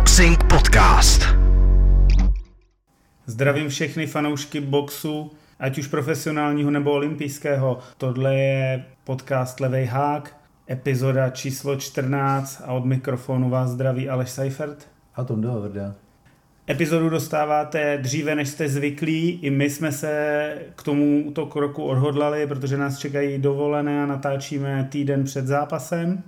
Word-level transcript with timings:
Boxing 0.00 0.44
Podcast. 0.44 1.22
Zdravím 3.26 3.68
všechny 3.68 4.06
fanoušky 4.06 4.60
boxu, 4.60 5.30
ať 5.58 5.78
už 5.78 5.86
profesionálního 5.86 6.70
nebo 6.70 6.92
olympijského. 6.92 7.78
Tohle 7.98 8.34
je 8.34 8.84
podcast 9.04 9.60
Levej 9.60 9.84
hák, 9.84 10.36
epizoda 10.70 11.30
číslo 11.30 11.76
14 11.76 12.62
a 12.66 12.72
od 12.72 12.84
mikrofonu 12.84 13.50
vás 13.50 13.70
zdraví 13.70 14.08
Aleš 14.08 14.30
Seifert. 14.30 14.88
A 15.14 15.24
to 15.24 15.36
Vrda. 15.36 15.94
Epizodu 16.70 17.08
dostáváte 17.08 17.98
dříve, 17.98 18.34
než 18.34 18.48
jste 18.48 18.68
zvyklí. 18.68 19.30
I 19.42 19.50
my 19.50 19.70
jsme 19.70 19.92
se 19.92 20.54
k 20.76 20.82
tomuto 20.82 21.46
kroku 21.46 21.84
odhodlali, 21.84 22.46
protože 22.46 22.76
nás 22.76 22.98
čekají 22.98 23.38
dovolené 23.38 24.02
a 24.02 24.06
natáčíme 24.06 24.88
týden 24.90 25.24
před 25.24 25.46
zápasem. 25.46 26.22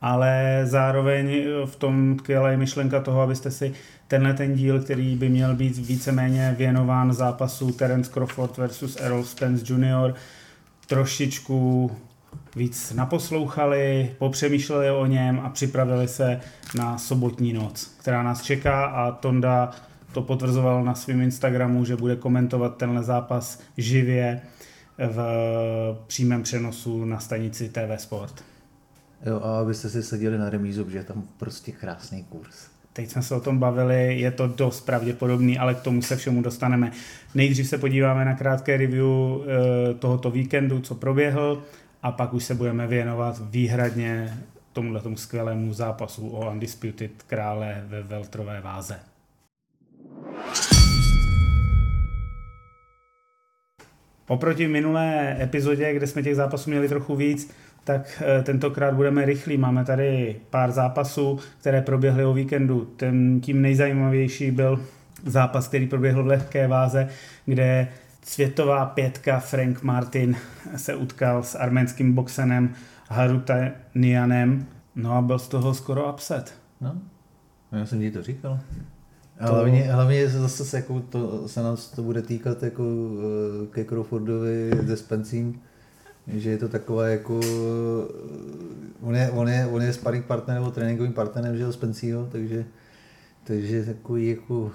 Ale 0.00 0.60
zároveň 0.64 1.44
v 1.64 1.76
tom 1.76 2.16
tkvěla 2.16 2.50
je 2.50 2.56
myšlenka 2.56 3.00
toho, 3.00 3.20
abyste 3.20 3.50
si 3.50 3.72
tenhle 4.08 4.34
ten 4.34 4.54
díl, 4.54 4.82
který 4.82 5.16
by 5.16 5.28
měl 5.28 5.54
být 5.54 5.76
víceméně 5.76 6.54
věnován 6.58 7.12
zápasu 7.12 7.72
Terence 7.72 8.12
Crawford 8.12 8.56
versus 8.56 8.96
Errol 9.00 9.24
Spence 9.24 9.74
Jr., 9.74 10.14
trošičku 10.86 11.90
víc 12.56 12.92
naposlouchali, 12.92 14.10
popřemýšleli 14.18 14.90
o 14.90 15.06
něm 15.06 15.40
a 15.40 15.48
připravili 15.48 16.08
se 16.08 16.40
na 16.74 16.98
sobotní 16.98 17.52
noc, 17.52 17.96
která 18.00 18.22
nás 18.22 18.42
čeká 18.42 18.84
a 18.84 19.12
Tonda 19.12 19.70
to 20.12 20.22
potvrzoval 20.22 20.84
na 20.84 20.94
svém 20.94 21.20
Instagramu, 21.20 21.84
že 21.84 21.96
bude 21.96 22.16
komentovat 22.16 22.76
tenhle 22.76 23.02
zápas 23.02 23.60
živě 23.76 24.40
v 24.98 25.18
přímém 26.06 26.42
přenosu 26.42 27.04
na 27.04 27.20
stanici 27.20 27.68
TV 27.68 28.02
Sport. 28.02 28.44
Jo, 29.26 29.40
a 29.42 29.60
abyste 29.60 29.88
si 29.88 30.02
seděli 30.02 30.38
na 30.38 30.50
remízu, 30.50 30.84
protože 30.84 30.98
je 30.98 31.04
tam 31.04 31.22
prostě 31.38 31.72
krásný 31.72 32.24
kurz. 32.24 32.66
Teď 32.92 33.10
jsme 33.10 33.22
se 33.22 33.34
o 33.34 33.40
tom 33.40 33.58
bavili, 33.58 34.20
je 34.20 34.30
to 34.30 34.46
dost 34.46 34.80
pravděpodobný, 34.80 35.58
ale 35.58 35.74
k 35.74 35.80
tomu 35.80 36.02
se 36.02 36.16
všemu 36.16 36.42
dostaneme. 36.42 36.92
Nejdřív 37.34 37.68
se 37.68 37.78
podíváme 37.78 38.24
na 38.24 38.34
krátké 38.34 38.76
review 38.76 39.06
eh, 39.06 39.94
tohoto 39.94 40.30
víkendu, 40.30 40.80
co 40.80 40.94
proběhl, 40.94 41.62
a 42.02 42.12
pak 42.12 42.34
už 42.34 42.44
se 42.44 42.54
budeme 42.54 42.86
věnovat 42.86 43.42
výhradně 43.50 44.38
tomuhle 44.72 45.00
tomu 45.00 45.16
skvělému 45.16 45.72
zápasu 45.72 46.28
o 46.28 46.50
Undisputed 46.50 47.10
krále 47.26 47.84
ve 47.88 48.02
veltrové 48.02 48.60
váze. 48.60 48.98
Oproti 54.28 54.68
minulé 54.68 55.36
epizodě, 55.42 55.94
kde 55.94 56.06
jsme 56.06 56.22
těch 56.22 56.36
zápasů 56.36 56.70
měli 56.70 56.88
trochu 56.88 57.16
víc, 57.16 57.50
tak 57.88 58.22
eh, 58.26 58.42
tentokrát 58.42 58.94
budeme 58.94 59.24
rychlí. 59.24 59.56
Máme 59.56 59.84
tady 59.84 60.36
pár 60.50 60.72
zápasů, 60.72 61.38
které 61.60 61.82
proběhly 61.82 62.24
o 62.24 62.32
víkendu. 62.32 62.84
Ten, 62.96 63.40
tím 63.40 63.62
nejzajímavější 63.62 64.50
byl 64.50 64.80
zápas, 65.26 65.68
který 65.68 65.86
proběhl 65.86 66.22
v 66.22 66.26
lehké 66.26 66.68
váze, 66.68 67.08
kde 67.46 67.88
světová 68.22 68.86
pětka 68.86 69.38
Frank 69.38 69.82
Martin 69.82 70.36
se 70.76 70.94
utkal 70.94 71.42
s 71.42 71.54
arménským 71.54 72.12
boxenem 72.12 72.74
Harutanianem. 73.08 74.66
No 74.96 75.12
a 75.12 75.22
byl 75.22 75.38
z 75.38 75.48
toho 75.48 75.74
skoro 75.74 76.12
upset. 76.12 76.54
No, 76.80 76.98
já 77.72 77.86
jsem 77.86 78.00
ti 78.00 78.10
to 78.10 78.22
říkal. 78.22 78.58
To... 79.46 79.54
Hlavně, 79.54 79.92
hlavně 79.92 80.28
zase 80.28 80.64
se, 80.64 80.76
jako 80.76 81.00
to, 81.00 81.48
se 81.48 81.62
nás 81.62 81.90
to 81.90 82.02
bude 82.02 82.22
týkat 82.22 82.62
jako 82.62 82.84
eh, 82.84 83.66
ke 83.66 83.84
Crawfordovi 83.84 84.70
se 84.86 84.96
Spencím, 84.96 85.60
že 86.28 86.50
je 86.50 86.58
to 86.58 86.68
taková 86.68 87.08
jako, 87.08 87.40
on 89.00 89.16
je, 89.16 89.30
on 89.30 89.48
je, 89.48 89.66
on 89.66 89.82
je 89.82 89.92
sparring 89.92 90.24
partner 90.24 90.58
nebo 90.58 90.70
tréninkovým 90.70 91.12
partnerem, 91.12 91.56
že 91.56 91.62
jo, 91.62 91.72
Spencího, 91.72 92.28
takže, 92.32 92.64
takže 93.44 93.84
takový 93.84 94.28
jako 94.28 94.72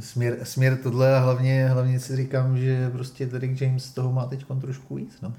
směr, 0.00 0.36
směr 0.42 0.76
tohle 0.76 1.16
a 1.16 1.18
hlavně, 1.18 1.68
hlavně 1.68 2.00
si 2.00 2.16
říkám, 2.16 2.58
že 2.58 2.90
prostě 2.90 3.26
Derek 3.26 3.60
James 3.60 3.92
toho 3.92 4.12
má 4.12 4.26
teď 4.26 4.44
trošku 4.60 4.94
víc, 4.94 5.20
no. 5.22 5.32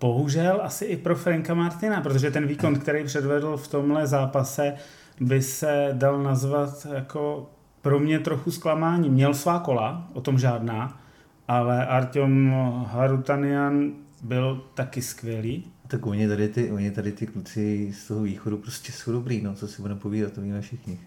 Bohužel 0.00 0.60
asi 0.62 0.84
i 0.84 0.96
pro 0.96 1.16
Franka 1.16 1.54
Martina, 1.54 2.00
protože 2.00 2.30
ten 2.30 2.46
výkon, 2.46 2.78
který 2.78 3.04
předvedl 3.04 3.56
v 3.56 3.68
tomhle 3.68 4.06
zápase, 4.06 4.74
by 5.20 5.42
se 5.42 5.88
dal 5.92 6.22
nazvat 6.22 6.86
jako 6.94 7.50
pro 7.82 7.98
mě 7.98 8.18
trochu 8.18 8.50
zklamání. 8.50 9.10
Měl 9.10 9.34
svá 9.34 9.58
kola, 9.58 10.08
o 10.12 10.20
tom 10.20 10.38
žádná, 10.38 11.00
ale 11.48 11.86
Artyom 11.86 12.52
Harutanian 12.88 13.92
byl 14.22 14.64
taky 14.74 15.02
skvělý. 15.02 15.64
Tak 15.88 16.06
oni 16.06 16.28
tady 16.28 16.48
ty, 16.48 16.70
oni 16.70 16.90
tady 16.90 17.12
ty 17.12 17.26
kluci 17.26 17.92
z 17.92 18.08
toho 18.08 18.22
východu 18.22 18.56
prostě 18.56 18.92
jsou 18.92 19.12
dobrý, 19.12 19.42
no, 19.42 19.54
co 19.54 19.68
si 19.68 19.82
budeme 19.82 20.00
povídat, 20.00 20.32
to 20.32 20.40
víme 20.40 20.60
všichni. 20.60 20.98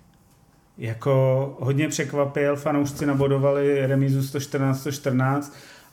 Jako 0.78 1.58
hodně 1.60 1.88
překvapil, 1.88 2.56
fanoušci 2.56 3.06
nabodovali 3.06 3.88
remízu 3.88 4.20
114-114 4.20 5.52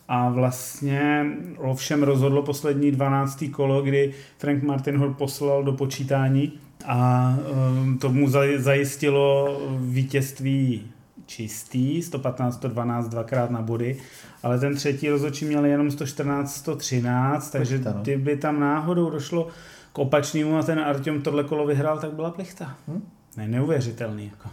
a 0.09 0.28
vlastně 0.28 1.27
ovšem 1.59 2.03
rozhodlo 2.03 2.43
poslední 2.43 2.91
12. 2.91 3.44
kolo, 3.53 3.83
kdy 3.83 4.15
Frank 4.38 4.62
Martin 4.62 4.97
ho 4.97 5.15
poslal 5.15 5.65
do 5.65 5.72
počítání 5.72 6.53
a 6.87 7.34
um, 7.81 7.98
to 7.98 8.12
mu 8.12 8.28
zajistilo 8.56 9.60
vítězství 9.78 10.91
čistý, 11.26 12.00
115-112 12.00 13.09
dvakrát 13.09 13.50
na 13.50 13.62
body, 13.62 13.97
ale 14.42 14.59
ten 14.59 14.75
třetí 14.75 15.09
rozhodčí 15.09 15.44
měl 15.44 15.64
jenom 15.64 15.88
114-113, 15.88 17.41
takže 17.53 17.78
no. 17.78 17.92
kdyby 17.92 18.37
tam 18.37 18.60
náhodou 18.60 19.10
došlo 19.10 19.48
k 19.92 19.98
opačnému 19.98 20.59
a 20.59 20.62
ten 20.62 20.81
Artyom 20.81 21.22
tohle 21.22 21.44
kolo 21.44 21.66
vyhrál, 21.66 21.98
tak 21.98 22.12
byla 22.12 22.31
plichta. 22.31 22.75
Hm? 22.88 23.03
Ne, 23.36 23.48
neuvěřitelný. 23.48 24.25
Jako. 24.25 24.48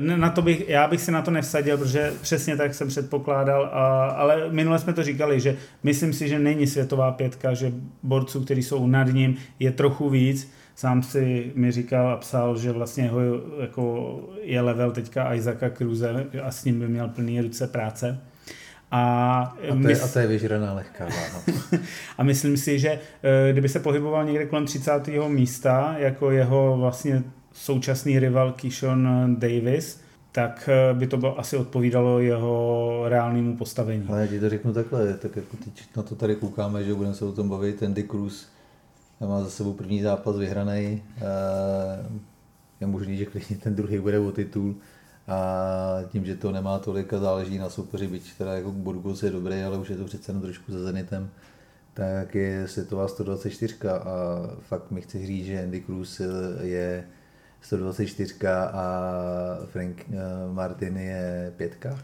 Na 0.00 0.30
to 0.30 0.42
bych, 0.42 0.68
já 0.68 0.88
bych 0.88 1.00
si 1.00 1.12
na 1.12 1.22
to 1.22 1.30
nevsadil, 1.30 1.78
protože 1.78 2.12
přesně 2.22 2.56
tak 2.56 2.74
jsem 2.74 2.88
předpokládal, 2.88 3.70
a, 3.72 4.06
ale 4.06 4.50
minule 4.50 4.78
jsme 4.78 4.92
to 4.92 5.02
říkali, 5.02 5.40
že 5.40 5.56
myslím 5.82 6.12
si, 6.12 6.28
že 6.28 6.38
není 6.38 6.66
světová 6.66 7.12
pětka, 7.12 7.54
že 7.54 7.72
borců, 8.02 8.44
kteří 8.44 8.62
jsou 8.62 8.86
nad 8.86 9.04
ním, 9.04 9.36
je 9.58 9.72
trochu 9.72 10.10
víc. 10.10 10.52
Sám 10.76 11.02
si 11.02 11.52
mi 11.54 11.72
říkal 11.72 12.08
a 12.08 12.16
psal, 12.16 12.58
že 12.58 12.72
vlastně 12.72 13.08
ho 13.08 13.20
jako 13.60 14.20
je 14.42 14.60
level 14.60 14.92
teďka 14.92 15.34
Isaaca 15.34 15.70
Cruze 15.70 16.26
a 16.42 16.50
s 16.50 16.64
ním 16.64 16.80
by 16.80 16.88
měl 16.88 17.08
plný 17.08 17.40
ruce 17.40 17.66
práce. 17.66 18.20
A, 18.90 19.56
a, 19.70 19.82
to, 19.82 19.88
je, 19.88 20.00
a 20.00 20.08
to 20.08 20.18
je 20.18 20.26
vyžraná 20.26 20.72
lehká 20.72 21.04
váha. 21.04 21.42
a 22.18 22.22
myslím 22.22 22.56
si, 22.56 22.78
že 22.78 22.88
eh, 22.88 23.52
kdyby 23.52 23.68
se 23.68 23.80
pohyboval 23.80 24.24
někde 24.24 24.46
kolem 24.46 24.66
30. 24.66 25.08
místa, 25.28 25.94
jako 25.98 26.30
jeho 26.30 26.76
vlastně 26.76 27.22
současný 27.52 28.18
rival 28.18 28.52
Kishon 28.52 29.36
Davis, 29.38 30.00
tak 30.32 30.68
eh, 30.72 30.94
by 30.94 31.06
to 31.06 31.16
bylo, 31.16 31.38
asi 31.38 31.56
odpovídalo 31.56 32.20
jeho 32.20 33.02
reálnému 33.08 33.56
postavení. 33.56 34.06
Ale 34.08 34.20
já 34.20 34.26
ti 34.26 34.40
to 34.40 34.50
řeknu 34.50 34.72
takhle, 34.72 35.14
tak 35.14 35.36
jako 35.36 35.56
teď 35.64 35.82
na 35.96 36.02
to 36.02 36.14
tady 36.14 36.36
koukáme, 36.36 36.84
že 36.84 36.94
budeme 36.94 37.14
se 37.14 37.24
o 37.24 37.32
tom 37.32 37.48
bavit, 37.48 37.82
Andy 37.82 38.02
Cruz 38.02 38.48
má 39.28 39.40
za 39.40 39.50
sebou 39.50 39.72
první 39.72 40.02
zápas 40.02 40.36
vyhraný, 40.36 41.02
eh, 41.16 41.22
je 42.80 42.86
možný, 42.86 43.16
že 43.16 43.26
klidně 43.26 43.56
ten 43.56 43.74
druhý 43.74 43.98
bude 43.98 44.18
o 44.18 44.32
titul 44.32 44.74
a 45.28 45.98
tím, 46.08 46.24
že 46.24 46.36
to 46.36 46.52
nemá 46.52 46.78
tolik 46.78 47.12
a 47.12 47.18
záleží 47.18 47.58
na 47.58 47.70
soupeři, 47.70 48.06
byť 48.06 48.38
teda 48.38 48.54
jako 48.54 48.72
Burgos 48.72 49.22
je 49.22 49.30
dobrý, 49.30 49.62
ale 49.62 49.78
už 49.78 49.90
je 49.90 49.96
to 49.96 50.04
přece 50.04 50.32
jen 50.32 50.40
trošku 50.40 50.72
za 50.72 50.78
Zenitem, 50.82 51.30
tak 51.94 52.34
je 52.34 52.68
světová 52.68 53.08
124 53.08 53.74
a 53.88 54.06
fakt 54.60 54.90
mi 54.90 55.00
chci 55.00 55.26
říct, 55.26 55.46
že 55.46 55.62
Andy 55.62 55.80
Cruz 55.80 56.20
je 56.60 57.04
124 57.60 58.46
a 58.48 59.58
Frank 59.66 60.06
eh, 60.08 60.14
Martin 60.52 60.96
je 60.96 61.52
pětka? 61.56 61.98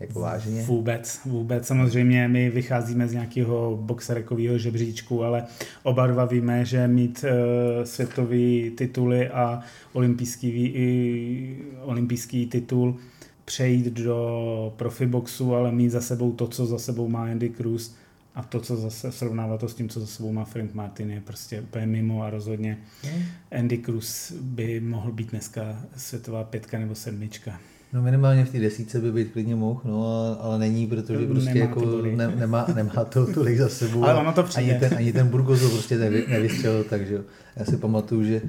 Jako 0.00 0.20
vážně? 0.20 0.62
Vůbec, 0.62 1.20
vůbec. 1.24 1.66
Samozřejmě 1.66 2.28
my 2.28 2.50
vycházíme 2.50 3.08
z 3.08 3.12
nějakého 3.12 3.78
boxerekového 3.82 4.58
žebříčku, 4.58 5.24
ale 5.24 5.44
oba 5.82 6.06
dva 6.06 6.24
víme, 6.24 6.64
že 6.64 6.88
mít 6.88 7.24
uh, 7.24 7.84
světový 7.84 8.70
tituly 8.70 9.28
a 9.28 9.60
olympijský, 9.92 10.48
i, 10.50 11.58
olympijský 11.82 12.46
titul, 12.46 12.96
přejít 13.44 13.86
do 13.86 14.74
profiboxu, 14.76 15.54
ale 15.54 15.72
mít 15.72 15.90
za 15.90 16.00
sebou 16.00 16.32
to, 16.32 16.48
co 16.48 16.66
za 16.66 16.78
sebou 16.78 17.08
má 17.08 17.22
Andy 17.22 17.50
Cruz, 17.50 17.94
a 18.34 18.42
to, 18.42 18.60
co 18.60 18.76
zase 18.76 19.12
srovnává 19.12 19.58
to 19.58 19.68
s 19.68 19.74
tím, 19.74 19.88
co 19.88 20.00
za 20.00 20.06
sebou 20.06 20.32
má 20.32 20.44
Frank 20.44 20.74
Martin, 20.74 21.10
je 21.10 21.20
prostě 21.20 21.60
úplně 21.60 21.86
mimo 21.86 22.22
a 22.22 22.30
rozhodně 22.30 22.78
hmm. 23.02 23.22
Andy 23.52 23.78
Cruz 23.78 24.32
by 24.32 24.80
mohl 24.80 25.12
být 25.12 25.30
dneska 25.30 25.80
světová 25.96 26.44
pětka 26.44 26.78
nebo 26.78 26.94
sedmička. 26.94 27.60
No 27.96 28.02
minimálně 28.02 28.44
v 28.44 28.50
té 28.50 28.58
desíce 28.58 29.00
by 29.00 29.12
být 29.12 29.32
klidně 29.32 29.54
mohl, 29.54 29.80
no, 29.84 30.36
ale 30.40 30.58
není, 30.58 30.86
protože 30.86 31.26
prostě 31.26 31.54
nemá 31.54 31.66
jako 31.66 32.02
ne, 32.16 32.36
nemá, 32.36 32.66
nemá 32.74 33.04
to 33.04 33.32
tolik 33.32 33.58
za 33.58 33.68
sebou. 33.68 34.04
ale 34.04 34.14
ono 34.14 34.32
to 34.32 34.42
přijde. 34.42 34.72
Ani 34.72 34.80
ten, 34.80 34.98
ani 34.98 35.12
ten 35.12 35.28
Burgos 35.28 35.60
ho 35.60 35.70
prostě 35.70 35.98
nevy, 35.98 36.26
nevystřelil, 36.28 36.84
takže 36.84 37.22
já 37.56 37.64
si 37.64 37.76
pamatuju, 37.76 38.24
že 38.24 38.42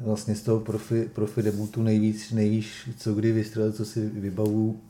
vlastně 0.00 0.34
z 0.34 0.42
toho 0.42 0.60
profi, 0.60 1.08
profi 1.12 1.42
debutu 1.42 1.82
nejvíc, 1.82 2.32
nejvíc 2.32 2.66
co 2.96 3.14
kdy 3.14 3.32
vystřelil, 3.32 3.72
co 3.72 3.84
si 3.84 4.10
vybavu, 4.14 4.80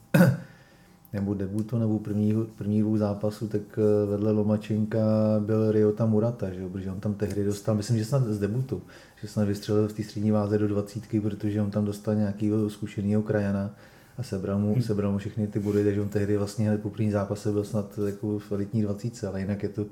nebo 1.12 1.34
debutu, 1.34 1.78
nebo 1.78 1.98
první, 1.98 2.34
první 2.58 2.80
dvou 2.80 2.96
zápasů, 2.96 3.48
tak 3.48 3.62
eh, 3.78 4.06
vedle 4.06 4.32
Lomačenka 4.32 4.98
byl 5.40 5.72
Ryota 5.72 6.06
Murata, 6.06 6.50
že 6.50 6.60
jo, 6.60 6.68
protože 6.68 6.90
on 6.90 7.00
tam 7.00 7.14
tehdy 7.14 7.44
dostal, 7.44 7.74
myslím, 7.74 7.98
že 7.98 8.04
snad 8.04 8.26
z 8.26 8.38
debutu, 8.38 8.82
že 9.22 9.28
snad 9.28 9.48
vystřelil 9.48 9.88
v 9.88 9.92
té 9.92 10.02
střední 10.02 10.30
váze 10.30 10.58
do 10.58 10.68
dvacítky, 10.68 11.20
protože 11.20 11.62
on 11.62 11.70
tam 11.70 11.84
dostal 11.84 12.14
nějakého 12.14 12.70
zkušeného 12.70 13.22
krajana 13.22 13.74
a 14.18 14.22
sebral 14.22 14.58
mu, 14.58 14.72
hmm. 14.72 14.82
sebral 14.82 15.12
mu 15.12 15.18
všechny 15.18 15.46
ty 15.46 15.58
body, 15.58 15.84
takže 15.84 16.00
on 16.00 16.08
tehdy 16.08 16.36
vlastně 16.36 16.68
hned 16.68 16.82
po 16.82 16.90
první 16.90 17.10
zápase 17.10 17.52
byl 17.52 17.64
snad 17.64 17.98
jako 18.06 18.38
v 18.38 18.52
elitní 18.52 18.82
dvacítce, 18.82 19.28
ale 19.28 19.40
jinak 19.40 19.62
je 19.62 19.68
to 19.68 19.86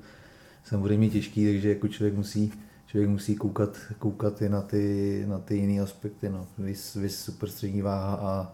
samozřejmě 0.63 1.09
těžký, 1.09 1.45
takže 1.45 1.69
jako 1.69 1.87
člověk 1.87 2.15
musí 2.15 2.53
člověk 2.87 3.09
musí 3.09 3.35
koukat, 3.35 3.77
koukat 3.99 4.41
i 4.41 4.49
na 4.49 4.61
ty, 4.61 5.25
na 5.27 5.39
ty 5.39 5.55
jiné 5.55 5.81
aspekty. 5.81 6.29
No. 6.29 6.47
Vys, 6.57 6.95
vys 6.95 7.19
super 7.19 7.49
střední 7.49 7.81
váha 7.81 8.15
a, 8.15 8.53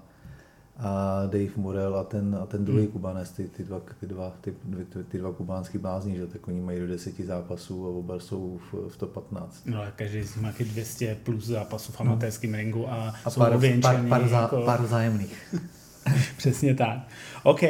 a 0.78 1.22
Dave 1.26 1.52
Morel 1.56 1.96
a 1.96 2.04
ten, 2.04 2.38
a 2.42 2.46
ten 2.46 2.66
druhý 2.66 2.84
hmm. 2.84 2.92
kubanec, 2.92 3.32
ty, 3.32 3.48
ty, 3.48 3.64
dva, 3.64 3.82
ty, 4.00 4.08
dva, 4.08 4.34
ty, 4.42 4.54
ty, 4.90 5.04
ty 5.04 5.18
dva 5.18 5.32
kubánský 5.32 5.78
blázni, 5.78 6.18
že 6.18 6.28
tak 6.28 6.48
oni 6.48 6.62
mají 6.62 6.80
do 6.80 6.88
deseti 6.88 7.26
zápasů 7.26 7.86
a 7.86 7.90
oba 7.90 8.20
jsou 8.20 8.60
v, 8.72 8.90
v 8.90 8.98
top 8.98 9.14
15. 9.14 9.66
No 9.66 9.82
a 9.82 9.92
každý 9.92 10.24
z 10.24 10.36
nich 10.36 10.44
má 10.44 10.52
200 10.60 11.18
plus 11.24 11.46
zápasů 11.46 11.92
v 11.92 12.02
amatérském 12.02 12.52
no. 12.52 12.58
ringu 12.58 12.92
a, 12.92 13.14
a 13.26 13.30
jsou 13.30 13.40
pár, 13.40 13.60
pár, 13.82 14.06
pár, 14.10 14.28
zá, 14.28 14.42
jako... 14.42 14.62
pár 14.62 14.86
zájemných. 14.88 15.56
Přesně 16.38 16.76
tak. 16.76 16.98
OK. 17.44 17.62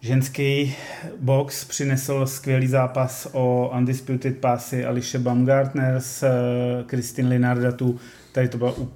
Ženský 0.00 0.76
box 1.20 1.64
přinesl 1.64 2.26
skvělý 2.26 2.66
zápas 2.66 3.28
o 3.32 3.72
Undisputed 3.76 4.38
Passy 4.38 4.84
Ališe 4.84 5.18
Baumgartner 5.18 6.00
s 6.00 6.24
Kristin 6.86 7.26
eh, 7.26 7.28
Linardatu. 7.28 7.98
Tady 8.32 8.48
to 8.48 8.58
byl 8.58 8.88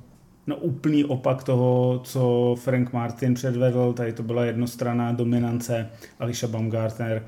no, 0.46 0.56
úplný 0.56 1.04
opak 1.04 1.44
toho, 1.44 2.00
co 2.04 2.54
Frank 2.58 2.92
Martin 2.92 3.34
předvedl. 3.34 3.92
Tady 3.92 4.12
to 4.12 4.22
byla 4.22 4.44
jednostranná 4.44 5.12
dominance. 5.12 5.90
Ališa 6.20 6.48
Baumgartner 6.48 7.22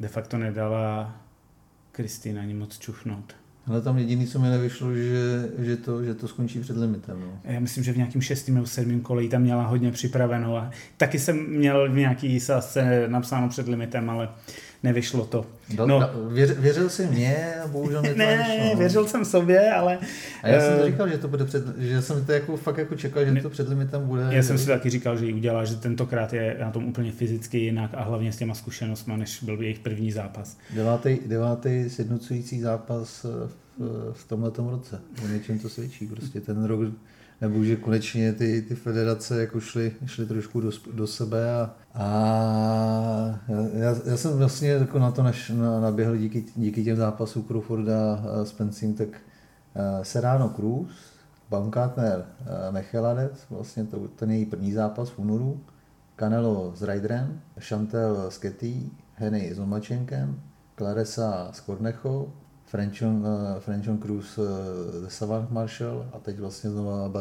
de 0.00 0.08
facto 0.08 0.38
nedala 0.38 1.16
Kristin 1.92 2.38
ani 2.38 2.54
moc 2.54 2.78
čuchnout. 2.78 3.34
Ale 3.66 3.80
tam 3.80 3.98
jediný, 3.98 4.26
co 4.26 4.38
mi 4.38 4.48
nevyšlo, 4.48 4.94
že, 4.94 5.48
že, 5.58 5.76
to, 5.76 6.04
že 6.04 6.14
to 6.14 6.28
skončí 6.28 6.60
před 6.60 6.76
limitem. 6.76 7.20
No. 7.20 7.40
Já 7.44 7.60
myslím, 7.60 7.84
že 7.84 7.92
v 7.92 7.96
nějakém 7.96 8.22
šestém 8.22 8.54
nebo 8.54 8.66
sedmém 8.66 9.00
kole 9.00 9.28
tam 9.28 9.42
měla 9.42 9.66
hodně 9.66 9.92
připraveno. 9.92 10.56
A 10.56 10.70
taky 10.96 11.18
jsem 11.18 11.46
měl 11.50 11.92
v 11.92 11.96
nějaký 11.96 12.40
sásce 12.40 13.04
napsáno 13.08 13.48
před 13.48 13.68
limitem, 13.68 14.10
ale 14.10 14.28
nevyšlo 14.82 15.26
to. 15.26 15.46
Do, 15.74 15.86
no, 15.86 16.10
věř, 16.28 16.50
věřil 16.50 16.90
jsi 16.90 17.06
mě, 17.06 17.54
bohužel 17.66 18.00
mě 18.00 18.10
to 18.10 18.18
ne, 18.18 18.26
nevyšlo. 18.26 18.64
Ne, 18.64 18.70
no. 18.72 18.78
věřil 18.78 19.06
jsem 19.06 19.24
sobě, 19.24 19.72
ale... 19.72 19.98
A 20.42 20.48
já 20.48 20.60
jsem 20.60 20.76
to 20.78 20.82
eh, 20.82 20.90
říkal, 20.90 21.08
že 21.08 21.18
to 21.18 21.28
bude 21.28 21.44
před, 21.44 21.78
že 21.78 22.02
jsem 22.02 22.24
to 22.24 22.32
jako 22.32 22.56
fakt 22.56 22.78
jako 22.78 22.94
čekal, 22.94 23.24
že 23.24 23.42
to 23.42 23.50
před 23.50 23.68
limitem 23.68 24.06
bude. 24.06 24.28
Já 24.30 24.42
jsem 24.42 24.58
si 24.58 24.66
taky 24.66 24.90
říkal, 24.90 25.16
že 25.16 25.26
ji 25.26 25.32
udělá, 25.32 25.64
že 25.64 25.76
tentokrát 25.76 26.32
je 26.32 26.56
na 26.60 26.70
tom 26.70 26.84
úplně 26.84 27.12
fyzicky 27.12 27.58
jinak 27.58 27.90
a 27.94 28.02
hlavně 28.02 28.32
s 28.32 28.36
těma 28.36 28.54
zkušenostmi, 28.54 29.16
než 29.16 29.42
byl 29.42 29.56
by 29.56 29.64
jejich 29.64 29.78
první 29.78 30.12
zápas. 30.12 30.56
Devátý, 30.74 31.18
devátý 31.26 31.90
sjednocující 31.90 32.60
zápas 32.60 33.24
v, 33.24 34.12
v 34.12 34.28
tomhle 34.28 34.50
roce. 34.56 35.00
O 35.24 35.28
něčem 35.28 35.58
to 35.58 35.68
svědčí. 35.68 36.06
Prostě 36.06 36.40
ten 36.40 36.64
rok 36.64 36.80
nebo 37.40 37.64
že 37.64 37.76
konečně 37.76 38.32
ty, 38.32 38.62
ty 38.62 38.74
federace 38.74 39.40
jako 39.40 39.60
šly, 39.60 39.92
šly 40.06 40.26
trošku 40.26 40.60
do, 40.60 40.70
do 40.92 41.06
sebe 41.06 41.54
a, 41.54 41.74
a 41.94 42.04
já, 43.72 43.96
já, 44.04 44.16
jsem 44.16 44.38
vlastně 44.38 44.68
jako 44.68 44.98
na 44.98 45.10
to 45.10 45.22
naš, 45.22 45.50
na, 45.50 45.80
naběhl 45.80 46.16
díky, 46.16 46.44
díky 46.56 46.84
těm 46.84 46.96
zápasům 46.96 47.44
Crawforda 47.44 48.14
a 48.14 48.44
Spencing, 48.44 48.98
tak 48.98 49.08
uh, 49.08 50.02
Serrano 50.02 50.48
Cruz, 50.48 50.90
Baumgartner 51.50 52.18
uh, 52.40 52.74
Mecheladec, 52.74 53.46
vlastně 53.50 53.84
to, 53.84 54.08
ten 54.08 54.30
její 54.30 54.46
první 54.46 54.72
zápas 54.72 55.10
v 55.10 55.18
únoru, 55.18 55.60
Canelo 56.16 56.72
s 56.76 56.82
Ryderem, 56.82 57.40
Chantel 57.60 58.30
s 58.30 58.38
Ketty, 58.38 58.82
Henny 59.14 59.54
s 59.54 59.58
Lomačenkem, 59.58 60.40
Claresa 60.76 61.48
s 61.52 61.60
Kornechou, 61.60 62.32
Frenchon, 62.70 63.26
uh, 63.26 63.60
Frenchon 63.60 63.98
Cruz 63.98 64.38
uh, 64.38 64.44
The 65.02 65.08
Savant 65.08 65.50
Marshall 65.50 66.06
a 66.12 66.18
teď 66.18 66.38
vlastně 66.38 66.70
znova 66.70 67.12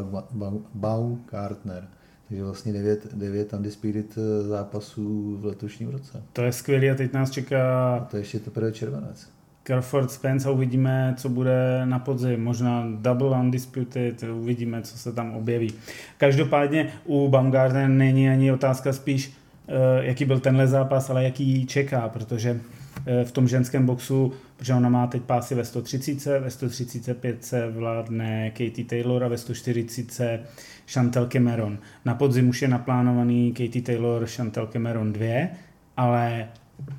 Bau 0.74 1.16
Kartner. 1.16 1.88
Takže 2.28 2.44
vlastně 2.44 2.74
devět, 2.74 3.14
devět 3.14 3.54
undisputed 3.54 4.18
eh, 4.18 4.44
zápasů 4.48 5.38
v 5.42 5.46
letošním 5.46 5.90
roce. 5.90 6.24
To 6.34 6.42
je 6.42 6.52
skvělé 6.52 6.90
a 6.90 6.96
teď 6.96 7.14
nás 7.14 7.32
čeká... 7.32 7.96
A 7.96 8.06
to 8.06 8.18
je 8.18 8.22
ještě 8.22 8.40
teprve 8.40 8.72
červenec. 8.72 9.30
Crawford 9.64 10.12
Spence 10.12 10.50
a 10.50 10.52
uvidíme, 10.52 11.14
co 11.18 11.30
bude 11.30 11.82
na 11.86 12.00
podzim. 12.00 12.44
Možná 12.44 12.88
double 12.96 13.40
undisputed, 13.40 14.24
uvidíme, 14.24 14.82
co 14.82 14.98
se 14.98 15.14
tam 15.14 15.36
objeví. 15.36 15.74
Každopádně 16.18 16.94
u 17.06 17.28
Baumgartner 17.28 17.90
není 17.90 18.30
ani 18.30 18.52
otázka 18.52 18.94
spíš, 18.94 19.34
jaký 20.00 20.26
byl 20.26 20.40
tenhle 20.40 20.68
zápas, 20.68 21.10
ale 21.10 21.24
jaký 21.24 21.66
čeká, 21.66 22.10
protože 22.10 22.60
Eh, 22.60 22.77
v 23.24 23.32
tom 23.32 23.48
ženském 23.48 23.86
boxu, 23.86 24.34
protože 24.58 24.74
ona 24.74 24.90
má 24.90 25.08
teď 25.08 25.22
pásy 25.22 25.56
ve 25.56 25.66
130, 25.66 26.40
ve 26.40 26.52
135 26.52 27.46
se 27.46 27.72
vládne 27.72 28.50
Katie 28.50 28.86
Taylor 28.86 29.24
a 29.24 29.28
ve 29.28 29.38
140 29.38 30.44
Chantel 30.88 31.26
Cameron. 31.26 31.78
Na 32.06 32.16
podzim 32.16 32.50
už 32.50 32.62
je 32.62 32.68
naplánovaný 32.68 33.52
Katie 33.52 33.82
Taylor, 33.82 34.26
Chantel 34.26 34.68
Cameron 34.68 35.14
2, 35.14 35.48
ale 35.98 36.48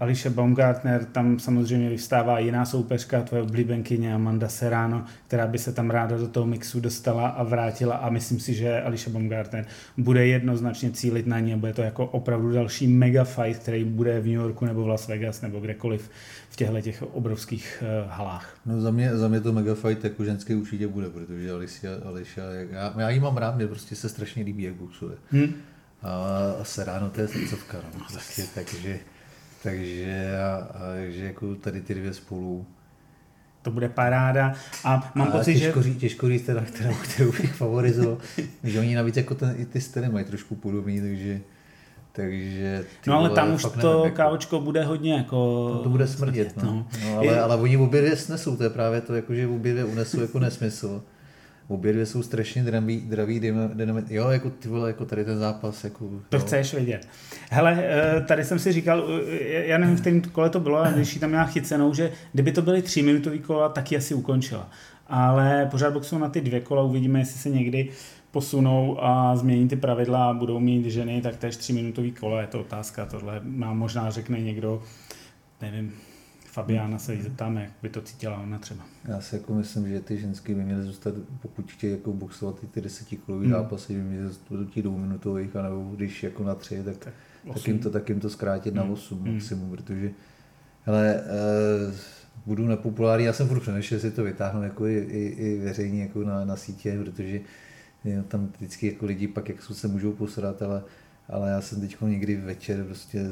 Alicia 0.00 0.34
Baumgartner, 0.34 1.04
tam 1.04 1.38
samozřejmě 1.38 1.88
vyvstává 1.88 2.38
jiná 2.38 2.64
soupeřka, 2.64 3.22
tvoje 3.22 3.42
oblíbenkyně 3.42 4.14
Amanda 4.14 4.48
Serrano, 4.48 5.04
která 5.26 5.46
by 5.46 5.58
se 5.58 5.72
tam 5.72 5.90
ráda 5.90 6.16
do 6.16 6.28
toho 6.28 6.46
mixu 6.46 6.80
dostala 6.80 7.28
a 7.28 7.42
vrátila 7.42 7.96
a 7.96 8.10
myslím 8.10 8.40
si, 8.40 8.54
že 8.54 8.82
Alicia 8.82 9.12
Baumgartner 9.12 9.66
bude 9.96 10.26
jednoznačně 10.26 10.90
cílit 10.90 11.26
na 11.26 11.38
ní 11.38 11.54
a 11.54 11.56
bude 11.56 11.72
to 11.72 11.82
jako 11.82 12.06
opravdu 12.06 12.52
další 12.52 12.86
mega 12.86 13.24
fight, 13.24 13.62
který 13.62 13.84
bude 13.84 14.20
v 14.20 14.24
New 14.24 14.34
Yorku 14.34 14.64
nebo 14.64 14.82
v 14.82 14.88
Las 14.88 15.08
Vegas 15.08 15.40
nebo 15.40 15.60
kdekoliv 15.60 16.10
v 16.50 16.56
těchto 16.56 16.80
těch 16.80 17.02
obrovských 17.02 17.82
uh, 18.04 18.10
halách. 18.10 18.56
No 18.66 18.80
za 18.80 18.90
mě, 18.90 19.16
za 19.16 19.28
mě 19.28 19.40
to 19.40 19.52
mega 19.52 19.74
fight 19.74 20.04
jako 20.04 20.24
ženský 20.24 20.54
určitě 20.54 20.88
bude, 20.88 21.10
protože 21.10 21.52
Alicia, 21.52 21.92
Alicia 22.04 22.46
já, 22.70 22.94
já 22.98 23.10
jí 23.10 23.20
mám 23.20 23.36
rád, 23.36 23.56
mě 23.56 23.66
prostě 23.66 23.96
se 23.96 24.08
strašně 24.08 24.44
líbí, 24.44 24.62
jak 24.62 24.74
boxuje. 24.74 25.16
Hmm. 25.30 25.54
A 26.02 26.64
Serrano 26.64 27.10
to 27.10 27.20
je 27.20 27.28
srdcovka, 27.28 27.78
no, 27.94 28.04
prostě, 28.10 28.42
takže 28.54 28.98
takže, 29.62 30.30
takže 30.94 31.24
jako 31.24 31.54
tady 31.54 31.80
ty 31.80 31.94
dvě 31.94 32.14
spolu 32.14 32.66
to 33.62 33.70
bude 33.70 33.88
paráda 33.88 34.54
a 34.84 35.12
mám 35.14 35.28
a 35.28 35.30
pocit, 35.30 35.58
těžko, 35.58 35.82
že... 35.82 35.94
Těžko 35.94 36.28
říct 36.28 36.42
teda, 36.42 36.60
kterou, 36.60 36.94
kterou 36.94 37.32
bych 37.32 37.54
favorizoval, 37.54 38.18
že 38.64 38.80
oni 38.80 38.94
navíc 38.94 39.16
jako 39.16 39.34
ten, 39.34 39.54
i 39.58 39.66
ty 39.66 39.80
styly 39.80 40.08
mají 40.08 40.24
trošku 40.24 40.54
podobný, 40.54 41.00
takže 41.00 41.40
takže 42.12 42.84
no 43.06 43.18
ale 43.18 43.30
tam 43.30 43.54
už 43.54 43.62
to 43.62 43.72
nevím, 43.76 44.04
jako- 44.04 44.16
kávočko 44.16 44.60
bude 44.60 44.84
hodně 44.84 45.14
jako... 45.14 45.80
To 45.82 45.88
bude 45.88 46.06
smrdět, 46.06 46.56
no. 46.56 46.62
no. 46.62 46.86
no 47.04 47.18
ale, 47.18 47.40
ale 47.40 47.56
oni 47.56 47.76
obě 47.76 48.00
dvě 48.00 48.16
snesou, 48.16 48.56
to 48.56 48.62
je 48.64 48.70
právě 48.70 49.00
to, 49.00 49.14
jako, 49.14 49.34
že 49.34 49.46
obě 49.46 49.72
dvě 49.72 49.84
unesou 49.84 50.20
jako 50.20 50.38
nesmysl. 50.38 51.02
Obě 51.68 51.92
dvě 51.92 52.06
jsou 52.06 52.22
strašně 52.22 52.62
draví, 52.62 53.00
draví 53.00 53.40
dynamit. 53.74 54.10
Jo, 54.10 54.28
jako 54.28 54.50
ty 54.50 54.68
vole, 54.68 54.88
jako 54.88 55.04
tady 55.04 55.24
ten 55.24 55.38
zápas. 55.38 55.84
Jako, 55.84 56.10
to 56.28 56.36
jo. 56.36 56.40
chceš 56.40 56.74
vidět. 56.74 57.08
Hele, 57.50 57.84
eh, 57.84 58.20
tady 58.20 58.44
jsem 58.44 58.58
si 58.58 58.72
říkal, 58.72 59.04
eh, 59.30 59.66
já 59.66 59.78
nevím, 59.78 59.96
v 59.96 60.00
kterém 60.00 60.20
kole 60.20 60.50
to 60.50 60.60
bylo, 60.60 60.78
ale 60.78 60.92
když 60.92 61.14
tam 61.14 61.30
měla 61.30 61.44
chycenou, 61.44 61.94
že 61.94 62.12
kdyby 62.32 62.52
to 62.52 62.62
byly 62.62 62.82
tři 62.82 63.02
minutový 63.02 63.38
kola, 63.38 63.68
tak 63.68 63.92
ji 63.92 63.98
asi 63.98 64.14
ukončila. 64.14 64.70
Ale 65.06 65.68
pořád 65.70 65.92
boxují 65.92 66.22
na 66.22 66.28
ty 66.28 66.40
dvě 66.40 66.60
kola, 66.60 66.82
uvidíme, 66.82 67.18
jestli 67.18 67.38
se 67.38 67.50
někdy 67.50 67.88
posunou 68.30 69.04
a 69.04 69.36
změní 69.36 69.68
ty 69.68 69.76
pravidla 69.76 70.30
a 70.30 70.32
budou 70.32 70.60
mít 70.60 70.84
ženy 70.84 71.20
tak 71.20 71.36
též 71.36 71.56
tři 71.56 71.72
minutový 71.72 72.12
kola, 72.12 72.40
je 72.40 72.46
to 72.46 72.60
otázka, 72.60 73.06
tohle 73.06 73.40
mám 73.44 73.78
možná 73.78 74.10
řekne 74.10 74.40
někdo, 74.40 74.82
nevím, 75.62 75.92
Fabiána 76.58 76.98
se 76.98 77.14
jí 77.14 77.22
zeptáme, 77.22 77.62
jak 77.62 77.72
by 77.82 77.88
to 77.88 78.02
cítila 78.02 78.38
ona 78.38 78.58
třeba. 78.58 78.84
Já 79.08 79.20
si 79.20 79.34
jako 79.34 79.54
myslím, 79.54 79.88
že 79.88 80.00
ty 80.00 80.18
ženské 80.18 80.54
by 80.54 80.64
měly 80.64 80.82
zůstat, 80.82 81.14
pokud 81.42 81.72
chtějí 81.72 81.92
jako 81.92 82.12
boxovat 82.12 82.60
ty, 82.60 82.66
ty 82.66 82.80
desetikolový 82.80 83.46
hmm. 83.46 83.54
zápasy, 83.54 83.94
by 83.94 84.00
měly 84.00 84.28
zůstat 84.28 84.54
do 84.54 84.64
těch 84.64 84.82
dvouminutových, 84.82 85.56
anebo 85.56 85.92
když 85.96 86.22
jako 86.22 86.44
na 86.44 86.54
tři, 86.54 86.82
tak, 86.84 86.96
tak, 86.96 87.14
tak, 87.54 87.68
jim, 87.68 87.78
to, 87.78 87.90
tak 87.90 88.08
jim 88.08 88.20
to 88.20 88.30
zkrátit 88.30 88.74
hmm. 88.74 88.86
na 88.86 88.92
8 88.92 89.18
hmm. 89.18 89.34
maximum, 89.34 89.70
protože 89.70 90.10
hele, 90.82 91.20
eh, 91.20 91.94
budu 92.46 92.66
nepopulární, 92.66 93.26
já 93.26 93.32
jsem 93.32 93.48
furt 93.48 93.60
přemýšlel, 93.60 93.96
jestli 93.96 94.10
to 94.10 94.24
vytáhnu 94.24 94.62
jako 94.62 94.86
i, 94.86 94.98
i, 94.98 95.24
i 95.26 95.58
veřejně 95.58 96.02
jako 96.02 96.22
na, 96.22 96.44
na 96.44 96.56
sítě, 96.56 96.98
protože 97.04 97.40
je, 98.04 98.22
tam 98.22 98.48
vždycky 98.56 98.86
jako 98.86 99.06
lidi 99.06 99.28
pak 99.28 99.48
jak 99.48 99.62
se 99.62 99.88
můžou 99.88 100.12
posrat, 100.12 100.62
ale, 100.62 100.82
ale 101.28 101.50
já 101.50 101.60
jsem 101.60 101.80
teď 101.80 101.96
někdy 102.00 102.36
večer 102.36 102.84
prostě 102.84 103.26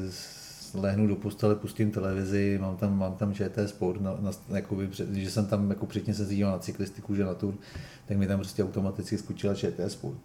lehnu 0.73 1.07
do 1.07 1.15
postele, 1.15 1.55
pustím 1.55 1.91
televizi, 1.91 2.57
mám 2.61 2.77
tam, 2.77 2.99
mám 2.99 3.15
tam 3.15 3.33
ČT 3.33 3.69
Sport, 3.69 4.01
na, 4.01 4.17
na, 4.19 4.31
jakoby, 4.49 4.89
že 5.11 5.31
jsem 5.31 5.45
tam 5.45 5.69
jako 5.69 5.85
předtím 5.85 6.13
se 6.13 6.25
díval 6.25 6.51
na 6.51 6.59
cyklistiku, 6.59 7.15
že 7.15 7.25
na 7.25 7.33
tur, 7.33 7.53
tak 8.05 8.17
mi 8.17 8.27
tam 8.27 8.39
prostě 8.39 8.63
automaticky 8.63 9.17
skočila 9.17 9.55
ČT 9.55 9.91
Sport. 9.91 10.19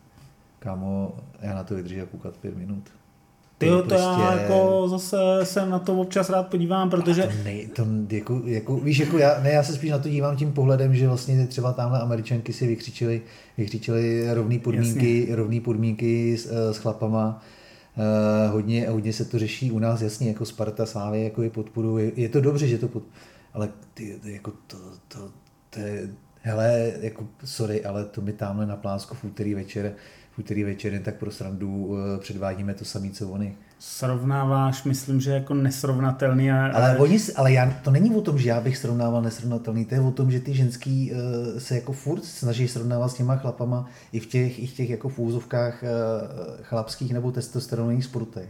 Kámo, 0.59 1.17
já 1.41 1.55
na 1.55 1.63
to 1.63 1.75
vydržím 1.75 2.05
koukat 2.05 2.37
pět 2.37 2.57
minut. 2.57 2.98
Ty 3.59 3.67
to, 3.67 3.77
to 3.77 3.87
prostě... 3.87 4.05
já 4.05 4.41
jako 4.41 4.87
zase 4.87 5.17
se 5.43 5.65
na 5.65 5.79
to 5.79 6.01
občas 6.01 6.29
rád 6.29 6.47
podívám, 6.47 6.89
protože... 6.89 7.23
to, 7.23 7.29
nej, 7.43 7.67
to 7.67 7.85
jako, 8.09 8.41
jako, 8.45 8.77
víš, 8.77 8.99
jako 8.99 9.17
já, 9.17 9.39
ne, 9.43 9.51
já 9.51 9.63
se 9.63 9.73
spíš 9.73 9.91
na 9.91 9.99
to 9.99 10.09
dívám 10.09 10.35
tím 10.35 10.53
pohledem, 10.53 10.95
že 10.95 11.07
vlastně 11.07 11.47
třeba 11.47 11.73
tamhle 11.73 11.99
američanky 11.99 12.53
si 12.53 12.67
vykřičili, 12.67 13.21
vykřičili 13.57 14.33
rovné 14.33 14.59
podmínky, 14.59 15.19
Jasně. 15.19 15.35
rovný 15.35 15.59
podmínky 15.59 16.37
s, 16.37 16.71
s 16.71 16.77
chlapama. 16.77 17.41
Uh, 17.97 18.53
hodně, 18.53 18.89
hodně 18.89 19.13
se 19.13 19.25
to 19.25 19.39
řeší 19.39 19.71
u 19.71 19.79
nás, 19.79 20.01
jasně, 20.01 20.27
jako 20.27 20.45
Sparta, 20.45 20.85
Slávy, 20.85 21.23
jako 21.23 21.41
je 21.41 21.49
podporu, 21.49 21.97
je, 21.97 22.11
je 22.15 22.29
to 22.29 22.41
dobře, 22.41 22.67
že 22.67 22.77
to 22.77 22.87
pod... 22.87 23.03
ale 23.53 23.69
ty, 23.93 24.19
jako 24.23 24.51
to, 24.67 24.77
to, 25.07 25.29
to 25.69 25.79
je, 25.79 26.09
hele, 26.41 26.93
jako 27.01 27.27
sorry, 27.45 27.85
ale 27.85 28.05
to 28.05 28.21
mi 28.21 28.33
tamhle 28.33 28.65
na 28.65 28.75
Plánsko 28.75 29.15
v 29.15 29.23
úterý 29.23 29.53
večer 29.53 29.93
úterý 30.37 30.63
večer 30.63 30.93
jen 30.93 31.03
tak 31.03 31.15
pro 31.15 31.31
srandu 31.31 31.97
eh, 31.97 32.19
předvádíme 32.19 32.73
to 32.73 32.85
samé, 32.85 33.09
co 33.09 33.29
oni. 33.29 33.55
Srovnáváš, 33.79 34.83
myslím, 34.83 35.21
že 35.21 35.31
jako 35.31 35.53
nesrovnatelný. 35.53 36.51
A, 36.51 36.71
ale, 36.73 36.97
oni, 36.97 37.19
ale 37.35 37.53
já, 37.53 37.73
to 37.83 37.91
není 37.91 38.15
o 38.15 38.21
tom, 38.21 38.39
že 38.39 38.49
já 38.49 38.61
bych 38.61 38.77
srovnával 38.77 39.21
nesrovnatelný, 39.21 39.85
to 39.85 39.95
je 39.95 40.01
o 40.01 40.11
tom, 40.11 40.31
že 40.31 40.39
ty 40.39 40.53
ženský 40.53 41.11
uh, 41.11 41.59
se 41.59 41.75
jako 41.75 41.93
furt 41.93 42.25
snaží 42.25 42.67
srovnávat 42.67 43.11
s 43.11 43.13
těma 43.13 43.35
chlapama 43.35 43.89
i 44.11 44.19
v 44.19 44.25
těch, 44.25 44.59
i 44.59 44.67
v 44.67 44.73
těch 44.73 44.89
jako 44.89 45.09
v 45.09 45.19
úzovkách 45.19 45.83
uh, 45.83 45.89
chlapských 46.63 47.13
nebo 47.13 47.31
testosteronových 47.31 48.05
sportech. 48.05 48.49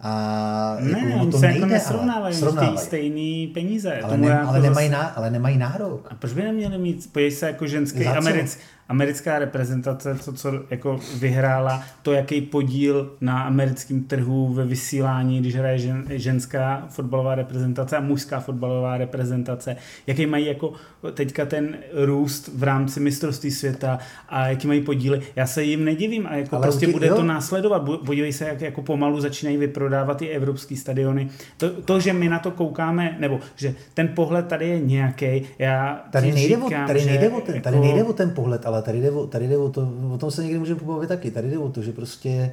A 0.00 0.76
ne, 0.80 0.90
jako, 0.90 1.20
oni 1.20 1.30
to 1.30 1.38
se 1.38 1.46
nejde, 1.46 1.60
jako 1.60 1.72
nesrovnávají, 1.72 2.34
srovnávají. 2.34 2.78
stejný 2.78 3.46
peníze. 3.46 4.00
Ale, 4.00 4.16
ne, 4.16 4.40
ale, 4.40 4.60
nemají 4.60 4.88
ná, 4.88 5.00
ale 5.00 5.30
nemají 5.30 5.58
nárok. 5.58 6.08
A 6.10 6.14
proč 6.14 6.32
by 6.32 6.42
neměli 6.42 6.78
mít, 6.78 7.12
podívej 7.12 7.30
se 7.30 7.46
jako 7.46 7.66
ženský 7.66 8.06
americký, 8.06 8.62
americká 8.88 9.38
reprezentace, 9.38 10.14
to, 10.24 10.32
co 10.32 10.52
jako 10.70 11.00
vyhrála, 11.18 11.82
to, 12.02 12.12
jaký 12.12 12.40
podíl 12.40 13.12
na 13.20 13.42
americkém 13.42 14.04
trhu 14.04 14.52
ve 14.52 14.64
vysílání, 14.64 15.40
když 15.40 15.54
hraje 15.54 15.78
žen, 15.78 16.04
ženská 16.10 16.86
fotbalová 16.88 17.34
reprezentace 17.34 17.96
a 17.96 18.00
mužská 18.00 18.40
fotbalová 18.40 18.98
reprezentace, 18.98 19.76
jaký 20.06 20.26
mají 20.26 20.46
jako 20.46 20.72
teďka 21.14 21.46
ten 21.46 21.76
růst 21.92 22.50
v 22.54 22.62
rámci 22.62 23.00
mistrovství 23.00 23.50
světa 23.50 23.98
a 24.28 24.48
jaký 24.48 24.66
mají 24.66 24.80
podíly. 24.80 25.20
Já 25.36 25.46
se 25.46 25.62
jim 25.62 25.84
nedivím 25.84 26.26
a 26.26 26.34
jako 26.34 26.56
Ale 26.56 26.62
prostě 26.62 26.88
bude 26.88 27.06
jo. 27.06 27.16
to 27.16 27.22
následovat. 27.22 27.82
Podívej 28.06 28.32
se, 28.32 28.44
jak 28.44 28.60
jako 28.60 28.82
pomalu 28.82 29.20
začínají 29.20 29.56
vyprodávat 29.56 30.22
i 30.22 30.28
evropský 30.28 30.76
stadiony. 30.76 31.28
To, 31.56 31.70
to, 31.70 32.00
že 32.00 32.12
my 32.12 32.28
na 32.28 32.38
to 32.38 32.50
koukáme, 32.50 33.16
nebo 33.18 33.40
že 33.56 33.74
ten 33.94 34.08
pohled 34.08 34.46
tady 34.46 34.68
je 34.68 34.80
nějaký, 34.80 35.42
já 35.58 36.04
tady 36.10 36.32
nejde, 36.32 36.56
říkám, 36.56 36.84
o, 36.84 36.86
tady, 36.86 37.04
nejde 37.04 37.30
o 37.30 37.40
ten, 37.40 37.54
jako... 37.54 37.64
tady 37.64 37.80
nejde 37.80 38.04
o 38.04 38.12
ten 38.12 38.30
pohled, 38.30 38.66
ale 38.66 38.77
tady 38.82 39.00
jde 39.00 39.10
o, 39.10 39.26
tady 39.26 39.48
jde 39.48 39.56
o 39.56 39.68
to, 39.70 39.92
o 40.10 40.18
tom 40.18 40.30
se 40.30 40.42
někdy 40.42 40.58
můžeme 40.58 40.80
pobavit 40.80 41.08
taky, 41.08 41.30
tady 41.30 41.50
jde 41.50 41.58
o 41.58 41.68
to, 41.68 41.82
že 41.82 41.92
prostě 41.92 42.52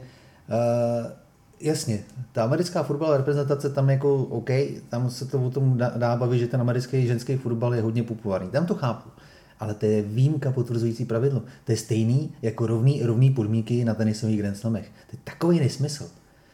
uh, 0.50 1.12
jasně, 1.60 2.04
ta 2.32 2.44
americká 2.44 2.84
fotbalová 2.84 3.18
reprezentace 3.18 3.70
tam 3.70 3.90
jako 3.90 4.16
OK, 4.16 4.50
tam 4.90 5.10
se 5.10 5.26
to 5.26 5.42
o 5.42 5.50
tom 5.50 5.78
dá, 5.78 6.16
bavit, 6.16 6.40
že 6.40 6.48
ten 6.48 6.62
americký 6.62 7.08
ženský 7.08 7.36
fotbal 7.36 7.76
je 7.76 7.82
hodně 7.82 8.04
populární, 8.04 8.50
tam 8.50 8.66
to 8.66 8.76
chápu. 8.76 9.10
Ale 9.60 9.74
to 9.74 9.86
je 9.86 10.02
výjimka 10.02 10.52
potvrzující 10.52 11.06
pravidlo. 11.06 11.42
To 11.64 11.72
je 11.72 11.78
stejný 11.78 12.34
jako 12.42 12.68
rovný, 12.68 13.04
rovný 13.04 13.30
podmínky 13.30 13.86
na 13.86 13.94
tenisových 13.94 14.40
Grand 14.40 14.58
Slamech. 14.58 14.86
To 14.86 15.16
je 15.16 15.20
takový 15.24 15.60
nesmysl. 15.60 16.10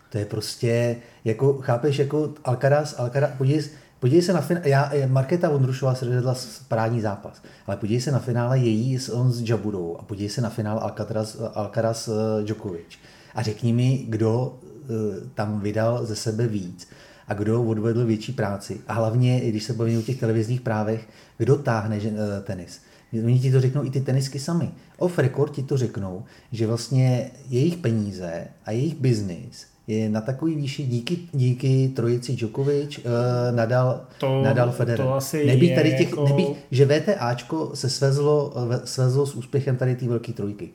To 0.10 0.18
je 0.18 0.26
prostě, 0.26 0.96
jako, 1.26 1.54
chápeš, 1.54 2.00
jako 2.00 2.34
Alcaraz, 2.44 3.00
Alcaraz 3.00 3.32
podívej, 3.38 3.64
Podívej 4.02 4.22
se 4.22 4.34
na 4.34 4.42
finále, 4.42 4.70
já, 4.70 4.92
Markéta 5.08 5.50
Vondrušová 5.50 5.96
se 5.96 6.06
rozhodla 6.06 6.36
parádní 6.68 7.02
zápas, 7.02 7.42
ale 7.68 7.78
podívej 7.78 8.02
se 8.02 8.12
na 8.12 8.20
finále 8.20 8.60
její 8.60 9.00
s, 9.00 9.10
on 9.10 9.32
s 9.32 9.50
Jabudou 9.50 9.98
a 10.00 10.04
podívej 10.04 10.30
se 10.30 10.42
na 10.42 10.50
finále 10.50 10.82
Alcaraz, 10.82 11.38
Alcaraz 11.54 12.08
eh, 12.08 12.44
Djokovic. 12.44 13.00
A 13.36 13.42
řekni 13.42 13.74
mi, 13.74 14.06
kdo 14.10 14.60
eh, 14.64 14.88
tam 15.34 15.60
vydal 15.60 16.06
ze 16.06 16.16
sebe 16.16 16.48
víc 16.48 16.88
a 17.28 17.34
kdo 17.34 17.64
odvedl 17.64 18.06
větší 18.06 18.34
práci. 18.34 18.82
A 18.88 18.94
hlavně, 18.94 19.40
když 19.40 19.64
se 19.64 19.74
bavíme 19.74 20.00
o 20.00 20.02
těch 20.02 20.20
televizních 20.20 20.62
právech, 20.62 21.08
kdo 21.38 21.58
táhne 21.58 22.00
eh, 22.06 22.42
tenis. 22.42 22.82
Oni 23.14 23.40
ti 23.40 23.52
to 23.52 23.62
řeknou 23.62 23.86
i 23.86 23.90
ty 23.90 24.02
tenisky 24.02 24.40
sami. 24.40 24.72
Off 24.98 25.20
record 25.20 25.54
ti 25.54 25.64
to 25.64 25.78
řeknou, 25.78 26.24
že 26.52 26.68
vlastně 26.68 27.32
jejich 27.50 27.78
peníze 27.78 28.48
a 28.66 28.72
jejich 28.72 28.96
biznis 28.96 29.71
je 29.92 30.10
na 30.10 30.22
takový 30.22 30.56
výši 30.56 30.84
díky, 30.84 31.18
díky 31.32 31.92
trojici 31.96 32.36
Djokovic, 32.36 32.98
uh, 32.98 33.04
Nadal, 33.56 34.02
to, 34.18 34.42
Nadal 34.44 34.72
Federer. 34.72 35.06
To 35.06 35.14
asi 35.14 35.46
nebý 35.46 35.76
tady 35.76 35.92
těch, 35.92 36.10
jako... 36.10 36.28
nebý, 36.28 36.48
že 36.72 36.86
VTAčko 36.86 37.72
se 37.74 37.90
svezlo, 37.90 38.54
svezlo 38.84 39.26
s 39.26 39.36
úspěchem 39.36 39.76
tady 39.76 39.96
té 39.96 40.08
velké 40.08 40.34
trojky. 40.34 40.70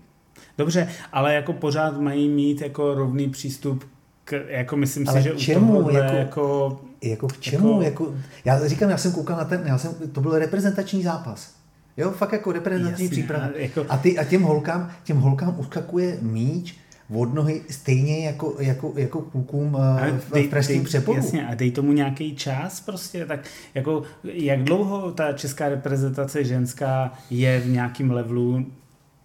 Dobře, 0.58 0.88
ale 1.12 1.34
jako 1.34 1.52
pořád 1.52 2.00
mají 2.00 2.28
mít 2.28 2.60
jako 2.60 2.94
rovný 2.94 3.28
přístup 3.28 3.84
k, 4.24 4.44
jako 4.48 4.76
myslím 4.76 5.08
ale 5.08 5.22
si, 5.22 5.28
že 5.28 5.34
čemu, 5.34 5.78
u 5.78 5.90
jako, 5.90 6.16
jako, 6.16 6.78
jako 7.02 7.28
k 7.28 7.40
čemu? 7.40 7.82
Jako, 7.82 8.04
jako, 8.04 8.14
já 8.44 8.68
říkám, 8.68 8.90
já 8.90 8.98
jsem 8.98 9.12
koukal 9.12 9.36
na 9.36 9.44
ten, 9.44 9.62
já 9.64 9.78
jsem, 9.78 9.94
to 10.12 10.20
byl 10.20 10.38
reprezentační 10.38 11.02
zápas. 11.02 11.54
Jo, 11.96 12.10
fakt 12.10 12.32
jako 12.32 12.52
reprezentační 12.52 13.08
příprava. 13.08 13.48
Jako... 13.54 13.86
A, 13.88 13.96
ty, 13.96 14.18
a 14.18 14.24
těm 14.24 14.42
holkám, 14.42 14.90
těm 15.04 15.16
holkám 15.16 15.54
uskakuje 15.58 16.18
míč, 16.22 16.76
od 17.14 17.34
nohy 17.34 17.62
stejně 17.70 18.26
jako, 18.26 18.54
jako, 18.58 18.92
jako 18.96 19.20
klukům 19.20 19.76
eh, 19.98 20.18
v, 20.18 20.32
dej, 20.32 20.46
v 20.46 20.50
pražském 20.50 20.84
přeporu. 20.84 21.16
Jasně, 21.16 21.46
a 21.46 21.54
dej 21.54 21.70
tomu 21.70 21.92
nějaký 21.92 22.36
čas 22.36 22.80
prostě, 22.80 23.26
tak 23.26 23.40
jako 23.74 24.02
jak 24.24 24.64
dlouho 24.64 25.12
ta 25.12 25.32
česká 25.32 25.68
reprezentace 25.68 26.44
ženská 26.44 27.12
je 27.30 27.60
v 27.60 27.68
nějakém 27.68 28.10
levelu 28.10 28.66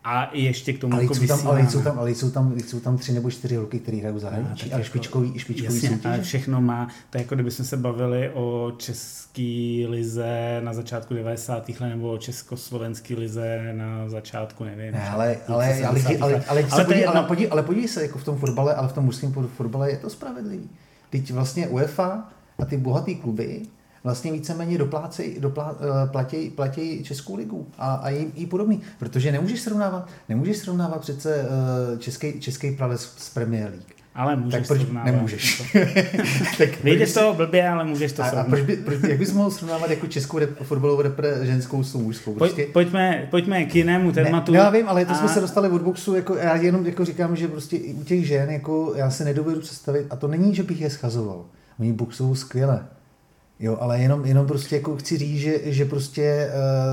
a 0.03 0.29
ještě 0.33 0.73
k 0.73 0.79
tomu 0.79 0.93
ale 0.93 1.03
jako 1.03 1.15
jsou 1.15 1.27
tam, 1.27 1.47
ale 1.47 1.69
jsou 1.69 1.81
tam, 1.81 1.99
ale 1.99 2.11
jsou 2.11 2.31
tam, 2.31 2.59
jsou 2.59 2.79
tam 2.79 2.97
tři 2.97 3.13
nebo 3.13 3.31
čtyři 3.31 3.57
roky, 3.57 3.79
který 3.79 3.99
hrajou 3.99 4.19
zahraničí, 4.19 4.69
no, 4.69 4.73
ale 4.73 4.81
jako, 4.81 4.89
špičkový, 4.89 5.39
špičkový 5.39 5.75
jasně, 5.75 5.89
soutěže. 5.89 6.09
Ale 6.09 6.21
všechno 6.21 6.61
má, 6.61 6.87
to 7.09 7.17
je 7.17 7.21
jako 7.21 7.35
kdybychom 7.35 7.65
se 7.65 7.77
bavili 7.77 8.29
o 8.33 8.73
české 8.77 9.85
lize 9.87 10.61
na 10.63 10.73
začátku 10.73 11.13
90. 11.13 11.69
let 11.69 11.89
nebo 11.89 12.11
o 12.11 12.17
československé 12.17 13.15
lize 13.15 13.73
na 13.73 14.09
začátku, 14.09 14.63
nevím. 14.63 14.93
Ne, 14.93 15.09
ale, 15.09 15.37
ale, 15.47 15.65
ale, 15.65 15.85
ale, 15.85 16.17
ale, 16.21 16.43
ale, 16.47 16.65
ale, 16.71 16.83
podívej, 16.85 17.07
ale, 17.07 17.23
podívej, 17.23 17.51
ale 17.51 17.63
podívej 17.63 17.87
se, 17.87 18.01
jako 18.01 18.19
v 18.19 18.23
tom 18.23 18.37
fotbale, 18.37 18.75
ale 18.75 18.87
v 18.87 18.93
tom 18.93 19.05
mužském 19.05 19.33
fotbale 19.57 19.91
je 19.91 19.97
to 19.97 20.09
spravedlivý. 20.09 20.69
Teď 21.09 21.31
vlastně 21.31 21.67
UEFA 21.67 22.29
a 22.59 22.65
ty 22.65 22.77
bohatý 22.77 23.15
kluby 23.15 23.61
vlastně 24.03 24.31
víceméně 24.31 24.77
doplácej, 24.77 25.35
doplá, 25.39 25.75
eh, 25.79 26.07
platí, 26.11 26.49
platí 26.49 27.03
Českou 27.03 27.35
ligu 27.35 27.67
a, 27.77 27.93
a 27.93 28.09
jí, 28.09 28.31
jí 28.35 28.45
podobný. 28.45 28.81
Protože 28.99 29.31
nemůžeš 29.31 29.61
srovnávat, 29.61 30.09
nemůžeš 30.29 30.57
srovnávat 30.57 31.01
přece 31.01 31.45
eh, 31.93 31.97
český, 31.97 32.39
český 32.39 32.71
prales 32.71 33.13
s 33.17 33.29
Premier 33.29 33.69
League. 33.69 34.01
Ale 34.15 34.35
můžeš 34.35 34.59
tak 34.59 34.67
proč 34.67 34.81
srovnávat. 34.81 35.11
nemůžeš? 35.11 35.73
tak 36.57 36.83
Vyjde 36.83 37.07
z 37.07 37.13
toho 37.13 37.33
blbě, 37.33 37.69
ale 37.69 37.85
můžeš 37.85 38.11
to 38.11 38.23
a, 38.23 38.25
srovnávat. 38.25 38.47
A 38.47 38.49
proč 38.49 38.61
by, 38.65 38.77
proč, 38.77 38.99
jak 39.07 39.19
bys 39.19 39.33
mohl 39.33 39.51
srovnávat 39.51 39.89
jako 39.89 40.07
českou 40.07 40.39
rep, 40.39 40.63
fotbalovou 40.63 41.01
repre 41.01 41.45
ženskou 41.45 41.83
s 41.83 41.95
mužskou? 41.95 42.33
Prostě... 42.33 42.63
Pojď, 42.63 42.73
pojďme, 42.73 43.27
pojďme 43.31 43.65
k 43.65 43.75
jinému 43.75 44.11
tématu. 44.11 44.51
Ne, 44.51 44.57
já 44.57 44.69
vím, 44.69 44.89
ale 44.89 45.05
to 45.05 45.11
a... 45.11 45.15
jsme 45.15 45.29
se 45.29 45.41
dostali 45.41 45.69
od 45.69 45.81
boxu, 45.81 46.15
jako 46.15 46.35
já 46.35 46.55
jenom 46.55 46.85
jako 46.85 47.05
říkám, 47.05 47.35
že 47.35 47.47
prostě 47.47 47.77
u 47.77 48.03
těch 48.03 48.27
žen 48.27 48.49
jako 48.49 48.93
já 48.95 49.09
se 49.09 49.25
nedovedu 49.25 49.59
představit, 49.59 50.07
a 50.09 50.15
to 50.15 50.27
není, 50.27 50.55
že 50.55 50.63
bych 50.63 50.81
je 50.81 50.89
schazoval. 50.89 51.45
Oni 51.79 51.93
boxují 51.93 52.35
skvěle. 52.35 52.85
Jo, 53.61 53.77
ale 53.79 53.99
jenom, 53.99 54.25
jenom 54.25 54.47
prostě 54.47 54.75
jako 54.75 54.95
chci 54.95 55.17
říct, 55.17 55.39
že, 55.39 55.59
že 55.63 55.85
prostě 55.85 56.49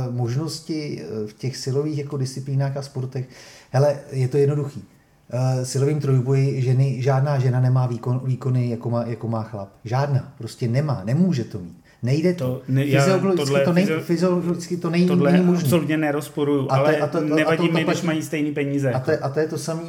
uh, 0.09 0.15
možnosti 0.15 1.03
eh, 1.03 1.27
v 1.27 1.33
těch 1.33 1.57
silových 1.57 1.99
jako 1.99 2.17
disciplínách 2.17 2.77
a 2.77 2.83
sportech, 2.83 3.29
hele, 3.71 3.97
je 4.13 4.29
to 4.29 4.37
jednoduchý. 4.37 4.85
Uh, 5.33 5.65
silovým 5.65 6.01
trojboji 6.01 6.63
ženy, 6.63 7.03
žádná 7.03 7.39
žena 7.39 7.61
nemá 7.61 7.87
výkon, 7.87 8.21
výkony, 8.25 8.71
jako 8.71 8.91
má, 8.91 9.05
jako 9.07 9.29
má 9.29 9.43
chlap. 9.43 9.69
Žádná. 9.85 10.33
Prostě 10.39 10.69
nemá, 10.69 11.03
nemůže 11.05 11.45
to 11.45 11.59
mít. 11.59 11.79
Nejde 12.03 12.35
to. 12.35 12.45
to 12.45 12.63
ne, 12.69 12.85
fyziologicky, 12.85 13.37
tohle, 13.37 13.61
to 13.61 13.73
nej, 13.73 13.87
fyziologicky 13.87 14.77
to 14.77 14.91
není, 14.91 15.07
tohle 15.07 15.33
není 15.33 15.45
možné. 15.45 15.65
absolutně 15.65 15.97
nerozporuju, 15.97 16.67
ale 16.71 16.97
a 16.97 17.07
to, 17.07 17.19
a 17.19 17.21
to, 17.21 17.35
nevadí 17.35 17.65
a 17.65 17.67
to, 17.67 17.73
mi, 17.73 17.85
když 17.85 18.03
mají 18.03 18.23
stejný 18.23 18.53
peníze. 18.53 18.93
A 18.93 19.01
to, 19.01 19.13
a 19.23 19.29
to 19.29 19.41
je 19.41 19.49
to 19.49 19.59
samé 19.59 19.83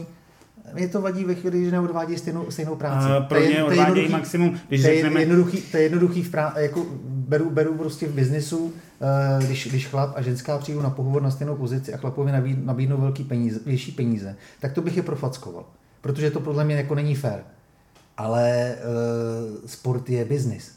mě 0.74 0.88
to 0.88 1.02
vadí 1.02 1.24
ve 1.24 1.36
chvíli, 1.36 1.66
že 1.66 1.72
neodvádí 1.72 2.18
stejnou, 2.18 2.46
stejnou 2.52 2.76
práci. 2.76 3.10
A 3.10 3.22
pro 3.22 3.40
ně 3.40 3.64
odvádějí 3.64 4.10
maximum. 4.10 4.60
Když 4.68 4.82
to, 4.82 4.88
je 4.88 4.94
řekneme... 4.94 5.20
jednoduchý, 5.20 5.62
to 5.62 5.78
je 5.78 5.84
jednoduchý 5.84 6.24
v 6.24 6.32
prá... 6.32 6.54
jako 6.58 6.86
beru, 7.06 7.50
beru 7.50 7.74
prostě 7.74 8.08
v 8.08 8.14
biznesu, 8.14 8.74
eh, 9.02 9.46
když, 9.46 9.68
když 9.68 9.88
chlap 9.88 10.14
a 10.16 10.22
ženská 10.22 10.58
přijdou 10.58 10.82
na 10.82 10.90
pohovor 10.90 11.22
na 11.22 11.32
stejnou 11.32 11.56
pozici 11.56 11.94
a 11.94 11.98
chlapovi 11.98 12.32
nabídnou 12.64 12.98
velký 12.98 13.24
peníze, 13.24 13.60
větší 13.66 13.92
peníze, 13.92 14.36
tak 14.60 14.74
to 14.74 14.82
bych 14.82 14.98
je 14.98 15.04
profackoval. 15.04 15.66
Protože 16.02 16.32
to 16.32 16.40
podle 16.40 16.66
mě 16.66 16.76
jako 16.76 16.96
není 16.96 17.16
fér. 17.16 17.44
Ale 18.18 18.76
uh, 18.76 19.60
sport 19.66 20.10
je 20.10 20.26
biznis. 20.26 20.72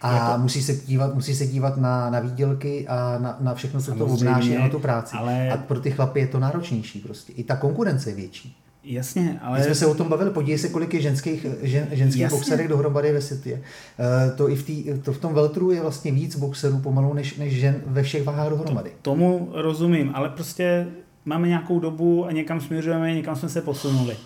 A 0.00 0.14
jako... 0.14 0.42
musí, 0.42 0.62
se 0.62 0.74
dívat, 0.74 1.14
musí 1.14 1.36
se 1.36 1.46
dívat 1.46 1.76
na, 1.76 2.10
na 2.10 2.20
výdělky 2.20 2.88
a 2.88 3.18
na, 3.18 3.36
na 3.40 3.54
všechno, 3.54 3.80
co 3.80 3.94
to 3.94 4.06
obnáší 4.06 4.54
na 4.54 4.68
tu 4.68 4.78
práci. 4.78 5.16
Ale... 5.16 5.50
A 5.50 5.56
pro 5.56 5.80
ty 5.80 5.90
chlapy 5.90 6.20
je 6.20 6.26
to 6.26 6.38
náročnější 6.38 7.00
prostě. 7.00 7.32
I 7.32 7.44
ta 7.44 7.56
konkurence 7.56 8.10
je 8.10 8.16
větší. 8.16 8.56
Jasně, 8.84 9.38
ale... 9.42 9.58
My 9.58 9.64
jsme 9.64 9.74
se 9.74 9.86
o 9.86 9.94
tom 9.94 10.08
bavili, 10.08 10.30
podívej 10.30 10.58
se, 10.58 10.68
kolik 10.68 10.94
je 10.94 11.00
ženských, 11.00 11.46
žen, 11.62 11.88
ženských 11.92 12.22
Jasně. 12.22 12.38
boxerek 12.38 12.68
dohromady 12.68 13.12
ve 13.12 13.20
světě. 13.20 13.52
Uh, 13.52 14.36
to 14.36 14.48
i 14.50 14.56
v 14.56 14.66
tý, 14.66 14.84
to 15.02 15.12
v 15.12 15.18
tom 15.18 15.34
veltru 15.34 15.70
je 15.70 15.80
vlastně 15.80 16.12
víc 16.12 16.36
boxerů 16.36 16.78
pomalu 16.78 17.14
než, 17.14 17.36
než 17.36 17.52
žen 17.52 17.82
ve 17.86 18.02
všech 18.02 18.24
váhách 18.24 18.48
dohromady. 18.48 18.90
To, 18.90 19.10
tomu 19.10 19.50
rozumím, 19.52 20.10
ale 20.14 20.28
prostě 20.28 20.86
máme 21.24 21.48
nějakou 21.48 21.80
dobu 21.80 22.26
a 22.26 22.32
někam 22.32 22.60
směřujeme, 22.60 23.14
někam 23.14 23.36
jsme 23.36 23.48
se 23.48 23.60
posunuli. 23.60 24.16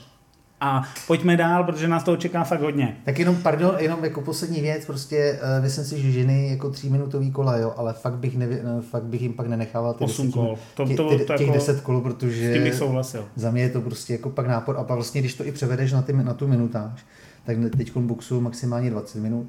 A 0.64 0.83
pojďme 1.06 1.37
dál, 1.37 1.64
protože 1.64 1.88
nás 1.88 2.04
to 2.04 2.16
čeká 2.16 2.44
fakt 2.44 2.61
hodně. 2.61 2.97
Tak 3.04 3.18
jenom, 3.18 3.37
pardon, 3.37 3.75
jenom 3.78 4.04
jako 4.04 4.21
poslední 4.21 4.61
věc, 4.61 4.87
prostě 4.87 5.38
uh, 5.59 5.62
myslím 5.62 5.85
si, 5.85 6.02
že 6.02 6.11
ženy 6.11 6.49
jako 6.50 6.71
tříminutový 6.71 7.30
kola, 7.30 7.56
jo, 7.56 7.75
ale 7.76 7.92
fakt 7.92 8.14
bych, 8.14 8.37
nevě, 8.37 8.62
fakt 8.90 9.02
bych 9.02 9.23
jim 9.23 9.33
pak 9.33 9.47
nenechával 9.47 9.94
ty 9.94 10.04
8 10.04 10.33
kol. 10.33 10.59
To, 10.75 10.87
to, 10.87 10.97
to, 10.97 11.09
těch, 11.09 11.26
těch 11.26 11.40
jako, 11.40 11.52
10 11.52 11.80
kol, 11.80 12.00
protože 12.00 12.52
tím 12.52 12.62
bych 12.62 12.75
souhlasil. 12.75 13.25
za 13.37 13.50
mě 13.50 13.62
je 13.62 13.71
to 13.71 13.80
prostě 13.80 14.12
jako 14.12 14.30
pak 14.30 14.47
nápor 14.47 14.76
a 14.76 14.85
pak 14.85 14.94
vlastně, 14.94 15.21
když 15.21 15.35
to 15.35 15.47
i 15.47 15.52
převedeš 15.52 15.92
na, 15.92 16.02
ty, 16.02 16.12
na 16.12 16.35
tu 16.35 16.49
minutáž, 16.49 17.04
tak 17.44 17.56
teď 17.76 17.97
boxu 17.97 18.40
maximálně 18.40 18.90
20 18.90 19.18
minut 19.18 19.47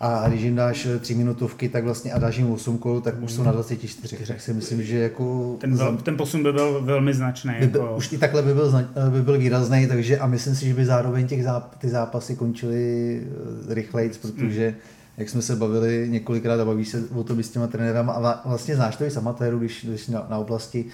a 0.00 0.28
když 0.28 0.42
jim 0.42 0.56
dáš 0.56 0.86
eh, 0.86 0.98
tři 0.98 1.14
minutovky, 1.14 1.68
tak 1.68 1.84
vlastně 1.84 2.12
a 2.12 2.18
dáš 2.18 2.36
jim 2.36 2.50
8 2.50 2.78
kol, 2.78 3.00
tak 3.00 3.22
už 3.22 3.32
jsou 3.32 3.42
na 3.42 3.52
24. 3.52 4.16
Tak 4.26 4.40
si 4.40 4.52
myslím, 4.52 4.82
že 4.82 4.98
jako... 4.98 5.56
Ten, 5.60 5.76
vel, 5.76 5.96
ten 5.96 6.16
posun 6.16 6.42
by 6.42 6.52
byl 6.52 6.80
velmi 6.82 7.14
značný. 7.14 7.54
By 7.60 7.66
byl, 7.66 7.80
jako... 7.80 7.96
Už 7.96 8.12
i 8.12 8.18
takhle 8.18 8.42
by 8.42 8.54
byl, 8.54 8.72
eh, 8.78 9.10
by 9.10 9.22
byl 9.22 9.38
výrazný, 9.38 9.86
takže 9.86 10.18
a 10.18 10.26
myslím 10.26 10.54
si, 10.54 10.66
že 10.68 10.74
by 10.74 10.84
zároveň 10.84 11.26
těch 11.26 11.44
záp, 11.44 11.78
ty 11.78 11.88
zápasy 11.88 12.36
končily 12.36 13.20
eh, 13.70 13.74
rychleji, 13.74 14.10
protože 14.22 14.68
mm. 14.68 14.74
jak 15.16 15.28
jsme 15.28 15.42
se 15.42 15.56
bavili 15.56 16.06
několikrát 16.10 16.60
a 16.60 16.64
baví 16.64 16.84
se 16.84 17.04
o 17.14 17.24
to 17.24 17.42
s 17.42 17.50
těma 17.50 17.66
trenérama 17.66 18.12
a 18.12 18.48
vlastně 18.48 18.76
znáš 18.76 18.96
to 18.96 19.04
i 19.04 19.10
z 19.10 19.16
amatérů, 19.16 19.58
když, 19.58 19.84
když 19.84 20.08
na, 20.08 20.26
na 20.30 20.38
oblasti 20.38 20.84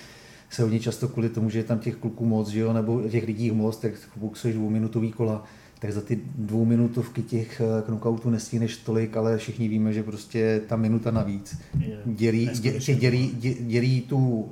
se 0.51 0.63
hodně 0.63 0.81
často 0.81 1.09
kvůli 1.09 1.29
tomu, 1.29 1.51
že 1.51 1.59
je 1.59 1.65
tam 1.65 1.79
těch 1.79 1.97
kluků 1.97 2.27
moc, 2.27 2.49
že 2.49 2.61
jo, 2.61 2.73
nebo 2.73 3.03
těch 3.03 3.27
lidí 3.27 3.51
moc, 3.51 3.77
tak 3.77 3.93
boxuješ 4.17 4.57
dvouminutový 4.57 5.13
kola 5.13 5.45
tak 5.85 5.93
za 5.93 6.01
ty 6.01 6.21
dvouminutovky 6.35 7.23
těch 7.23 7.61
eh, 7.61 7.83
knockoutů 7.83 8.31
nestíneš 8.31 8.77
tolik, 8.77 9.17
ale 9.17 9.39
všichni 9.39 9.69
víme, 9.69 9.93
že 9.93 10.03
prostě 10.03 10.61
ta 10.69 10.77
minuta 10.77 11.11
navíc 11.11 11.59
dělí, 12.05 12.49
dě, 12.49 12.95
dělí, 12.95 13.31
dě, 13.35 13.55
dělí 13.55 14.01
tu, 14.01 14.49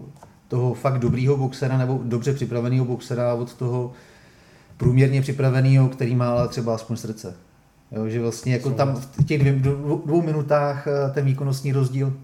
toho 0.49 0.75
fakt 0.75 0.99
dobrýho 0.99 1.37
boxera 1.37 1.79
nebo 1.79 2.01
dobře 2.05 2.35
připraveného 2.35 2.85
boxera 2.85 3.35
od 3.35 3.55
toho 3.55 3.93
průměrně 4.77 5.23
připraveného, 5.23 5.89
který 5.89 6.15
má 6.15 6.31
ale 6.31 6.49
třeba 6.49 6.75
aspoň 6.75 6.97
srdce. 6.97 7.35
Jo, 7.93 8.09
že 8.09 8.21
vlastně 8.21 8.53
jako 8.53 8.71
tam 8.71 8.95
v 8.97 9.25
těch 9.25 9.41
dvě, 9.41 9.53
dvou, 9.53 10.03
dvou 10.07 10.23
minutách 10.23 10.87
eh, 10.87 11.11
ten 11.15 11.25
výkonnostní 11.25 11.73
rozdíl 11.73 12.17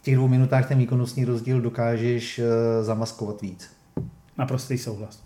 v 0.00 0.02
těch 0.02 0.14
dvou 0.14 0.28
minutách 0.28 0.68
ten 0.68 0.78
výkonnostní 0.78 1.24
rozdíl 1.24 1.60
dokážeš 1.60 2.38
eh, 2.38 2.44
zamaskovat 2.84 3.42
víc. 3.42 3.70
Naprostý 4.38 4.78
souhlas. 4.78 5.25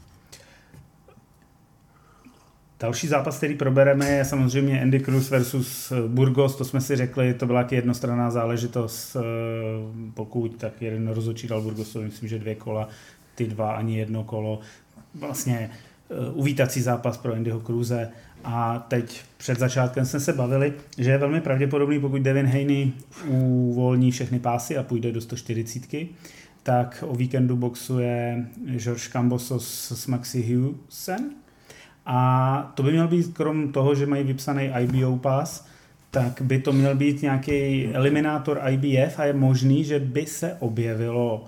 Další 2.81 3.07
zápas, 3.07 3.37
který 3.37 3.55
probereme, 3.55 4.11
je 4.11 4.25
samozřejmě 4.25 4.83
Andy 4.83 5.01
Cruz 5.01 5.31
versus 5.31 5.93
eh, 5.93 6.09
Burgos, 6.09 6.57
to 6.57 6.65
jsme 6.65 6.81
si 6.81 6.97
řekli, 6.97 7.35
to 7.35 7.47
byla 7.47 7.67
jednostranná 7.71 8.31
záležitost, 8.31 9.17
eh, 9.17 9.21
pokud 10.15 10.57
tak 10.57 10.83
jeden 10.83 11.09
rozhodčí 11.09 11.49
dal 11.49 11.63
Burgosovi, 11.63 12.05
myslím, 12.05 12.29
že 12.29 12.39
dvě 12.39 12.55
kola, 12.55 12.89
ty 13.35 13.47
dva 13.47 13.73
ani 13.73 13.99
jedno 13.99 14.25
kolo, 14.25 14.61
vlastně 15.15 15.71
eh, 16.11 16.31
uvítací 16.33 16.81
zápas 16.81 17.17
pro 17.17 17.33
Andyho 17.33 17.61
Cruze. 17.61 18.09
A 18.45 18.87
teď 18.89 19.23
před 19.37 19.59
začátkem 19.59 20.07
jsme 20.07 20.21
se 20.21 20.33
bavili, 20.33 20.73
že 20.99 21.11
je 21.11 21.19
velmi 21.19 21.41
pravděpodobný, 21.41 22.01
pokud 22.01 22.23
Devin 22.23 22.47
Haney 22.47 22.93
uvolní 23.29 24.11
všechny 24.11 24.39
pásy 24.39 24.77
a 24.77 24.83
půjde 24.83 25.13
do 25.13 25.21
140, 25.21 26.07
tak 26.63 27.05
o 27.07 27.15
víkendu 27.15 27.57
boxuje 27.57 28.47
George 28.77 29.09
Cambosos 29.09 29.93
s 29.95 30.07
Maxi 30.07 30.55
Hughesem, 30.55 31.31
a 32.07 32.73
to 32.75 32.83
by 32.83 32.92
měl 32.92 33.09
být, 33.09 33.35
krom 33.35 33.73
toho, 33.73 33.95
že 33.95 34.07
mají 34.07 34.25
vypsaný 34.25 34.71
IBO 34.80 35.16
pass, 35.16 35.66
tak 36.11 36.42
by 36.42 36.59
to 36.59 36.73
měl 36.73 36.95
být 36.95 37.23
nějaký 37.23 37.88
eliminátor 37.92 38.61
IBF 38.69 39.19
a 39.19 39.25
je 39.25 39.33
možný, 39.33 39.85
že 39.85 39.99
by 39.99 40.26
se 40.26 40.57
objevilo 40.61 41.45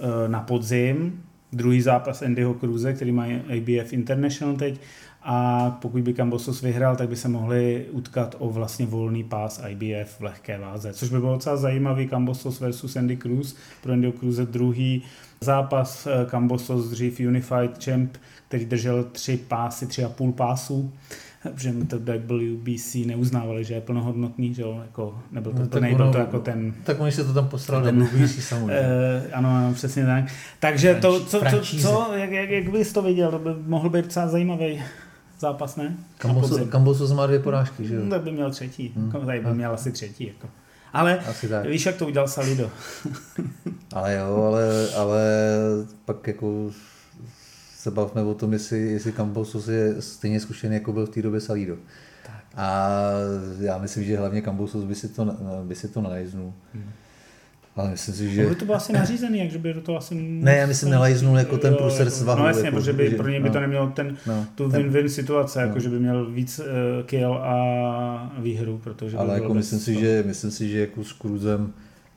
eh, 0.00 0.28
na 0.28 0.40
podzim 0.40 1.22
druhý 1.52 1.80
zápas 1.80 2.22
Andyho 2.22 2.54
Cruze, 2.54 2.92
který 2.92 3.12
má 3.12 3.26
IBF 3.26 3.92
International 3.92 4.56
teď 4.56 4.80
a 5.24 5.70
pokud 5.82 6.02
by 6.02 6.14
Kambosos 6.14 6.62
vyhrál, 6.62 6.96
tak 6.96 7.08
by 7.08 7.16
se 7.16 7.28
mohli 7.28 7.86
utkat 7.90 8.34
o 8.38 8.50
vlastně 8.50 8.86
volný 8.86 9.24
pás 9.24 9.62
IBF 9.68 10.20
v 10.20 10.20
lehké 10.20 10.58
váze, 10.58 10.92
což 10.92 11.08
by 11.08 11.20
bylo 11.20 11.34
docela 11.34 11.56
zajímavý 11.56 12.08
Kambosos 12.08 12.60
versus 12.60 12.96
Andy 12.96 13.16
Cruz, 13.16 13.56
pro 13.82 13.92
Andyho 13.92 14.12
Cruze 14.12 14.46
druhý 14.46 15.02
zápas 15.40 16.08
Kambosos 16.26 16.86
eh, 16.86 16.90
dřív 16.90 17.20
Unified 17.20 17.84
Champ 17.84 18.16
který 18.52 18.64
držel 18.64 19.04
tři 19.04 19.36
pásy, 19.48 19.86
tři 19.86 20.04
a 20.04 20.08
půl 20.08 20.32
pásů, 20.32 20.92
že 21.56 21.72
to 21.72 21.98
WBC 21.98 22.94
neuznávali, 22.94 23.64
že 23.64 23.74
je 23.74 23.80
plnohodnotný, 23.80 24.54
že 24.54 24.62
jo, 24.62 24.80
jako, 24.82 25.18
nebyl 25.30 25.52
to, 25.52 25.58
no, 25.58 25.66
to 25.66 25.80
nebyl 25.80 26.02
ono, 26.02 26.12
to 26.12 26.18
jako 26.18 26.38
ten... 26.38 26.74
Tak 26.84 27.00
oni 27.00 27.12
se 27.12 27.24
to 27.24 27.34
tam 27.34 27.48
postrali 27.48 27.84
ten, 27.84 28.04
WBC 28.04 28.44
samozřejmě. 28.44 28.80
Uh, 28.80 29.30
ano, 29.32 29.48
ano, 29.48 29.74
přesně 29.74 30.06
tak. 30.06 30.24
Takže 30.60 30.94
to, 30.94 31.20
co, 31.20 31.40
co, 31.50 31.78
co 31.80 32.12
jak, 32.14 32.30
jak, 32.30 32.50
jak 32.50 32.70
bys 32.70 32.92
to 32.92 33.02
viděl, 33.02 33.30
to 33.30 33.38
by 33.38 33.50
mohl 33.66 33.90
být 33.90 34.04
docela 34.04 34.28
zajímavý 34.28 34.82
zápas, 35.42 35.76
ne? 35.76 35.96
Kambosu 36.68 37.14
má 37.14 37.26
dvě 37.26 37.38
porážky, 37.38 37.86
že 37.86 37.94
jo? 37.94 38.00
No, 38.04 38.10
tak 38.10 38.22
by 38.22 38.32
měl 38.32 38.50
třetí, 38.50 38.92
hmm. 38.96 39.26
tady 39.26 39.40
by 39.40 39.54
měl 39.54 39.72
asi 39.72 39.92
třetí, 39.92 40.26
jako. 40.26 40.48
Ale 40.92 41.18
Asi 41.18 41.48
tak. 41.48 41.66
víš, 41.66 41.86
jak 41.86 41.96
to 41.96 42.06
udělal 42.06 42.28
Salido. 42.28 42.70
ale 43.94 44.14
jo, 44.14 44.42
ale, 44.42 44.88
ale 44.96 45.20
pak 46.04 46.26
jako 46.26 46.70
se 47.76 47.90
bavme 47.90 48.22
o 48.22 48.34
tom, 48.34 48.52
jestli, 48.52 48.78
jestli 48.78 49.12
Cambosos 49.12 49.68
je 49.68 50.02
stejně 50.02 50.40
zkušený, 50.40 50.74
jako 50.74 50.92
byl 50.92 51.06
v 51.06 51.10
té 51.10 51.22
době 51.22 51.40
Salido. 51.40 51.76
Tak. 52.26 52.44
A 52.56 52.98
já 53.60 53.78
myslím, 53.78 54.04
že 54.04 54.18
hlavně 54.18 54.42
Cambosos 54.42 54.84
by 54.84 54.94
si 54.94 55.08
to, 55.08 55.36
by 55.64 55.74
si 55.74 55.88
to 55.88 56.00
nalajznul. 56.00 56.52
Hmm. 56.74 56.92
Ale 57.76 57.90
myslím 57.90 58.14
si, 58.14 58.34
že... 58.34 58.46
by 58.46 58.54
to 58.54 58.64
bylo 58.64 58.76
asi 58.76 58.92
nařízený, 58.92 59.38
jakže 59.38 59.58
by 59.58 59.74
do 59.74 59.80
toho 59.80 59.98
asi... 59.98 60.14
Ne, 60.14 60.56
já 60.56 60.66
myslím, 60.66 60.90
nelajznul 60.90 61.38
jako 61.38 61.58
ten 61.58 61.74
průser 61.74 62.06
jako, 62.06 62.10
svahu. 62.10 62.40
No 62.40 62.48
jasně, 62.48 62.64
jako, 62.64 62.76
protože 62.76 62.92
by, 62.92 63.10
že, 63.10 63.16
pro 63.16 63.28
něj 63.28 63.40
by 63.40 63.48
no, 63.48 63.52
to 63.52 63.60
nemělo 63.60 63.86
ten, 63.86 64.16
no, 64.26 64.46
tu 64.54 64.68
win-win 64.68 65.06
situace, 65.06 65.60
no. 65.60 65.66
jako 65.66 65.80
že 65.80 65.88
by 65.88 65.98
měl 65.98 66.30
víc 66.30 66.58
uh, 66.58 66.64
kill 67.06 67.34
a 67.34 68.32
výhru, 68.38 68.80
protože 68.84 69.16
Ale 69.16 69.34
jako 69.34 69.54
myslím 69.54 69.78
si, 69.78 70.00
že, 70.00 70.24
myslím 70.26 70.50
si, 70.50 70.68
že 70.68 70.80
jako 70.80 71.04
s 71.04 71.12
Cruzem 71.12 71.72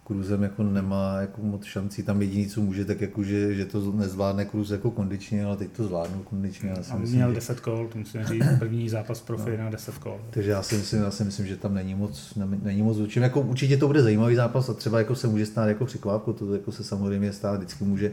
Kruzem 0.06 0.44
jako 0.44 0.64
nemá 0.64 1.18
jako 1.22 1.42
moc 1.42 1.64
šancí, 1.64 2.04
tam 2.04 2.22
jediný, 2.22 2.48
co 2.48 2.62
může, 2.62 2.86
tak 2.86 3.02
jako, 3.02 3.24
že, 3.24 3.54
že 3.54 3.66
to 3.66 3.92
nezvládne 3.92 4.46
Kruz 4.46 4.70
jako 4.72 4.92
kondičně, 4.92 5.46
ale 5.46 5.58
teď 5.58 5.72
to 5.72 5.84
zvládnu 5.84 6.24
kondičně. 6.24 6.70
Já 6.70 6.84
si 6.84 6.92
a 6.92 6.98
myslím, 6.98 7.16
měl 7.16 7.30
že... 7.30 7.36
10 7.36 7.60
kol, 7.60 7.88
to 7.92 7.98
musím 7.98 8.24
říct, 8.24 8.46
první 8.60 8.90
zápas 8.90 9.22
profi 9.22 9.58
no. 9.58 9.64
na 9.64 9.70
10 9.70 9.98
kol. 9.98 10.22
Takže 10.30 10.52
já 10.52 10.64
si 10.64 10.76
myslím, 10.76 11.02
já 11.02 11.12
si 11.12 11.24
myslím, 11.24 11.48
že 11.48 11.58
tam 11.58 11.74
není 11.74 11.96
moc, 11.96 12.34
není 12.64 12.82
moc 12.82 12.98
učím. 12.98 13.24
Jako 13.24 13.42
určitě 13.42 13.78
to 13.78 13.88
bude 13.88 14.04
zajímavý 14.04 14.36
zápas 14.36 14.70
a 14.70 14.74
třeba 14.74 15.00
jako 15.00 15.16
se 15.16 15.28
může 15.28 15.46
stát 15.46 15.68
jako 15.68 15.86
překvapku, 15.86 16.34
to 16.34 16.54
jako 16.54 16.72
se 16.72 16.84
samozřejmě 16.84 17.34
stát 17.34 17.58
vždycky 17.58 17.84
může, 17.84 18.12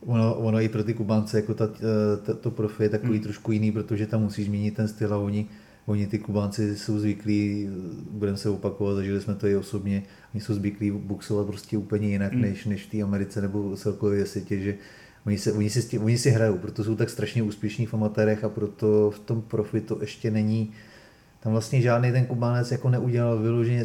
Ono, 0.00 0.34
ono 0.34 0.60
i 0.60 0.68
pro 0.68 0.84
ty 0.84 0.94
Kubánce, 0.94 1.36
jako 1.36 1.54
ta, 1.54 1.66
ta, 2.26 2.34
to 2.34 2.50
profi 2.50 2.82
je 2.82 2.88
takový 2.88 3.12
hmm. 3.12 3.22
trošku 3.22 3.52
jiný, 3.52 3.72
protože 3.72 4.06
tam 4.06 4.22
musíš 4.22 4.46
změnit 4.46 4.74
ten 4.74 4.88
styl 4.88 5.14
a 5.14 5.18
oni, 5.18 5.46
oni 5.86 6.06
ty 6.06 6.18
Kubánci 6.18 6.76
jsou 6.76 6.98
zvyklí, 6.98 7.68
budeme 8.10 8.36
se 8.36 8.48
opakovat, 8.48 8.94
zažili 8.94 9.20
jsme 9.20 9.34
to 9.34 9.46
i 9.46 9.56
osobně, 9.56 10.02
oni 10.34 10.40
jsou 10.40 10.54
zvyklí 10.54 10.90
boxovat 10.90 11.46
prostě 11.46 11.78
úplně 11.78 12.08
jinak 12.08 12.32
mm. 12.32 12.40
než, 12.40 12.64
než 12.64 12.86
v 12.86 12.90
té 12.90 13.02
Americe 13.02 13.40
nebo 13.40 13.76
celkově 13.76 14.26
světě, 14.26 14.58
že 14.58 14.74
oni, 15.26 15.38
se, 15.38 15.52
oni, 15.52 15.70
si, 15.70 15.98
oni 15.98 16.18
si 16.18 16.30
hrajou, 16.30 16.58
proto 16.58 16.84
jsou 16.84 16.96
tak 16.96 17.10
strašně 17.10 17.42
úspěšní 17.42 17.86
v 17.86 17.94
amatérech 17.94 18.44
a 18.44 18.48
proto 18.48 19.10
v 19.10 19.18
tom 19.18 19.42
profi 19.42 19.80
to 19.80 19.98
ještě 20.00 20.30
není, 20.30 20.72
tam 21.40 21.52
vlastně 21.52 21.82
žádný 21.82 22.12
ten 22.12 22.26
Kubánec 22.26 22.70
jako 22.70 22.90
neudělal 22.90 23.38
vyloženě 23.38 23.84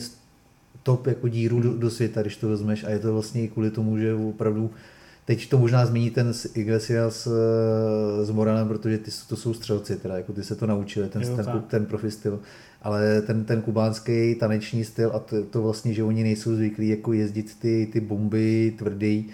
top 0.83 1.07
jako 1.07 1.27
díru 1.27 1.61
do, 1.61 1.77
do 1.77 1.89
světa, 1.89 2.21
když 2.21 2.37
to 2.37 2.49
vezmeš 2.49 2.83
a 2.83 2.89
je 2.89 2.99
to 2.99 3.13
vlastně 3.13 3.43
i 3.43 3.47
kvůli 3.47 3.71
tomu, 3.71 3.97
že 3.97 4.13
opravdu 4.13 4.71
Teď 5.25 5.49
to 5.49 5.57
možná 5.57 5.85
zmíní 5.85 6.09
ten 6.09 6.33
Iglesias 6.53 7.27
s 8.23 8.29
Moranem, 8.29 8.67
protože 8.67 8.97
ty, 8.97 9.11
to 9.29 9.35
jsou 9.35 9.53
střelci, 9.53 9.95
teda, 9.95 10.17
jako 10.17 10.33
ty 10.33 10.43
se 10.43 10.55
to 10.55 10.67
naučili, 10.67 11.09
ten, 11.09 11.21
jo, 11.21 11.35
ten, 11.35 11.63
ten 11.67 11.85
profi 11.85 12.11
styl. 12.11 12.39
Ale 12.81 13.21
ten, 13.21 13.45
ten 13.45 13.61
kubánský 13.61 14.35
taneční 14.35 14.83
styl 14.83 15.11
a 15.13 15.19
to, 15.19 15.43
to, 15.43 15.61
vlastně, 15.61 15.93
že 15.93 16.03
oni 16.03 16.23
nejsou 16.23 16.55
zvyklí 16.55 16.89
jako 16.89 17.13
jezdit 17.13 17.59
ty, 17.59 17.89
ty 17.93 18.01
bomby 18.01 18.73
tvrdý, 18.77 19.29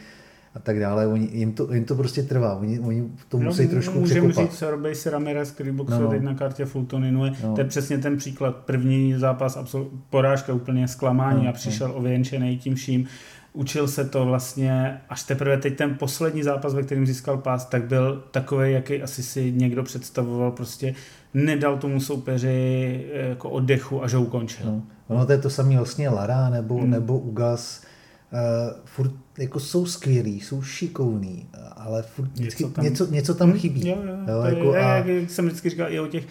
a 0.57 0.59
tak 0.59 0.79
dále, 0.79 1.07
oni, 1.07 1.29
jim, 1.31 1.53
to, 1.53 1.73
jim 1.73 1.85
to 1.85 1.95
prostě 1.95 2.23
trvá, 2.23 2.55
oni, 2.55 2.79
oni 2.79 3.09
to 3.29 3.37
no, 3.37 3.43
musí 3.43 3.67
trošku 3.67 3.99
můžeme 3.99 4.29
překopat. 4.29 4.51
říct, 4.51 4.61
Robej 4.61 4.95
si 4.95 5.09
Ramirez, 5.09 5.51
který 5.51 5.71
boxuje 5.71 6.01
no, 6.01 6.09
teď 6.09 6.21
na 6.21 6.33
kartě 6.33 6.65
Fultoninu, 6.65 7.23
no. 7.43 7.55
to 7.55 7.61
je 7.61 7.65
přesně 7.65 7.97
ten 7.97 8.17
příklad, 8.17 8.55
první 8.55 9.13
zápas, 9.13 9.57
absolut, 9.57 9.91
porážka 10.09 10.53
úplně 10.53 10.87
zklamání 10.87 11.43
no, 11.43 11.49
a 11.49 11.53
přišel 11.53 11.87
no. 11.87 11.93
ověnčený 11.93 12.57
tím 12.57 12.75
vším, 12.75 13.07
učil 13.53 13.87
se 13.87 14.05
to 14.05 14.25
vlastně 14.25 15.01
až 15.09 15.23
teprve 15.23 15.57
teď 15.57 15.77
ten 15.77 15.95
poslední 15.95 16.43
zápas, 16.43 16.73
ve 16.73 16.83
kterém 16.83 17.05
získal 17.05 17.37
pás, 17.37 17.65
tak 17.65 17.83
byl 17.83 18.23
takový, 18.31 18.71
jaký 18.71 19.01
asi 19.01 19.23
si 19.23 19.51
někdo 19.51 19.83
představoval, 19.83 20.51
prostě 20.51 20.95
nedal 21.33 21.77
tomu 21.77 21.99
soupeři 21.99 23.05
eh, 23.13 23.27
jako 23.29 23.49
oddechu 23.49 24.03
a 24.03 24.07
že 24.07 24.17
ukončil. 24.17 24.65
No. 24.65 24.83
Ono 25.07 25.25
to 25.25 25.31
je 25.31 25.37
to 25.37 25.49
samé 25.49 25.77
vlastně 25.77 26.09
Lara 26.09 26.49
nebo, 26.49 26.77
hmm. 26.77 26.89
nebo 26.89 27.19
Ugas, 27.19 27.83
uh, 28.31 28.39
furt 28.85 29.11
jako 29.37 29.59
jsou 29.59 29.85
skvělí, 29.85 30.41
jsou 30.41 30.61
šikovní, 30.61 31.49
ale 31.75 32.01
furt 32.01 32.35
něco, 32.35 32.69
tam, 32.69 32.85
něco, 32.85 33.07
něco 33.11 33.35
tam 33.35 33.49
hmm, 33.49 33.59
chybí. 33.59 33.89
Jo, 33.89 33.97
jo, 34.05 34.17
jo, 34.27 34.41
jako 34.41 34.73
je, 34.73 34.81
a... 34.81 34.95
jak 34.95 35.29
jsem 35.29 35.45
vždycky 35.45 35.69
říkal 35.69 35.91
i 35.91 35.99
o 35.99 36.07
těch 36.07 36.27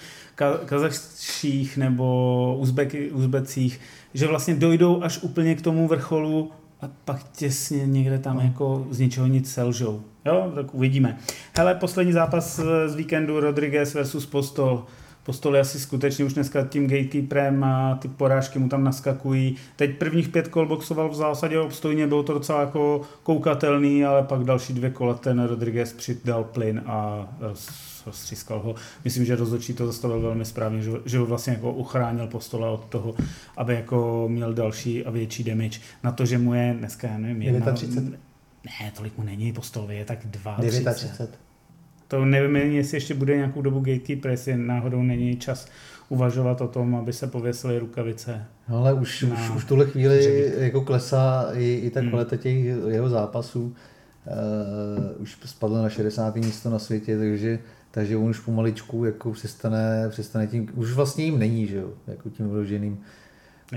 kazachších 0.65 1.77
nebo 1.77 2.57
uzbeky, 2.61 3.11
uzbecích, 3.11 3.81
že 4.15 4.27
vlastně 4.27 4.55
dojdou 4.55 5.03
až 5.03 5.23
úplně 5.23 5.55
k 5.55 5.63
tomu 5.63 5.89
vrcholu 5.89 6.51
a 6.87 6.91
pak 7.05 7.23
těsně 7.37 7.87
někde 7.87 8.19
tam 8.19 8.37
no. 8.37 8.43
jako 8.43 8.87
z 8.91 8.99
ničeho 8.99 9.27
nic 9.27 9.53
selžou. 9.53 10.03
Jo, 10.25 10.53
tak 10.55 10.75
uvidíme. 10.75 11.19
Hele, 11.57 11.75
poslední 11.75 12.13
zápas 12.13 12.61
z 12.87 12.95
víkendu 12.95 13.41
Rodriguez 13.41 13.95
versus 13.95 14.27
Postol. 14.27 14.85
Postol 15.23 15.55
je 15.55 15.61
asi 15.61 15.81
skutečně 15.81 16.25
už 16.25 16.35
dneska 16.35 16.65
tím 16.65 16.87
gatekeeperem 16.89 17.65
a 17.65 17.95
ty 17.95 18.09
porážky 18.09 18.59
mu 18.59 18.69
tam 18.69 18.85
naskakují. 18.85 19.57
Teď 19.77 19.99
prvních 19.99 20.29
pět 20.29 20.49
kol 20.49 20.67
boxoval 20.67 21.09
v 21.09 21.15
zásadě 21.15 21.59
obstojně, 21.59 22.07
bylo 22.07 22.23
to 22.23 22.33
docela 22.33 22.61
jako 22.61 23.01
koukatelný, 23.23 24.05
ale 24.05 24.23
pak 24.23 24.45
další 24.45 24.73
dvě 24.73 24.91
kola 24.91 25.15
ten 25.15 25.45
Rodriguez 25.45 25.93
přidal 25.93 26.45
plyn 26.45 26.83
a 26.87 27.29
rozstřískal 28.07 28.61
ho. 28.61 28.75
Myslím, 29.05 29.25
že 29.25 29.37
rozhodčí 29.37 29.75
to 29.75 29.87
zastavil 29.87 30.21
velmi 30.21 30.45
správně, 30.45 30.83
že, 30.83 30.91
že 31.05 31.19
ho 31.19 31.27
vlastně 31.27 31.53
jako 31.53 31.73
uchránil 31.73 32.27
postola 32.27 32.71
od 32.71 32.85
toho, 32.85 33.15
aby 33.57 33.75
jako 33.75 34.29
měl 34.29 34.55
další 34.55 35.05
a 35.05 35.11
větší 35.11 35.45
damage. 35.45 35.81
Na 36.03 36.13
to, 36.13 36.27
že 36.27 36.39
mu 36.39 36.55
je 36.55 36.75
dneska, 36.79 37.09
já 37.09 37.19
nevím, 37.19 37.43
jedna, 37.43 37.73
39. 37.73 38.21
Ne, 38.81 38.93
tolik 38.97 39.19
mu 39.19 39.25
není 39.25 39.53
postolovi, 39.53 39.97
je 39.97 40.05
tak 40.05 40.27
2, 40.27 40.57
39. 40.57 41.39
To 42.09 42.25
nevím, 42.25 42.57
jestli 42.57 42.97
ještě 42.97 43.15
bude 43.15 43.37
nějakou 43.37 43.63
dobu 43.63 43.81
gatekeeper, 43.81 44.31
jestli 44.31 44.57
náhodou 44.57 45.03
není 45.03 45.37
čas 45.37 45.69
uvažovat 46.09 46.61
o 46.61 46.69
tom, 46.69 46.95
aby 46.95 47.13
se 47.13 47.27
pověsily 47.27 47.79
rukavice. 47.79 48.45
No 48.69 48.79
ale 48.79 48.95
už, 48.95 49.23
už, 49.23 49.51
už 49.57 49.65
tuhle 49.65 49.87
chvíli 49.87 50.19
dřevík. 50.19 50.55
jako 50.59 50.81
klesá 50.81 51.51
i, 51.53 51.75
i 51.75 51.91
ta 51.91 52.01
hmm. 52.01 52.11
kvalita 52.11 52.37
těch 52.37 52.65
jeho 52.89 53.09
zápasů. 53.09 53.75
Uh, 54.27 55.23
už 55.23 55.39
spadl 55.45 55.83
na 55.83 55.89
60. 55.89 56.37
místo 56.37 56.71
na 56.71 56.79
světě, 56.79 57.19
takže 57.19 57.59
takže 57.97 58.17
on 58.17 58.31
už 58.31 58.41
pomaličku 58.41 59.05
jako 59.05 59.33
přestane, 59.33 60.09
přestane 60.09 60.47
tím, 60.47 60.69
už 60.75 60.93
vlastně 60.93 61.25
jim 61.25 61.39
není, 61.39 61.67
že 61.67 61.77
jo, 61.77 61.91
jako 62.07 62.31
tím 62.31 62.49
vyloženým. 62.49 62.99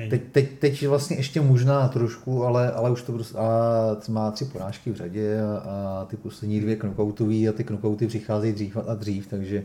Teď, 0.09 0.23
teď, 0.31 0.59
teď 0.59 0.87
vlastně 0.87 1.17
ještě 1.17 1.41
možná 1.41 1.87
trošku, 1.87 2.43
ale, 2.43 2.71
ale 2.71 2.91
už 2.91 3.01
to 3.01 3.11
prostě, 3.11 3.37
a 3.37 3.97
má 4.09 4.31
tři 4.31 4.45
porážky 4.45 4.91
v 4.91 4.95
řadě 4.95 5.41
a, 5.41 5.57
a 5.57 6.05
ty 6.05 6.17
poslední 6.17 6.59
dvě 6.59 6.75
knockoutový 6.75 7.49
a 7.49 7.51
ty 7.51 7.63
knockouty 7.63 8.07
přicházejí 8.07 8.53
dřív 8.53 8.77
a 8.87 8.95
dřív, 8.95 9.27
takže 9.27 9.63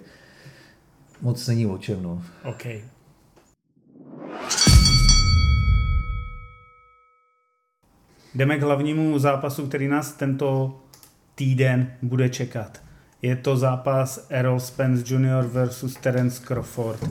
moc 1.22 1.48
není 1.48 1.66
o 1.66 1.78
čem, 1.78 2.02
no. 2.02 2.22
Okay. 2.44 2.82
Jdeme 8.34 8.58
k 8.58 8.62
hlavnímu 8.62 9.18
zápasu, 9.18 9.66
který 9.66 9.88
nás 9.88 10.12
tento 10.12 10.80
týden 11.34 11.92
bude 12.02 12.28
čekat. 12.28 12.83
Je 13.24 13.36
to 13.36 13.56
zápas 13.56 14.26
Errol 14.30 14.60
Spence 14.60 15.14
Jr. 15.14 15.46
versus 15.46 15.96
Terence 15.96 16.44
Crawford 16.46 17.10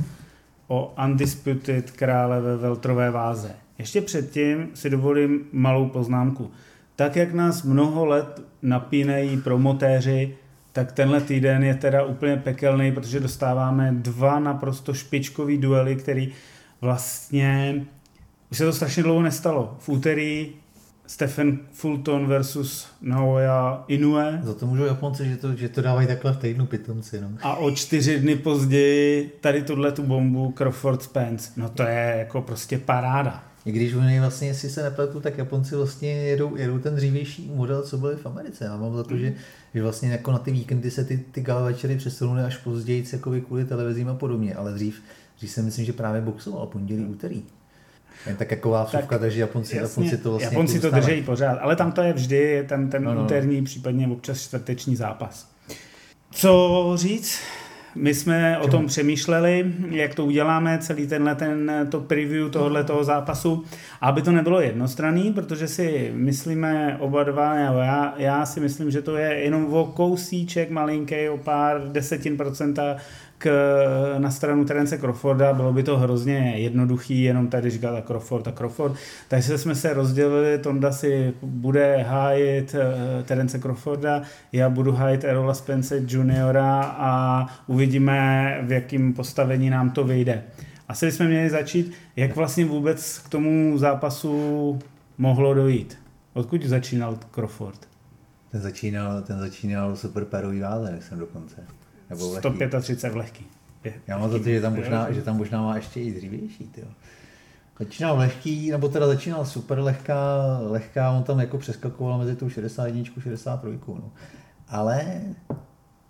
o 0.67 0.93
undisputed 1.05 1.91
krále 1.91 2.41
ve 2.41 2.57
veltrové 2.57 3.11
váze. 3.11 3.55
Ještě 3.77 4.01
předtím 4.01 4.69
si 4.73 4.89
dovolím 4.89 5.45
malou 5.51 5.89
poznámku. 5.89 6.51
Tak, 6.95 7.15
jak 7.15 7.33
nás 7.33 7.63
mnoho 7.63 8.05
let 8.05 8.41
napínají 8.61 9.41
promotéři, 9.41 10.37
tak 10.71 10.91
tenhle 10.91 11.21
týden 11.21 11.63
je 11.63 11.75
teda 11.75 12.03
úplně 12.03 12.37
pekelný, 12.37 12.91
protože 12.91 13.19
dostáváme 13.19 13.91
dva 13.91 14.39
naprosto 14.39 14.93
špičkový 14.93 15.57
duely, 15.57 15.95
který 15.95 16.31
vlastně 16.81 17.85
už 18.51 18.57
se 18.57 18.65
to 18.65 18.73
strašně 18.73 19.03
dlouho 19.03 19.21
nestalo. 19.21 19.77
V 19.79 19.89
úterý 19.89 20.53
Stephen 21.07 21.59
Fulton 21.71 22.27
versus 22.27 22.87
Naoya 23.01 23.83
Inoue. 23.87 24.39
Za 24.43 24.53
to 24.53 24.67
můžou 24.67 24.85
Japonci, 24.85 25.29
že 25.29 25.37
to, 25.37 25.55
že 25.55 25.69
to 25.69 25.81
dávají 25.81 26.07
takhle 26.07 26.33
v 26.33 26.37
týdnu 26.37 26.65
pitomci. 26.65 27.21
No. 27.21 27.29
A 27.41 27.55
o 27.55 27.71
čtyři 27.71 28.19
dny 28.19 28.35
později 28.35 29.37
tady 29.41 29.63
tuhle 29.63 29.91
tu 29.91 30.03
bombu 30.03 30.53
Crawford 30.57 31.03
Spence. 31.03 31.51
No 31.57 31.69
to 31.69 31.83
je 31.83 32.15
jako 32.17 32.41
prostě 32.41 32.77
paráda. 32.77 33.43
I 33.65 33.71
když 33.71 33.93
oni 33.93 34.19
vlastně, 34.19 34.47
jestli 34.47 34.69
se 34.69 34.83
nepletu, 34.83 35.19
tak 35.19 35.37
Japonci 35.37 35.75
vlastně 35.75 36.09
jedou, 36.09 36.55
jedou 36.55 36.79
ten 36.79 36.95
dřívější 36.95 37.51
model, 37.55 37.81
co 37.81 37.97
byly 37.97 38.15
v 38.15 38.25
Americe. 38.25 38.65
Já 38.65 38.77
mám 38.77 38.95
za 38.95 39.03
to, 39.03 39.13
mm. 39.13 39.19
že, 39.19 39.33
že 39.73 39.83
vlastně 39.83 40.11
jako 40.11 40.31
na 40.31 40.39
ty 40.39 40.51
víkendy 40.51 40.91
se 40.91 41.05
ty, 41.05 41.17
ty 41.31 41.41
gala 41.41 41.61
večery 41.61 41.97
přesunuly 41.97 42.41
až 42.41 42.57
později 42.57 43.05
jako 43.13 43.31
kvůli 43.41 43.65
televizím 43.65 44.09
a 44.09 44.13
podobně, 44.13 44.55
ale 44.55 44.73
dřív, 44.73 45.01
dřív 45.37 45.51
si 45.51 45.61
myslím, 45.61 45.85
že 45.85 45.93
právě 45.93 46.21
boxoval 46.21 46.67
pondělí, 46.67 47.05
úterý. 47.05 47.43
Jen 48.27 48.35
tak 48.35 48.51
jako 48.51 48.83
vsuvka, 48.83 49.07
tak, 49.07 49.19
takže 49.19 49.41
Japonci, 49.41 49.77
jasně, 49.77 50.05
Japonci 50.05 50.23
to 50.23 50.29
vlastně 50.29 50.55
Japonci 50.55 50.79
to 50.79 50.91
drží 50.91 51.21
pořád, 51.21 51.57
ale 51.61 51.75
tam 51.75 51.91
to 51.91 52.01
je 52.01 52.13
vždy 52.13 52.65
ten, 52.67 52.89
ten 52.89 53.03
no, 53.03 53.13
no. 53.13 53.23
úterní, 53.23 53.63
případně 53.63 54.07
občas 54.07 54.41
čtvrteční 54.41 54.95
zápas. 54.95 55.47
Co 56.31 56.91
říct? 56.95 57.39
My 57.95 58.13
jsme 58.13 58.51
Čemu? 58.53 58.65
o 58.65 58.67
tom 58.67 58.87
přemýšleli, 58.87 59.73
jak 59.89 60.15
to 60.15 60.25
uděláme, 60.25 60.77
celý 60.77 61.07
tenhle 61.07 61.35
ten, 61.35 61.71
to 61.91 61.99
preview 61.99 62.49
tohohle 62.49 62.83
toho 62.83 63.03
zápasu, 63.03 63.63
aby 64.01 64.21
to 64.21 64.31
nebylo 64.31 64.61
jednostranný, 64.61 65.33
protože 65.33 65.67
si 65.67 66.11
myslíme 66.15 66.97
oba 66.99 67.23
dva, 67.23 67.55
já, 67.55 68.13
já 68.17 68.45
si 68.45 68.59
myslím, 68.59 68.91
že 68.91 69.01
to 69.01 69.17
je 69.17 69.33
jenom 69.33 69.73
o 69.73 69.85
kousíček 69.85 70.69
malinký, 70.69 71.29
o 71.29 71.37
pár 71.37 71.81
desetin 71.91 72.37
procenta 72.37 72.95
k, 73.43 73.49
na 74.17 74.31
stranu 74.31 74.65
Terence 74.65 74.97
Crawforda, 74.97 75.53
bylo 75.53 75.73
by 75.73 75.83
to 75.83 75.97
hrozně 75.97 76.53
jednoduchý, 76.57 77.23
jenom 77.23 77.47
tady 77.47 77.69
říkat 77.69 77.95
a 77.95 78.01
Crawford 78.01 78.47
a 78.47 78.51
Crawford. 78.51 78.95
Takže 79.27 79.57
jsme 79.57 79.75
se 79.75 79.93
rozdělili, 79.93 80.57
Tonda 80.57 80.91
si 80.91 81.33
bude 81.41 81.97
hájit 81.97 82.75
uh, 82.75 83.23
Terence 83.23 83.59
Crawforda, 83.59 84.21
já 84.51 84.69
budu 84.69 84.91
hájit 84.91 85.23
Erola 85.23 85.53
Spence 85.53 86.03
juniora 86.07 86.81
a 86.83 87.45
uvidíme, 87.67 88.59
v 88.63 88.71
jakém 88.71 89.13
postavení 89.13 89.69
nám 89.69 89.89
to 89.89 90.03
vyjde. 90.03 90.43
Asi 90.87 91.11
jsme 91.11 91.27
měli 91.27 91.49
začít, 91.49 91.93
jak 92.15 92.35
vlastně 92.35 92.65
vůbec 92.65 93.19
k 93.19 93.29
tomu 93.29 93.77
zápasu 93.77 94.79
mohlo 95.17 95.53
dojít. 95.53 95.97
Odkud 96.33 96.63
začínal 96.63 97.17
Crawford? 97.31 97.79
Ten 98.51 98.61
začínal, 98.61 99.21
ten 99.21 99.39
začínal 99.39 99.95
super 99.95 100.25
pérový 100.25 100.59
váze, 100.59 100.97
jsem 101.01 101.19
dokonce. 101.19 101.55
Nebo 102.09 102.31
lehký. 102.31 102.39
135 102.57 103.13
v 103.13 103.15
lehký. 103.17 103.45
Je, 103.83 103.93
Já 104.07 104.17
mám 104.17 104.31
za 104.31 104.37
to, 104.37 104.43
že 104.43 104.61
tam 104.61 104.75
možná, 104.75 105.11
že 105.11 105.21
tam 105.21 105.37
možná 105.37 105.61
má 105.61 105.75
ještě 105.75 106.01
i 106.01 106.11
dřívější. 106.11 106.67
Tyjo. 106.67 106.87
Začínal 107.79 108.17
lehký, 108.17 108.71
nebo 108.71 108.89
teda 108.89 109.07
začínal 109.07 109.45
super 109.45 109.79
lehká, 109.79 110.17
lehká, 110.61 111.11
on 111.11 111.23
tam 111.23 111.39
jako 111.39 111.57
přeskakoval 111.57 112.17
mezi 112.17 112.35
tou 112.35 112.49
61 112.49 113.03
63. 113.23 113.69
No. 113.87 114.11
Ale 114.67 115.21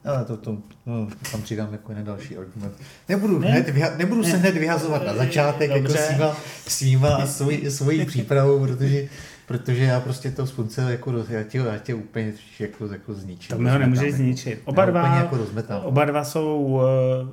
ale 0.06 0.26
to, 0.26 0.38
to, 0.38 0.58
no, 0.86 1.08
tam 1.32 1.42
přidám 1.42 1.72
jako 1.72 1.92
jeden 1.92 2.06
další 2.06 2.38
argument. 2.38 2.74
Nebudu, 3.10 3.40
ne? 3.40 3.52
hned 3.52 3.70
vyha- 3.70 3.98
nebudu 3.98 4.22
ne. 4.22 4.32
se 4.32 4.38
hned 4.38 4.58
vyhazovat 4.58 5.06
na 5.06 5.16
začátek 5.16 5.70
jako 5.70 5.84
Dobře. 5.84 5.98
jako 5.98 6.14
svýma, 6.14 6.36
svýma 6.68 7.16
a 7.16 7.28
svojí, 7.28 7.72
svojí 7.72 8.06
přípravou, 8.06 8.60
protože 8.60 9.08
protože 9.48 9.84
já 9.84 10.00
prostě 10.00 10.32
to 10.32 10.48
spunce 10.48 10.92
jako, 10.92 11.14
já 11.30 11.44
tě, 11.44 11.58
já 11.58 11.78
tě 11.78 11.94
úplně 11.94 12.34
jako, 12.60 12.86
jako 12.86 13.14
zničím. 13.14 13.56
To 13.56 13.62
mi 13.62 13.70
ho 13.70 13.78
nemůžeš 13.78 14.14
zničit. 14.14 14.62
Oba 14.66 14.86
dva, 14.86 15.16
jako 15.16 15.40
oba 15.84 16.06
dva 16.06 16.24
jsou 16.24 16.58
uh, 16.58 16.82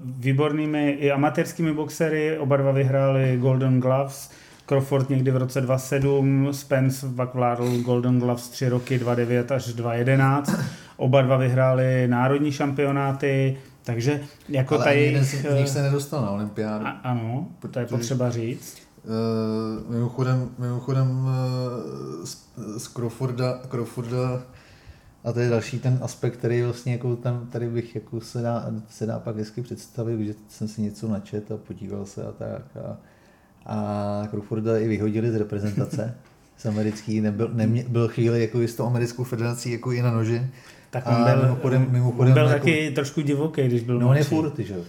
výbornými 0.03 0.91
i 0.91 1.11
amatérskými 1.11 1.73
boxery, 1.73 2.39
oba 2.39 2.57
dva 2.57 2.73
vyhráli 2.73 3.37
Golden 3.37 3.81
Gloves, 3.81 4.31
Crawford 4.71 5.11
někdy 5.11 5.31
v 5.31 5.37
roce 5.37 5.61
2007, 5.61 6.49
Spence 6.53 7.07
pak 7.17 7.35
vládl 7.35 7.83
Golden 7.83 8.19
Gloves 8.19 8.49
3 8.49 8.69
roky, 8.69 8.99
2009 8.99 9.53
až 9.53 9.73
2011. 9.73 10.55
Oba 10.97 11.23
dva 11.23 11.37
vyhráli 11.37 12.09
národní 12.09 12.53
šampionáty, 12.53 13.57
takže 13.83 14.21
jako 14.49 14.75
Ale 14.75 14.85
tady... 14.85 15.01
jeden 15.01 15.25
z 15.25 15.55
nich 15.55 15.69
se 15.69 15.83
nedostal 15.83 16.23
na 16.23 16.31
olympiádu. 16.31 16.87
Ano, 17.03 17.49
to 17.71 17.79
je 17.79 17.87
potřeba 17.87 18.31
říct. 18.31 18.90
Uh, 19.05 19.91
mimochodem, 19.93 20.51
mimochodem 20.59 21.11
uh, 21.11 22.25
z, 22.25 22.47
z 22.77 22.89
Crawforda, 22.89 23.61
Crawforda 23.71 24.43
a 25.25 25.33
to 25.33 25.41
je 25.41 25.49
další 25.49 25.79
ten 25.79 25.99
aspekt, 26.03 26.37
který 26.37 26.63
vlastně 26.63 26.93
jako 26.93 27.17
tam, 27.17 27.47
tady 27.53 27.69
bych 27.69 27.95
jako 27.95 28.21
se 28.21 28.43
dá, 28.43 28.67
se 28.89 29.07
dá 29.07 29.19
pak 29.19 29.37
hezky 29.37 29.63
představit, 29.63 30.27
že 30.27 30.35
jsem 30.49 30.69
si 30.69 30.83
něco 30.83 31.09
načet 31.09 31.53
a 31.53 31.57
podíval 31.57 32.07
se 32.07 32.25
a 32.25 32.33
tak. 32.33 32.63
A, 32.77 32.97
a 33.67 34.29
Crawforda 34.31 34.79
i 34.79 34.89
vyhodili 34.89 35.31
z 35.31 35.37
reprezentace 35.37 36.15
z 36.61 36.67
americký, 36.67 37.21
nebyl, 37.21 37.51
nemě, 37.53 37.85
byl 37.89 38.09
chvíli 38.09 38.41
jako 38.41 38.61
s 38.61 38.75
tou 38.75 38.87
americkou 38.87 39.25
federací 39.25 39.73
jako 39.73 39.93
i 39.93 40.03
na 40.03 40.11
noži. 40.11 40.43
Tak 40.91 41.07
on 41.07 41.25
byl, 41.25 41.43
mimochodem, 41.43 41.87
mimochodem, 41.91 42.35
byl 42.35 42.47
jako, 42.49 42.59
taky 42.59 42.91
trošku 42.91 43.21
divoký, 43.21 43.63
když 43.63 43.83
byl 43.83 43.99
No 43.99 44.09
on 44.09 44.17
je 44.17 44.25
furt, 44.25 44.59
že 44.59 44.75
jo. 44.75 44.85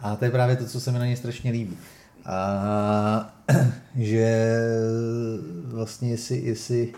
A 0.00 0.16
to 0.16 0.24
je 0.24 0.30
právě 0.30 0.56
to, 0.56 0.64
co 0.64 0.80
se 0.80 0.92
mi 0.92 0.98
na 0.98 1.06
něj 1.06 1.16
strašně 1.16 1.50
líbí. 1.50 1.76
A 2.26 3.32
že 3.96 4.58
vlastně 5.64 6.10
jestli, 6.10 6.36
jestli, 6.36 6.92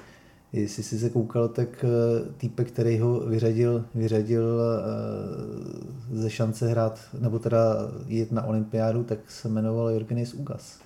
jestli 0.52 0.82
jsi 0.82 0.98
se 0.98 1.10
koukal, 1.10 1.48
tak 1.48 1.84
eh, 1.84 2.32
týpek, 2.36 2.68
který 2.68 2.98
ho 2.98 3.20
vyřadil, 3.20 3.84
vyřadil 3.94 4.60
eh, 4.60 6.20
ze 6.20 6.30
šance 6.30 6.68
hrát, 6.68 7.00
nebo 7.20 7.38
teda 7.38 7.76
jít 8.06 8.32
na 8.32 8.44
olympiádu, 8.44 9.04
tak 9.04 9.30
se 9.30 9.48
jmenoval 9.48 9.90
Jorgenis 9.90 10.34
Ugas. 10.34 10.78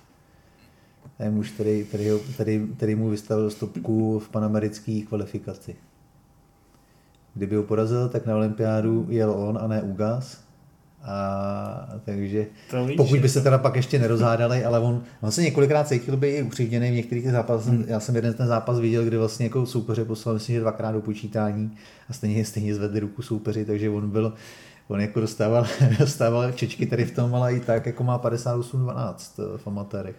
To 1.17 1.23
je 1.23 1.31
muž, 1.31 1.51
který, 1.51 1.85
který, 1.85 2.09
který, 2.33 2.67
který 2.77 2.95
mu 2.95 3.09
vystavil 3.09 3.49
stopku 3.49 4.19
v 4.19 4.29
panamerické 4.29 5.01
kvalifikaci. 5.01 5.75
Kdyby 7.33 7.55
ho 7.55 7.63
porazil, 7.63 8.09
tak 8.09 8.25
na 8.25 8.35
olympiádu 8.35 9.05
jel 9.09 9.31
on 9.31 9.57
a 9.61 9.67
ne 9.67 9.81
Ugas 9.81 10.42
A, 11.05 11.89
takže 12.05 12.45
to 12.69 12.85
víš, 12.85 12.97
pokud 12.97 13.19
by 13.19 13.29
se 13.29 13.41
teda 13.41 13.57
pak 13.57 13.75
ještě 13.75 13.99
nerozhádali, 13.99 14.65
ale 14.65 14.79
on, 14.79 15.03
on 15.21 15.31
se 15.31 15.41
několikrát 15.41 15.87
cítil 15.87 16.17
by 16.17 16.29
i 16.29 16.43
upřímněný 16.43 16.91
v 16.91 16.93
některých 16.93 17.31
zápasech. 17.31 17.73
Hmm. 17.73 17.85
Já 17.87 17.99
jsem 17.99 18.15
jeden 18.15 18.33
ten 18.33 18.47
zápas 18.47 18.79
viděl, 18.79 19.05
kdy 19.05 19.17
vlastně 19.17 19.45
jako 19.45 19.65
soupeře 19.65 20.05
poslal, 20.05 20.33
myslím, 20.33 20.55
že 20.55 20.59
dvakrát 20.59 20.91
do 20.91 21.01
počítání 21.01 21.77
a 22.09 22.13
stejně, 22.13 22.45
stejně 22.45 22.75
zvedli 22.75 22.99
ruku 22.99 23.21
soupeři, 23.21 23.65
takže 23.65 23.89
on 23.89 24.09
byl, 24.09 24.33
on 24.87 25.01
jako 25.01 25.19
dostával, 25.19 25.67
dostával 25.99 26.51
čečky 26.51 26.85
tady 26.85 27.05
v 27.05 27.15
tom, 27.15 27.35
ale 27.35 27.53
i 27.53 27.59
tak 27.59 27.85
jako 27.85 28.03
má 28.03 28.19
58-12 28.19 29.57
v 29.57 29.67
amatérech. 29.67 30.15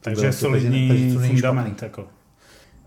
Takže 0.00 0.32
solidní 0.32 0.88
takže, 0.88 1.14
takže 1.14 1.28
fundament. 1.28 1.82
Jako. 1.82 2.19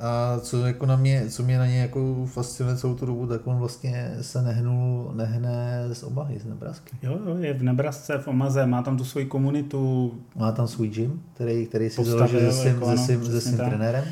A 0.04 0.39
co, 0.39 0.66
jako 0.66 0.86
na 0.86 0.96
mě, 0.96 1.30
co 1.30 1.44
mě 1.44 1.58
na 1.58 1.68
ně 1.68 1.80
jako 1.80 2.26
fascinuje 2.26 2.78
celou 2.78 2.96
tu 2.96 3.06
dobu, 3.06 3.28
tak 3.28 3.48
on 3.48 3.58
vlastně 3.58 4.12
se 4.22 4.42
nehnul, 4.42 5.12
nehne 5.16 5.88
z 5.94 6.04
Omahy, 6.04 6.39
z 6.39 6.46
Nebrasky. 6.46 6.98
Jo, 7.04 7.20
jo, 7.28 7.38
je 7.38 7.54
v 7.54 7.63
Nebrasce, 7.63 8.18
v 8.18 8.28
Omaze, 8.28 8.66
má 8.66 8.82
tam 8.82 8.98
tu 8.98 9.04
svoji 9.04 9.26
komunitu. 9.26 10.13
Má 10.36 10.52
tam 10.52 10.68
svůj 10.68 10.88
gym, 10.88 11.22
který, 11.34 11.66
který 11.66 11.89
si 11.89 12.04
založil 12.04 12.39
se 12.39 12.52
svým, 12.52 12.74
jako, 12.74 12.92
se 12.92 12.98
svým, 12.98 13.26
se 13.26 13.42
svým 13.42 13.58
trenérem. 13.58 14.04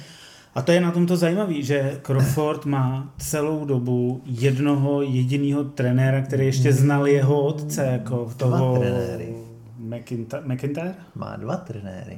A 0.55 0.61
to 0.61 0.71
je 0.71 0.81
na 0.81 0.91
tomto 0.91 1.17
zajímavé, 1.17 1.61
že 1.61 1.99
Crawford 2.01 2.65
má 2.65 3.13
celou 3.17 3.65
dobu 3.65 4.21
jednoho 4.25 5.01
jediného 5.01 5.63
trenéra, 5.63 6.21
který 6.21 6.45
ještě 6.45 6.73
znal 6.73 7.07
jeho 7.07 7.41
otce, 7.41 7.85
jako 7.85 8.31
toho... 8.37 8.79
trenéry. 8.79 9.35
McIntyre? 10.45 10.95
Má 11.15 11.35
dva 11.35 11.55
trenéry. 11.57 12.17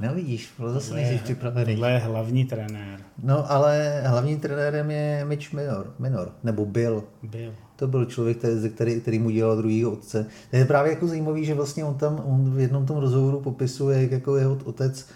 No 0.00 0.14
vidíš, 0.14 0.52
zase 0.72 0.94
nejsi 0.94 1.24
připravený. 1.24 1.74
Tohle 1.74 1.92
je 1.92 1.98
hlavní 1.98 2.44
trenér. 2.44 3.00
No 3.22 3.52
ale 3.52 4.02
hlavním 4.06 4.40
trenérem 4.40 4.90
je 4.90 5.24
Mitch 5.24 5.52
Minor, 5.52 5.94
Minor 5.98 6.32
nebo 6.44 6.66
Bill. 6.66 7.04
Bill. 7.22 7.52
To 7.76 7.86
byl 7.86 8.04
člověk, 8.04 8.38
který, 8.38 8.70
který, 8.70 9.00
který 9.00 9.18
mu 9.18 9.30
dělal 9.30 9.56
druhý 9.56 9.86
otce. 9.86 10.26
To 10.50 10.56
je 10.56 10.64
právě 10.64 10.92
jako 10.92 11.06
zajímavý, 11.06 11.44
že 11.44 11.54
vlastně 11.54 11.84
on 11.84 11.94
tam 11.94 12.22
on 12.24 12.54
v 12.54 12.60
jednom 12.60 12.86
tom 12.86 12.96
rozhovoru 12.96 13.40
popisuje, 13.40 14.02
jak 14.02 14.10
jako 14.10 14.36
jeho 14.36 14.58
otec 14.64 15.06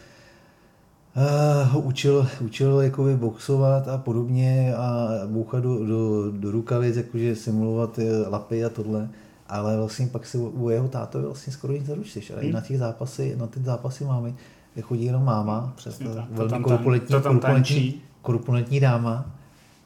uh, 1.17 1.73
ho 1.73 1.81
učil, 1.81 2.29
učil 2.41 2.81
jakoby 2.81 3.17
boxovat 3.17 3.89
a 3.89 3.99
podobně 3.99 4.75
a 4.77 5.09
bouchat 5.27 5.63
do, 5.63 5.87
do, 5.87 6.31
do 6.31 6.51
rukavic, 6.51 6.97
jakože 6.97 7.37
simulovat 7.37 7.99
lapy 8.29 8.65
a 8.65 8.69
tohle 8.69 9.09
ale 9.49 9.77
vlastně 9.77 10.07
pak 10.07 10.27
se 10.27 10.39
u 10.39 10.69
jeho 10.69 10.89
tátovi 10.89 11.25
vlastně 11.25 11.53
skoro 11.53 11.73
nic 11.73 11.89
neručíš, 11.89 12.31
ale 12.31 12.41
hmm. 12.41 12.51
i 12.51 12.53
na 12.53 12.61
těch 12.61 12.79
zápasy, 12.79 13.37
na 13.37 13.47
ty 13.47 13.61
zápasy 13.61 14.05
máme 14.05 14.35
chodí 14.83 15.05
jenom 15.05 15.25
máma, 15.25 15.73
přes 15.77 15.99
to 15.99 16.05
velmi 16.31 16.51
tam, 16.51 16.63
korpulentní, 16.63 17.21
korpulentní, 17.23 17.95
korpulentní 18.23 18.81
dáma, 18.81 19.31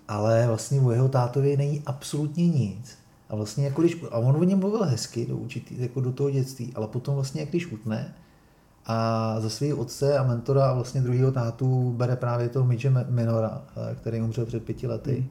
ale 0.09 0.47
vlastně 0.47 0.81
u 0.81 0.91
jeho 0.91 1.09
tátovi 1.09 1.57
není 1.57 1.83
absolutně 1.87 2.49
nic. 2.49 2.99
A 3.31 3.37
vlastně 3.37 3.65
jako 3.65 3.81
když, 3.81 3.97
a 4.11 4.19
on 4.19 4.37
o 4.37 4.45
něm 4.45 4.59
mluvil 4.59 4.85
hezky 4.85 5.27
do, 5.27 5.37
určitý, 5.37 5.83
jako 5.83 6.01
do 6.01 6.13
toho 6.13 6.31
dětství, 6.31 6.73
ale 6.75 6.87
potom 6.87 7.15
vlastně 7.15 7.41
jak 7.41 7.51
když 7.51 7.73
utne 7.73 8.15
a 8.87 9.37
za 9.41 9.51
svého 9.51 9.79
otce 9.79 10.19
a 10.19 10.23
mentora 10.23 10.71
a 10.71 10.75
vlastně 10.75 11.01
druhého 11.01 11.33
tátu 11.33 11.95
bere 11.97 12.17
právě 12.17 12.49
toho 12.49 12.67
Midge 12.67 12.91
Minora, 13.09 13.63
eh, 13.91 13.95
který 13.95 14.21
umřel 14.21 14.47
před 14.47 14.65
pěti 14.65 14.87
lety. 14.87 15.17
Hmm. 15.17 15.29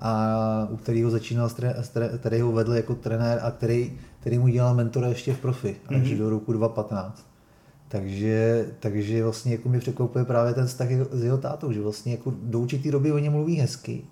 A 0.00 0.66
u 0.70 0.76
kterého 0.76 1.10
začínal, 1.10 1.50
který 2.18 2.40
ho 2.40 2.52
vedl 2.52 2.74
jako 2.74 2.94
trenér 2.94 3.40
a 3.42 3.50
který, 3.50 3.92
který 4.20 4.38
mu 4.38 4.48
dělal 4.48 4.74
mentora 4.74 5.08
ještě 5.08 5.34
v 5.34 5.38
profi, 5.38 5.76
až 5.88 5.96
mm-hmm. 5.96 6.18
do 6.18 6.30
roku 6.30 6.52
2015. 6.52 7.26
Takže, 7.92 8.66
takže 8.80 9.22
vlastně 9.22 9.52
jako 9.52 9.68
mi 9.68 9.78
překvapuje 9.78 10.24
právě 10.24 10.54
ten 10.54 10.66
vztah 10.66 10.88
s 11.10 11.24
jeho 11.24 11.38
tátou, 11.38 11.72
že 11.72 11.80
vlastně 11.80 12.12
jako 12.12 12.32
do 12.42 12.60
určitý 12.60 12.90
doby 12.90 13.12
o 13.12 13.18
něm 13.18 13.32
mluví 13.32 13.56
hezky, 13.56 14.02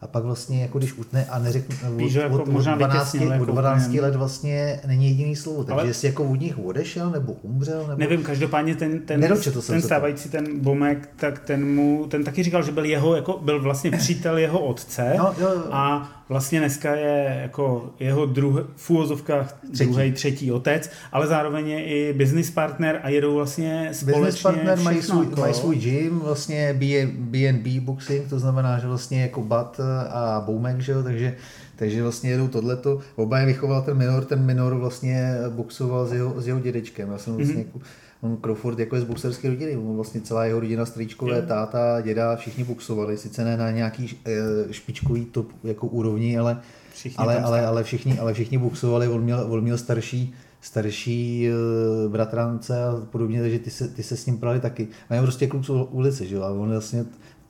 a 0.00 0.06
pak 0.06 0.24
vlastně, 0.24 0.62
jako 0.62 0.78
když 0.78 0.92
utne 0.92 1.26
a 1.30 1.38
neřekne, 1.38 1.76
Víš, 1.96 2.16
od, 2.16 2.20
jako 2.20 2.42
od, 2.42 2.48
možná 2.48 2.76
12, 2.76 3.16
od 3.40 3.44
12 3.44 3.94
let 3.94 4.16
vlastně 4.16 4.80
není 4.86 5.08
jediný 5.08 5.36
slovo. 5.36 5.64
Takže 5.64 5.80
Ale... 5.80 5.86
jestli 5.86 6.08
jako 6.08 6.24
od 6.24 6.40
nich 6.40 6.58
odešel, 6.58 7.10
nebo 7.10 7.32
umřel, 7.32 7.86
nebo... 7.86 7.96
Nevím, 7.96 8.22
každopádně 8.22 8.74
ten, 8.74 9.00
ten, 9.00 9.20
ten 9.66 9.82
stávající, 9.82 10.28
ten 10.28 10.60
Bomek, 10.60 11.08
tak 11.16 11.38
ten 11.38 11.74
mu, 11.74 12.06
ten 12.06 12.24
taky 12.24 12.42
říkal, 12.42 12.62
že 12.62 12.72
byl 12.72 12.84
jeho, 12.84 13.16
jako, 13.16 13.38
byl 13.42 13.62
vlastně 13.62 13.90
přítel 13.90 14.38
jeho 14.38 14.60
otce 14.60 15.14
no, 15.18 15.34
jo, 15.38 15.48
jo. 15.54 15.64
a 15.70 16.10
vlastně 16.28 16.58
dneska 16.58 16.94
je 16.94 17.38
jako 17.42 17.90
jeho 18.00 18.26
druh, 18.26 18.70
v 18.76 18.90
úvozovkách 18.90 19.58
druhý, 19.78 20.12
třetí 20.12 20.52
otec, 20.52 20.90
ale 21.12 21.26
zároveň 21.26 21.68
je 21.68 21.84
i 21.84 22.12
business 22.12 22.50
partner 22.50 23.00
a 23.02 23.08
jedou 23.08 23.34
vlastně 23.34 23.88
společně 23.92 24.20
Business 24.20 24.42
partner 24.42 24.78
mají 24.78 25.02
svůj, 25.02 25.26
mají 25.40 25.54
svůj 25.54 25.76
gym, 25.76 26.18
vlastně 26.18 26.78
BNB 27.14 27.66
boxing, 27.80 28.28
to 28.28 28.38
znamená, 28.38 28.78
že 28.78 28.86
vlastně 28.86 29.22
jako 29.22 29.42
bat 29.42 29.80
a 30.10 30.42
Boumek, 30.46 30.80
že 30.80 30.92
jo, 30.92 31.02
takže, 31.02 31.34
takže 31.76 32.02
vlastně 32.02 32.30
jedou 32.30 32.48
tohleto. 32.48 32.98
Oba 33.16 33.38
je 33.38 33.46
vychoval 33.46 33.82
ten 33.82 33.96
minor, 33.96 34.24
ten 34.24 34.44
minor 34.44 34.74
vlastně 34.74 35.34
boxoval 35.50 36.06
s 36.06 36.12
jeho, 36.12 36.40
s 36.40 36.46
jeho 36.46 36.60
dědečkem. 36.60 37.10
Já 37.10 37.18
jsem 37.18 37.34
vlastně 37.34 37.64
mm-hmm. 37.64 37.80
On 38.20 38.36
Crawford 38.36 38.78
jako 38.78 38.96
je 38.96 39.02
z 39.02 39.04
boxerské 39.04 39.48
rodiny, 39.48 39.76
on 39.76 39.96
vlastně 39.96 40.20
celá 40.20 40.44
jeho 40.44 40.60
rodina, 40.60 40.86
strýčkové, 40.86 41.42
táta, 41.42 42.00
děda, 42.00 42.36
všichni 42.36 42.64
boxovali, 42.64 43.18
sice 43.18 43.44
ne 43.44 43.56
na 43.56 43.70
nějaký 43.70 44.18
eh, 44.24 44.72
špičkový 44.72 45.24
top 45.24 45.52
jako 45.64 45.86
úrovni, 45.86 46.38
ale, 46.38 46.60
ale, 47.16 47.40
ale, 47.40 47.66
ale, 47.66 47.84
všichni, 47.84 48.18
ale 48.18 48.34
všichni 48.34 48.58
boxovali, 48.58 49.08
on 49.08 49.22
měl, 49.22 49.46
on 49.48 49.60
měl 49.60 49.78
starší, 49.78 50.34
starší 50.60 51.48
uh, 51.48 52.12
bratrance 52.12 52.84
a 52.84 53.06
podobně, 53.10 53.40
takže 53.40 53.58
ty 53.58 53.70
se, 53.70 53.88
ty 53.88 54.02
se 54.02 54.16
s 54.16 54.26
ním 54.26 54.38
prali 54.38 54.60
taky. 54.60 54.88
A 55.08 55.14
je 55.14 55.22
prostě 55.22 55.46
kluk 55.46 55.64
z 55.64 55.70
ulice, 55.70 56.26
že 56.26 56.34
jo, 56.34 56.42
a 56.42 56.50
on 56.50 56.70
vlastně 56.70 57.04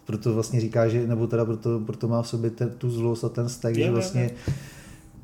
proto 0.08 0.34
vlastně 0.34 0.60
říká, 0.60 0.88
že, 0.88 1.06
nebo 1.06 1.26
teda 1.26 1.44
proto, 1.44 1.80
proto 1.80 2.08
má 2.08 2.22
v 2.22 2.28
sobě 2.28 2.50
ten, 2.50 2.70
tu 2.70 2.90
zlost 2.90 3.24
a 3.24 3.28
ten 3.28 3.48
vztah, 3.48 3.74
že 3.74 3.90
vlastně 3.90 4.30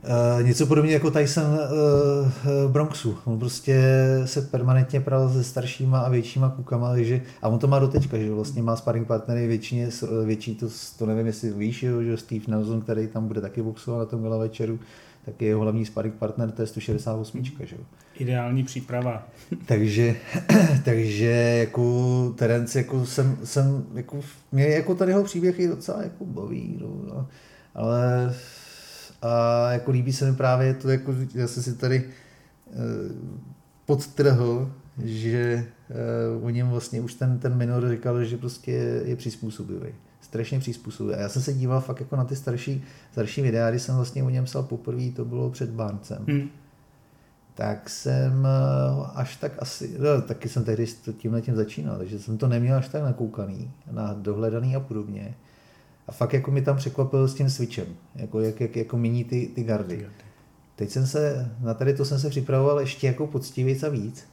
Uh, 0.05 0.47
něco 0.47 0.67
podobně 0.67 0.93
jako 0.93 1.11
Tyson 1.11 1.45
uh, 1.45 2.73
Bronxu. 2.73 3.19
On 3.25 3.39
prostě 3.39 3.83
se 4.25 4.43
permanentně 4.43 5.01
pral 5.01 5.33
se 5.33 5.45
staršíma 5.45 6.01
a 6.01 6.09
většíma 6.09 6.49
kukama, 6.49 6.91
takže, 6.91 7.21
a 7.43 7.49
on 7.49 7.59
to 7.59 7.67
má 7.67 7.79
doteďka, 7.79 8.19
že 8.19 8.31
vlastně 8.31 8.63
má 8.63 8.77
sparring 8.77 9.07
partnery 9.07 9.47
většině, 9.47 9.89
větší, 10.25 10.55
to, 10.55 10.67
to 10.99 11.07
nevím, 11.07 11.27
jestli 11.27 11.51
víš, 11.51 11.85
že 12.03 12.17
Steve 12.17 12.45
Nelson, 12.49 12.81
který 12.81 13.07
tam 13.07 13.27
bude 13.27 13.41
taky 13.41 13.63
boxovat 13.63 13.99
na 13.99 14.05
tom 14.05 14.23
gala 14.23 14.39
večeru, 14.39 14.79
tak 15.25 15.43
je 15.43 15.49
jeho 15.49 15.61
hlavní 15.61 15.87
sparring 15.87 16.15
partner, 16.15 16.51
to 16.51 16.63
je 16.63 16.67
168, 16.67 17.45
že. 17.45 17.77
Ideální 18.19 18.65
příprava. 18.65 19.29
takže, 19.67 20.17
takže 20.85 21.27
jako 21.59 22.35
Terence, 22.37 22.79
jako 22.79 23.07
jsem, 23.07 23.39
jsem 23.45 23.87
jako, 23.95 24.21
mě 24.53 24.67
jako 24.67 24.95
tady 24.95 25.11
jeho 25.11 25.25
příběh 25.25 25.59
je 25.59 25.69
docela 25.69 26.03
jako 26.03 26.25
baví, 26.25 26.79
no, 26.81 27.27
ale 27.75 28.35
a 29.25 29.73
jako 29.73 29.91
líbí 29.91 30.13
se 30.13 30.31
mi 30.31 30.37
právě 30.37 30.75
to, 30.75 30.91
jako 30.91 31.15
já 31.35 31.49
jsem 31.49 31.63
si 31.63 31.75
tady 31.75 32.05
uh, 32.67 32.75
podtrhl, 33.85 34.73
že 35.05 35.67
uh, 36.39 36.47
o 36.47 36.51
něm 36.51 36.69
vlastně 36.69 37.01
už 37.01 37.15
ten, 37.15 37.39
ten 37.39 37.55
minor 37.55 37.89
říkal, 37.89 38.25
že 38.25 38.37
prostě 38.37 38.73
je, 38.73 39.03
je 39.05 39.17
přizpůsobivý 39.17 39.89
strašně 40.35 40.59
přizpůsobuje. 40.59 41.17
A 41.17 41.21
já 41.21 41.29
jsem 41.29 41.43
se 41.43 41.53
díval 41.53 41.81
fakt 41.81 42.01
jako 42.01 42.17
na 42.17 42.25
ty 42.25 42.37
starší, 42.37 42.85
starší 43.13 43.43
videa, 43.43 43.71
když 43.71 43.83
jsem 43.83 43.97
vlastně 43.97 44.23
o 44.23 44.31
něm 44.31 44.45
psal 44.45 44.63
poprvé, 44.63 45.11
to 45.17 45.25
bylo 45.25 45.51
před 45.51 45.71
Barncem. 45.71 46.25
Hmm. 46.29 46.49
Tak 47.55 47.91
jsem 47.91 48.47
eh, 48.47 49.11
až 49.15 49.37
tak 49.37 49.53
asi, 49.59 49.97
no, 49.99 50.23
taky 50.23 50.49
jsem 50.49 50.65
tehdy 50.65 50.87
tímhle 51.17 51.43
tím 51.43 51.57
začínal, 51.57 51.99
takže 51.99 52.19
jsem 52.19 52.39
to 52.39 52.49
neměl 52.49 52.77
až 52.77 52.89
tak 52.89 53.03
nakoukaný, 53.03 53.71
na 53.91 54.13
dohledaný 54.13 54.77
a 54.77 54.81
podobně. 54.81 55.35
A 56.09 56.13
fakt 56.13 56.33
jako 56.33 56.51
mi 56.51 56.63
tam 56.63 56.77
překvapil 56.77 57.29
s 57.29 57.35
tím 57.35 57.51
switchem, 57.51 57.87
jako, 58.15 58.41
jak, 58.41 58.61
jak 58.61 58.77
jako 58.77 58.97
mění 58.97 59.25
ty, 59.25 59.51
ty 59.55 59.65
gardy. 59.65 60.07
Teď 60.77 60.91
jsem 60.91 61.07
se, 61.07 61.53
na 61.61 61.75
tady 61.75 61.95
to 61.95 62.05
jsem 62.05 62.19
se 62.19 62.31
připravoval 62.31 62.81
ještě 62.81 63.07
jako 63.07 63.27
poctivějc 63.27 63.83
a 63.83 63.89
víc. 63.89 64.25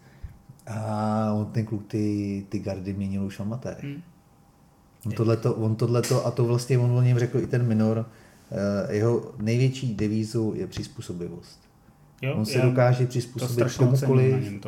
A 0.67 1.33
on 1.33 1.45
ten 1.45 1.65
kluk 1.65 1.87
ty, 1.87 2.45
ty 2.49 2.59
gardy 2.59 2.93
měnil 2.93 3.23
už 3.23 3.39
amatér. 3.39 3.77
Hmm. 3.81 4.01
On 5.05 5.11
tohleto, 5.11 5.53
on 5.53 5.75
tohleto, 5.75 6.25
a 6.25 6.31
to 6.31 6.45
vlastně 6.45 6.77
on 6.77 6.91
o 6.91 7.01
něm 7.01 7.19
řekl 7.19 7.39
i 7.39 7.47
ten 7.47 7.67
minor, 7.67 8.05
eh, 8.51 8.95
jeho 8.95 9.31
největší 9.37 9.95
devízu 9.95 10.53
je 10.55 10.67
přizpůsobivost. 10.67 11.59
Jo, 12.21 12.35
on 12.35 12.45
se 12.45 12.61
dokáže 12.61 13.07
přizpůsobit 13.07 13.77
komukoliv, 13.77 14.61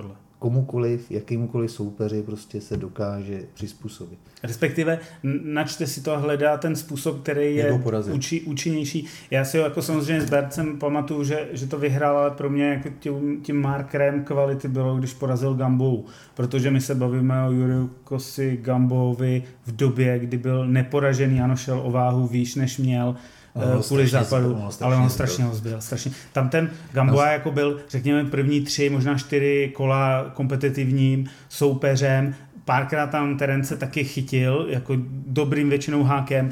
komukoliv, 0.43 1.11
jakýmukoliv 1.11 1.71
soupeři 1.71 2.23
prostě 2.23 2.61
se 2.61 2.77
dokáže 2.77 3.43
přizpůsobit. 3.53 4.19
Respektive 4.43 4.99
načte 5.43 5.87
si 5.87 6.01
to 6.01 6.13
a 6.13 6.17
hledá 6.17 6.57
ten 6.57 6.75
způsob, 6.75 7.21
který 7.21 7.55
je 7.55 7.79
uči, 8.13 8.41
účinnější. 8.41 9.05
Já 9.31 9.45
si 9.45 9.57
ho 9.57 9.63
jako 9.63 9.81
samozřejmě 9.81 10.21
s 10.21 10.29
Bercem 10.29 10.79
pamatuju, 10.79 11.23
že, 11.23 11.47
že 11.51 11.67
to 11.67 11.77
vyhrál, 11.77 12.17
ale 12.17 12.31
pro 12.31 12.49
mě 12.49 12.65
jako 12.65 12.89
tím, 12.99 13.41
tím 13.41 13.61
markerem 13.61 14.23
kvality 14.23 14.67
bylo, 14.67 14.95
když 14.95 15.13
porazil 15.13 15.53
Gambou, 15.53 16.05
protože 16.33 16.71
my 16.71 16.81
se 16.81 16.95
bavíme 16.95 17.47
o 17.47 17.51
Juriu 17.51 17.89
Kosi 18.03 18.59
Gambovi 18.61 19.43
v 19.65 19.75
době, 19.75 20.19
kdy 20.19 20.37
byl 20.37 20.67
neporažený, 20.67 21.41
ano, 21.41 21.55
šel 21.55 21.81
o 21.83 21.91
váhu 21.91 22.27
výš, 22.27 22.55
než 22.55 22.77
měl, 22.77 23.15
no, 23.55 23.83
kvůli 23.83 24.07
západu, 24.07 24.63
ale 24.81 24.95
on 24.95 25.09
strašně 25.09 25.43
ho 25.43 25.55
zbyl, 25.55 25.81
strašně. 25.81 26.11
Tam 26.33 26.49
ten 26.49 26.69
Gamboa 26.91 27.25
no. 27.25 27.31
jako 27.31 27.51
byl, 27.51 27.79
řekněme, 27.89 28.25
první 28.25 28.61
tři, 28.61 28.89
možná 28.89 29.17
čtyři 29.17 29.71
kola 29.75 30.31
kompetitivním 30.33 31.29
soupeřem, 31.49 32.35
párkrát 32.65 33.07
tam 33.07 33.37
Terence 33.37 33.77
taky 33.77 34.03
chytil, 34.03 34.65
jako 34.69 34.93
dobrým 35.27 35.69
většinou 35.69 36.03
hákem, 36.03 36.49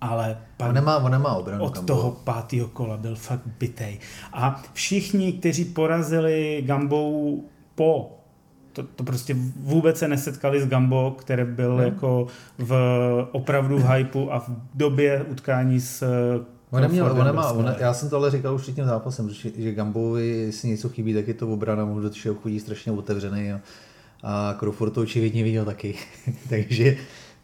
ale 0.00 0.38
pak 0.56 0.68
on 0.68 0.74
nemá, 0.74 0.96
on 0.96 1.10
nemá 1.10 1.34
obranu, 1.34 1.64
od 1.64 1.86
toho 1.86 2.10
pátého 2.10 2.68
kola 2.68 2.96
byl 2.96 3.16
fakt 3.16 3.46
bitej. 3.58 3.98
A 4.32 4.62
všichni, 4.72 5.32
kteří 5.32 5.64
porazili 5.64 6.62
Gambou 6.66 7.44
po 7.74 8.18
to, 8.74 8.82
to 8.82 9.04
prostě 9.04 9.36
vůbec 9.56 9.98
se 9.98 10.08
nesetkali 10.08 10.60
s 10.60 10.66
Gambo, 10.66 11.16
který 11.18 11.44
byl 11.44 11.74
hmm. 11.74 11.84
jako 11.84 12.26
v 12.58 12.74
opravdu 13.32 13.78
v 13.78 13.90
hypeu 13.90 14.28
a 14.30 14.38
v 14.38 14.50
době 14.74 15.22
utkání 15.22 15.80
s 15.80 16.04
On 16.70 16.80
neměl, 16.80 17.06
on 17.06 17.24
nemá, 17.24 17.52
on, 17.52 17.74
já 17.78 17.94
jsem 17.94 18.10
to 18.10 18.16
ale 18.16 18.30
říkal 18.30 18.54
už 18.54 18.62
před 18.62 18.74
tím 18.74 18.84
zápasem, 18.84 19.30
že, 19.30 19.50
že 19.56 19.72
Gambovi 19.72 20.52
si 20.52 20.68
něco 20.68 20.88
chybí, 20.88 21.14
tak 21.14 21.28
je 21.28 21.34
to 21.34 21.48
obrana, 21.48 21.84
mu 21.84 22.00
do 22.00 22.10
chodí 22.34 22.60
strašně 22.60 22.92
otevřený 22.92 23.52
a, 23.52 23.60
a 24.22 24.56
Crawford 24.58 24.92
to 24.92 25.00
očividně 25.00 25.44
viděl 25.44 25.64
taky. 25.64 25.94
takže, 26.48 26.96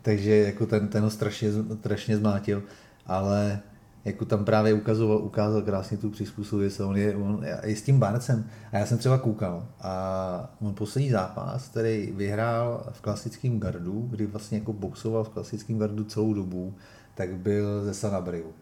takže 0.02 0.36
jako 0.36 0.66
ten, 0.66 0.88
ten 0.88 1.02
ho 1.02 1.10
strašně, 1.10 1.48
strašně 1.80 2.16
zmátil, 2.16 2.62
ale 3.06 3.60
jako 4.04 4.24
tam 4.24 4.44
právě 4.44 4.72
ukazoval, 4.72 5.18
ukázal 5.18 5.62
krásně 5.62 5.96
tu 5.96 6.10
přizpůsobivost. 6.10 6.80
On 6.80 6.96
je, 6.96 7.16
on 7.16 7.44
je 7.64 7.76
s 7.76 7.82
tím 7.82 7.98
Barcem. 7.98 8.44
A 8.72 8.78
já 8.78 8.86
jsem 8.86 8.98
třeba 8.98 9.18
koukal 9.18 9.66
a 9.80 10.54
on 10.60 10.74
poslední 10.74 11.10
zápas, 11.10 11.68
který 11.68 12.12
vyhrál 12.16 12.86
v 12.92 13.00
klasickém 13.00 13.60
gardu, 13.60 14.06
kdy 14.10 14.26
vlastně 14.26 14.58
jako 14.58 14.72
boxoval 14.72 15.24
v 15.24 15.28
klasickém 15.28 15.78
gardu 15.78 16.04
celou 16.04 16.34
dobu, 16.34 16.74
tak 17.14 17.36
byl 17.36 17.84
ze 17.84 17.94
Sanabriu. 17.94 18.52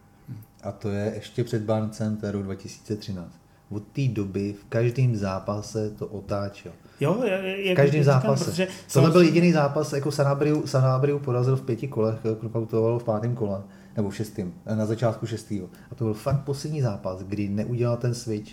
A 0.62 0.72
to 0.72 0.88
je 0.88 1.12
ještě 1.14 1.44
před 1.44 1.62
Barcem, 1.62 2.16
to 2.16 2.27
je 2.27 2.33
rok 2.33 2.42
2013. 2.42 3.33
Od 3.70 3.83
té 3.83 4.09
doby 4.09 4.55
v 4.61 4.64
každém 4.64 5.16
zápase 5.16 5.90
to 5.90 6.07
otáčel. 6.07 6.72
Jo, 7.01 7.22
je, 7.24 7.31
je, 7.66 7.74
v 7.74 7.77
každém 7.77 8.05
zápase. 8.05 8.44
Protože 8.44 8.68
Tohle 8.92 9.11
byl 9.11 9.20
jediný 9.20 9.53
zápas, 9.53 9.92
jako 9.92 10.12
Sanabriu, 10.12 10.66
Sanabriu 10.66 11.18
porazil 11.18 11.57
v 11.57 11.62
pěti 11.62 11.88
kolech, 11.88 12.18
knockoutovaný 12.40 12.98
v 12.98 13.05
pátém 13.05 13.35
kole 13.35 13.62
nebo 13.98 14.11
v 14.11 14.16
šestém, 14.16 14.52
na 14.74 14.87
začátku 14.87 15.26
šestého. 15.26 15.66
A 15.90 15.94
to 15.94 16.04
byl 16.04 16.14
fakt 16.14 16.40
poslední 16.40 16.82
zápas, 16.82 17.22
kdy 17.22 17.48
neudělal 17.48 17.96
ten 17.96 18.14
switch, 18.14 18.52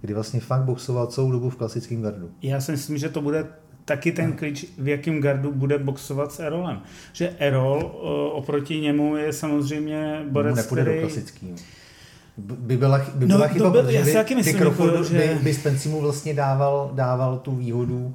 kdy 0.00 0.14
vlastně 0.14 0.40
fakt 0.40 0.62
boxoval 0.62 1.06
celou 1.06 1.30
dobu 1.30 1.50
v 1.50 1.56
klasickém 1.56 2.02
gardu. 2.02 2.30
Já 2.42 2.60
si 2.60 2.72
myslím, 2.72 2.98
že 2.98 3.08
to 3.08 3.20
bude 3.20 3.46
taky 3.84 4.12
ten 4.12 4.32
klíč, 4.32 4.66
v 4.78 4.88
jakém 4.88 5.20
gardu 5.20 5.52
bude 5.52 5.78
boxovat 5.78 6.32
s 6.32 6.40
Erolem. 6.40 6.80
Že 7.12 7.34
Erol 7.38 7.84
oproti 8.32 8.80
němu 8.80 9.16
je 9.16 9.32
samozřejmě 9.32 10.24
borec, 10.30 10.56
Nepůjde 10.56 10.82
který... 10.82 11.00
do 11.00 11.06
klasického. 11.06 11.56
By 12.38 12.76
byla, 12.76 12.98
by 13.14 13.26
byla 13.26 13.46
no, 13.46 13.52
chyba, 13.52 13.70
byl, 13.70 13.82
protože 13.82 14.24
by, 14.28 14.34
myslím, 14.34 14.56
Crawford, 14.56 14.92
jako, 14.92 15.04
že... 15.04 15.18
by, 15.18 15.44
by 15.44 15.54
Spencer 15.54 15.92
mu 15.92 16.00
vlastně 16.00 16.34
dával, 16.34 16.90
dával 16.94 17.38
tu 17.38 17.54
výhodu, 17.56 18.14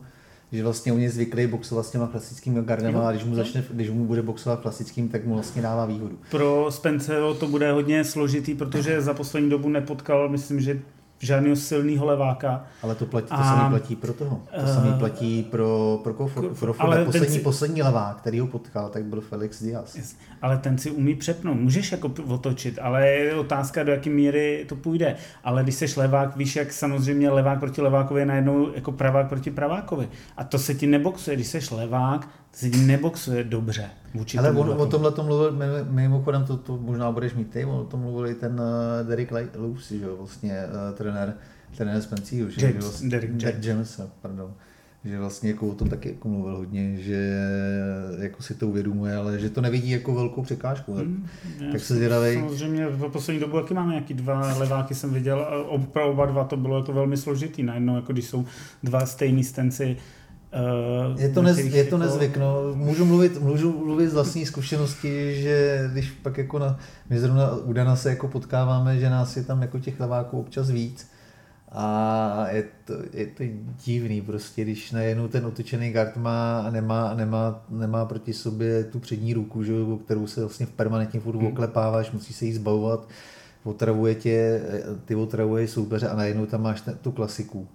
že 0.52 0.64
vlastně 0.64 0.94
oni 0.94 1.10
zvyklí 1.10 1.48
boxovat 1.48 1.86
s 1.86 1.92
těma 1.92 2.08
klasickými 2.08 2.62
gardama 2.62 3.08
a 3.08 3.12
když 3.12 3.24
mu, 3.24 3.36
začne, 3.36 3.64
když 3.72 3.90
mu 3.90 4.06
bude 4.06 4.22
boxovat 4.22 4.60
klasickým, 4.60 5.10
tak 5.10 5.26
mu 5.26 5.34
vlastně 5.34 5.62
dává 5.62 5.86
výhodu. 5.86 6.20
Pro 6.32 6.68
Spenceho 6.70 7.34
to 7.34 7.48
bude 7.48 7.72
hodně 7.72 8.04
složitý, 8.04 8.56
protože 8.56 9.02
za 9.02 9.14
poslední 9.14 9.50
dobu 9.50 9.70
nepotkal, 9.70 10.30
myslím, 10.30 10.62
že 10.62 10.80
žádného 11.22 11.56
silného 11.56 12.06
leváka. 12.06 12.64
Ale 12.84 12.96
to, 12.96 13.06
platí, 13.06 13.28
to 13.28 13.34
a, 13.34 13.44
samý 13.44 13.70
platí 13.70 13.96
pro 13.96 14.14
toho. 14.14 14.42
To 14.56 14.62
uh, 14.62 14.74
samý 14.74 14.90
eh, 14.96 15.00
platí 15.00 15.44
pro, 15.44 16.00
pro 16.04 16.14
Crawford. 16.14 16.60
Pro 16.60 16.76
ale 16.80 17.06
poslední, 17.06 17.38
si, 17.38 17.40
poslední 17.40 17.82
levák, 17.82 18.18
který 18.18 18.40
ho 18.40 18.48
potkal, 18.48 18.90
tak 18.90 19.04
byl 19.06 19.22
Felix 19.22 19.64
Diaz. 19.64 19.96
Yes, 19.96 20.16
ale 20.42 20.58
ten 20.58 20.78
si 20.78 20.92
umí 20.92 21.16
přepnout. 21.16 21.58
Můžeš 21.58 21.92
jako 21.92 22.12
otočit, 22.28 22.80
ale 22.82 23.08
je 23.08 23.36
otázka, 23.36 23.84
do 23.84 23.92
jaké 23.92 24.10
míry 24.10 24.66
to 24.70 24.76
půjde. 24.76 25.16
Ale 25.44 25.64
když 25.64 25.76
seš 25.76 25.96
levák, 25.96 26.36
víš, 26.38 26.56
jak 26.56 26.74
samozřejmě 26.74 27.30
levák 27.30 27.60
proti 27.60 27.82
levákovi 27.82 28.22
je 28.22 28.26
najednou 28.26 28.74
jako 28.76 28.92
pravák 28.92 29.30
proti 29.30 29.52
pravákovi. 29.52 30.10
A 30.38 30.44
to 30.44 30.60
se 30.60 30.74
ti 30.74 30.88
neboxuje. 30.88 31.36
Když 31.36 31.48
seš 31.48 31.72
levák, 31.72 32.28
se 32.52 32.70
tím 32.70 32.88
neboxuje 32.88 33.44
dobře. 33.44 33.90
Vůči 34.14 34.38
Ale 34.38 34.52
on, 34.52 34.82
o 34.82 34.86
tomhle 34.86 35.12
to 35.12 35.24
mluvil, 35.24 35.58
mimochodem 35.90 36.44
to, 36.44 36.58
to 36.58 36.78
možná 36.78 37.12
budeš 37.12 37.34
mít 37.34 37.50
ty, 37.50 37.66
o 37.66 37.84
tom 37.84 38.00
mluvil 38.00 38.28
i 38.28 38.36
ten 38.36 38.52
uh, 38.52 39.08
Derek 39.08 39.32
Lucy, 39.58 40.00
že 40.00 40.06
jo, 40.06 40.16
vlastně 40.18 40.64
uh, 40.66 40.98
trenér, 40.98 41.34
trenér 41.78 42.02
Spencího, 42.02 42.50
že 42.50 42.66
James, 42.66 42.84
vlastně, 42.84 43.10
Derek 43.10 43.30
James. 43.42 43.66
James, 43.66 44.02
pardon 44.22 44.54
že 45.06 45.20
vlastně 45.20 45.50
jako 45.50 45.68
o 45.68 45.76
tom 45.76 45.90
taky 45.90 46.10
jako 46.10 46.30
mluvil 46.30 46.58
hodně, 46.58 46.98
že 46.98 47.40
jako 48.20 48.44
si 48.44 48.56
to 48.56 48.68
uvědomuje, 48.68 49.16
ale 49.16 49.40
že 49.40 49.50
to 49.50 49.62
nevidí 49.62 49.90
jako 49.90 50.16
velkou 50.16 50.42
překážku. 50.42 50.96
Tak, 50.96 51.06
mm, 51.06 51.28
tak 51.72 51.82
se 51.82 51.96
zvědavej. 51.96 52.36
Samozřejmě 52.36 52.88
v 52.88 53.10
poslední 53.10 53.42
dobu 53.42 53.58
jaký 53.58 53.74
máme 53.74 53.92
nějaký 53.92 54.14
dva 54.14 54.58
leváky 54.58 54.96
jsem 54.96 55.14
viděl 55.14 55.40
a 55.40 55.78
pro 55.92 56.12
oba 56.12 56.26
dva 56.26 56.44
to 56.44 56.58
bylo 56.58 56.78
jako 56.78 56.94
velmi 56.94 57.18
složitý. 57.18 57.64
Najednou 57.64 57.96
jako 57.96 58.14
když 58.14 58.26
jsou 58.26 58.46
dva 58.84 59.06
stejný 59.06 59.44
stenci, 59.44 59.98
Uh, 60.54 61.22
je 61.22 61.30
to, 61.30 61.42
nez, 61.42 61.58
je 61.58 61.70
to 61.72 61.78
jako... 61.78 61.98
nezvyk, 61.98 62.38
no. 62.38 62.76
Můžu 62.76 63.06
mluvit, 63.06 63.42
můžu 63.42 63.86
mluvit 63.86 64.08
z 64.08 64.14
vlastní 64.14 64.46
zkušenosti, 64.46 65.42
že 65.42 65.90
když 65.94 66.12
pak 66.12 66.38
jako 66.38 66.60
na, 66.60 66.80
my 67.10 67.20
zrovna 67.20 67.56
u 67.56 67.74
Dana 67.74 67.96
se 67.96 68.10
jako 68.10 68.28
potkáváme, 68.28 69.00
že 69.00 69.10
nás 69.10 69.38
je 69.38 69.44
tam 69.44 69.62
jako 69.62 69.80
těch 69.80 70.00
leváků 70.00 70.40
občas 70.40 70.70
víc 70.70 71.12
a 71.72 72.48
je 72.50 72.64
to, 72.86 72.94
je 73.14 73.28
to 73.28 73.44
divný 73.86 74.22
prostě, 74.22 74.62
když 74.62 74.92
najednou 74.92 75.28
ten 75.28 75.46
otočený 75.46 75.92
guard 75.92 76.18
má, 76.18 76.68
nemá, 76.72 77.14
nemá, 77.14 77.66
nemá 77.70 78.06
proti 78.06 78.34
sobě 78.34 78.84
tu 78.84 79.00
přední 79.00 79.34
ruku, 79.34 79.64
že, 79.64 79.74
kterou 80.06 80.28
se 80.28 80.42
vlastně 80.42 80.66
v 80.66 80.72
permanentně 80.72 81.20
furt 81.20 81.36
hmm. 81.36 81.48
oklepáváš, 81.48 82.12
musí 82.12 82.34
se 82.34 82.46
jí 82.46 82.54
zbavovat, 82.54 83.08
otravuje 83.64 84.16
tě, 84.16 84.62
ty 85.06 85.16
otravuje 85.16 85.68
soupeře 85.68 86.10
a 86.10 86.16
najednou 86.16 86.46
tam 86.46 86.62
máš 86.62 86.82
ten, 86.82 86.98
tu 87.02 87.12
klasiku. 87.12 87.68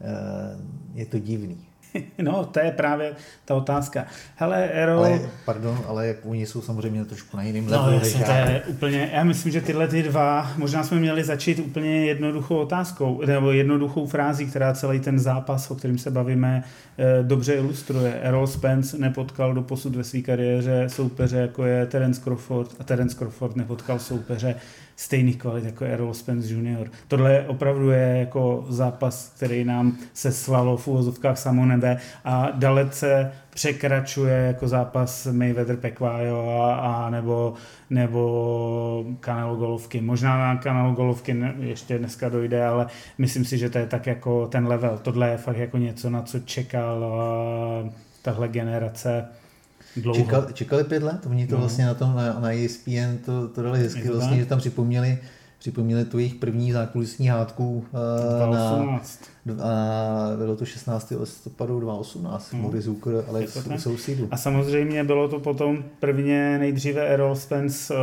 Eh, 0.00 0.58
je 0.94 1.06
to 1.06 1.18
divný. 1.18 1.58
No, 2.22 2.44
to 2.44 2.60
je 2.60 2.70
právě 2.70 3.12
ta 3.44 3.54
otázka. 3.54 4.06
Hele, 4.36 4.64
Ero... 4.64 4.98
Ale, 4.98 5.20
pardon, 5.44 5.80
ale 5.86 6.06
jak 6.06 6.16
oni 6.24 6.46
jsou 6.46 6.62
samozřejmě 6.62 7.04
trošku 7.04 7.36
na 7.36 7.42
jiném 7.42 7.66
no, 7.66 7.70
levelu. 7.70 7.90
No, 7.90 7.98
jasně, 7.98 8.24
to 8.24 8.30
je 8.30 8.62
úplně, 8.66 9.10
já 9.12 9.24
myslím, 9.24 9.52
že 9.52 9.60
tyhle 9.60 9.88
ty 9.88 10.02
dva, 10.02 10.52
možná 10.56 10.84
jsme 10.84 10.98
měli 11.00 11.24
začít 11.24 11.58
úplně 11.58 12.06
jednoduchou 12.06 12.56
otázkou, 12.56 13.22
nebo 13.26 13.52
jednoduchou 13.52 14.06
frází, 14.06 14.46
která 14.46 14.74
celý 14.74 15.00
ten 15.00 15.18
zápas, 15.18 15.70
o 15.70 15.74
kterým 15.74 15.98
se 15.98 16.10
bavíme, 16.10 16.64
eh, 16.98 17.22
dobře 17.22 17.54
ilustruje. 17.54 18.20
Errol 18.22 18.46
Spence 18.46 18.98
nepotkal 18.98 19.54
do 19.54 19.62
posud 19.62 19.96
ve 19.96 20.04
své 20.04 20.20
kariéře 20.20 20.84
soupeře, 20.88 21.36
jako 21.36 21.64
je 21.64 21.86
Terence 21.86 22.20
Crawford, 22.24 22.76
a 22.80 22.84
Terence 22.84 23.16
Crawford 23.16 23.56
nepotkal 23.56 23.98
soupeře 23.98 24.54
stejných 24.96 25.36
kvalit 25.36 25.64
jako 25.64 25.84
Errol 25.84 26.14
Spence 26.14 26.54
Jr. 26.54 26.90
Tohle 27.08 27.44
opravdu 27.46 27.90
je 27.90 28.16
jako 28.18 28.66
zápas, 28.68 29.32
který 29.36 29.64
nám 29.64 29.96
se 30.14 30.32
svalo 30.32 30.76
v 30.76 30.88
úvozovkách 30.88 31.38
samo 31.38 31.66
nebe 31.76 31.96
a 32.24 32.50
dalece 32.50 33.32
překračuje 33.54 34.34
jako 34.34 34.68
zápas 34.68 35.26
Mayweather 35.26 35.76
Pekvajo 35.76 36.60
a, 36.60 36.74
a 36.74 37.10
nebo, 37.10 37.54
nebo 37.90 39.04
Canelo 39.20 39.56
Golovky. 39.56 40.00
Možná 40.00 40.38
na 40.38 40.60
Canelo 40.62 40.92
Golovky 40.92 41.36
ještě 41.58 41.98
dneska 41.98 42.28
dojde, 42.28 42.66
ale 42.66 42.86
myslím 43.18 43.44
si, 43.44 43.58
že 43.58 43.70
to 43.70 43.78
je 43.78 43.86
tak 43.86 44.06
jako 44.06 44.46
ten 44.46 44.66
level. 44.66 44.98
Tohle 45.02 45.30
je 45.30 45.36
fakt 45.36 45.56
jako 45.56 45.78
něco, 45.78 46.10
na 46.10 46.22
co 46.22 46.38
čekal 46.40 47.04
tahle 48.22 48.48
generace 48.48 49.24
dlouho. 49.96 50.20
Čekali, 50.20 50.52
čekali 50.52 50.84
pět 50.84 51.02
let, 51.02 51.26
oni 51.26 51.46
to 51.46 51.54
no. 51.54 51.60
vlastně 51.60 51.86
na 51.86 51.94
tom, 51.94 52.16
na, 52.16 52.40
na 52.40 52.52
ESPN 52.52 53.16
to, 53.24 53.48
to 53.48 53.62
dali 53.62 53.78
hezky, 53.78 54.08
vlastně, 54.08 54.36
že 54.36 54.46
tam 54.46 54.58
připomněli, 54.58 55.18
připomněli 55.58 56.04
tu 56.04 56.18
jejich 56.18 56.34
první 56.34 56.72
zákulisní 56.72 57.28
hádku 57.28 57.84
uh, 57.92 58.54
na, 58.54 59.00
a 59.62 60.36
bylo 60.36 60.56
to 60.56 60.64
16. 60.64 61.12
listopadu 61.20 61.80
2018, 61.80 62.52
hmm. 62.52 62.62
Maurice 62.62 62.84
Zucker, 62.84 63.24
Alex 63.28 63.58
Sousidu. 63.76 64.28
A 64.30 64.36
samozřejmě 64.36 65.04
bylo 65.04 65.28
to 65.28 65.40
potom 65.40 65.84
prvně 66.00 66.58
nejdříve 66.58 67.06
Errol 67.06 67.36
Spence 67.36 67.94
uh, 67.94 68.00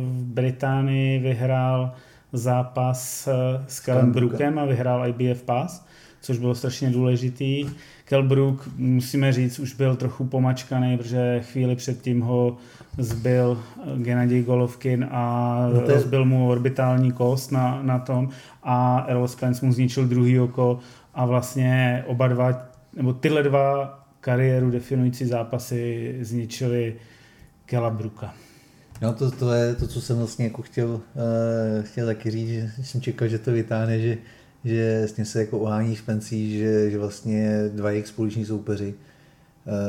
v 0.00 0.24
Británii 0.24 1.18
vyhrál 1.18 1.94
zápas 2.32 3.28
uh, 3.28 3.64
s 3.66 3.80
Callum 3.80 4.12
Brookem 4.12 4.58
a 4.58 4.64
vyhrál 4.64 5.06
IBF 5.08 5.42
Pass, 5.42 5.84
což 6.20 6.38
bylo 6.38 6.54
strašně 6.54 6.90
důležitý. 6.90 7.66
Kelbrook, 8.08 8.68
musíme 8.76 9.32
říct, 9.32 9.58
už 9.58 9.74
byl 9.74 9.96
trochu 9.96 10.24
pomačkaný, 10.24 10.98
protože 10.98 11.40
chvíli 11.42 11.76
předtím 11.76 12.20
ho 12.20 12.56
zbyl 12.98 13.62
Gennady 13.96 14.42
Golovkin 14.42 15.06
a 15.10 15.68
no 15.74 15.90
je... 15.90 16.00
zbyl 16.00 16.24
mu 16.24 16.48
orbitální 16.48 17.12
kost 17.12 17.52
na, 17.52 17.82
na 17.82 17.98
tom 17.98 18.28
a 18.62 19.04
Errol 19.08 19.28
Spence 19.28 19.66
mu 19.66 19.72
zničil 19.72 20.06
druhý 20.06 20.40
oko 20.40 20.78
a 21.14 21.26
vlastně 21.26 22.04
oba 22.06 22.28
dva, 22.28 22.68
nebo 22.96 23.12
tyhle 23.12 23.42
dva 23.42 23.98
kariéru 24.20 24.70
definující 24.70 25.24
zápasy 25.24 26.14
zničili 26.20 26.94
Kela 27.64 27.90
Bruka. 27.90 28.34
No 29.02 29.12
to, 29.12 29.30
to 29.30 29.52
je 29.52 29.74
to, 29.74 29.86
co 29.86 30.00
jsem 30.00 30.16
vlastně 30.16 30.44
jako 30.44 30.62
chtěl, 30.62 30.88
uh, 30.88 31.00
chtěl 31.82 32.06
taky 32.06 32.30
říct, 32.30 32.48
že 32.48 32.70
jsem 32.82 33.00
čekal, 33.00 33.28
že 33.28 33.38
to 33.38 33.52
vytáhne, 33.52 34.00
že 34.00 34.18
že 34.66 35.02
s 35.02 35.16
ním 35.16 35.26
se 35.26 35.40
jako 35.40 35.58
ohání 35.58 35.96
Spencí, 35.96 36.58
že, 36.58 36.90
že 36.90 36.98
vlastně 36.98 37.70
dva 37.74 37.90
jejich 37.90 38.06
společní 38.06 38.44
soupeři, 38.44 38.94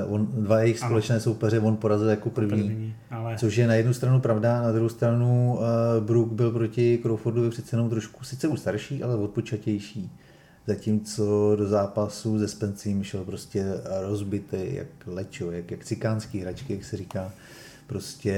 uh, 0.06 0.14
on, 0.14 0.28
dva 0.32 0.60
jejich 0.60 0.82
ano. 0.82 0.90
společné 0.90 1.20
soupeře 1.20 1.60
on 1.60 1.76
porazil 1.76 2.10
jako 2.10 2.30
první, 2.30 2.64
první 2.64 2.96
ale... 3.10 3.36
což 3.38 3.58
je 3.58 3.68
na 3.68 3.74
jednu 3.74 3.94
stranu 3.94 4.20
pravda, 4.20 4.62
na 4.62 4.72
druhou 4.72 4.90
stranu 4.90 5.58
uh, 5.60 6.06
Brook 6.06 6.32
byl 6.32 6.52
proti 6.52 7.00
Crawfordovi 7.02 7.50
přece 7.50 7.76
jenom 7.76 7.90
trošku, 7.90 8.24
sice 8.24 8.48
už 8.48 8.60
starší, 8.60 9.04
ale 9.04 9.16
odpočatější. 9.16 10.12
Zatímco 10.68 11.56
do 11.56 11.68
zápasu 11.68 12.40
ze 12.40 12.48
Spencím 12.48 13.04
šel 13.04 13.26
prostě 13.26 13.66
rozbitý, 14.02 14.58
jak 14.62 14.88
lečo, 15.06 15.52
jak, 15.52 15.72
jak 15.72 15.84
cikánský 15.84 16.40
hračky, 16.40 16.74
jak 16.74 16.84
se 16.84 16.98
říká. 16.98 17.32
prostě 17.88 18.36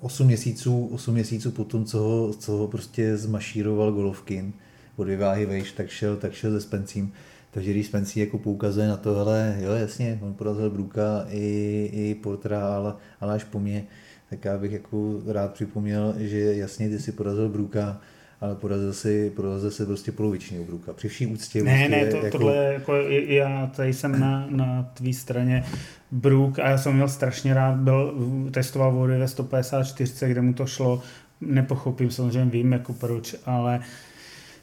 8 0.00 0.26
měsíců, 0.26 0.86
8 0.86 1.14
měsíců 1.14 1.50
potom, 1.50 1.84
co 1.84 1.98
ho, 1.98 2.32
co 2.32 2.52
ho 2.52 2.68
prostě 2.68 3.16
zmašíroval 3.16 3.92
Golovkin 3.92 4.52
o 4.98 5.04
dvě 5.04 5.16
váhy 5.16 5.46
vejš, 5.46 5.72
tak 5.72 5.88
šel, 5.88 6.16
tak 6.16 6.32
šel 6.32 6.50
se 6.50 6.60
Spencím. 6.60 7.12
Takže 7.50 7.70
když 7.70 7.86
Spencí 7.86 8.20
jako 8.20 8.38
poukazuje 8.38 8.88
na 8.88 8.96
to, 8.96 9.14
hele, 9.14 9.56
jo 9.60 9.72
jasně, 9.72 10.18
on 10.22 10.34
porazil 10.34 10.70
Bruka 10.70 11.26
i, 11.30 11.90
i 11.92 12.14
Portra, 12.14 12.66
ale, 12.66 12.94
ale 13.20 13.34
až 13.34 13.44
po 13.44 13.60
mně, 13.60 13.84
tak 14.30 14.44
já 14.44 14.58
bych 14.58 14.72
jako 14.72 15.20
rád 15.26 15.52
připomněl, 15.52 16.14
že 16.18 16.38
jasně 16.38 16.88
ty 16.88 16.98
si 16.98 17.12
porazil 17.12 17.48
Bruka, 17.48 18.00
ale 18.40 18.54
porazil 18.54 18.92
si, 18.92 19.30
porazil 19.36 19.70
si 19.70 19.86
prostě 19.86 20.12
poloviční 20.12 20.64
Bruka. 20.64 20.92
Při 20.92 21.08
vší 21.08 21.26
úctě. 21.26 21.62
Ne, 21.62 21.88
prostě, 21.88 21.88
ne, 21.88 22.10
to, 22.10 22.26
jako... 22.26 22.38
tohle, 22.38 22.56
jako 22.56 22.96
já 23.10 23.70
tady 23.76 23.94
jsem 23.94 24.20
na, 24.20 24.46
na 24.50 24.90
tvý 24.94 25.14
straně 25.14 25.64
Brook 26.10 26.58
a 26.58 26.70
já 26.70 26.78
jsem 26.78 26.94
měl 26.94 27.08
strašně 27.08 27.54
rád, 27.54 27.76
byl, 27.76 28.14
testoval 28.50 28.92
vody 28.92 29.18
ve 29.18 29.28
154, 29.28 30.30
kde 30.30 30.40
mu 30.40 30.52
to 30.52 30.66
šlo, 30.66 31.02
nepochopím, 31.40 32.10
samozřejmě 32.10 32.50
vím, 32.50 32.72
jako 32.72 32.92
proč, 32.92 33.36
ale 33.46 33.80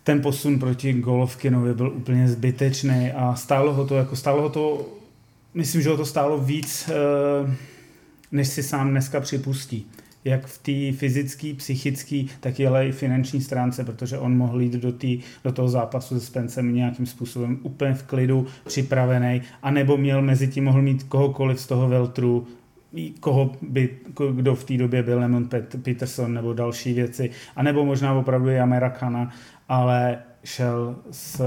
ten 0.05 0.21
posun 0.21 0.59
proti 0.59 0.93
Golovkinovi 0.93 1.73
byl 1.73 1.89
úplně 1.95 2.27
zbytečný 2.27 3.11
a 3.11 3.35
stálo 3.35 3.73
ho 3.73 3.87
to, 3.87 3.95
jako 3.95 4.15
stálo 4.15 4.41
ho 4.41 4.49
to, 4.49 4.85
myslím, 5.53 5.81
že 5.81 5.89
ho 5.89 5.97
to 5.97 6.05
stálo 6.05 6.37
víc, 6.37 6.89
eh, 6.89 7.55
než 8.31 8.47
si 8.47 8.63
sám 8.63 8.89
dneska 8.89 9.19
připustí. 9.19 9.85
Jak 10.25 10.45
v 10.45 10.57
té 10.57 10.97
fyzické, 10.97 11.53
psychické, 11.53 12.23
tak 12.39 12.59
i 12.59 12.67
i 12.67 12.91
finanční 12.91 13.41
stránce, 13.41 13.83
protože 13.83 14.17
on 14.17 14.37
mohl 14.37 14.61
jít 14.61 14.73
do, 14.73 14.91
tý, 14.91 15.19
do 15.43 15.51
toho 15.51 15.69
zápasu 15.69 16.19
se 16.19 16.25
Spencem 16.25 16.75
nějakým 16.75 17.05
způsobem 17.05 17.59
úplně 17.63 17.93
v 17.93 18.03
klidu, 18.03 18.47
připravený, 18.65 19.41
anebo 19.63 19.97
měl 19.97 20.21
mezi 20.21 20.47
tím 20.47 20.63
mohl 20.63 20.81
mít 20.81 21.03
kohokoliv 21.03 21.59
z 21.59 21.67
toho 21.67 21.89
Veltru, 21.89 22.47
koho 23.19 23.51
by, 23.61 23.89
kdo 24.31 24.55
v 24.55 24.63
té 24.63 24.77
době 24.77 25.03
byl 25.03 25.19
Lemon 25.19 25.49
Peterson 25.81 26.33
nebo 26.33 26.53
další 26.53 26.93
věci, 26.93 27.29
anebo 27.55 27.85
možná 27.85 28.13
opravdu 28.13 28.49
i 28.49 28.59
Amerikana, 28.59 29.31
ale 29.67 30.17
šel 30.43 30.95
s 31.11 31.39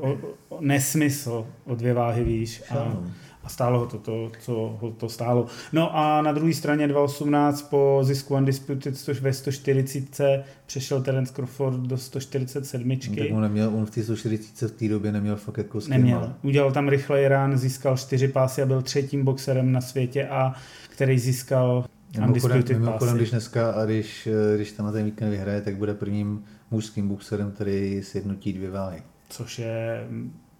o, 0.00 0.18
o, 0.48 0.60
nesmysl 0.60 1.46
o 1.64 1.74
dvě 1.74 1.94
váhy 1.94 2.24
výš. 2.24 2.62
A, 2.70 2.96
a 3.44 3.48
stálo 3.48 3.78
ho 3.78 3.86
to, 3.86 3.98
to, 3.98 4.32
co 4.40 4.78
ho 4.80 4.90
to 4.90 5.08
stálo. 5.08 5.46
No 5.72 5.96
a 5.96 6.22
na 6.22 6.32
druhé 6.32 6.54
straně 6.54 6.88
2.18 6.88 7.64
po 7.70 8.00
zisku 8.02 8.34
Undisputed 8.34 9.20
ve 9.20 9.32
140 9.32 10.44
přešel 10.66 11.02
Terence 11.02 11.32
Crawford 11.34 11.80
do 11.80 11.98
147. 11.98 12.88
No, 12.88 12.96
tak 13.16 13.26
on, 13.32 13.40
neměl, 13.42 13.76
on 13.76 13.86
v 13.86 13.90
té 13.90 14.02
140 14.02 14.68
v 14.68 14.78
té 14.78 14.88
době 14.88 15.12
neměl 15.12 15.36
fakt 15.36 15.58
jako 15.58 15.78
Neměl. 15.88 16.34
Udělal 16.42 16.72
tam 16.72 16.88
rychlej 16.88 17.28
rán, 17.28 17.58
získal 17.58 17.96
čtyři 17.96 18.28
pásy 18.28 18.62
a 18.62 18.66
byl 18.66 18.82
třetím 18.82 19.24
boxerem 19.24 19.72
na 19.72 19.80
světě 19.80 20.28
a 20.28 20.54
který 20.88 21.18
získal 21.18 21.84
Undisputed 22.26 22.78
mimochodem, 22.78 23.16
když 23.16 23.30
dneska 23.30 23.70
a 23.70 23.84
když, 23.84 24.28
když 24.56 24.72
tam 24.72 24.86
na 24.86 24.92
ten 24.92 25.04
víkend 25.04 25.30
vyhraje, 25.30 25.60
tak 25.60 25.76
bude 25.76 25.94
prvním 25.94 26.44
mužským 26.70 27.08
boxerem, 27.08 27.50
který 27.50 28.02
sjednotí 28.02 28.52
dvě 28.52 28.70
váhy. 28.70 29.02
Což 29.28 29.58
je 29.58 30.06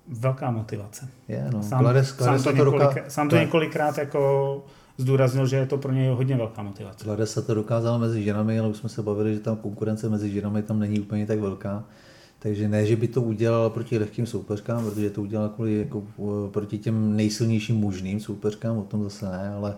velká 0.08 0.50
motivace. 0.50 1.08
Je, 1.28 1.48
no. 1.52 1.62
Sám, 1.62 1.80
Klades, 1.80 2.12
Klades 2.12 2.42
sám, 2.42 2.52
to, 2.52 2.64
několik, 2.64 2.98
sám 3.08 3.28
to 3.28 3.36
několikrát 3.36 3.98
jako 3.98 4.64
zdůraznil, 4.96 5.46
že 5.46 5.56
je 5.56 5.66
to 5.66 5.78
pro 5.78 5.92
něj 5.92 6.08
hodně 6.08 6.36
velká 6.36 6.62
motivace. 6.62 7.04
Klades 7.04 7.32
se 7.32 7.42
to 7.42 7.54
dokázal 7.54 7.98
mezi 7.98 8.24
ženami, 8.24 8.58
ale 8.58 8.68
už 8.68 8.76
jsme 8.76 8.88
se 8.88 9.02
bavili, 9.02 9.34
že 9.34 9.40
tam 9.40 9.56
konkurence 9.56 10.08
mezi 10.08 10.30
ženami 10.30 10.62
tam 10.62 10.78
není 10.78 11.00
úplně 11.00 11.26
tak 11.26 11.38
velká. 11.38 11.84
Takže 12.38 12.68
ne, 12.68 12.86
že 12.86 12.96
by 12.96 13.08
to 13.08 13.22
udělal 13.22 13.70
proti 13.70 13.98
lehkým 13.98 14.26
soupeřkám, 14.26 14.84
protože 14.84 15.10
to 15.10 15.22
udělal 15.22 15.48
kvůli, 15.48 15.78
jako, 15.78 16.02
proti 16.50 16.78
těm 16.78 17.16
nejsilnějším 17.16 17.76
možným 17.76 18.20
soupeřkám, 18.20 18.78
o 18.78 18.82
tom 18.82 19.02
zase 19.02 19.26
ne, 19.26 19.54
ale 19.56 19.76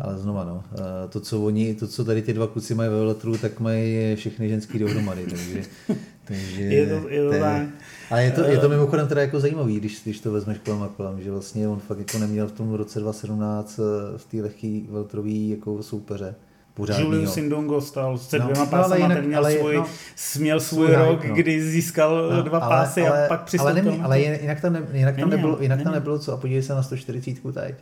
ale 0.00 0.18
znova, 0.18 0.44
no, 0.44 0.64
to, 1.08 1.20
co 1.20 1.42
oni, 1.42 1.74
to, 1.74 1.86
co 1.86 2.04
tady 2.04 2.22
ty 2.22 2.32
dva 2.32 2.46
kluci 2.46 2.74
mají 2.74 2.90
ve 2.90 2.96
veletru, 2.96 3.38
tak 3.38 3.60
mají 3.60 4.16
všechny 4.16 4.48
ženský 4.48 4.78
dohromady, 4.78 5.26
takže, 5.26 5.62
takže 6.24 6.62
je 6.62 6.86
to, 6.86 7.08
je 7.08 7.24
to, 7.24 7.30
tak. 7.30 7.62
Ale 8.10 8.24
je 8.24 8.30
to, 8.30 8.44
je 8.44 8.58
to 8.58 8.66
eh, 8.66 8.68
mimochodem 8.68 9.08
teda 9.08 9.20
jako 9.20 9.40
zajímavý, 9.40 9.80
když, 9.80 10.02
když 10.02 10.20
to 10.20 10.32
vezmeš 10.32 10.58
kolem 10.58 10.82
a 10.82 10.88
kolem, 10.88 11.20
že 11.20 11.30
vlastně 11.30 11.68
on 11.68 11.78
fakt 11.78 11.98
jako 11.98 12.18
neměl 12.18 12.46
v 12.46 12.52
tom 12.52 12.74
roce 12.74 13.00
2017 13.00 13.78
eh, 13.78 14.18
v 14.18 14.24
té 14.24 14.36
lehký 14.36 14.88
veltrový 14.90 15.48
jako 15.48 15.82
soupeře. 15.82 16.34
Pořádnýho. 16.74 17.12
Julius 17.12 17.34
Sindongo 17.34 17.80
stal 17.80 18.18
se 18.18 18.38
no, 18.38 18.44
dvěma 18.44 18.64
no, 18.64 18.70
pásama, 18.70 19.08
no, 19.08 19.14
ten 19.14 19.26
měl 19.26 19.38
ale, 19.38 19.52
svůj, 19.58 19.76
no, 19.76 19.86
měl 20.38 20.60
svůj 20.60 20.86
rok, 20.86 21.24
no. 21.24 21.34
kdy 21.34 21.62
získal 21.62 22.30
no, 22.30 22.42
dva 22.42 22.60
pásy 22.60 23.06
ale, 23.06 23.24
a 23.24 23.28
pak 23.28 23.42
přistoupil. 23.44 23.72
Ale, 23.72 23.82
nemě, 23.82 24.04
ale 24.04 24.20
jinak 24.20 24.60
tam, 24.60 24.72
ne, 24.72 24.86
jinak 24.92 25.16
tam, 25.16 25.30
nebylo, 25.30 25.58
jinak 25.60 25.82
tam 25.82 25.92
nebylo 25.92 26.18
co 26.18 26.32
a 26.32 26.36
podívej 26.36 26.62
se 26.62 26.74
na 26.74 26.82
140 26.82 27.24
teď 27.52 27.74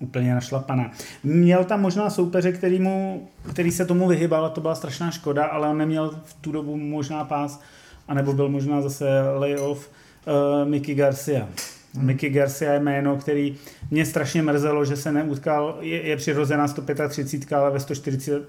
úplně 0.00 0.34
našlapaná. 0.34 0.90
Měl 1.24 1.64
tam 1.64 1.80
možná 1.80 2.10
soupeře, 2.10 2.52
který, 2.52 2.78
mu, 2.78 3.28
který 3.50 3.70
se 3.70 3.84
tomu 3.84 4.08
vyhybal 4.08 4.46
a 4.46 4.48
to 4.48 4.60
byla 4.60 4.74
strašná 4.74 5.10
škoda, 5.10 5.44
ale 5.44 5.68
on 5.68 5.78
neměl 5.78 6.10
v 6.24 6.34
tu 6.40 6.52
dobu 6.52 6.76
možná 6.76 7.24
pás, 7.24 7.60
anebo 8.08 8.32
byl 8.32 8.48
možná 8.48 8.80
zase 8.82 9.06
layoff 9.38 9.90
uh, 10.26 10.68
Mickey 10.68 10.94
Garcia. 10.94 11.48
Hmm. 11.94 12.06
Mickey 12.06 12.30
Garcia 12.30 12.72
je 12.72 12.80
jméno, 12.80 13.16
který 13.16 13.56
mě 13.90 14.06
strašně 14.06 14.42
mrzelo, 14.42 14.84
že 14.84 14.96
se 14.96 15.12
neutkal, 15.12 15.78
je, 15.80 16.06
je 16.06 16.16
přirozená 16.16 16.68
135, 16.68 17.56
ale 17.56 17.70
ve 17.70 17.80
140 17.80 18.42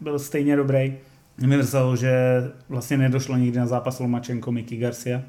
byl 0.00 0.18
stejně 0.18 0.56
dobrý. 0.56 0.96
Mě 1.38 1.56
mrzelo, 1.56 1.96
že 1.96 2.12
vlastně 2.68 2.96
nedošlo 2.96 3.36
nikdy 3.36 3.58
na 3.58 3.66
zápas 3.66 4.00
Lomačenko 4.00 4.52
Mickey 4.52 4.78
Garcia. 4.78 5.22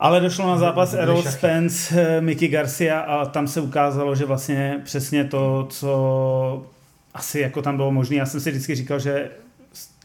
Ale 0.00 0.20
došlo 0.20 0.46
na 0.46 0.58
zápas 0.58 0.94
Errol 0.94 1.22
Spence, 1.22 2.00
eh, 2.00 2.20
Mickey 2.20 2.48
Garcia 2.48 3.00
a 3.00 3.26
tam 3.26 3.48
se 3.48 3.60
ukázalo, 3.60 4.14
že 4.14 4.24
vlastně 4.24 4.80
přesně 4.84 5.24
to, 5.24 5.66
co 5.70 6.66
asi 7.14 7.40
jako 7.40 7.62
tam 7.62 7.76
bylo 7.76 7.90
možné. 7.90 8.16
Já 8.16 8.26
jsem 8.26 8.40
si 8.40 8.50
vždycky 8.50 8.74
říkal, 8.74 8.98
že 8.98 9.30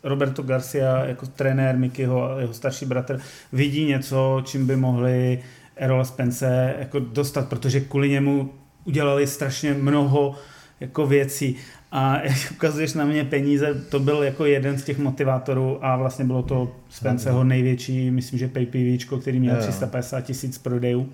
Roberto 0.03 0.43
Garcia 0.43 1.05
jako 1.05 1.25
trenér 1.25 1.77
Mickeyho 1.77 2.23
a 2.23 2.39
jeho 2.39 2.53
starší 2.53 2.85
bratr 2.85 3.19
vidí 3.53 3.85
něco, 3.85 4.41
čím 4.45 4.67
by 4.67 4.75
mohli 4.75 5.43
Errol 5.75 6.05
Spence 6.05 6.75
jako 6.79 6.99
dostat, 6.99 7.49
protože 7.49 7.79
kvůli 7.79 8.09
němu 8.09 8.53
udělali 8.85 9.27
strašně 9.27 9.73
mnoho 9.73 10.35
jako 10.79 11.07
věcí 11.07 11.55
a 11.91 12.21
jak 12.21 12.51
ukazuješ 12.51 12.93
na 12.93 13.05
mě 13.05 13.23
peníze, 13.25 13.73
to 13.89 13.99
byl 13.99 14.23
jako 14.23 14.45
jeden 14.45 14.77
z 14.77 14.83
těch 14.83 14.97
motivátorů 14.99 15.85
a 15.85 15.97
vlastně 15.97 16.25
bylo 16.25 16.43
to 16.43 16.71
Spenceho 16.89 17.43
největší, 17.43 18.11
myslím, 18.11 18.39
že 18.39 18.47
PayPV, 18.47 19.19
který 19.21 19.39
měl 19.39 19.55
350 19.55 20.21
tisíc 20.21 20.57
prodejů 20.57 21.09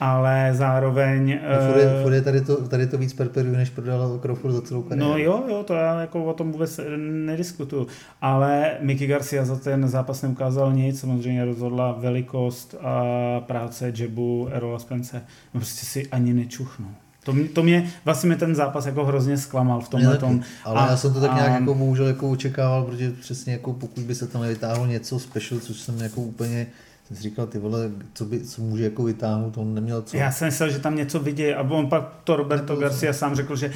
ale 0.00 0.50
zároveň... 0.52 1.38
No, 1.50 1.72
furt, 1.72 1.80
je, 1.80 1.98
eh, 1.98 2.02
furt 2.02 2.12
je 2.12 2.22
tady, 2.22 2.40
to, 2.40 2.68
tady 2.68 2.86
to 2.86 2.98
víc 2.98 3.12
per 3.12 3.44
než 3.44 3.70
prodal 3.70 4.18
Crawford 4.18 4.54
za 4.54 4.62
celou 4.62 4.82
kariéru. 4.82 5.10
No 5.10 5.18
jo, 5.18 5.44
jo, 5.48 5.62
to 5.62 5.74
já 5.74 6.00
jako 6.00 6.24
o 6.24 6.34
tom 6.34 6.52
vůbec 6.52 6.80
nediskutuju. 6.96 7.86
Ale 8.20 8.70
Mickey 8.80 9.06
Garcia 9.06 9.44
za 9.44 9.56
ten 9.56 9.88
zápas 9.88 10.22
neukázal 10.22 10.72
nic, 10.72 11.00
samozřejmě 11.00 11.44
rozhodla 11.44 11.92
velikost 11.92 12.74
a 12.80 13.04
práce 13.40 13.92
Jebu, 13.96 14.48
Erola 14.52 14.78
Spence. 14.78 15.22
No 15.54 15.60
prostě 15.60 15.86
si 15.86 16.06
ani 16.06 16.34
nečuchnu. 16.34 16.88
To 17.26 17.32
mě, 17.32 17.48
to 17.48 17.62
mě 17.62 17.92
vlastně 18.04 18.26
mě 18.26 18.36
ten 18.36 18.54
zápas 18.54 18.86
jako 18.86 19.04
hrozně 19.04 19.38
zklamal 19.38 19.80
v 19.80 19.88
tomhle 19.88 20.18
tom. 20.18 20.40
Ale 20.64 20.80
a, 20.80 20.90
já 20.90 20.96
jsem 20.96 21.12
to 21.14 21.20
tak 21.20 21.34
nějak 21.34 21.50
a, 21.50 21.54
jako 21.54 21.74
bohužel 21.74 22.06
jako 22.06 22.30
očekával, 22.30 22.84
protože 22.84 23.10
přesně 23.10 23.52
jako 23.52 23.72
pokud 23.72 24.04
by 24.04 24.14
se 24.14 24.26
tam 24.26 24.42
nevytáhlo 24.42 24.86
něco 24.86 25.18
special, 25.18 25.60
což 25.60 25.76
jsem 25.80 26.00
jako 26.00 26.20
úplně 26.20 26.66
jsem 27.08 27.16
si 27.16 27.22
říkal, 27.22 27.46
ty 27.46 27.58
vole, 27.58 27.90
co, 28.14 28.24
by, 28.24 28.40
co 28.40 28.62
může 28.62 28.84
jako 28.84 29.02
vytáhnout, 29.02 29.58
on 29.58 29.74
neměl 29.74 30.02
co. 30.02 30.16
Já 30.16 30.32
jsem 30.32 30.46
myslel, 30.48 30.70
že 30.70 30.78
tam 30.78 30.96
něco 30.96 31.20
vidí 31.20 31.54
a 31.54 31.62
on 31.62 31.88
pak 31.88 32.12
to 32.24 32.36
Roberto 32.36 32.76
Garcia 32.76 33.12
sám 33.12 33.34
řekl, 33.34 33.56
že 33.56 33.72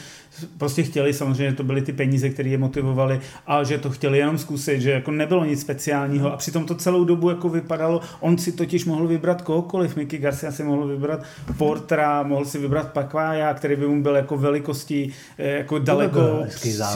prostě 0.58 0.82
chtěli, 0.82 1.12
samozřejmě 1.12 1.52
to 1.52 1.64
byly 1.64 1.82
ty 1.82 1.92
peníze, 1.92 2.30
které 2.30 2.48
je 2.48 2.58
motivovaly 2.58 3.20
a 3.46 3.64
že 3.64 3.78
to 3.78 3.90
chtěli 3.90 4.18
jenom 4.18 4.38
zkusit, 4.38 4.80
že 4.80 4.90
jako 4.90 5.10
nebylo 5.10 5.44
nic 5.44 5.60
speciálního. 5.60 6.32
A 6.32 6.36
přitom 6.36 6.66
to 6.66 6.74
celou 6.74 7.04
dobu 7.04 7.30
jako 7.30 7.48
vypadalo, 7.48 8.00
on 8.20 8.38
si 8.38 8.52
totiž 8.52 8.84
mohl 8.84 9.06
vybrat 9.06 9.42
kohokoliv, 9.42 9.96
Mickey 9.96 10.18
Garcia 10.18 10.52
si 10.52 10.64
mohl 10.64 10.86
vybrat 10.86 11.22
Portra, 11.58 12.22
mohl 12.22 12.44
si 12.44 12.58
vybrat 12.58 12.92
Pakvája, 12.92 13.54
který 13.54 13.76
by 13.76 13.86
mu 13.86 14.02
byl 14.02 14.16
jako 14.16 14.36
velikostí 14.36 15.12
eh, 15.38 15.48
jako 15.48 15.78
daleko 15.78 16.44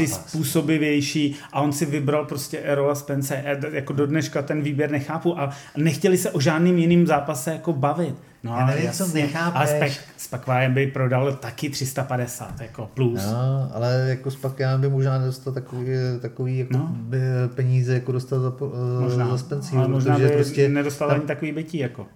způsobivější 0.07 1.37
a 1.53 1.61
on 1.61 1.72
si 1.72 1.87
vybral 1.87 2.24
prostě 2.24 2.59
Erola 2.59 2.95
Spence, 2.95 3.59
jako 3.72 3.93
do 3.93 4.07
dneška 4.07 4.43
ten 4.43 4.62
výběr 4.62 4.91
nechápu 4.91 5.41
a 5.41 5.51
nechtěli 5.76 6.18
se 6.18 6.30
o 6.30 6.41
žádným 6.41 6.78
jiným 6.78 7.07
zápase 7.07 7.53
jako 7.53 7.72
bavit. 7.72 8.14
No, 8.45 8.57
Já 8.59 8.67
nevím, 8.67 8.85
jasně, 8.85 9.07
co 9.07 9.15
nechápeš. 9.15 9.57
Ale 9.57 9.67
Spek, 9.67 9.93
s 10.17 10.29
Pakvájem 10.29 10.75
by 10.75 10.87
prodal 10.87 11.33
taky 11.33 11.71
350 11.71 12.61
jako 12.61 12.91
plus. 12.95 13.21
No, 13.27 13.71
ale 13.75 14.07
jako 14.09 14.31
s 14.31 14.37
Pakvájem 14.37 14.81
by 14.81 14.89
možná 14.89 15.19
dostal 15.19 15.53
takový, 15.53 15.89
takový 16.21 16.59
jako 16.59 16.73
no. 16.73 16.89
by 16.93 17.19
peníze, 17.55 17.95
jako 17.95 18.13
dostal 18.13 18.41
za, 18.41 18.53
možná, 19.01 19.29
za 19.29 19.39
Spencí. 19.39 19.77
Ale 19.77 19.89
možná 19.89 20.19
by 20.19 20.29
prostě 20.29 20.69
nedostal 20.69 21.09
tam, 21.09 21.19
ani 21.19 21.27
takový 21.27 21.53
bytí 21.53 21.79
jako. 21.79 22.07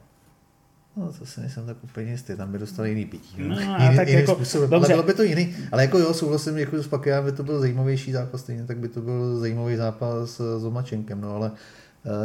No, 0.96 1.12
to 1.18 1.26
si 1.26 1.40
nejsem 1.40 1.66
tak 1.66 1.76
úplně 1.84 2.10
jistý, 2.10 2.36
tam 2.36 2.52
by 2.52 2.58
dostal 2.58 2.86
jiný 2.86 3.04
pití. 3.04 3.34
No, 3.38 3.48
no 3.48 3.60
jiný, 3.60 3.96
tak 3.96 4.08
jiný 4.08 4.20
jako, 4.20 4.34
způsob, 4.34 4.72
ale 4.72 4.88
bylo 4.88 5.02
by 5.02 5.14
to 5.14 5.22
jiný. 5.22 5.54
Ale 5.72 5.82
jako 5.82 5.98
jo, 5.98 6.14
souhlasím, 6.14 6.58
jako 6.58 6.82
s 6.82 6.88
Pakijem 6.88 7.24
by 7.24 7.32
to 7.32 7.42
byl 7.42 7.60
zajímavější 7.60 8.12
zápas, 8.12 8.40
stejně 8.40 8.64
tak 8.64 8.78
by 8.78 8.88
to 8.88 9.00
byl 9.00 9.38
zajímavý 9.38 9.76
zápas 9.76 10.40
s 10.58 10.64
Omačenkem, 10.64 11.20
no 11.20 11.34
ale 11.34 11.50
uh, 11.50 11.56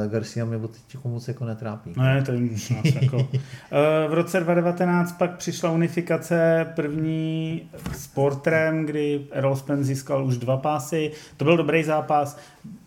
Garcia 0.08 0.46
mě 0.46 0.60
teď 0.60 1.04
moc 1.04 1.28
jako 1.28 1.46
netrápí. 1.46 1.94
Ne, 1.98 2.22
to 2.22 2.32
je 2.32 2.40
nás 2.42 2.96
jako. 3.02 3.18
Uh, 3.18 3.26
v 4.10 4.14
roce 4.14 4.40
2019 4.40 5.12
pak 5.12 5.38
přišla 5.38 5.72
unifikace 5.72 6.66
první 6.76 7.62
s 7.92 8.08
Porterem, 8.08 8.86
kdy 8.86 9.22
Errol 9.32 9.56
Spence 9.56 9.84
získal 9.84 10.26
už 10.26 10.38
dva 10.38 10.58
pásy. 10.58 11.12
To 11.38 11.46
byl 11.46 11.58
dobrý 11.58 11.84
zápas. 11.84 12.40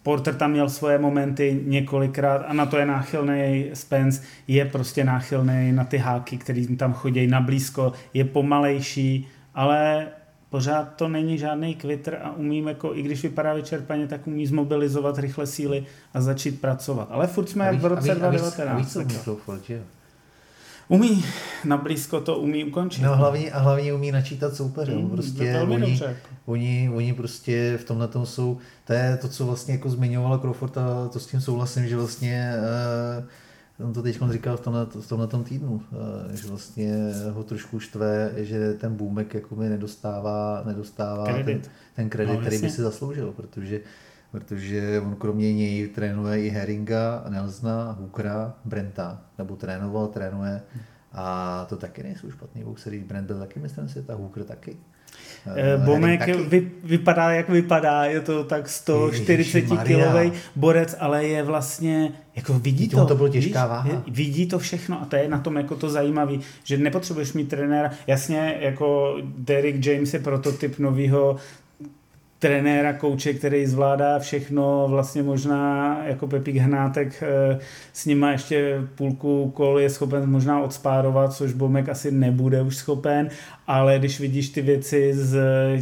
Porter 0.03 0.35
tam 0.35 0.51
měl 0.51 0.69
svoje 0.69 0.99
momenty 0.99 1.61
několikrát 1.65 2.39
a 2.39 2.53
na 2.53 2.67
to 2.67 2.77
je 2.77 2.87
náchylný 2.87 3.71
Spence, 3.75 4.23
je 4.49 4.65
prostě 4.65 5.05
náchylný 5.05 5.73
na 5.73 5.85
ty 5.85 5.99
háky, 5.99 6.37
který 6.37 6.77
tam 6.77 6.93
chodí 6.93 7.27
na 7.27 7.41
blízko, 7.41 7.93
je 8.15 8.25
pomalejší, 8.25 9.29
ale 9.55 10.07
pořád 10.51 10.95
to 10.97 11.09
není 11.09 11.39
žádný 11.39 11.75
kvitr 11.75 12.17
a 12.23 12.37
umím, 12.37 12.69
jako, 12.69 12.95
i 12.95 13.03
když 13.03 13.23
vypadá 13.23 13.55
vyčerpaně, 13.55 14.07
tak 14.07 14.27
umí 14.27 14.47
zmobilizovat 14.47 15.19
rychle 15.19 15.47
síly 15.47 15.85
a 16.15 16.21
začít 16.21 16.61
pracovat. 16.61 17.09
Ale 17.11 17.27
furt 17.27 17.49
jsme 17.49 17.73
v 17.73 17.85
roce 17.85 18.15
2019. 18.15 18.97
Umí, 20.89 21.25
na 21.65 21.77
blízko 21.77 22.21
to 22.21 22.39
umí 22.39 22.65
ukončit. 22.65 23.03
No 23.03 23.17
hlavně, 23.17 23.51
a 23.51 23.59
hlavně 23.59 23.95
umí 23.95 24.13
načítat 24.13 24.55
soupeře. 24.55 24.95
Mm, 24.95 25.11
prostě 25.11 25.61
oni, 25.61 25.81
dobře, 25.81 26.05
jako. 26.05 26.29
oni, 26.47 26.91
oni, 26.95 27.15
prostě 27.15 27.79
v 27.81 27.85
tomhle 27.85 28.09
tom 28.09 28.27
jsou, 28.27 28.59
to 28.85 28.93
je 28.93 29.17
to, 29.17 29.29
co 29.29 29.47
vlastně 29.47 29.75
jako 29.75 29.91
zmiňovala 29.91 30.39
Crawford 30.39 30.79
a 30.79 31.09
to 31.13 31.21
s 31.21 31.27
tím 31.27 31.41
souhlasím, 31.41 31.89
že 31.89 31.97
vlastně 31.97 32.53
uh, 33.19 33.25
On 33.85 33.93
to 33.93 34.03
teď 34.03 34.19
říkal 34.31 34.57
v 34.57 34.61
tomhle, 34.61 34.87
v 34.87 35.09
tomhle 35.09 35.27
tom 35.27 35.45
týdnu, 35.45 35.83
eh, 36.33 36.37
že 36.37 36.49
vlastně 36.49 37.13
ho 37.33 37.45
trošku 37.45 37.81
štve, 37.81 38.33
že 38.37 38.75
ten 38.75 38.95
Bůmek 38.95 39.35
jako 39.35 39.57
mi 39.57 39.69
nedostává, 39.69 40.63
nedostává 40.67 41.25
kredit. 41.25 41.63
ten, 41.63 41.73
ten 41.97 42.11
kredit, 42.11 42.33
no, 42.33 42.41
který 42.41 42.59
by 42.59 42.71
si 42.71 42.83
zasloužil, 42.83 43.33
protože 43.33 43.81
protože 44.31 45.01
on 45.01 45.17
kromě 45.17 45.55
něj 45.55 45.89
trénuje 45.89 46.47
i 46.47 46.49
Heringa, 46.49 47.25
Nelsona, 47.29 47.93
Hookera, 47.93 48.55
Brenta, 48.65 49.23
nebo 49.39 49.57
trénoval, 49.57 50.09
trénuje 50.09 50.63
a 51.13 51.67
to 51.69 51.77
taky 51.77 52.03
nejsou 52.03 52.31
špatný 52.31 52.65
boxery. 52.65 52.99
Brent 52.99 53.27
byl 53.27 53.39
taky 53.39 53.61
mistrem 53.61 53.89
světa, 53.89 54.15
Hooker 54.15 54.45
taky. 54.45 54.77
Uh, 55.47 55.85
Bomek 55.85 56.27
vy, 56.49 56.71
vypadá, 56.85 57.31
jak 57.31 57.49
vypadá, 57.49 58.05
je 58.05 58.21
to 58.21 58.45
tak 58.45 58.69
140 58.69 59.61
kilový 59.61 60.33
borec, 60.57 60.97
ale 61.01 61.25
je 61.25 61.43
vlastně, 61.43 62.13
jako 62.37 62.59
vidí 62.59 62.89
to. 62.89 63.07
to 63.07 63.15
bylo 63.15 63.29
těžká 63.29 63.63
víš, 63.63 63.71
váha. 63.71 64.03
Vidí 64.11 64.47
to 64.47 64.59
všechno 64.59 65.03
a 65.03 65.05
to 65.05 65.17
je 65.17 65.29
na 65.29 65.39
tom 65.39 65.57
jako 65.57 65.77
to 65.77 65.91
zajímavé, 65.91 66.35
že 66.65 66.77
nepotřebuješ 66.79 67.33
mít 67.33 67.49
trenéra. 67.49 67.91
Jasně, 68.07 68.57
jako 68.61 69.17
Derek 69.23 69.87
James 69.87 70.15
je 70.15 70.21
prototyp 70.21 70.79
nového 70.79 71.37
trenéra, 72.47 72.93
kouče, 72.93 73.35
který 73.35 73.67
zvládá 73.67 74.19
všechno, 74.19 74.87
vlastně 74.89 75.23
možná 75.23 75.99
jako 76.05 76.27
Pepík 76.27 76.57
Hnátek 76.57 77.23
eh, 77.23 77.59
s 77.93 78.07
nima 78.07 78.33
ještě 78.33 78.81
půlku 78.95 79.51
kol 79.55 79.79
je 79.79 79.91
schopen 79.91 80.31
možná 80.31 80.61
odspárovat, 80.61 81.33
což 81.33 81.53
Bomek 81.53 81.89
asi 81.89 82.11
nebude 82.11 82.63
už 82.63 82.77
schopen, 82.77 83.29
ale 83.67 83.99
když 83.99 84.21
vidíš 84.21 84.49
ty 84.49 84.63
věci 84.63 85.11
z 85.15 85.39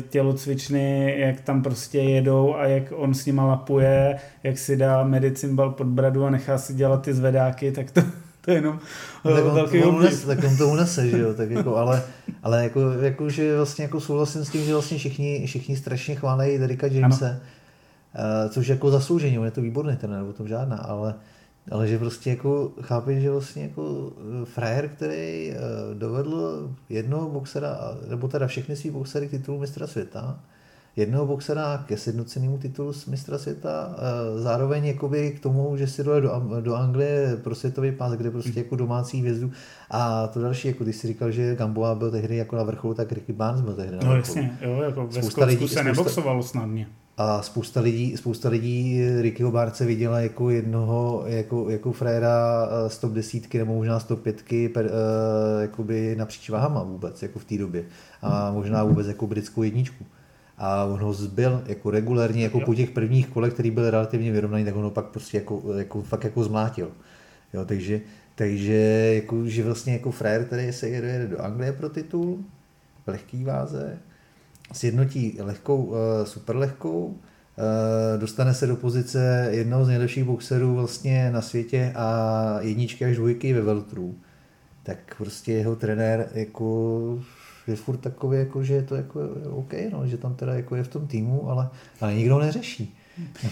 tělocvičny, 0.08 1.14
jak 1.18 1.40
tam 1.40 1.62
prostě 1.62 1.98
jedou 1.98 2.54
a 2.54 2.66
jak 2.66 2.92
on 2.96 3.14
s 3.14 3.26
nima 3.26 3.44
lapuje, 3.46 4.16
jak 4.42 4.58
si 4.58 4.76
dá 4.76 5.04
medicimbal 5.04 5.70
pod 5.70 5.86
bradu 5.86 6.24
a 6.24 6.30
nechá 6.30 6.58
si 6.58 6.74
dělat 6.74 7.02
ty 7.02 7.14
zvedáky, 7.14 7.72
tak 7.72 7.90
to, 7.90 8.00
to 8.44 8.50
je 8.50 8.56
jenom 8.56 8.80
no, 9.24 9.34
tak 9.34 9.44
on, 9.44 9.54
velký 9.54 9.82
on 9.82 9.94
unes, 9.94 10.24
tak 10.24 10.44
on 10.44 10.56
to 10.56 10.68
unese, 10.68 11.08
že 11.08 11.18
jo, 11.18 11.34
tak 11.34 11.50
jako, 11.50 11.76
ale, 11.76 12.02
ale 12.42 12.62
jako, 12.62 12.80
jako, 12.90 13.30
že 13.30 13.56
vlastně 13.56 13.84
jako 13.84 14.00
souhlasím 14.00 14.44
s 14.44 14.50
tím, 14.50 14.64
že 14.64 14.72
vlastně 14.72 14.98
všichni, 14.98 15.46
všichni 15.46 15.76
strašně 15.76 16.14
chválejí 16.14 16.58
Derika 16.58 16.86
Jamese, 16.86 17.40
ano. 18.14 18.48
což 18.48 18.68
jako 18.68 18.90
zasloužení, 18.90 19.38
on 19.38 19.44
je 19.44 19.50
to 19.50 19.62
výborný 19.62 19.96
ten, 19.96 20.10
nebo 20.10 20.32
to 20.32 20.46
žádná, 20.46 20.76
ale, 20.76 21.14
ale 21.70 21.88
že 21.88 21.98
prostě 21.98 22.30
jako 22.30 22.72
chápeš, 22.80 23.22
že 23.22 23.30
vlastně 23.30 23.62
jako 23.62 24.12
eh, 24.16 24.44
frajer, 24.44 24.88
který 24.88 25.50
eh, 25.50 25.56
dovedl 25.94 26.70
jednoho 26.88 27.28
boxera, 27.28 27.78
nebo 28.08 28.28
teda 28.28 28.46
všechny 28.46 28.76
svý 28.76 28.90
boxery 28.90 29.28
k 29.28 29.30
titulu 29.30 29.58
mistra 29.58 29.86
světa, 29.86 30.40
jednoho 30.96 31.26
boxera 31.26 31.84
ke 31.86 31.96
sjednocenému 31.96 32.58
titulu 32.58 32.92
z 32.92 33.06
mistra 33.06 33.38
světa, 33.38 33.96
eh, 33.98 34.40
zároveň 34.40 34.84
jakoby 34.84 35.30
k 35.30 35.40
tomu, 35.40 35.76
že 35.76 35.86
si 35.86 36.04
dojel 36.04 36.20
do, 36.20 36.60
do 36.60 36.74
Anglie 36.74 37.36
pro 37.36 37.54
světový 37.54 37.92
pás, 37.92 38.12
kde 38.12 38.30
prostě 38.30 38.58
jako 38.60 38.76
domácí 38.76 39.20
hvězdu 39.20 39.50
a 39.90 40.26
to 40.26 40.40
další, 40.40 40.68
jako 40.68 40.84
když 40.84 40.96
si 40.96 41.06
říkal, 41.06 41.30
že 41.30 41.56
Gamboa 41.56 41.94
byl 41.94 42.10
tehdy 42.10 42.36
jako 42.36 42.56
na 42.56 42.62
vrcholu, 42.62 42.94
tak 42.94 43.12
Ricky 43.12 43.32
Barnes 43.32 43.60
byl 43.60 43.74
tehdy 43.74 43.92
na 43.92 43.98
vrcholu. 43.98 44.12
No 44.12 44.16
jasně, 44.16 44.58
jo, 44.60 44.82
jako 44.82 45.06
ve 45.06 45.22
spousta 45.22 45.44
lidí, 45.44 45.60
se 45.60 45.66
spousta, 45.66 45.82
neboxovalo 45.82 46.42
snadně. 46.42 46.88
A 47.16 47.42
spousta 47.42 47.80
lidí, 47.80 48.16
spousta 48.16 48.48
lidí 48.48 49.02
Rickyho 49.20 49.50
Barce 49.50 49.84
viděla 49.84 50.20
jako 50.20 50.50
jednoho, 50.50 51.22
jako, 51.26 51.70
jako 51.70 51.92
fréra 51.92 52.68
eh, 52.70 52.90
z 52.90 52.98
top 52.98 53.12
desítky 53.12 53.58
nebo 53.58 53.74
možná 53.74 54.00
z 54.00 54.04
top 54.04 54.22
pětky 54.22 54.68
per, 54.68 54.84
uh, 54.84 55.62
jakoby 55.62 56.16
napříč 56.18 56.50
váhama 56.50 56.82
vůbec, 56.82 57.22
jako 57.22 57.38
v 57.38 57.44
té 57.44 57.58
době. 57.58 57.84
A 58.22 58.52
možná 58.52 58.84
vůbec 58.84 59.06
jako 59.06 59.26
britskou 59.26 59.62
jedničku 59.62 60.04
a 60.58 60.84
on 60.84 61.00
ho 61.00 61.12
zbyl 61.12 61.62
jako 61.66 61.90
regulérně, 61.90 62.42
jako 62.42 62.58
jo. 62.58 62.66
po 62.66 62.74
těch 62.74 62.90
prvních 62.90 63.28
kolech, 63.28 63.52
který 63.52 63.70
byl 63.70 63.90
relativně 63.90 64.32
vyrovnaný, 64.32 64.64
tak 64.64 64.76
on 64.76 64.82
ho 64.82 64.90
pak 64.90 65.06
prostě 65.06 65.36
jako, 65.36 65.62
jako 65.76 66.02
fakt 66.02 66.24
jako 66.24 66.44
zmlátil. 66.44 66.90
Jo, 67.54 67.64
takže, 67.64 68.00
takže 68.34 68.74
jako, 69.14 69.46
že 69.46 69.64
vlastně 69.64 69.92
jako 69.92 70.10
frajer, 70.10 70.44
který 70.44 70.72
se 70.72 70.88
jede 70.88 71.26
do 71.26 71.40
Anglie 71.40 71.72
pro 71.72 71.88
titul, 71.88 72.44
v 73.04 73.08
lehký 73.08 73.44
váze, 73.44 73.98
sjednotí 74.72 75.38
lehkou, 75.40 75.84
uh, 75.84 75.96
super 76.24 76.56
lehkou, 76.56 77.06
uh, 77.06 77.14
dostane 78.20 78.54
se 78.54 78.66
do 78.66 78.76
pozice 78.76 79.48
jednoho 79.50 79.84
z 79.84 79.88
nejlepších 79.88 80.24
boxerů 80.24 80.74
vlastně 80.74 81.30
na 81.30 81.40
světě 81.40 81.92
a 81.96 82.58
jedničky 82.60 83.04
až 83.04 83.16
dvojky 83.16 83.52
ve 83.52 83.60
veltru, 83.60 84.14
tak 84.82 85.14
prostě 85.18 85.52
jeho 85.52 85.76
trenér 85.76 86.28
jako 86.34 87.18
je 87.68 87.76
furt 87.76 87.96
takový, 87.96 88.38
jako, 88.38 88.64
že 88.64 88.74
je 88.74 88.82
to 88.82 88.94
jako 88.94 89.20
OK, 89.50 89.72
no, 89.92 90.06
že 90.06 90.16
tam 90.16 90.34
teda 90.34 90.54
jako 90.54 90.76
je 90.76 90.84
v 90.84 90.88
tom 90.88 91.06
týmu, 91.06 91.50
ale, 91.50 91.68
ale 92.00 92.14
nikdo 92.14 92.38
neřeší. 92.38 92.96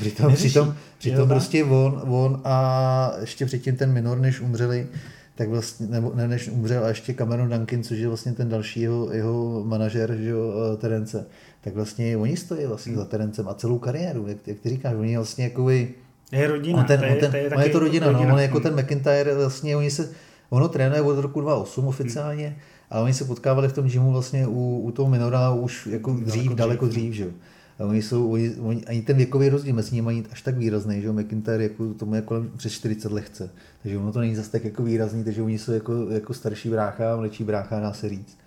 Přitom, 0.01 0.27
neřeší. 0.27 0.49
přitom, 0.49 0.75
přitom 0.99 1.29
prostě 1.29 1.65
on, 1.65 2.03
on 2.09 2.41
a 2.45 3.13
ještě 3.21 3.47
předtím 3.47 3.77
ten 3.77 3.93
minor, 3.93 4.19
než 4.19 4.41
umřeli, 4.41 4.87
tak 5.35 5.49
vlastně, 5.49 5.87
nebo 5.87 6.13
ne, 6.15 6.29
než 6.29 6.49
umřel 6.49 6.85
a 6.85 6.89
ještě 6.89 7.15
Cameron 7.15 7.49
Duncan, 7.49 7.83
což 7.83 7.99
je 7.99 8.09
vlastně 8.09 8.33
ten 8.33 8.49
další 8.49 8.81
jeho, 8.81 9.13
jeho 9.13 9.65
manažer, 9.65 10.17
že 10.17 10.29
jo, 10.29 10.53
eh, 10.75 10.77
Terence, 10.77 11.27
tak 11.61 11.75
vlastně 11.75 12.17
oni 12.17 12.37
stojí 12.37 12.67
vlastně 12.67 12.93
hmm. 12.93 13.03
za 13.03 13.05
Terencem 13.05 13.49
a 13.49 13.55
celou 13.55 13.79
kariéru, 13.79 14.27
jak, 14.27 14.47
jak 14.47 14.59
ty 14.59 14.69
říkáš, 14.69 14.95
oni 14.95 15.17
vlastně 15.17 15.45
jako 15.45 15.71
je 15.71 16.47
rodina. 16.47 16.85
ten, 16.85 17.01
to 17.01 17.07
je, 17.07 17.17
ten, 17.17 17.31
to 17.31 17.37
je, 17.37 17.51
on 17.51 17.63
je 17.63 17.69
to 17.69 17.79
rodina, 17.79 18.07
rodina. 18.07 18.29
No, 18.29 18.35
on 18.35 18.39
je 18.39 18.47
jako 18.47 18.61
ten 18.61 18.81
McIntyre, 18.81 19.35
vlastně 19.35 19.77
oni 19.77 19.91
se, 19.91 20.11
ono 20.51 20.69
trénuje 20.69 21.03
od 21.03 21.19
roku 21.19 21.41
2008 21.41 21.87
oficiálně, 21.87 22.47
hmm 22.47 22.57
a 22.93 23.01
oni 23.01 23.15
se 23.15 23.25
potkávali 23.25 23.69
v 23.69 23.73
tom 23.73 23.87
gymu 23.87 24.13
vlastně 24.13 24.47
u, 24.47 24.81
u 24.81 24.91
toho 24.91 25.11
Minora 25.11 25.51
už 25.51 25.87
jako 25.87 26.13
dřív, 26.13 26.43
daleko, 26.43 26.55
daleko 26.55 26.87
dřív, 26.87 27.13
že 27.15 27.31
a 27.79 27.85
oni 27.85 28.03
jsou, 28.03 28.31
oni, 28.33 28.55
oni, 28.57 28.85
ani 28.85 29.03
ten 29.03 29.17
věkový 29.17 29.49
rozdíl 29.49 29.75
mezi 29.75 29.95
nimi 29.95 30.07
není 30.07 30.27
až 30.33 30.43
tak 30.43 30.57
výrazný, 30.57 31.01
že 31.01 31.07
jo, 31.07 31.13
McIntyre 31.13 31.63
jako, 31.63 31.95
tomu 31.95 32.15
je 32.15 32.23
kolem 32.23 32.51
přes 32.57 32.73
40 32.73 33.13
lehce, 33.13 33.51
takže 33.83 33.99
ono 33.99 34.13
to 34.13 34.21
není 34.21 34.35
zase 34.35 34.51
tak 34.51 34.65
jako 34.65 34.83
výrazný, 34.83 35.25
takže 35.25 35.43
oni 35.43 35.59
jsou 35.59 35.73
jako, 35.73 36.11
jako 36.11 36.35
starší 36.35 36.71
brácha, 36.71 37.17
mladší 37.17 37.45
brácha, 37.45 37.81
dá 37.81 37.93
se 37.93 38.09
říct. 38.09 38.39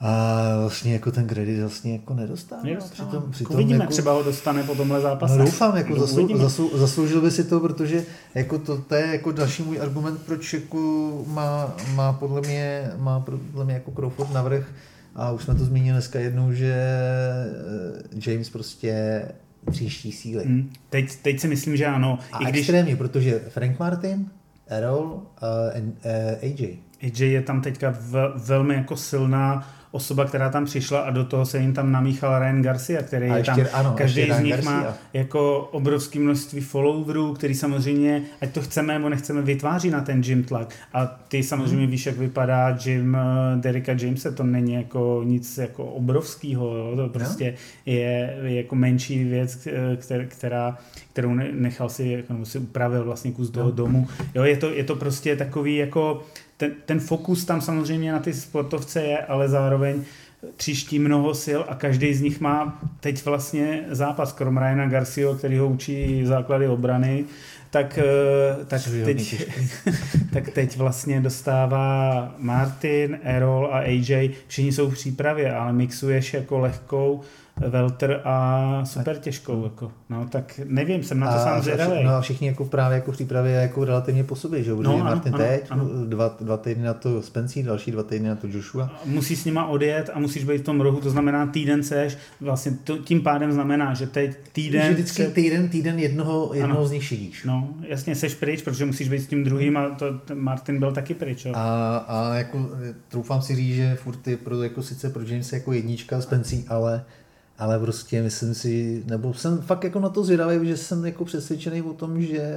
A 0.00 0.58
vlastně 0.60 0.92
jako 0.92 1.10
ten 1.10 1.26
kredit 1.26 1.60
vlastně 1.60 1.92
jako 1.92 2.14
nedostává. 2.14 2.62
nedostává. 2.62 3.08
Přitom, 3.08 3.30
přitom 3.32 3.54
Uvidíme, 3.56 3.78
jako, 3.78 3.92
třeba 3.92 4.12
ho 4.12 4.22
dostane 4.22 4.62
po 4.62 4.74
tomhle 4.74 5.00
zápase. 5.00 5.36
No 5.36 5.44
doufám, 5.44 5.76
jako 5.76 5.94
no, 5.94 6.00
zaslou, 6.00 6.36
zaslou, 6.36 6.78
zasloužil 6.78 7.20
by 7.20 7.30
si 7.30 7.44
to, 7.44 7.60
protože 7.60 8.04
jako 8.34 8.58
to, 8.58 8.78
to, 8.78 8.94
je 8.94 9.06
jako 9.06 9.32
další 9.32 9.62
můj 9.62 9.80
argument, 9.80 10.22
proč 10.26 10.52
jako 10.52 11.12
má, 11.26 11.76
má 11.94 12.12
podle 12.12 12.40
mě, 12.40 12.90
má 12.96 13.20
podle 13.20 13.64
mě 13.64 13.74
jako 13.74 13.90
Crawford 13.90 14.32
navrh 14.32 14.72
a 15.14 15.32
už 15.32 15.42
jsme 15.42 15.54
to 15.54 15.64
zmínili 15.64 15.92
dneska 15.92 16.20
jednou, 16.20 16.52
že 16.52 16.74
eh, 16.74 18.30
James 18.30 18.50
prostě 18.50 19.22
příští 19.70 20.12
síly. 20.12 20.44
Hmm. 20.44 20.72
Teď, 20.90 21.16
teď 21.22 21.40
si 21.40 21.48
myslím, 21.48 21.76
že 21.76 21.86
ano. 21.86 22.18
A 22.32 22.38
I 22.38 22.44
když... 22.44 22.60
extrémně, 22.60 22.96
protože 22.96 23.38
Frank 23.48 23.78
Martin, 23.78 24.30
Errol 24.66 25.04
uh, 25.04 25.76
and, 25.76 25.94
uh, 26.04 26.50
AJ. 26.50 26.78
AJ 27.02 27.32
je 27.32 27.42
tam 27.42 27.60
teďka 27.60 27.94
v, 28.00 28.32
velmi 28.36 28.74
jako 28.74 28.96
silná 28.96 29.68
osoba, 29.92 30.24
která 30.24 30.50
tam 30.50 30.64
přišla 30.64 31.00
a 31.00 31.10
do 31.10 31.24
toho 31.24 31.46
se 31.46 31.58
jim 31.58 31.72
tam 31.72 31.92
namíchal 31.92 32.38
Ryan 32.38 32.62
Garcia, 32.62 33.02
který 33.02 33.26
je 33.26 33.36
ještě, 33.36 33.64
tam, 33.64 33.66
ano, 33.72 33.94
každý 33.98 34.32
z 34.32 34.40
nich 34.40 34.54
Garcia. 34.54 34.80
má 34.80 34.94
jako 35.12 35.68
obrovské 35.72 36.18
množství 36.18 36.60
followerů, 36.60 37.34
který 37.34 37.54
samozřejmě, 37.54 38.22
ať 38.40 38.52
to 38.52 38.62
chceme 38.62 38.92
nebo 38.92 39.08
nechceme, 39.08 39.42
vytváří 39.42 39.90
na 39.90 40.00
ten 40.00 40.22
gym 40.22 40.44
tlak. 40.44 40.74
A 40.92 41.06
ty 41.06 41.42
samozřejmě 41.42 41.76
hmm. 41.76 41.90
víš, 41.90 42.06
jak 42.06 42.16
vypadá 42.16 42.72
gym 42.72 43.16
eh, 43.16 43.60
Derika 43.60 43.92
Jamesa, 43.92 44.30
to 44.30 44.44
není 44.44 44.72
jako 44.72 45.22
nic 45.24 45.58
jako 45.58 45.84
obrovského, 45.84 46.92
to 46.96 47.08
prostě 47.08 47.50
no. 47.50 47.92
je, 47.92 48.38
je 48.42 48.54
jako 48.54 48.74
menší 48.74 49.24
věc, 49.24 49.66
eh, 49.66 50.26
která, 50.26 50.78
kterou 51.12 51.34
nechal 51.52 51.88
si, 51.88 52.08
jako, 52.08 52.44
si 52.44 52.58
upravil 52.58 53.04
vlastně 53.04 53.32
kus 53.32 53.50
toho 53.50 53.66
no. 53.66 53.72
domu. 53.72 54.08
Jo, 54.34 54.44
je 54.44 54.56
to, 54.56 54.70
je 54.70 54.84
to 54.84 54.96
prostě 54.96 55.36
takový 55.36 55.76
jako 55.76 56.22
ten, 56.60 56.72
ten 56.86 57.00
fokus 57.00 57.44
tam 57.44 57.60
samozřejmě 57.60 58.12
na 58.12 58.18
ty 58.18 58.32
sportovce 58.34 59.02
je, 59.02 59.18
ale 59.18 59.48
zároveň 59.48 60.04
tříští 60.56 60.98
mnoho 60.98 61.34
sil 61.44 61.60
a 61.68 61.74
každý 61.74 62.14
z 62.14 62.20
nich 62.20 62.40
má 62.40 62.80
teď 63.00 63.24
vlastně 63.24 63.84
zápas, 63.90 64.32
krom 64.32 64.58
Ryana 64.58 64.88
Garcia, 64.88 65.34
který 65.34 65.58
ho 65.58 65.68
učí 65.68 66.26
základy 66.26 66.68
obrany, 66.68 67.24
tak, 67.70 67.98
eh, 67.98 68.64
tak, 68.64 68.82
teď, 69.04 69.48
tak 70.32 70.50
teď 70.50 70.76
vlastně 70.76 71.20
dostává 71.20 72.34
Martin, 72.38 73.18
Errol 73.22 73.68
a 73.72 73.78
AJ, 73.78 74.30
všichni 74.46 74.72
jsou 74.72 74.90
v 74.90 74.94
přípravě, 74.94 75.54
ale 75.54 75.72
mixuješ 75.72 76.34
jako 76.34 76.58
lehkou 76.58 77.20
Welter 77.68 78.20
a 78.24 78.84
super 78.84 79.16
těžkou. 79.16 79.64
Jako. 79.64 79.92
No, 80.10 80.26
tak 80.30 80.60
nevím, 80.64 81.02
jsem 81.02 81.20
na 81.20 81.26
to 81.32 81.38
a, 81.38 81.44
sám 81.44 81.62
zvědavý. 81.62 82.04
No 82.04 82.10
a 82.10 82.20
všichni 82.20 82.46
jako 82.46 82.64
právě 82.64 82.94
jako 82.94 83.12
v 83.12 83.14
přípravě 83.14 83.52
jako 83.52 83.84
relativně 83.84 84.24
po 84.24 84.36
sobě, 84.36 84.62
že? 84.62 84.70
no, 84.70 84.98
Martin 84.98 85.34
ano, 85.34 85.44
teď, 85.44 85.66
ano. 85.70 85.88
Dva, 86.06 86.36
dva 86.40 86.56
týdny 86.56 86.84
na 86.84 86.94
to 86.94 87.22
Spencer, 87.22 87.64
další 87.64 87.90
dva 87.90 88.02
týdny 88.02 88.28
na 88.28 88.34
to 88.34 88.46
Joshua. 88.46 89.00
Musíš 89.04 89.38
s 89.38 89.44
nima 89.44 89.66
odjet 89.66 90.10
a 90.14 90.18
musíš 90.18 90.44
být 90.44 90.58
v 90.58 90.64
tom 90.64 90.80
rohu, 90.80 91.00
to 91.00 91.10
znamená 91.10 91.46
týden 91.46 91.82
seš, 91.82 92.18
vlastně 92.40 92.72
to, 92.84 92.98
tím 92.98 93.22
pádem 93.22 93.52
znamená, 93.52 93.94
že 93.94 94.06
teď 94.06 94.36
týden... 94.52 94.82
Že 94.82 94.92
vždycky 94.92 95.22
se... 95.22 95.30
týden, 95.30 95.68
týden 95.68 95.98
jednoho, 95.98 96.50
jednoho 96.54 96.86
z 96.86 96.90
nich 96.90 97.04
šidíš. 97.04 97.44
No, 97.44 97.68
jasně, 97.88 98.14
seš 98.14 98.34
pryč, 98.34 98.62
protože 98.62 98.84
musíš 98.84 99.08
být 99.08 99.18
s 99.18 99.26
tím 99.26 99.44
druhým 99.44 99.76
a 99.76 99.88
to, 99.88 100.06
Martin 100.34 100.78
byl 100.78 100.92
taky 100.92 101.14
pryč. 101.14 101.44
Jo. 101.44 101.52
A, 101.56 101.96
a 101.96 102.34
jako 102.34 102.70
troufám 103.08 103.42
si 103.42 103.56
říct, 103.56 103.76
že 103.76 103.94
furt 103.94 104.28
je 104.28 104.36
pro, 104.36 104.62
jako 104.62 104.82
sice 104.82 105.10
pro 105.10 105.22
James 105.22 105.52
jako 105.52 105.72
jednička 105.72 106.20
Spencer, 106.20 106.58
ale 106.68 107.04
ale 107.60 107.78
prostě 107.78 108.22
myslím 108.22 108.54
si, 108.54 109.02
nebo 109.06 109.34
jsem 109.34 109.58
fakt 109.58 109.84
jako 109.84 110.00
na 110.00 110.08
to 110.08 110.24
zvědavý, 110.24 110.68
že 110.68 110.76
jsem 110.76 111.04
jako 111.04 111.24
přesvědčený 111.24 111.82
o 111.82 111.92
tom, 111.92 112.22
že 112.22 112.56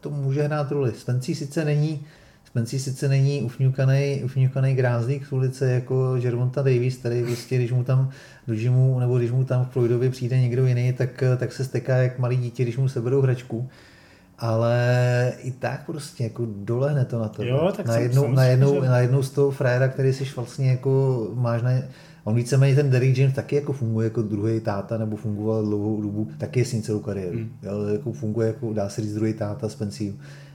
to 0.00 0.10
může 0.10 0.42
hrát 0.42 0.70
roli. 0.70 0.92
Spencí 0.96 1.34
sice 1.34 1.64
není, 1.64 2.06
Spencí 2.44 2.78
sice 2.78 3.08
není 3.08 3.42
ufňukaný, 3.42 4.22
ufňukaný 4.24 4.74
grázlík 4.74 5.26
z 5.26 5.32
ulice 5.32 5.70
jako 5.70 6.16
Jermonta 6.16 6.62
Davis, 6.62 6.96
který 6.96 7.22
prostě, 7.24 7.56
když 7.56 7.72
mu 7.72 7.84
tam 7.84 8.10
do 8.46 8.54
gymu, 8.54 9.00
nebo 9.00 9.18
když 9.18 9.30
mu 9.30 9.44
tam 9.44 9.64
v 9.64 9.68
Floydovi 9.70 10.10
přijde 10.10 10.40
někdo 10.40 10.66
jiný, 10.66 10.92
tak, 10.92 11.22
tak 11.36 11.52
se 11.52 11.64
steká 11.64 11.96
jak 11.96 12.18
malý 12.18 12.36
dítě, 12.36 12.62
když 12.62 12.76
mu 12.76 12.88
seberou 12.88 13.20
hračku 13.20 13.68
ale 14.38 15.32
i 15.42 15.50
tak 15.50 15.86
prostě 15.86 16.24
jako 16.24 16.46
dolehne 16.46 17.04
to 17.04 17.18
na 17.18 17.28
to. 17.28 17.44
Jo, 17.44 17.72
tak 17.76 17.86
na, 17.86 17.96
jednou, 17.96 18.32
na, 18.32 18.44
jednou, 18.44 18.82
že... 18.82 18.88
na 18.88 18.98
jednou 18.98 19.22
z 19.22 19.30
toho 19.30 19.50
fréra, 19.50 19.88
který 19.88 20.12
jsi 20.12 20.24
vlastně 20.36 20.70
jako 20.70 21.26
máš 21.34 21.62
na, 21.62 21.70
On 22.26 22.34
víceméně 22.34 22.74
ten 22.74 22.90
Derrick 22.90 23.18
James 23.18 23.34
taky 23.34 23.56
jako 23.56 23.72
funguje 23.72 24.04
jako 24.04 24.22
druhý 24.22 24.60
táta, 24.60 24.98
nebo 24.98 25.16
fungoval 25.16 25.64
dlouhou 25.64 26.02
dobu, 26.02 26.28
taky 26.38 26.60
je 26.60 26.64
s 26.64 26.72
ním 26.72 26.82
celou 26.82 27.00
kariéru. 27.00 27.38
Mm. 27.38 27.50
Jo, 27.62 27.82
jako 27.92 28.12
funguje 28.12 28.46
jako, 28.46 28.72
dá 28.72 28.88
se 28.88 29.00
říct, 29.00 29.14
druhý 29.14 29.34
táta 29.34 29.68
Spencer. 29.68 30.12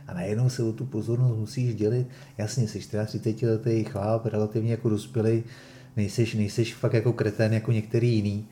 A 0.07 0.13
najednou 0.13 0.49
se 0.49 0.63
o 0.63 0.71
tu 0.71 0.85
pozornost 0.85 1.37
musíš 1.37 1.75
dělit. 1.75 2.07
Jasně, 2.37 2.67
jsi 2.67 2.79
34 2.79 3.51
letý 3.51 3.83
chlap, 3.83 4.25
relativně 4.25 4.71
jako 4.71 4.89
dospělý, 4.89 5.43
nejseš, 5.97 6.35
nejseš 6.35 6.75
fakt 6.75 6.93
jako 6.93 7.13
kretén 7.13 7.53
jako 7.53 7.71
některý 7.71 8.15
jiný 8.15 8.47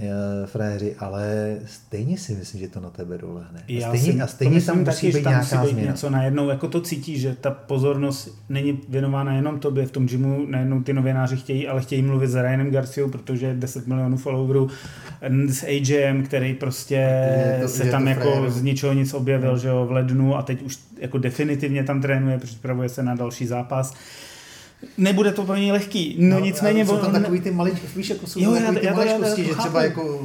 Eh, 0.00 0.46
fréři, 0.46 0.94
ale 0.98 1.56
stejně 1.66 2.18
si 2.18 2.34
myslím, 2.34 2.60
že 2.60 2.68
to 2.68 2.80
na 2.80 2.90
tebe 2.90 3.18
dolehne. 3.18 3.60
A 3.60 3.72
Já 3.72 3.88
stejně, 3.88 4.12
si, 4.12 4.20
a 4.20 4.26
stejně 4.26 4.60
tam 4.60 4.78
musí 4.78 4.86
taky, 4.86 5.06
být 5.06 5.22
tam 5.22 5.32
nějaká 5.32 5.60
musí 5.60 5.66
být 5.66 5.72
změna. 5.72 5.90
něco 5.92 6.10
najednou, 6.10 6.48
jako 6.48 6.68
to 6.68 6.80
cítí, 6.80 7.18
že 7.18 7.36
ta 7.40 7.50
pozornost 7.50 8.42
není 8.48 8.80
věnována 8.88 9.34
jenom 9.34 9.58
tobě. 9.58 9.86
V 9.86 9.90
tom 9.90 10.06
gymu 10.06 10.46
najednou 10.46 10.82
ty 10.82 10.92
novináři 10.92 11.36
chtějí, 11.36 11.68
ale 11.68 11.80
chtějí 11.80 12.02
mluvit 12.02 12.28
s 12.28 12.34
Ryanem 12.34 12.70
Garciou, 12.70 13.08
protože 13.08 13.46
je 13.46 13.54
10 13.54 13.86
milionů 13.86 14.16
followerů, 14.16 14.68
s 15.48 15.64
AJM, 15.64 16.22
který 16.22 16.54
prostě 16.54 16.94
je 16.94 17.58
to, 17.62 17.68
se 17.68 17.84
je 17.84 17.90
tam 17.90 18.08
jako 18.08 18.32
fréru. 18.32 18.50
z 18.50 18.62
ničeho 18.62 18.92
nic 18.92 19.14
objevil, 19.14 19.50
hmm. 19.50 19.58
že 19.58 19.68
jo, 19.68 19.86
v 19.86 19.92
lednu 19.92 20.36
a 20.36 20.42
teď 20.42 20.62
už 20.62 20.78
jako 21.00 21.18
definitivně 21.18 21.84
tam 21.84 22.00
trénuje, 22.00 22.38
připravuje 22.38 22.88
se 22.88 23.02
na 23.02 23.14
další 23.14 23.46
zápas. 23.46 23.94
Nebude 24.98 25.32
to 25.32 25.44
pro 25.44 25.56
něj 25.56 25.72
lehký. 25.72 26.16
No, 26.18 26.36
no 26.36 26.44
nicméně... 26.44 26.86
Jsou 26.86 26.96
tam 26.96 27.12
takový 27.12 27.40
ty 27.40 27.50
maličky, 27.50 27.86
víš, 27.96 28.10
jako 28.10 28.26
jsou 28.26 28.40
jo, 28.40 28.54
takový 28.54 28.80
ty 28.80 28.86
já, 28.86 28.94
maličkosti, 28.94 29.44
že 29.44 29.54
třeba 29.54 29.82
jako 29.82 30.20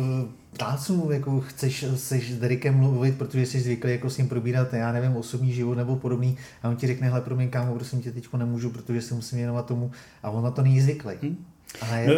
ptáců, 0.58 1.10
jako 1.12 1.42
chceš, 1.42 1.86
chceš 1.96 2.32
s 2.32 2.40
Derikem 2.40 2.76
mluvit, 2.76 3.18
protože 3.18 3.46
jsi 3.46 3.60
zvyklý 3.60 3.92
jako 3.92 4.10
s 4.10 4.18
ním 4.18 4.28
probírat, 4.28 4.74
já 4.74 4.92
nevím, 4.92 5.16
osobní 5.16 5.54
život 5.54 5.76
nebo 5.76 5.96
podobný, 5.96 6.38
a 6.64 6.70
on 6.70 6.76
ti 6.76 6.88
řekne, 6.88 7.08
hele, 7.08 7.22
promiň, 7.22 7.50
kámo, 7.50 7.76
prosím 7.76 8.02
tě, 8.02 8.12
teďko 8.12 8.38
nemůžu, 8.38 8.70
protože 8.70 9.02
se 9.02 9.14
musím 9.14 9.38
věnovat 9.38 9.66
tomu, 9.66 9.92
a 10.24 10.30
on 10.30 10.44
na 10.44 10.52
to 10.52 10.62
není 10.62 10.82
zvyklý. 10.82 11.14
Hmm. 11.22 11.38
je... 11.98 12.08
no, 12.08 12.16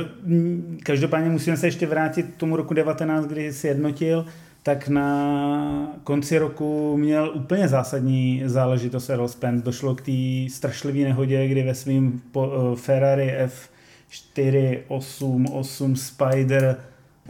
každopádně 0.83 1.29
musíme 1.29 1.57
se 1.57 1.67
ještě 1.67 1.87
vrátit 1.87 2.23
k 2.23 2.35
tomu 2.35 2.55
roku 2.55 2.73
19, 2.73 3.25
kdy 3.25 3.53
jsi 3.53 3.67
jednotil, 3.67 4.25
tak 4.63 4.87
na 4.87 5.93
konci 6.03 6.37
roku 6.37 6.97
měl 6.97 7.31
úplně 7.35 7.67
zásadní 7.67 8.41
záležitost 8.45 9.09
Errol 9.09 9.27
Spence. 9.27 9.65
Došlo 9.65 9.95
k 9.95 10.01
té 10.01 10.11
strašlivé 10.49 10.99
nehodě, 10.99 11.47
kdy 11.47 11.63
ve 11.63 11.75
svým 11.75 12.21
eh, 12.37 12.39
Ferrari 12.75 13.35
F488 13.45 15.95
Spider 15.95 16.77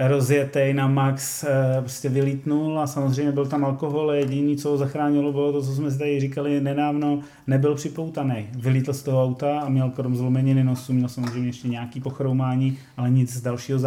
rozjetej 0.07 0.73
na 0.73 0.87
max 0.87 1.43
eh, 1.43 1.47
prostě 1.79 2.09
vylítnul 2.09 2.79
a 2.79 2.87
samozřejmě 2.87 3.31
byl 3.31 3.45
tam 3.45 3.65
alkohol, 3.65 4.11
jediný, 4.11 4.57
co 4.57 4.69
ho 4.69 4.77
zachránilo, 4.77 5.31
bylo 5.31 5.51
to, 5.51 5.61
co 5.61 5.73
jsme 5.73 5.91
tady 5.91 6.19
říkali 6.19 6.61
nedávno, 6.61 7.19
nebyl 7.47 7.75
připoutaný. 7.75 8.47
Vylítl 8.57 8.93
z 8.93 9.03
toho 9.03 9.23
auta 9.23 9.59
a 9.59 9.69
měl 9.69 9.89
krom 9.89 10.15
zlomeniny 10.15 10.63
nosu, 10.63 10.93
měl 10.93 11.09
samozřejmě 11.09 11.49
ještě 11.49 11.67
nějaký 11.67 12.01
pochroumání, 12.01 12.77
ale 12.97 13.09
nic 13.09 13.41
dalšího 13.41 13.79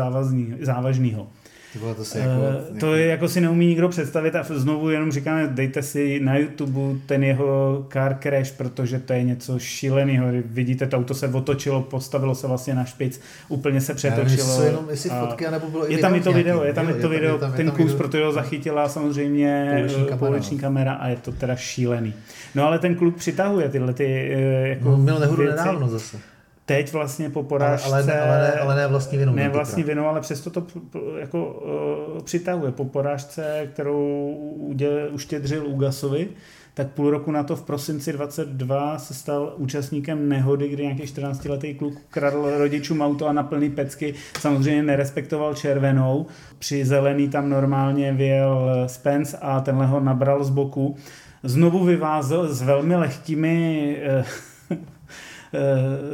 závažného. 0.60 1.28
Bylo 1.80 1.94
to, 1.94 2.18
jako, 2.18 2.30
uh, 2.70 2.78
to 2.78 2.94
je 2.94 3.06
jako 3.06 3.28
si 3.28 3.40
neumí 3.40 3.66
nikdo 3.66 3.88
představit 3.88 4.36
a 4.36 4.44
znovu 4.50 4.90
jenom 4.90 5.12
říkáme, 5.12 5.46
dejte 5.46 5.82
si 5.82 6.20
na 6.20 6.36
YouTube 6.36 6.80
ten 7.06 7.24
jeho 7.24 7.86
car 7.92 8.18
crash, 8.22 8.50
protože 8.50 8.98
to 8.98 9.12
je 9.12 9.22
něco 9.22 9.58
šíleného. 9.58 10.26
Vidíte, 10.44 10.86
to 10.86 10.96
auto 10.96 11.14
se 11.14 11.28
otočilo, 11.28 11.82
postavilo 11.82 12.34
se 12.34 12.46
vlastně 12.46 12.74
na 12.74 12.84
špic, 12.84 13.20
úplně 13.48 13.80
se 13.80 13.94
přetočilo. 13.94 14.60
Já 14.60 14.64
jenom 14.64 14.90
jestli 14.90 15.10
fotky, 15.10 15.50
nebo 15.50 15.70
bylo 15.70 15.86
je 15.86 15.98
tam 15.98 16.14
i 16.14 16.20
to 16.20 16.32
video, 16.32 16.64
je 16.64 16.72
tam 16.72 16.90
i 16.90 16.94
to 16.94 17.08
video, 17.08 17.38
ten 17.56 17.70
kus, 17.70 17.94
protože 17.94 18.24
ho 18.24 18.32
zachytila 18.32 18.88
samozřejmě 18.88 19.84
pouliční 20.18 20.58
kamera 20.58 20.92
a 20.92 21.08
je 21.08 21.16
to 21.16 21.32
teda 21.32 21.56
šílený. 21.56 22.14
No 22.54 22.64
ale 22.64 22.78
ten 22.78 22.94
kluk 22.94 23.16
přitahuje 23.16 23.68
tyhle 23.68 23.94
ty 23.94 24.04
eh, 24.34 24.68
jako 24.68 24.90
no, 24.90 24.96
měl 24.96 25.18
nehodu 25.18 25.42
nedávno 25.42 25.88
zase 25.88 26.31
teď 26.76 26.92
vlastně 26.92 27.30
po 27.30 27.42
porážce... 27.42 27.86
Ale, 27.86 28.02
ale, 28.02 28.20
ale, 28.20 28.38
ne, 28.38 28.52
ale 28.52 28.76
ne 28.76 28.86
vlastní 28.86 29.18
vinou. 29.18 29.34
Ne 29.34 29.48
vlastní 29.48 29.82
vinou, 29.82 30.06
ale 30.06 30.20
přesto 30.20 30.50
to 30.50 30.66
jako 31.18 31.46
uh, 32.16 32.22
přitahuje. 32.22 32.72
Po 32.72 32.84
porážce, 32.84 33.68
kterou 33.72 34.30
uděl, 34.56 35.08
uštědřil 35.10 35.66
Ugasovi, 35.66 36.28
tak 36.74 36.88
půl 36.88 37.10
roku 37.10 37.30
na 37.30 37.42
to 37.42 37.56
v 37.56 37.62
prosinci 37.62 38.12
22 38.12 38.98
se 38.98 39.14
stal 39.14 39.54
účastníkem 39.56 40.28
nehody, 40.28 40.68
kdy 40.68 40.82
nějaký 40.82 41.02
14-letý 41.02 41.74
kluk 41.74 41.94
kradl 42.10 42.58
rodičům 42.58 43.02
auto 43.02 43.26
a 43.26 43.32
na 43.32 43.42
plný 43.42 43.70
pecky 43.70 44.14
samozřejmě 44.38 44.82
nerespektoval 44.82 45.54
červenou. 45.54 46.26
Při 46.58 46.84
zelený 46.84 47.28
tam 47.28 47.48
normálně 47.48 48.12
vyjel 48.12 48.84
Spence 48.86 49.38
a 49.40 49.60
tenhle 49.60 49.86
ho 49.86 50.00
nabral 50.00 50.44
z 50.44 50.50
boku. 50.50 50.96
Znovu 51.42 51.84
vyvázel 51.84 52.54
s 52.54 52.62
velmi 52.62 52.96
lehkými 52.96 53.96
uh, 54.18 54.22
Eh, 54.22 54.24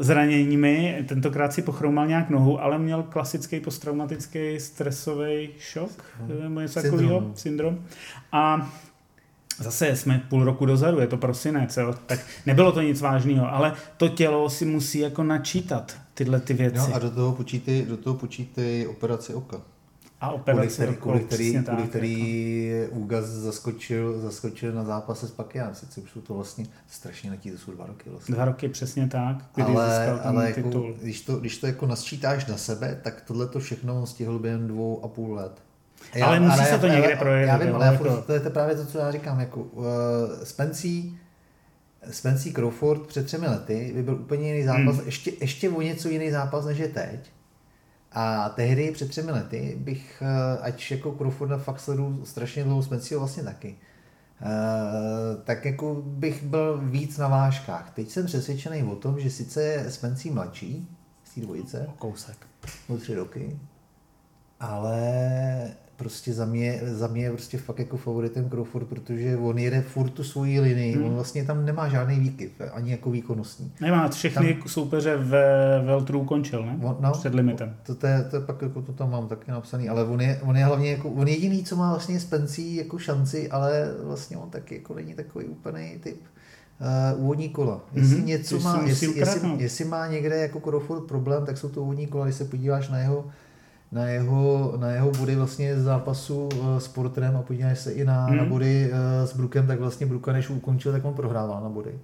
zraněními. 0.01 1.05
Tentokrát 1.09 1.53
si 1.53 1.62
pochroumal 1.62 2.07
nějak 2.07 2.30
nohu, 2.30 2.62
ale 2.62 2.78
měl 2.78 3.03
klasický 3.03 3.61
posttraumatický 3.61 4.61
stresový 4.61 5.49
šok, 5.59 5.91
eh, 6.30 6.43
nebo 6.43 6.61
něco 6.61 6.82
takového, 6.82 7.32
syndrom. 7.34 7.78
A 8.32 8.70
Zase 9.61 9.97
jsme 9.97 10.22
půl 10.28 10.45
roku 10.45 10.66
dozadu, 10.66 11.01
je 11.01 11.07
to 11.07 11.16
prosinec, 11.16 11.76
jo? 11.76 11.95
tak 12.07 12.20
nebylo 12.47 12.72
to 12.72 12.80
nic 12.80 13.01
vážného, 13.01 13.53
ale 13.53 13.72
to 13.97 14.09
tělo 14.09 14.51
si 14.51 14.64
musí 14.64 14.99
jako 14.99 15.22
načítat 15.22 15.97
tyhle 16.14 16.41
ty 16.41 16.55
věci. 16.55 16.76
No 16.76 16.95
a 16.95 16.99
do 16.99 17.11
toho 17.11 17.32
počítej, 17.32 17.86
do 17.86 17.97
toho 17.97 18.16
počítej 18.16 18.86
operaci 18.86 19.34
oka. 19.34 19.61
A 20.20 20.30
operace 20.30 20.86
kvůli, 20.86 20.96
kvůli, 20.96 21.20
který, 21.20 21.50
kvůli, 21.50 21.64
kvůli 21.64 21.88
který 21.88 22.66
jako. 22.66 22.94
Ugas 22.94 23.24
zaskočil, 23.24 24.20
zaskočil 24.20 24.72
na 24.72 24.84
zápase 24.84 25.28
s 25.28 25.30
Pakián. 25.30 25.74
Sice 25.74 26.00
už 26.00 26.10
jsou 26.10 26.20
to 26.20 26.34
vlastně 26.34 26.66
strašně 26.88 27.30
letí, 27.30 27.50
to 27.50 27.58
jsou 27.58 27.72
dva 27.72 27.86
roky 27.86 28.10
vlastně. 28.10 28.34
Dva 28.34 28.44
roky, 28.44 28.68
přesně 28.68 29.08
tak, 29.08 29.36
kdy 29.54 29.62
ale, 29.62 30.20
ale 30.20 30.46
jako, 30.46 30.62
titul. 30.62 30.94
Když, 31.02 31.20
to, 31.20 31.36
když 31.36 31.58
to 31.58 31.66
jako 31.66 31.86
nasčítáš 31.86 32.46
na 32.46 32.56
sebe, 32.56 33.00
tak 33.02 33.20
tohle 33.20 33.46
to 33.46 33.60
všechno 33.60 34.06
stihl 34.06 34.38
během 34.38 34.68
dvou 34.68 35.04
a 35.04 35.08
půl 35.08 35.34
let. 35.34 35.62
Já, 36.14 36.26
ale 36.26 36.40
musí 36.40 36.64
se 36.64 36.78
to 36.78 36.86
já, 36.86 36.94
někde 36.94 37.16
projet. 37.16 37.46
Já 37.46 37.56
vím, 37.56 37.74
ale 37.74 37.86
jako... 37.86 38.22
to 38.22 38.32
je 38.32 38.40
to 38.40 38.50
právě 38.50 38.76
to, 38.76 38.86
co 38.86 38.98
já 38.98 39.12
říkám. 39.12 39.40
Jako, 39.40 39.60
uh, 39.60 39.84
Spencer, 40.44 40.90
Spencer 42.10 42.52
Crawford 42.52 43.06
před 43.06 43.26
třemi 43.26 43.46
lety 43.46 43.92
by 43.94 44.02
byl 44.02 44.14
úplně 44.14 44.54
jiný 44.54 44.64
zápas, 44.64 44.96
hmm. 44.96 45.06
ještě, 45.06 45.32
ještě 45.40 45.70
o 45.70 45.80
něco 45.80 46.08
jiný 46.08 46.30
zápas, 46.30 46.64
než 46.64 46.78
je 46.78 46.88
teď. 46.88 47.30
A 48.20 48.48
tehdy 48.48 48.90
před 48.90 49.08
třemi 49.08 49.30
lety 49.30 49.76
bych, 49.80 50.22
eh, 50.22 50.58
ať 50.58 50.90
jako 50.90 51.12
Crawforda 51.12 51.58
fakt 51.58 51.80
sleduju 51.80 52.24
strašně 52.24 52.64
dlouho, 52.64 52.82
Spencer 52.82 53.18
vlastně 53.18 53.42
taky, 53.42 53.76
Uh, 54.42 55.42
tak 55.44 55.64
jako 55.64 56.02
bych 56.06 56.42
byl 56.42 56.78
víc 56.78 57.18
na 57.18 57.28
vážkách. 57.28 57.90
Teď 57.90 58.10
jsem 58.10 58.26
přesvědčený 58.26 58.82
o 58.82 58.96
tom, 58.96 59.20
že 59.20 59.30
sice 59.30 59.62
je 59.62 59.90
Spencer 59.90 60.32
mladší 60.32 60.88
z 61.24 61.34
té 61.34 61.40
dvojice, 61.40 61.86
o 61.88 61.92
kousek, 61.92 62.46
o 62.88 62.96
tři 62.96 63.14
roky, 63.14 63.58
ale 64.60 65.00
prostě 65.99 66.32
za 66.32 66.44
mě, 66.44 66.80
za 66.82 67.07
mě 67.07 67.22
je 67.22 67.30
prostě 67.30 67.59
fakt 67.59 67.78
jako 67.78 67.96
favoritem 67.96 68.51
Crawford, 68.51 68.88
protože 68.88 69.36
on 69.36 69.59
jede 69.59 69.80
furt 69.80 70.11
tu 70.11 70.24
svoji 70.24 70.61
linii, 70.61 70.94
hmm. 70.94 71.05
on 71.05 71.14
vlastně 71.14 71.44
tam 71.44 71.64
nemá 71.64 71.88
žádný 71.88 72.20
výkyv, 72.20 72.51
ani 72.72 72.90
jako 72.90 73.11
výkonnostní. 73.11 73.72
Nemá, 73.80 74.09
všechny 74.09 74.55
tam, 74.55 74.68
soupeře 74.68 75.16
ve 75.16 75.44
Veltru 75.84 76.20
ukončil, 76.20 76.66
ne? 76.66 76.78
On, 76.82 76.96
no, 77.01 77.12
Před 77.12 77.34
limitem. 77.34 77.76
To, 77.82 77.94
to, 77.94 78.07
je, 78.07 78.24
to 78.30 78.36
je 78.36 78.42
pak, 78.42 78.62
jako 78.62 78.82
to 78.82 78.92
tam 78.92 79.11
mám 79.11 79.28
taky 79.28 79.51
napsaný, 79.51 79.88
ale 79.88 80.05
on 80.05 80.20
je, 80.20 80.40
on 80.42 80.57
je 80.57 80.64
hlavně 80.64 80.90
jako, 80.90 81.11
on 81.11 81.28
jediný, 81.28 81.64
co 81.64 81.76
má 81.76 81.90
vlastně 81.90 82.20
Spencí 82.20 82.76
jako 82.76 82.99
šanci, 82.99 83.51
ale 83.51 83.94
vlastně 84.05 84.36
on 84.36 84.51
taky 84.51 84.74
jako 84.74 84.94
není 84.94 85.14
takový 85.14 85.44
úplný 85.44 85.99
typ 86.03 86.20
uh, 87.16 87.24
úvodní 87.24 87.49
kola. 87.49 87.80
Jestli 87.92 88.16
mm-hmm. 88.16 88.24
něco 88.24 88.61
má, 88.61 88.82
jestli, 88.86 89.18
jestli, 89.18 89.51
jestli, 89.59 89.84
má 89.84 90.07
někde 90.07 90.36
jako 90.36 90.61
Crawford 90.61 91.05
problém, 91.05 91.46
tak 91.46 91.59
jsou 91.59 91.68
to 91.68 91.82
úvodní 91.82 92.07
kola, 92.07 92.24
když 92.24 92.36
se 92.36 92.44
podíváš 92.44 92.88
na 92.88 92.99
jeho 92.99 93.24
na 93.93 94.05
jeho, 94.05 94.74
na 94.76 94.91
jeho 94.91 95.11
body 95.11 95.36
vlastně 95.36 95.76
z 95.76 95.82
zápasu 95.82 96.49
uh, 96.55 96.78
s 96.78 96.89
Porterem 96.89 97.36
a 97.36 97.43
podíváš 97.43 97.78
se 97.78 97.93
i 97.93 98.05
na, 98.05 98.26
hmm. 98.26 98.36
na 98.36 98.45
body 98.45 98.91
uh, 98.91 99.26
s 99.26 99.36
Brukem, 99.36 99.66
tak 99.66 99.80
vlastně 99.80 100.07
Bruka 100.07 100.32
než 100.32 100.51
ukončil, 100.51 100.93
tak 100.93 101.05
on 101.05 101.14
prohrával 101.14 101.61
na 101.62 101.68
body. 101.68 101.99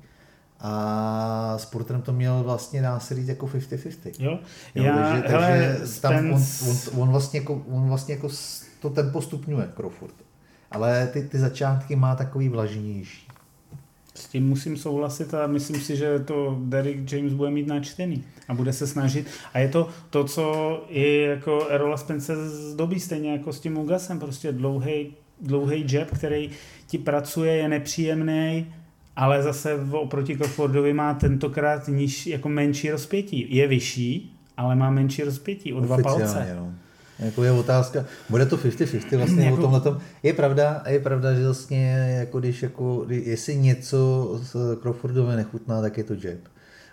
A 0.60 1.54
s 1.58 1.64
Porterem 1.64 2.02
to 2.02 2.12
měl 2.12 2.42
vlastně 2.42 2.82
dá 2.82 3.00
se 3.00 3.14
říct 3.14 3.28
jako 3.28 3.46
50-50. 3.46 4.12
Jo, 4.18 4.38
jo 4.74 4.84
Já, 4.84 4.96
takže, 4.96 5.28
hele, 5.28 5.76
takže 5.78 6.00
tam 6.00 6.14
ten... 6.14 6.34
on, 6.34 6.42
on, 6.70 7.02
on, 7.02 7.08
vlastně 7.08 7.40
jako, 7.40 7.62
on 7.72 7.88
vlastně 7.88 8.14
jako 8.14 8.28
to 8.80 8.90
tempo 8.90 9.22
stupňuje 9.22 9.68
Crawford. 9.76 10.14
Ale 10.70 11.06
ty, 11.06 11.22
ty 11.22 11.38
začátky 11.38 11.96
má 11.96 12.14
takový 12.14 12.48
vlažnější. 12.48 13.23
S 14.14 14.28
tím 14.28 14.48
musím 14.48 14.76
souhlasit 14.76 15.34
a 15.34 15.46
myslím 15.46 15.80
si, 15.80 15.96
že 15.96 16.18
to 16.18 16.58
Derek 16.64 17.12
James 17.12 17.32
bude 17.32 17.50
mít 17.50 17.66
načtený 17.66 18.24
a 18.48 18.54
bude 18.54 18.72
se 18.72 18.86
snažit. 18.86 19.26
A 19.54 19.58
je 19.58 19.68
to 19.68 19.88
to, 20.10 20.24
co 20.24 20.84
i 20.88 21.20
jako 21.20 21.66
Erola 21.70 21.96
Spence 21.96 22.48
zdobí, 22.48 23.00
stejně 23.00 23.32
jako 23.32 23.52
s 23.52 23.60
tím 23.60 23.78
Ugasem, 23.78 24.18
prostě 24.18 24.52
dlouhý 24.52 25.12
dlouhý 25.40 25.84
jab, 25.92 26.10
který 26.10 26.50
ti 26.86 26.98
pracuje, 26.98 27.56
je 27.56 27.68
nepříjemný, 27.68 28.66
ale 29.16 29.42
zase 29.42 29.74
oproti 29.90 30.36
Crawfordovi 30.36 30.92
má 30.92 31.14
tentokrát 31.14 31.88
níž, 31.88 32.26
jako 32.26 32.48
menší 32.48 32.90
rozpětí. 32.90 33.56
Je 33.56 33.68
vyšší, 33.68 34.36
ale 34.56 34.76
má 34.76 34.90
menší 34.90 35.22
rozpětí 35.22 35.72
o 35.72 35.80
dva 35.80 35.98
palce. 36.02 36.54
No. 36.56 36.74
Jako 37.18 37.44
je 37.44 37.52
otázka, 37.52 38.04
bude 38.28 38.46
to 38.46 38.56
50-50 38.56 39.16
vlastně 39.16 39.44
jako... 39.44 39.56
o 39.56 39.60
tomhle 39.60 40.00
Je 40.22 40.32
pravda, 40.32 40.82
je 40.86 41.00
pravda, 41.00 41.34
že 41.34 41.44
vlastně 41.44 42.16
jako 42.18 42.40
když 42.40 42.62
jako, 42.62 43.06
jestli 43.08 43.56
něco 43.56 44.30
z 44.42 44.56
Crawfordovi 44.80 45.36
nechutná, 45.36 45.82
tak 45.82 45.98
je 45.98 46.04
to 46.04 46.14
jab. 46.14 46.40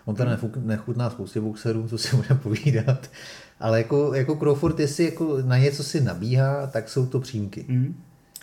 On 0.04 0.14
teda 0.14 0.38
nechutná 0.56 1.10
spoustě 1.10 1.40
boxerů, 1.40 1.88
co 1.88 1.98
si 1.98 2.16
budeme 2.16 2.40
povídat, 2.40 3.10
ale 3.60 3.78
jako, 3.78 4.14
jako 4.14 4.36
Crawford, 4.36 4.80
jestli 4.80 5.04
jako 5.04 5.38
na 5.42 5.58
něco 5.58 5.82
si 5.82 6.00
nabíhá, 6.00 6.66
tak 6.66 6.88
jsou 6.88 7.06
to 7.06 7.20
přímky. 7.20 7.64
Mm. 7.68 7.94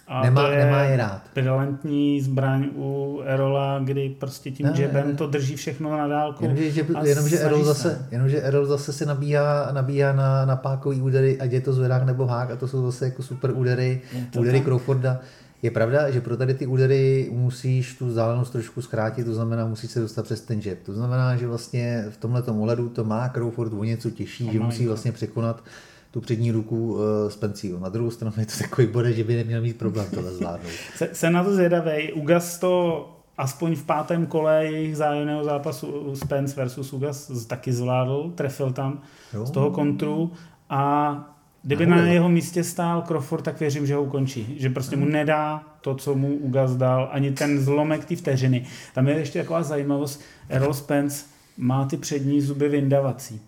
A 0.09 0.23
nemá, 0.23 0.41
to 0.41 0.51
je 0.51 0.65
nemá 0.65 0.81
je 0.81 0.97
rád. 0.97 1.21
brilantní 1.35 2.21
zbraň 2.21 2.69
u 2.75 3.21
Erola, 3.25 3.79
kdy 3.83 4.09
prostě 4.09 4.51
tím 4.51 4.65
ne, 4.65 4.73
jabem 4.77 5.07
ne. 5.07 5.13
to 5.13 5.27
drží 5.27 5.55
všechno 5.55 5.97
na 5.97 6.07
dálku. 6.07 6.43
Jenomže, 6.43 6.71
že, 6.71 6.85
jenomže, 7.03 7.39
Erol 7.39 7.63
zase, 7.63 8.07
jenomže 8.11 8.41
Erol 8.41 8.65
zase 8.65 8.93
si 8.93 9.05
nabíhá, 9.05 9.71
nabíhá 9.71 10.13
na, 10.13 10.45
na 10.45 10.55
pákový 10.55 11.01
údery, 11.01 11.39
ať 11.39 11.51
je 11.51 11.61
to 11.61 11.73
zvedák 11.73 12.05
nebo 12.05 12.25
hák, 12.25 12.51
a 12.51 12.55
to 12.55 12.67
jsou 12.67 12.85
zase 12.85 13.05
jako 13.05 13.23
super 13.23 13.51
údery, 13.55 14.01
údery 14.37 14.61
Crawforda. 14.61 15.19
Je 15.61 15.71
pravda, 15.71 16.11
že 16.11 16.21
pro 16.21 16.37
tady 16.37 16.53
ty 16.53 16.67
údery 16.67 17.29
musíš 17.31 17.97
tu 17.97 18.07
vzdálenost 18.07 18.51
trošku 18.51 18.81
zkrátit, 18.81 19.25
to 19.25 19.33
znamená, 19.33 19.65
musíš 19.65 19.91
se 19.91 19.99
dostat 19.99 20.23
přes 20.23 20.41
ten 20.41 20.61
jab. 20.65 20.77
To 20.85 20.93
znamená, 20.93 21.35
že 21.35 21.47
vlastně 21.47 22.05
v 22.09 22.17
tomhle 22.17 22.43
ohledu 22.43 22.89
to 22.89 23.03
má 23.03 23.29
Crawford 23.29 23.73
o 23.73 23.83
něco 23.83 24.09
těžší, 24.09 24.49
že 24.51 24.59
musí 24.59 24.87
vlastně 24.87 25.11
překonat 25.11 25.63
tu 26.11 26.21
přední 26.21 26.51
ruku 26.51 26.93
uh, 26.93 26.99
s 27.27 27.35
pencíl. 27.35 27.79
Na 27.79 27.89
druhou 27.89 28.11
stranu 28.11 28.33
je 28.37 28.45
to 28.45 28.53
takový 28.59 28.87
bude, 28.87 29.13
že 29.13 29.23
by 29.23 29.35
neměl 29.35 29.61
mít 29.61 29.77
problém 29.77 30.07
tohle 30.13 30.31
zvládnout. 30.31 30.71
Se, 30.95 31.09
jsem 31.13 31.33
na 31.33 31.43
to 31.43 31.53
zvědavý. 31.53 32.13
Ugas 32.13 32.59
to 32.59 33.05
aspoň 33.37 33.75
v 33.75 33.83
pátém 33.83 34.25
kole 34.25 34.65
jejich 34.65 34.97
zájemného 34.97 35.43
zápasu 35.43 36.15
Spence 36.15 36.55
versus 36.55 36.93
Ugas 36.93 37.45
taky 37.47 37.73
zvládl, 37.73 38.31
trefil 38.35 38.71
tam 38.71 39.01
jo. 39.33 39.45
z 39.45 39.51
toho 39.51 39.71
kontru 39.71 40.31
a 40.69 41.35
Kdyby 41.63 41.85
na 41.85 41.97
jeho 41.97 42.29
místě 42.29 42.63
stál 42.63 43.01
Crawford, 43.01 43.45
tak 43.45 43.59
věřím, 43.59 43.87
že 43.87 43.95
ho 43.95 44.03
ukončí. 44.03 44.55
Že 44.59 44.69
prostě 44.69 44.95
mu 44.95 45.05
nedá 45.05 45.63
to, 45.81 45.95
co 45.95 46.15
mu 46.15 46.35
Ugas 46.35 46.75
dal, 46.75 47.09
ani 47.11 47.31
ten 47.31 47.59
zlomek 47.59 48.05
té 48.05 48.15
vteřiny. 48.15 48.65
Tam 48.93 49.07
je 49.07 49.15
ještě 49.15 49.39
taková 49.39 49.63
zajímavost. 49.63 50.21
Errol 50.49 50.73
Spence 50.73 51.25
má 51.57 51.85
ty 51.85 51.97
přední 51.97 52.41
zuby 52.41 52.69
vyndavací. 52.69 53.41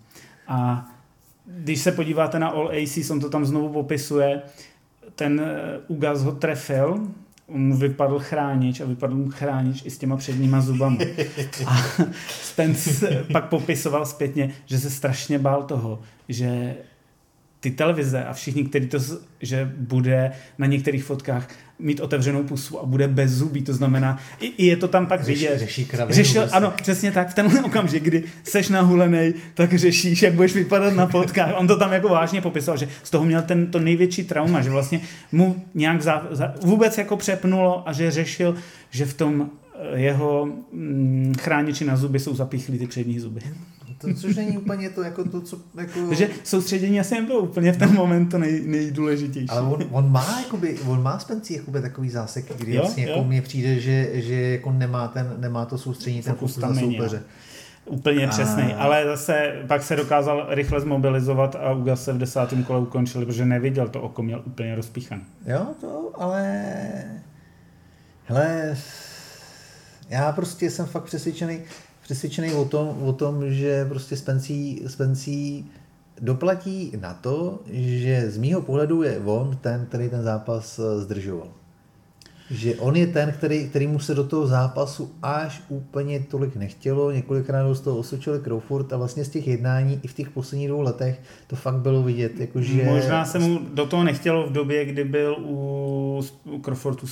A 0.48 0.90
když 1.46 1.80
se 1.80 1.92
podíváte 1.92 2.38
na 2.38 2.48
All 2.48 2.68
Aces, 2.82 3.10
on 3.10 3.20
to 3.20 3.30
tam 3.30 3.44
znovu 3.44 3.68
popisuje, 3.68 4.42
ten 5.14 5.40
eh, 5.40 5.80
Ugas 5.88 6.22
ho 6.22 6.32
trefil, 6.32 7.08
mu 7.48 7.76
vypadl 7.76 8.18
chránič 8.18 8.80
a 8.80 8.84
vypadl 8.84 9.14
mu 9.14 9.30
chránič 9.30 9.82
i 9.84 9.90
s 9.90 9.98
těma 9.98 10.16
předníma 10.16 10.60
zubama. 10.60 10.98
A 11.66 11.76
Spence 12.28 13.24
pak 13.32 13.48
popisoval 13.48 14.06
zpětně, 14.06 14.50
že 14.66 14.78
se 14.78 14.90
strašně 14.90 15.38
bál 15.38 15.62
toho, 15.62 16.00
že 16.28 16.76
ty 17.60 17.70
televize 17.70 18.24
a 18.24 18.32
všichni, 18.32 18.64
kteří 18.64 18.88
to, 18.88 18.98
že 19.40 19.72
bude 19.76 20.32
na 20.58 20.66
některých 20.66 21.04
fotkách 21.04 21.48
mít 21.82 22.00
otevřenou 22.00 22.42
pusu 22.42 22.80
a 22.80 22.86
bude 22.86 23.08
bez 23.08 23.30
zubí, 23.30 23.62
to 23.62 23.74
znamená, 23.74 24.18
i, 24.40 24.46
i 24.46 24.66
je 24.66 24.76
to 24.76 24.88
tam 24.88 25.06
pak 25.06 25.24
řeší, 25.24 25.40
vidět. 25.40 25.58
Řeší 25.58 25.84
kravinu, 25.84 26.14
Řešil, 26.14 26.40
vlastně. 26.40 26.56
ano, 26.56 26.72
přesně 26.82 27.12
tak, 27.12 27.30
v 27.30 27.34
tenhle 27.34 27.62
okamžik, 27.62 28.02
kdy 28.02 28.24
seš 28.44 28.68
nahulenej, 28.68 29.34
tak 29.54 29.74
řešíš, 29.74 30.22
jak 30.22 30.34
budeš 30.34 30.54
vypadat 30.54 30.94
na 30.94 31.06
fotkách. 31.06 31.52
On 31.56 31.68
to 31.68 31.76
tam 31.76 31.92
jako 31.92 32.08
vážně 32.08 32.40
popisoval, 32.40 32.78
že 32.78 32.88
z 33.02 33.10
toho 33.10 33.24
měl 33.24 33.42
ten, 33.42 33.66
to 33.66 33.78
největší 33.78 34.24
trauma, 34.24 34.60
že 34.60 34.70
vlastně 34.70 35.00
mu 35.32 35.64
nějak 35.74 36.02
za, 36.02 36.26
za, 36.30 36.54
vůbec 36.62 36.98
jako 36.98 37.16
přepnulo 37.16 37.88
a 37.88 37.92
že 37.92 38.10
řešil, 38.10 38.54
že 38.90 39.06
v 39.06 39.14
tom 39.14 39.50
eh, 39.74 40.00
jeho 40.00 40.48
mm, 40.72 41.34
chrániči 41.40 41.84
na 41.84 41.96
zuby 41.96 42.18
jsou 42.18 42.34
zapíchlí 42.34 42.78
ty 42.78 42.86
přední 42.86 43.20
zuby. 43.20 43.40
To, 44.02 44.14
což 44.14 44.36
není 44.36 44.58
úplně 44.58 44.90
to, 44.90 45.02
jako 45.02 45.24
to, 45.24 45.40
co... 45.40 45.58
Jako... 45.74 46.06
Takže 46.08 46.28
soustředění 46.44 47.00
asi 47.00 47.14
nebylo 47.14 47.40
úplně 47.40 47.72
v 47.72 47.76
ten 47.76 47.94
moment 47.94 48.26
to 48.26 48.38
nej, 48.38 48.62
nejdůležitější. 48.66 49.48
Ale 49.48 49.62
on, 49.62 49.84
on 49.90 50.12
má, 50.12 50.40
jakoby, 50.40 50.78
on 50.86 51.02
má 51.02 51.18
Spencí 51.18 51.54
jakoby 51.54 51.80
takový 51.80 52.10
zásek, 52.10 52.56
kdy 52.56 52.74
jo, 52.74 52.82
vlastně 52.82 53.06
jako 53.06 53.24
mně 53.24 53.42
přijde, 53.42 53.80
že, 53.80 54.10
že 54.14 54.34
jako 54.34 54.72
nemá, 54.72 55.08
ten, 55.08 55.34
nemá 55.38 55.64
to 55.64 55.78
soustředění, 55.78 56.22
ten 56.22 56.32
fokus 56.32 56.56
na 56.56 56.74
soupeře. 56.74 57.16
Jo. 57.16 57.22
Úplně 57.84 58.28
přesný, 58.28 58.74
ale 58.74 59.04
zase 59.04 59.62
pak 59.66 59.82
se 59.82 59.96
dokázal 59.96 60.46
rychle 60.48 60.80
zmobilizovat 60.80 61.56
a 61.56 61.72
Ugas 61.72 62.04
se 62.04 62.12
v 62.12 62.18
desátém 62.18 62.64
kole 62.64 62.80
ukončili, 62.80 63.26
protože 63.26 63.44
neviděl 63.44 63.88
to 63.88 64.02
oko, 64.02 64.22
měl 64.22 64.42
úplně 64.46 64.74
rozpíchan. 64.74 65.22
Jo, 65.46 65.66
to, 65.80 66.10
ale... 66.14 66.62
Hele, 68.24 68.76
já 70.08 70.32
prostě 70.32 70.70
jsem 70.70 70.86
fakt 70.86 71.04
přesvědčený, 71.04 71.60
přesvědčený 72.02 72.52
o 72.52 72.64
tom, 72.64 73.02
o 73.02 73.12
tom 73.12 73.50
že 73.50 73.84
prostě 73.84 74.16
Spencí, 74.16 74.82
Spencí 74.86 75.66
doplatí 76.20 76.92
na 77.00 77.14
to, 77.14 77.60
že 77.70 78.30
z 78.30 78.38
mýho 78.38 78.62
pohledu 78.62 79.02
je 79.02 79.18
on 79.24 79.58
ten, 79.60 79.86
který 79.86 80.08
ten 80.08 80.22
zápas 80.22 80.80
zdržoval. 80.96 81.48
Že 82.50 82.74
on 82.74 82.96
je 82.96 83.06
ten, 83.06 83.32
který, 83.32 83.68
který 83.68 83.86
mu 83.86 83.98
se 83.98 84.14
do 84.14 84.24
toho 84.24 84.46
zápasu 84.46 85.12
až 85.22 85.62
úplně 85.68 86.20
tolik 86.20 86.56
nechtělo, 86.56 87.10
několikrát 87.10 87.74
z 87.74 87.80
toho 87.80 87.96
osočili 87.96 88.40
Crawford 88.40 88.92
a 88.92 88.96
vlastně 88.96 89.24
z 89.24 89.28
těch 89.28 89.46
jednání 89.46 90.00
i 90.02 90.08
v 90.08 90.14
těch 90.14 90.30
posledních 90.30 90.68
dvou 90.68 90.80
letech 90.80 91.20
to 91.46 91.56
fakt 91.56 91.76
bylo 91.76 92.02
vidět. 92.02 92.40
Jako 92.40 92.62
že... 92.62 92.84
Možná 92.84 93.24
se 93.24 93.38
mu 93.38 93.58
do 93.74 93.86
toho 93.86 94.04
nechtělo 94.04 94.46
v 94.46 94.52
době, 94.52 94.84
kdy 94.84 95.04
byl 95.04 95.36
u 95.38 96.20
Crawfordu 96.64 97.06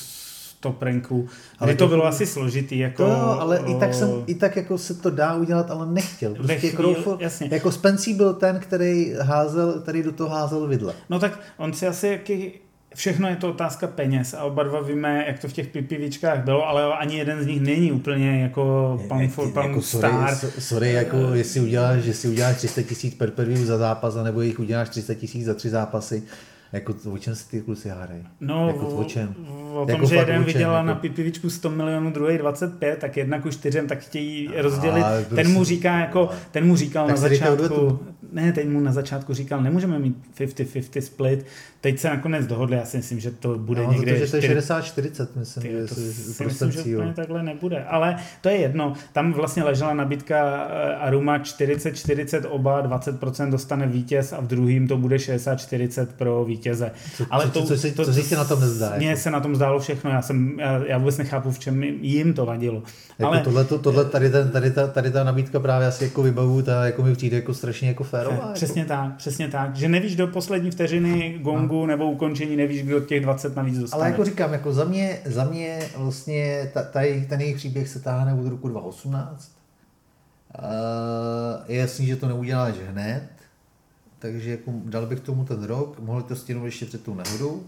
top 0.61 0.83
ranku, 0.83 1.29
ale 1.59 1.75
to, 1.75 1.85
to 1.85 1.89
bylo 1.89 2.07
asi 2.07 2.27
složitý. 2.27 2.79
Jako, 2.79 3.05
to, 3.05 3.41
ale 3.41 3.61
o... 3.61 3.71
i, 3.71 3.81
tak 3.81 3.95
jsem, 3.95 4.11
i 4.27 4.35
tak 4.35 4.57
jako 4.57 4.79
se 4.79 4.95
to 4.95 5.11
dá 5.11 5.35
udělat, 5.35 5.71
ale 5.71 5.87
nechtěl. 5.87 6.35
Prostě 6.35 6.55
chvíli, 6.55 6.77
Crawford, 6.77 7.21
jasně. 7.21 7.49
jako 7.53 7.73
Spencí 7.73 8.15
byl 8.15 8.35
ten, 8.35 8.59
který 8.59 9.15
házel, 9.21 9.81
který 9.81 10.03
do 10.03 10.13
toho 10.13 10.31
házel 10.31 10.67
vidle. 10.67 10.95
No 11.11 11.19
tak 11.19 11.41
on 11.57 11.73
si 11.73 11.87
asi 11.87 12.07
jaký, 12.07 12.53
všechno 12.95 13.29
je 13.29 13.37
to 13.37 13.51
otázka 13.51 13.87
peněz 13.87 14.35
a 14.35 14.43
oba 14.45 14.63
dva 14.63 14.81
víme, 14.81 15.25
jak 15.27 15.39
to 15.39 15.49
v 15.49 15.53
těch 15.53 15.67
pipivičkách 15.67 16.45
bylo, 16.45 16.69
ale 16.69 16.95
ani 16.95 17.19
jeden 17.19 17.43
z 17.43 17.47
nich 17.47 17.61
není 17.61 17.93
úplně 17.93 18.43
jako 18.43 19.05
pan 19.09 19.29
for 19.29 19.53
pan 19.53 19.69
jako 19.69 19.83
star. 19.83 20.35
Sorry, 20.35 20.53
sorry 20.61 20.93
jako 20.93 21.17
jestli 21.17 21.61
uděláš, 21.61 22.05
jestli 22.05 22.29
uděláš 22.29 22.57
300 22.57 22.83
tisíc 22.83 23.15
per 23.15 23.31
per 23.31 23.57
za 23.57 23.79
zápas, 23.79 24.15
nebo 24.15 24.41
jich 24.41 24.61
uděláš 24.61 24.89
300 24.89 25.15
tisíc 25.15 25.45
za 25.45 25.55
tři 25.55 25.71
zápasy, 25.71 26.23
jako 26.73 26.95
o 27.13 27.19
čem 27.19 27.35
se 27.35 27.49
ty 27.49 27.61
kluci 27.61 27.89
hádají? 27.89 28.27
No, 28.41 28.67
jako 28.67 28.87
o, 28.87 29.05
čem? 29.05 29.35
O 29.73 29.87
tom, 29.87 29.91
jako 29.91 30.07
že 30.07 30.17
jeden 30.17 30.45
viděla 30.45 30.75
jako... 30.75 30.87
na 30.87 30.95
pipivičku 30.95 31.51
100 31.51 31.71
milionů, 31.71 32.11
druhý 32.11 32.39
25, 32.39 32.99
tak 32.99 33.17
jedna 33.17 33.41
ku 33.41 33.51
čtyřem, 33.51 33.87
tak 33.87 33.99
chtějí 33.99 34.51
rozdělit. 34.57 35.03
A, 35.03 35.35
ten 35.35 35.53
mu 35.53 35.65
říká 35.65 35.99
jako, 35.99 36.31
ten 36.51 36.67
mu 36.67 36.77
říkal 36.77 37.07
tak 37.07 37.17
na 37.17 37.21
začátku, 37.21 37.99
ne, 38.33 38.53
teď 38.53 38.69
mu 38.69 38.81
na 38.81 38.93
začátku 38.93 39.35
říkal, 39.35 39.63
nemůžeme 39.63 39.99
mít 39.99 40.17
50-50 40.39 41.01
split, 41.01 41.47
teď 41.81 41.99
se 41.99 42.09
nakonec 42.09 42.47
dohodli, 42.47 42.77
já 42.77 42.85
si 42.85 42.97
myslím, 42.97 43.21
že 43.21 43.31
to 43.31 43.59
bude 43.59 43.83
no, 43.83 43.93
někde... 43.93 44.21
to, 44.21 44.31
to 44.31 44.37
je 44.37 44.61
60-40, 44.61 45.27
myslím, 45.37 45.63
ty, 45.63 45.71
že 45.71 45.87
to 45.87 45.95
si, 45.95 46.13
si 46.13 46.45
myslím, 46.45 46.71
že 46.71 46.81
úplně 46.81 47.15
takhle 47.15 47.43
nebude, 47.43 47.85
ale 47.85 48.17
to 48.41 48.49
je 48.49 48.57
jedno, 48.57 48.93
tam 49.13 49.33
vlastně 49.33 49.65
ležela 49.65 49.95
nabídka 49.95 50.69
eh, 50.71 50.95
Aruma 50.95 51.39
40-40 51.39 52.43
oba, 52.49 52.89
20% 52.89 53.51
dostane 53.51 53.87
vítěz 53.87 54.33
a 54.33 54.41
v 54.41 54.47
druhým 54.47 54.89
to 54.89 54.97
bude 54.97 55.17
60-40 55.17 56.07
pro 56.17 56.45
vítěze. 56.45 56.91
Co, 57.17 57.27
ale 57.31 57.45
co, 57.45 57.51
to, 57.51 57.67
co, 57.67 57.77
co, 57.77 57.91
to, 57.95 58.05
co, 58.05 58.15
co 58.15 58.23
se 58.23 58.37
na 58.37 58.45
tom 58.45 58.61
nezdá? 58.61 58.93
Mně 58.97 59.09
jako? 59.09 59.21
se 59.21 59.31
na 59.31 59.41
tom 59.41 59.57
zdálo 59.57 59.81
všechno, 59.81 60.11
já, 60.11 60.23
jsem, 60.23 60.61
já, 60.61 60.81
já 60.87 60.99
vůbec 60.99 61.19
nechápu, 61.19 61.51
v 61.51 61.59
čem 61.59 61.83
jim 61.83 62.35
to 62.35 62.47
vadilo. 62.47 62.83
Jako 63.19 63.33
ale 63.33 63.43
tohle, 63.43 63.65
tohle, 63.65 64.05
tady, 64.05 64.31
ten, 64.31 64.51
tady, 64.51 64.71
ta, 64.71 64.87
tady 64.87 65.11
ta 65.11 65.25
nabídka 65.25 65.61
právě 65.61 65.89
asi 65.89 66.05
jako 66.05 66.23
vybavu, 66.23 66.63
ta 66.63 66.87
jako 66.87 67.03
mi 67.03 67.15
přijde 67.15 67.37
jako 67.37 67.55
strašně 67.55 67.89
jako 67.89 68.05
férová. 68.05 68.37
Jako. 68.37 68.53
Přesně 68.53 68.85
tak, 68.85 69.17
přesně 69.17 69.49
tak, 69.49 69.77
že 69.77 69.89
nevíš 69.89 70.17
do 70.17 70.27
poslední 70.27 70.71
vteřiny 70.71 71.39
gongu 71.43 71.70
no. 71.75 71.87
nebo 71.87 72.11
ukončení, 72.11 72.57
nevíš, 72.57 72.83
kdo 72.83 73.01
těch 73.01 73.23
20 73.23 73.57
navíc 73.57 73.79
dostane. 73.79 74.03
Ale 74.03 74.11
jako 74.11 74.25
říkám, 74.25 74.53
jako 74.53 74.73
za 74.73 74.85
mě, 74.85 75.19
za 75.25 75.45
mě 75.45 75.89
vlastně 75.97 76.71
ta, 76.75 76.83
tady, 76.83 77.27
ten 77.29 77.41
jejich 77.41 77.57
příběh 77.57 77.89
se 77.89 78.01
táhne 78.01 78.35
od 78.35 78.49
roku 78.49 78.69
2018. 78.69 79.53
Uh, 80.59 80.65
je 81.69 81.81
jasný, 81.81 82.07
že 82.07 82.17
to 82.17 82.29
neuděláš 82.29 82.75
hned, 82.89 83.29
takže 84.19 84.51
jako 84.51 84.73
dal 84.85 85.07
bych 85.07 85.21
tomu 85.21 85.45
ten 85.45 85.65
rok, 85.65 86.01
mohli 86.01 86.23
to 86.23 86.37
stihnout 86.37 86.65
ještě 86.65 86.87
před 86.87 87.05
tou 87.05 87.15
nehodou, 87.15 87.63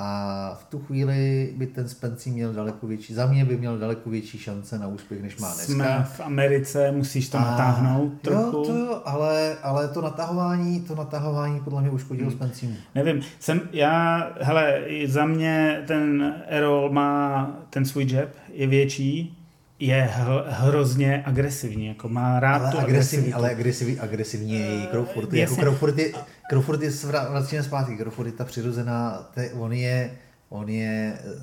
a 0.00 0.58
v 0.60 0.64
tu 0.64 0.78
chvíli 0.78 1.52
by 1.56 1.66
ten 1.66 1.88
Spencer 1.88 2.32
měl 2.32 2.52
daleko 2.52 2.86
větší, 2.86 3.14
za 3.14 3.26
mě 3.26 3.44
by 3.44 3.56
měl 3.56 3.78
daleko 3.78 4.10
větší 4.10 4.38
šance 4.38 4.78
na 4.78 4.86
úspěch, 4.86 5.22
než 5.22 5.36
má 5.36 5.48
dneska. 5.54 5.72
Jsme 5.72 6.06
v 6.16 6.20
Americe, 6.20 6.92
musíš 6.92 7.28
to 7.28 7.38
a, 7.38 7.40
natáhnout 7.40 8.12
trochu. 8.22 8.56
Jo, 8.56 8.64
to, 8.64 9.08
ale, 9.08 9.56
ale 9.62 9.88
to 9.88 10.02
natahování, 10.02 10.80
to 10.80 10.94
natahování 10.94 11.60
podle 11.60 11.80
mě 11.80 11.90
uškodilo 11.90 12.28
hmm. 12.28 12.38
Spenceru. 12.38 12.72
Nevím, 12.94 13.20
jsem, 13.38 13.60
já, 13.72 14.28
hele, 14.40 14.82
za 15.06 15.26
mě 15.26 15.82
ten 15.86 16.34
Errol 16.46 16.90
má 16.92 17.50
ten 17.70 17.84
svůj 17.84 18.06
jab, 18.12 18.28
je 18.52 18.66
větší, 18.66 19.39
je 19.80 20.02
hl, 20.12 20.44
hrozně 20.48 21.22
agresivní, 21.26 21.86
jako 21.86 22.08
má 22.08 22.40
rád 22.40 22.62
ale 22.62 22.70
tu 22.70 22.78
agresivní, 22.78 23.32
ale 23.32 23.50
agresivní, 23.50 23.98
agresivní 23.98 24.52
je 24.52 24.84
i 24.84 24.86
Crawford. 24.90 25.28
Uh, 25.28 25.34
jako 25.34 25.56
Crawford 25.56 25.98
je, 25.98 26.12
Crawford 26.50 26.82
je 26.82 26.90
vracíme 27.30 27.62
zpátky, 27.62 27.96
Crawford 27.96 28.26
je 28.26 28.32
ta 28.32 28.44
přirozená, 28.44 29.30
te, 29.34 29.50
on 29.50 29.72
je, 29.72 30.10
on 30.48 30.68
je 30.68 31.18
uh, 31.24 31.42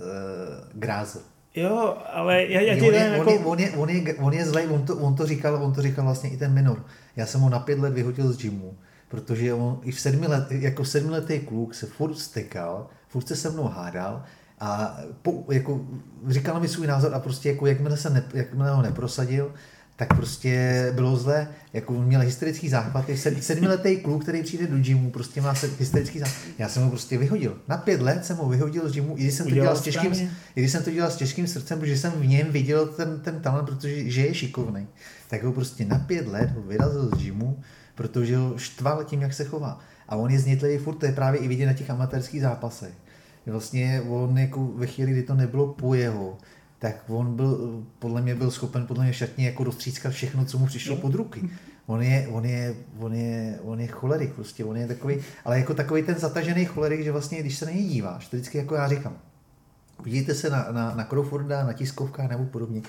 grázel. 0.73 1.21
Jo, 1.55 1.97
ale 2.13 2.45
já, 2.45 2.61
já 2.61 2.75
ti 2.75 2.81
on, 2.81 2.93
je, 2.93 2.99
jako... 2.99 3.33
on, 3.33 3.59
je, 3.59 3.71
on, 3.71 3.89
je, 3.89 4.15
on 4.15 4.33
je 4.33 4.45
zlej, 4.45 4.67
on 4.67 4.85
to, 4.85 4.95
on 4.97 5.15
to 5.15 5.25
říkal, 5.25 5.63
on 5.63 5.73
to 5.73 5.81
říkal 5.81 6.05
vlastně 6.05 6.29
i 6.29 6.38
ten 6.38 6.53
minor. 6.53 6.85
Já 7.15 7.25
jsem 7.25 7.41
ho 7.41 7.49
na 7.49 7.59
pět 7.59 7.79
let 7.79 7.93
vyhodil 7.93 8.33
z 8.33 8.38
gymu, 8.38 8.77
protože 9.07 9.53
on 9.53 9.79
i 9.83 9.91
v 9.91 9.99
sedmi 9.99 10.27
let, 10.27 10.51
jako 10.51 10.85
sedmiletý 10.85 11.39
kluk 11.39 11.75
se 11.75 11.85
furt 11.85 12.15
stekal, 12.15 12.88
furt 13.07 13.27
se 13.27 13.35
se 13.35 13.49
mnou 13.49 13.63
hádal 13.63 14.23
a 14.59 14.99
po, 15.21 15.45
jako, 15.51 15.85
říkal 16.27 16.59
mi 16.59 16.67
svůj 16.67 16.87
názor 16.87 17.13
a 17.13 17.19
prostě 17.19 17.49
jako 17.49 17.67
jakmile, 17.67 17.97
se 17.97 18.09
ne, 18.09 18.23
jakmile 18.33 18.71
ho 18.71 18.81
neprosadil, 18.81 19.53
tak 19.95 20.15
prostě 20.15 20.91
bylo 20.95 21.17
zle, 21.17 21.47
jako 21.73 21.93
on 21.93 22.05
měl 22.05 22.21
hysterický 22.21 22.69
záchvat, 22.69 23.05
sedmiletý 23.39 23.97
kluk, 23.97 24.23
který 24.23 24.43
přijde 24.43 24.67
do 24.67 24.77
gymu, 24.77 25.11
prostě 25.11 25.41
má 25.41 25.53
hysterický 25.79 26.19
záchvat. 26.19 26.43
Já 26.57 26.69
jsem 26.69 26.83
ho 26.83 26.89
prostě 26.89 27.17
vyhodil. 27.17 27.57
Na 27.67 27.77
pět 27.77 28.01
let 28.01 28.25
jsem 28.25 28.37
ho 28.37 28.49
vyhodil 28.49 28.89
z 28.89 28.93
gymu, 28.93 29.17
i 29.17 29.23
když 29.23 29.33
jsem 29.33 29.47
to 29.47 29.53
dělal 29.53 29.75
s 29.75 29.81
těžkým, 29.81 30.13
i 30.55 30.61
když 30.61 30.71
jsem 30.71 30.83
to 30.83 30.91
dělal 30.91 31.11
s 31.11 31.15
těžkým 31.15 31.47
srdcem, 31.47 31.79
protože 31.79 31.97
jsem 31.97 32.11
v 32.11 32.27
něm 32.27 32.47
viděl 32.51 32.85
ten, 32.87 33.19
ten 33.19 33.41
talent, 33.41 33.65
protože 33.65 34.09
že 34.09 34.25
je 34.25 34.33
šikovný. 34.33 34.87
Tak 35.27 35.43
ho 35.43 35.51
prostě 35.53 35.85
na 35.85 35.99
pět 35.99 36.27
let 36.27 36.51
ho 36.51 36.61
vyrazil 36.61 37.09
z 37.09 37.17
gymu, 37.17 37.59
protože 37.95 38.37
ho 38.37 38.57
štval 38.57 39.03
tím, 39.03 39.21
jak 39.21 39.33
se 39.33 39.45
chová. 39.45 39.79
A 40.09 40.15
on 40.15 40.31
je 40.31 40.39
znitlivý 40.39 40.77
furt, 40.77 40.95
to 40.95 41.05
je 41.05 41.11
právě 41.11 41.39
i 41.39 41.47
vidět 41.47 41.65
na 41.65 41.73
těch 41.73 41.89
amatérských 41.89 42.41
zápasech 42.41 42.93
vlastně 43.51 44.01
on 44.09 44.37
jako 44.37 44.65
ve 44.65 44.87
chvíli, 44.87 45.11
kdy 45.11 45.23
to 45.23 45.33
nebylo 45.33 45.73
po 45.73 45.93
jeho, 45.93 46.37
tak 46.79 46.95
on 47.07 47.35
byl, 47.35 47.83
podle 47.99 48.21
mě 48.21 48.35
byl 48.35 48.51
schopen 48.51 48.87
podle 48.87 49.03
mě 49.03 49.13
šatně 49.13 49.45
jako 49.45 49.63
roztřískat 49.63 50.13
všechno, 50.13 50.45
co 50.45 50.57
mu 50.57 50.65
přišlo 50.65 50.95
pod 50.95 51.13
ruky. 51.13 51.49
On 51.85 52.01
je, 52.01 52.27
on 52.27 52.45
je, 52.45 52.75
on 52.99 53.13
je, 53.13 53.59
on 53.61 53.79
je 53.79 53.87
cholerik 53.87 54.33
prostě, 54.33 54.65
on 54.65 54.77
je 54.77 54.87
takový, 54.87 55.17
ale 55.45 55.59
jako 55.59 55.73
takový 55.73 56.03
ten 56.03 56.15
zatažený 56.15 56.65
cholerik, 56.65 57.03
že 57.03 57.11
vlastně, 57.11 57.39
když 57.39 57.57
se 57.57 57.65
na 57.65 57.71
něj 57.71 57.83
díváš, 57.83 58.27
to 58.27 58.37
vždycky 58.37 58.57
jako 58.57 58.75
já 58.75 58.87
říkám, 58.87 59.17
vidíte 60.03 60.35
se 60.35 60.49
na, 60.49 60.67
na, 60.71 60.95
na 60.95 61.03
Crawforda, 61.03 61.63
na 61.63 61.73
tiskovkách 61.73 62.29
nebo 62.29 62.45
podobně, 62.45 62.81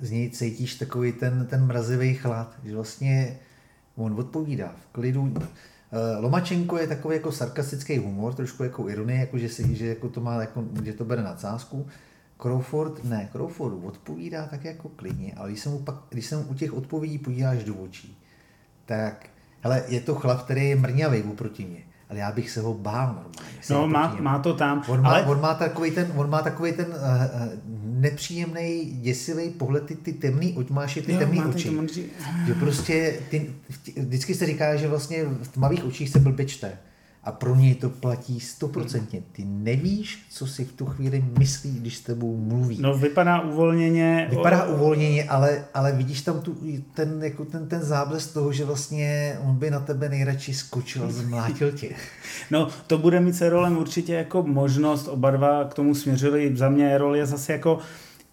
z 0.00 0.10
něj 0.10 0.30
cítíš 0.30 0.74
takový 0.74 1.12
ten, 1.12 1.46
ten 1.46 1.66
mrazivý 1.66 2.14
chlad, 2.14 2.56
že 2.64 2.74
vlastně 2.74 3.38
on 3.96 4.20
odpovídá 4.20 4.74
v 4.82 4.92
klidu, 4.92 5.34
Lomačenko 6.20 6.78
je 6.78 6.86
takový 6.86 7.16
jako 7.16 7.32
sarkastický 7.32 7.98
humor, 7.98 8.34
trošku 8.34 8.64
jako 8.64 8.88
ironie, 8.88 9.20
jako 9.20 9.38
že, 9.38 9.48
si, 9.48 9.76
že 9.76 9.86
jako 9.86 10.08
to 10.08 10.20
má, 10.20 10.40
jako, 10.40 10.64
že 10.84 10.92
to 10.92 11.04
bere 11.04 11.22
na 11.22 11.34
cásku. 11.34 11.86
Crawford, 12.42 13.04
ne, 13.04 13.28
Crawford 13.32 13.84
odpovídá 13.84 14.46
tak 14.46 14.64
jako 14.64 14.88
klidně, 14.88 15.32
ale 15.36 15.48
když 15.48 15.60
se 15.60 15.68
mu, 15.68 15.78
pak, 15.78 15.94
když 16.10 16.26
se 16.26 16.36
mu 16.36 16.42
u 16.42 16.54
těch 16.54 16.72
odpovědí 16.72 17.18
podíváš 17.18 17.64
do 17.64 17.74
očí, 17.74 18.18
tak 18.86 19.26
hele, 19.60 19.84
je 19.88 20.00
to 20.00 20.14
chlap, 20.14 20.44
který 20.44 20.68
je 20.68 20.76
mrňavý 20.76 21.22
oproti 21.22 21.64
mě 21.64 21.82
ale 22.10 22.18
já 22.18 22.32
bych 22.32 22.50
se 22.50 22.60
ho 22.60 22.74
bál 22.74 23.06
normálně. 23.06 23.58
No, 23.70 23.86
má, 23.86 24.16
má 24.20 24.38
to 24.38 24.54
tam. 24.54 24.82
On 24.88 25.02
má, 25.02 25.10
ale... 25.10 25.22
on 25.22 25.40
má 25.40 25.54
takový 25.54 25.90
ten, 25.90 26.12
on 26.16 26.30
má 26.30 26.42
takový 26.42 26.72
ten 26.72 26.86
uh, 26.86 26.94
nepříjemný, 28.00 28.84
děsivý 28.84 29.50
pohled, 29.50 29.86
ty, 29.86 29.96
ty 29.96 30.12
temný, 30.12 30.66
máš 30.70 30.94
ty 30.94 31.12
jo, 31.12 31.18
temný 31.18 31.44
oči. 31.44 31.78
Že 32.46 32.54
prostě, 32.54 33.20
ty, 33.30 33.50
vždycky 33.96 34.34
se 34.34 34.46
říká, 34.46 34.76
že 34.76 34.88
vlastně 34.88 35.24
v 35.24 35.48
tmavých 35.48 35.84
očích 35.84 36.08
se 36.08 36.18
blbě 36.18 36.46
čte. 36.46 36.78
A 37.26 37.32
pro 37.32 37.54
něj 37.54 37.74
to 37.74 37.90
platí 37.90 38.40
stoprocentně. 38.40 39.22
Ty 39.32 39.44
nevíš, 39.44 40.26
co 40.30 40.46
si 40.46 40.64
v 40.64 40.72
tu 40.72 40.86
chvíli 40.86 41.24
myslí, 41.38 41.70
když 41.80 41.96
s 41.96 42.00
tebou 42.00 42.36
mluví. 42.36 42.78
No 42.80 42.98
vypadá 42.98 43.40
uvolněně. 43.40 44.26
Vypadá 44.30 44.64
o... 44.64 44.74
uvolněně, 44.74 45.24
ale, 45.24 45.64
ale 45.74 45.92
vidíš 45.92 46.22
tam 46.22 46.40
tu, 46.40 46.56
ten, 46.94 47.22
jako 47.22 47.44
ten, 47.44 47.68
ten 47.68 47.82
záblesk 47.82 48.32
toho, 48.32 48.52
že 48.52 48.64
vlastně 48.64 49.38
on 49.44 49.56
by 49.56 49.70
na 49.70 49.80
tebe 49.80 50.08
nejradši 50.08 50.54
skočil 50.54 51.04
a 51.04 51.10
zmlátil 51.10 51.72
tě. 51.72 51.88
No 52.50 52.68
to 52.86 52.98
bude 52.98 53.20
mít 53.20 53.36
se 53.36 53.50
rolem 53.50 53.78
určitě 53.78 54.14
jako 54.14 54.42
možnost, 54.42 55.08
oba 55.08 55.30
dva 55.30 55.64
k 55.64 55.74
tomu 55.74 55.94
směřili. 55.94 56.56
Za 56.56 56.68
mě 56.68 56.98
rol 56.98 57.16
je 57.16 57.26
zase 57.26 57.52
jako 57.52 57.78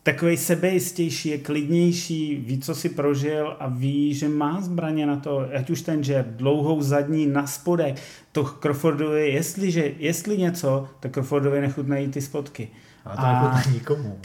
takový 0.03 0.37
sebejistější, 0.37 1.29
je 1.29 1.37
klidnější, 1.37 2.35
ví, 2.35 2.59
co 2.59 2.75
si 2.75 2.89
prožil 2.89 3.55
a 3.59 3.67
ví, 3.67 4.13
že 4.13 4.29
má 4.29 4.61
zbraně 4.61 5.05
na 5.05 5.15
to, 5.15 5.47
ať 5.55 5.69
už 5.69 5.81
ten 5.81 6.03
že 6.03 6.25
dlouhou 6.27 6.81
zadní 6.81 7.25
na 7.25 7.47
spodek, 7.47 7.95
to 8.31 8.43
Crawfordovi, 8.43 9.29
jestliže, 9.29 9.91
jestli 9.97 10.37
něco, 10.37 10.87
tak 10.99 11.11
Crawfordovi 11.11 11.61
nechutnají 11.61 12.07
ty 12.07 12.21
spotky. 12.21 12.67
A 13.05 13.15
to 13.15 13.21
a 13.21 13.61
nikomu. 13.73 14.19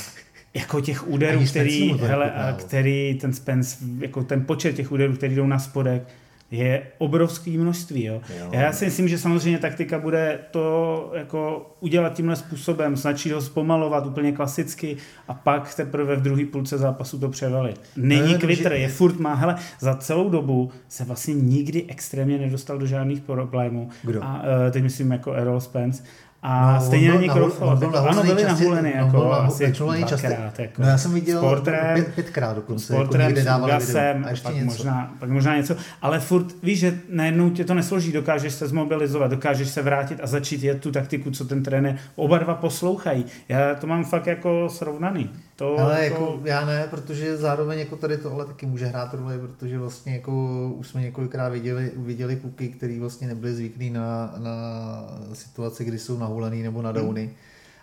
Jako 0.55 0.81
těch 0.81 1.09
úderů, 1.09 1.45
který, 1.47 1.93
hele, 1.93 2.33
a 2.33 2.53
který 2.53 3.19
ten 3.21 3.33
Spence, 3.33 3.77
jako 3.99 4.25
ten 4.25 4.45
počet 4.45 4.77
těch 4.77 4.93
úderů, 4.93 5.17
který 5.17 5.35
jdou 5.35 5.47
na 5.47 5.59
spodek, 5.59 6.09
je 6.51 6.83
obrovský 6.99 7.59
množství. 7.59 8.05
Jo. 8.05 8.21
Jo. 8.39 8.49
Já 8.53 8.73
si 8.73 8.85
myslím, 8.85 9.09
že 9.09 9.19
samozřejmě 9.19 9.59
taktika 9.59 9.99
bude 9.99 10.39
to 10.51 11.13
jako 11.15 11.71
udělat 11.81 12.15
tímhle 12.15 12.37
způsobem, 12.37 12.97
snaží 12.97 13.33
ho 13.33 13.41
zpomalovat 13.41 14.07
úplně 14.07 14.33
klasicky 14.33 14.97
a 15.29 15.35
pak 15.35 15.75
teprve 15.75 16.17
v 16.17 16.23
druhé 16.23 16.45
půlce 16.47 16.79
zápasu 16.79 17.19
to 17.19 17.29
převalit. 17.29 17.81
Není 17.97 18.33
no, 18.33 18.39
kvitter, 18.39 18.73
je 18.73 18.89
furt 18.89 19.19
má, 19.19 19.35
hele, 19.35 19.57
za 19.81 19.95
celou 19.95 20.31
dobu 20.31 20.71
se 20.89 21.05
vlastně 21.05 21.35
nikdy 21.35 21.85
extrémně 21.89 22.39
nedostal 22.39 22.79
do 22.79 22.87
žádných 22.87 23.21
problémů. 23.21 23.89
Kdo? 24.03 24.25
A 24.25 24.43
uh, 24.43 24.73
teď 24.73 24.83
myslím 24.83 25.13
jako 25.13 25.33
Errol 25.33 25.61
Spence 25.61 26.03
a 26.43 26.75
no, 26.75 26.81
stejně 26.81 27.13
není 27.13 27.29
Crawford. 27.29 27.83
Ano, 27.83 28.23
byli 28.23 28.45
nahuleny 28.45 28.93
jako 28.97 29.17
no, 29.17 29.33
asi 29.33 29.73
dvakrát. 29.73 30.59
Jako. 30.59 30.83
No 30.83 30.89
já 30.89 30.99
jsem 30.99 31.15
viděl 31.15 31.41
Portrem, 31.41 31.95
pět, 31.95 32.15
pětkrát 32.15 32.57
dokonce. 32.57 32.93
S 32.93 32.97
Portrem, 32.97 33.37
jako 33.37 33.67
Gasem, 33.67 34.25
a, 34.25 34.29
a 34.29 34.35
pak, 34.43 34.55
něco. 34.55 34.67
Možná, 34.67 35.15
pak 35.19 35.31
možná 35.31 35.57
něco. 35.57 35.77
Ale 36.03 36.21
furt 36.21 36.47
víš, 36.63 36.79
že 36.79 36.99
najednou 37.09 37.51
tě 37.51 37.65
to 37.65 37.75
nesloží. 37.75 38.13
Dokážeš 38.13 38.53
se 38.53 38.69
zmobilizovat, 38.69 39.31
dokážeš 39.31 39.69
se 39.69 39.83
vrátit 39.83 40.21
a 40.23 40.27
začít 40.27 40.63
jet 40.63 40.81
tu 40.81 40.93
taktiku, 40.93 41.31
co 41.31 41.45
ten 41.45 41.63
trenér. 41.63 41.97
Oba 42.17 42.39
dva 42.39 42.55
poslouchají. 42.55 43.25
Já 43.49 43.75
to 43.75 43.87
mám 43.87 44.05
fakt 44.05 44.27
jako 44.27 44.69
srovnaný. 44.69 45.31
To 45.59 45.79
ale 45.79 46.05
jako... 46.05 46.23
jako... 46.23 46.41
já 46.45 46.67
ne, 46.67 46.87
protože 46.91 47.37
zároveň 47.37 47.79
jako 47.79 47.97
tady 47.97 48.17
tohle 48.17 48.45
taky 48.45 48.67
může 48.67 48.87
hrát 48.87 49.15
roli, 49.15 49.39
protože 49.39 49.79
vlastně 49.79 50.15
jako 50.15 50.33
už 50.77 50.89
jsme 50.89 51.01
několikrát 51.01 51.49
viděli, 51.49 51.93
viděli 51.97 52.37
kluky, 52.37 52.69
který 52.69 53.01
vlastně 53.01 53.29
nebyli 53.29 53.55
zvyklí 53.55 53.91
na, 53.91 54.35
na 54.39 54.55
situace, 55.33 55.85
kdy 55.85 55.99
jsou 55.99 56.19
nahulený 56.19 56.63
nebo 56.63 56.83
na 56.83 56.93
downy 56.93 57.25
hmm. 57.25 57.35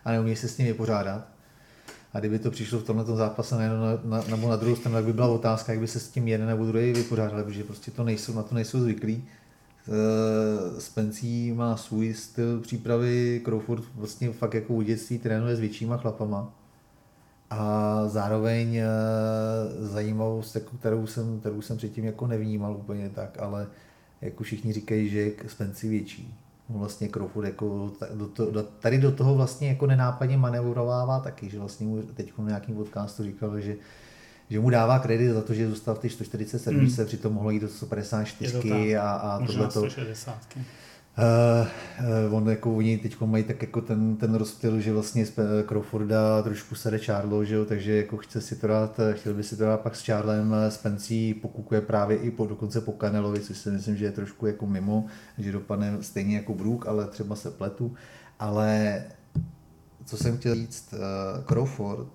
a 0.05 0.11
neumí 0.11 0.35
se 0.35 0.47
s 0.47 0.57
ním 0.57 0.67
vypořádat. 0.67 1.27
A 2.13 2.19
kdyby 2.19 2.39
to 2.39 2.51
přišlo 2.51 2.79
v 2.79 2.83
tomhle 2.83 3.05
zápase 3.05 3.55
na, 3.55 3.69
na, 4.03 4.23
nebo 4.29 4.49
na 4.49 4.55
druhou 4.55 4.75
stranu, 4.75 4.95
tak 4.95 5.05
by 5.05 5.13
byla 5.13 5.27
otázka, 5.27 5.71
jak 5.71 5.81
by 5.81 5.87
se 5.87 5.99
s 5.99 6.09
tím 6.09 6.27
jeden 6.27 6.47
nebo 6.47 6.65
druhý 6.65 6.93
vypořádali, 6.93 7.43
protože 7.43 7.63
prostě 7.63 7.91
to 7.91 8.03
nejsou, 8.03 8.33
na 8.33 8.43
to 8.43 8.55
nejsou 8.55 8.79
zvyklí. 8.79 9.23
Uh, 9.87 10.79
Spencí 10.79 11.51
má 11.51 11.77
svůj 11.77 12.13
styl 12.13 12.59
přípravy, 12.59 13.41
Crawford 13.45 13.83
vlastně 13.95 14.31
fakt 14.31 14.53
jako 14.53 14.73
u 14.73 14.81
dětství 14.81 15.19
trénuje 15.19 15.55
s 15.55 15.59
většíma 15.59 15.97
chlapama 15.97 16.53
a 17.49 18.01
zároveň 18.07 18.75
eh, 18.75 18.85
zajímavost, 19.79 20.55
jako 20.55 20.77
kterou 20.77 21.07
jsem, 21.07 21.39
kterou 21.39 21.61
jsem 21.61 21.77
předtím 21.77 22.05
jako 22.05 22.27
nevnímal 22.27 22.75
úplně 22.75 23.09
tak, 23.09 23.37
ale 23.39 23.67
jako 24.21 24.43
všichni 24.43 24.73
říkají, 24.73 25.09
že 25.09 25.19
je 25.19 25.31
Spencer 25.47 25.89
větší. 25.89 26.33
On 26.69 26.79
vlastně 26.79 27.09
Crawford 27.09 27.47
jako 27.47 27.91
do 28.13 28.27
to, 28.27 28.63
tady 28.63 28.97
do 28.97 29.11
toho 29.11 29.35
vlastně 29.35 29.67
jako 29.67 29.87
nenápadně 29.87 30.37
manevrovává 30.37 31.19
taky, 31.19 31.49
že 31.49 31.59
vlastně 31.59 31.87
mu 31.87 32.01
teď 32.01 32.33
v 32.37 32.47
nějakým 32.47 32.75
podcastu 32.75 33.23
říkal, 33.23 33.59
že 33.59 33.75
že 34.49 34.59
mu 34.59 34.69
dává 34.69 34.99
kredit 34.99 35.33
za 35.33 35.41
to, 35.41 35.53
že 35.53 35.69
zůstal 35.69 35.95
v 35.95 35.99
těch 35.99 36.13
147, 36.13 36.79
mm. 36.79 36.89
se 36.89 37.05
přitom 37.05 37.33
mohlo 37.33 37.51
jít 37.51 37.59
do 37.59 37.67
154 37.67 38.97
a, 38.97 39.11
a 39.11 39.45
tohle 39.45 39.67
to. 39.67 39.87
160. 41.15 41.17
Uh, 41.17 41.67
uh, 42.27 42.33
on 42.33 42.49
jako 42.49 42.75
oni 42.75 42.97
teď 42.97 43.21
mají 43.21 43.43
tak 43.43 43.61
jako 43.61 43.81
ten, 43.81 44.17
ten 44.17 44.35
rozptyl, 44.35 44.79
že 44.79 44.93
vlastně 44.93 45.25
z 45.25 45.33
Crawforda 45.67 46.41
trošku 46.41 46.75
sede 46.75 46.99
Charlo, 46.99 47.45
že 47.45 47.55
jo, 47.55 47.65
takže 47.65 47.97
jako 47.97 48.17
chce 48.17 48.41
si 48.41 48.55
to 48.55 48.67
dát, 48.67 48.99
chtěl 49.11 49.33
by 49.33 49.43
si 49.43 49.57
to 49.57 49.63
dát 49.63 49.81
pak 49.81 49.95
s 49.95 50.05
Charlem, 50.05 50.55
Spencí 50.69 51.33
pokukuje 51.33 51.81
právě 51.81 52.17
i 52.17 52.31
po, 52.31 52.45
dokonce 52.45 52.81
po 52.81 52.91
Kanelovi, 52.91 53.39
což 53.39 53.57
si 53.57 53.71
myslím, 53.71 53.97
že 53.97 54.05
je 54.05 54.11
trošku 54.11 54.47
jako 54.47 54.67
mimo, 54.67 55.05
že 55.37 55.51
dopadne 55.51 55.97
stejně 56.01 56.35
jako 56.35 56.53
Brook, 56.53 56.87
ale 56.87 57.07
třeba 57.07 57.35
se 57.35 57.51
pletu, 57.51 57.93
ale 58.39 59.03
co 60.05 60.17
jsem 60.17 60.37
chtěl 60.37 60.55
říct, 60.55 60.93
Crawford 61.45 62.09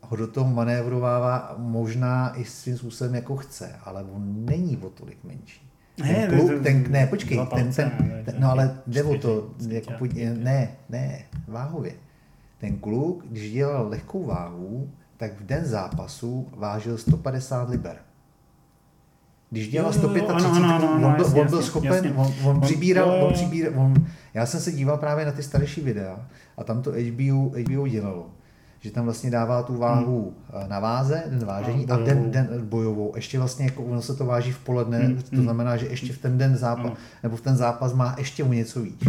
ho 0.00 0.16
do 0.16 0.26
toho 0.26 0.52
manévrovává 0.52 1.54
možná 1.58 2.36
i 2.36 2.44
svým 2.44 2.78
způsobem 2.78 3.14
jako 3.14 3.36
chce, 3.36 3.76
ale 3.84 4.02
on 4.02 4.44
není 4.44 4.76
o 4.76 4.90
tolik 4.90 5.24
menší. 5.24 5.67
Ten 5.98 6.06
ne, 6.06 6.26
kluk, 6.26 6.62
ten, 6.62 6.92
ne, 6.92 7.06
počkej, 7.06 7.38
ten, 7.54 7.72
ten, 7.72 7.90
ten, 8.24 8.34
no 8.38 8.50
ale 8.50 8.78
jde 8.86 9.02
o 9.02 9.18
to, 9.18 9.50
jako, 9.68 9.92
ne, 10.38 10.68
ne, 10.88 11.24
váhově. 11.48 11.92
Ten 12.58 12.78
kluk, 12.78 13.24
když 13.30 13.52
dělal 13.52 13.88
lehkou 13.88 14.24
váhu, 14.24 14.90
tak 15.16 15.40
v 15.40 15.46
den 15.46 15.64
zápasu 15.64 16.48
vážil 16.56 16.98
150 16.98 17.70
liber. 17.70 17.96
Když 19.50 19.68
dělal 19.68 19.92
135, 19.92 20.30
ano, 20.30 20.74
ano, 20.74 20.92
ano, 20.92 21.08
on, 21.08 21.14
byl, 21.14 21.24
jasně, 21.24 21.40
on 21.40 21.48
byl 21.48 21.62
schopen, 21.62 21.92
jasně. 21.92 22.12
on, 22.12 22.34
on, 22.44 22.60
přibíral, 22.60 23.24
on 23.24 23.32
přibíral, 23.32 23.72
on, 23.76 23.94
já 24.34 24.46
jsem 24.46 24.60
se 24.60 24.72
díval 24.72 24.96
právě 24.96 25.26
na 25.26 25.32
ty 25.32 25.42
starší 25.42 25.80
videa 25.80 26.26
a 26.56 26.64
tam 26.64 26.82
to 26.82 26.90
HBO, 26.90 27.48
HBO 27.48 27.88
dělalo 27.88 28.30
že 28.88 28.94
tam 28.94 29.04
vlastně 29.04 29.30
dává 29.30 29.62
tu 29.62 29.76
váhu 29.76 30.34
hmm. 30.52 30.68
na 30.68 30.80
váze, 30.80 31.22
den 31.26 31.44
vážení 31.44 31.86
a, 31.86 31.94
a 31.94 31.96
den, 31.96 32.30
den 32.30 32.48
bojovou. 32.64 33.12
Ještě 33.16 33.38
vlastně 33.38 33.64
jako 33.64 33.82
ono 33.82 34.02
se 34.02 34.14
to 34.14 34.26
váží 34.26 34.52
v 34.52 34.58
poledne, 34.58 34.98
hmm. 34.98 35.16
to 35.16 35.36
hmm. 35.36 35.42
znamená, 35.42 35.76
že 35.76 35.86
ještě 35.86 36.12
v 36.12 36.18
ten 36.18 36.38
den 36.38 36.56
zápas, 36.56 36.86
hmm. 36.86 36.96
nebo 37.22 37.36
v 37.36 37.40
ten 37.40 37.56
zápas 37.56 37.92
má 37.92 38.14
ještě 38.18 38.44
o 38.44 38.52
něco 38.52 38.82
víc. 38.82 39.00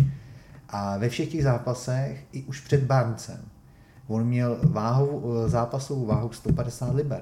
A 0.70 0.98
ve 0.98 1.10
všech 1.10 1.32
těch 1.32 1.44
zápasech, 1.44 2.26
i 2.32 2.44
už 2.44 2.62
před 2.62 2.84
Barncem, 2.84 3.40
on 4.08 4.24
měl 4.24 4.58
váhu, 4.64 5.34
zápasovou 5.48 6.06
váhu 6.06 6.32
150 6.32 6.96
liber. 6.96 7.22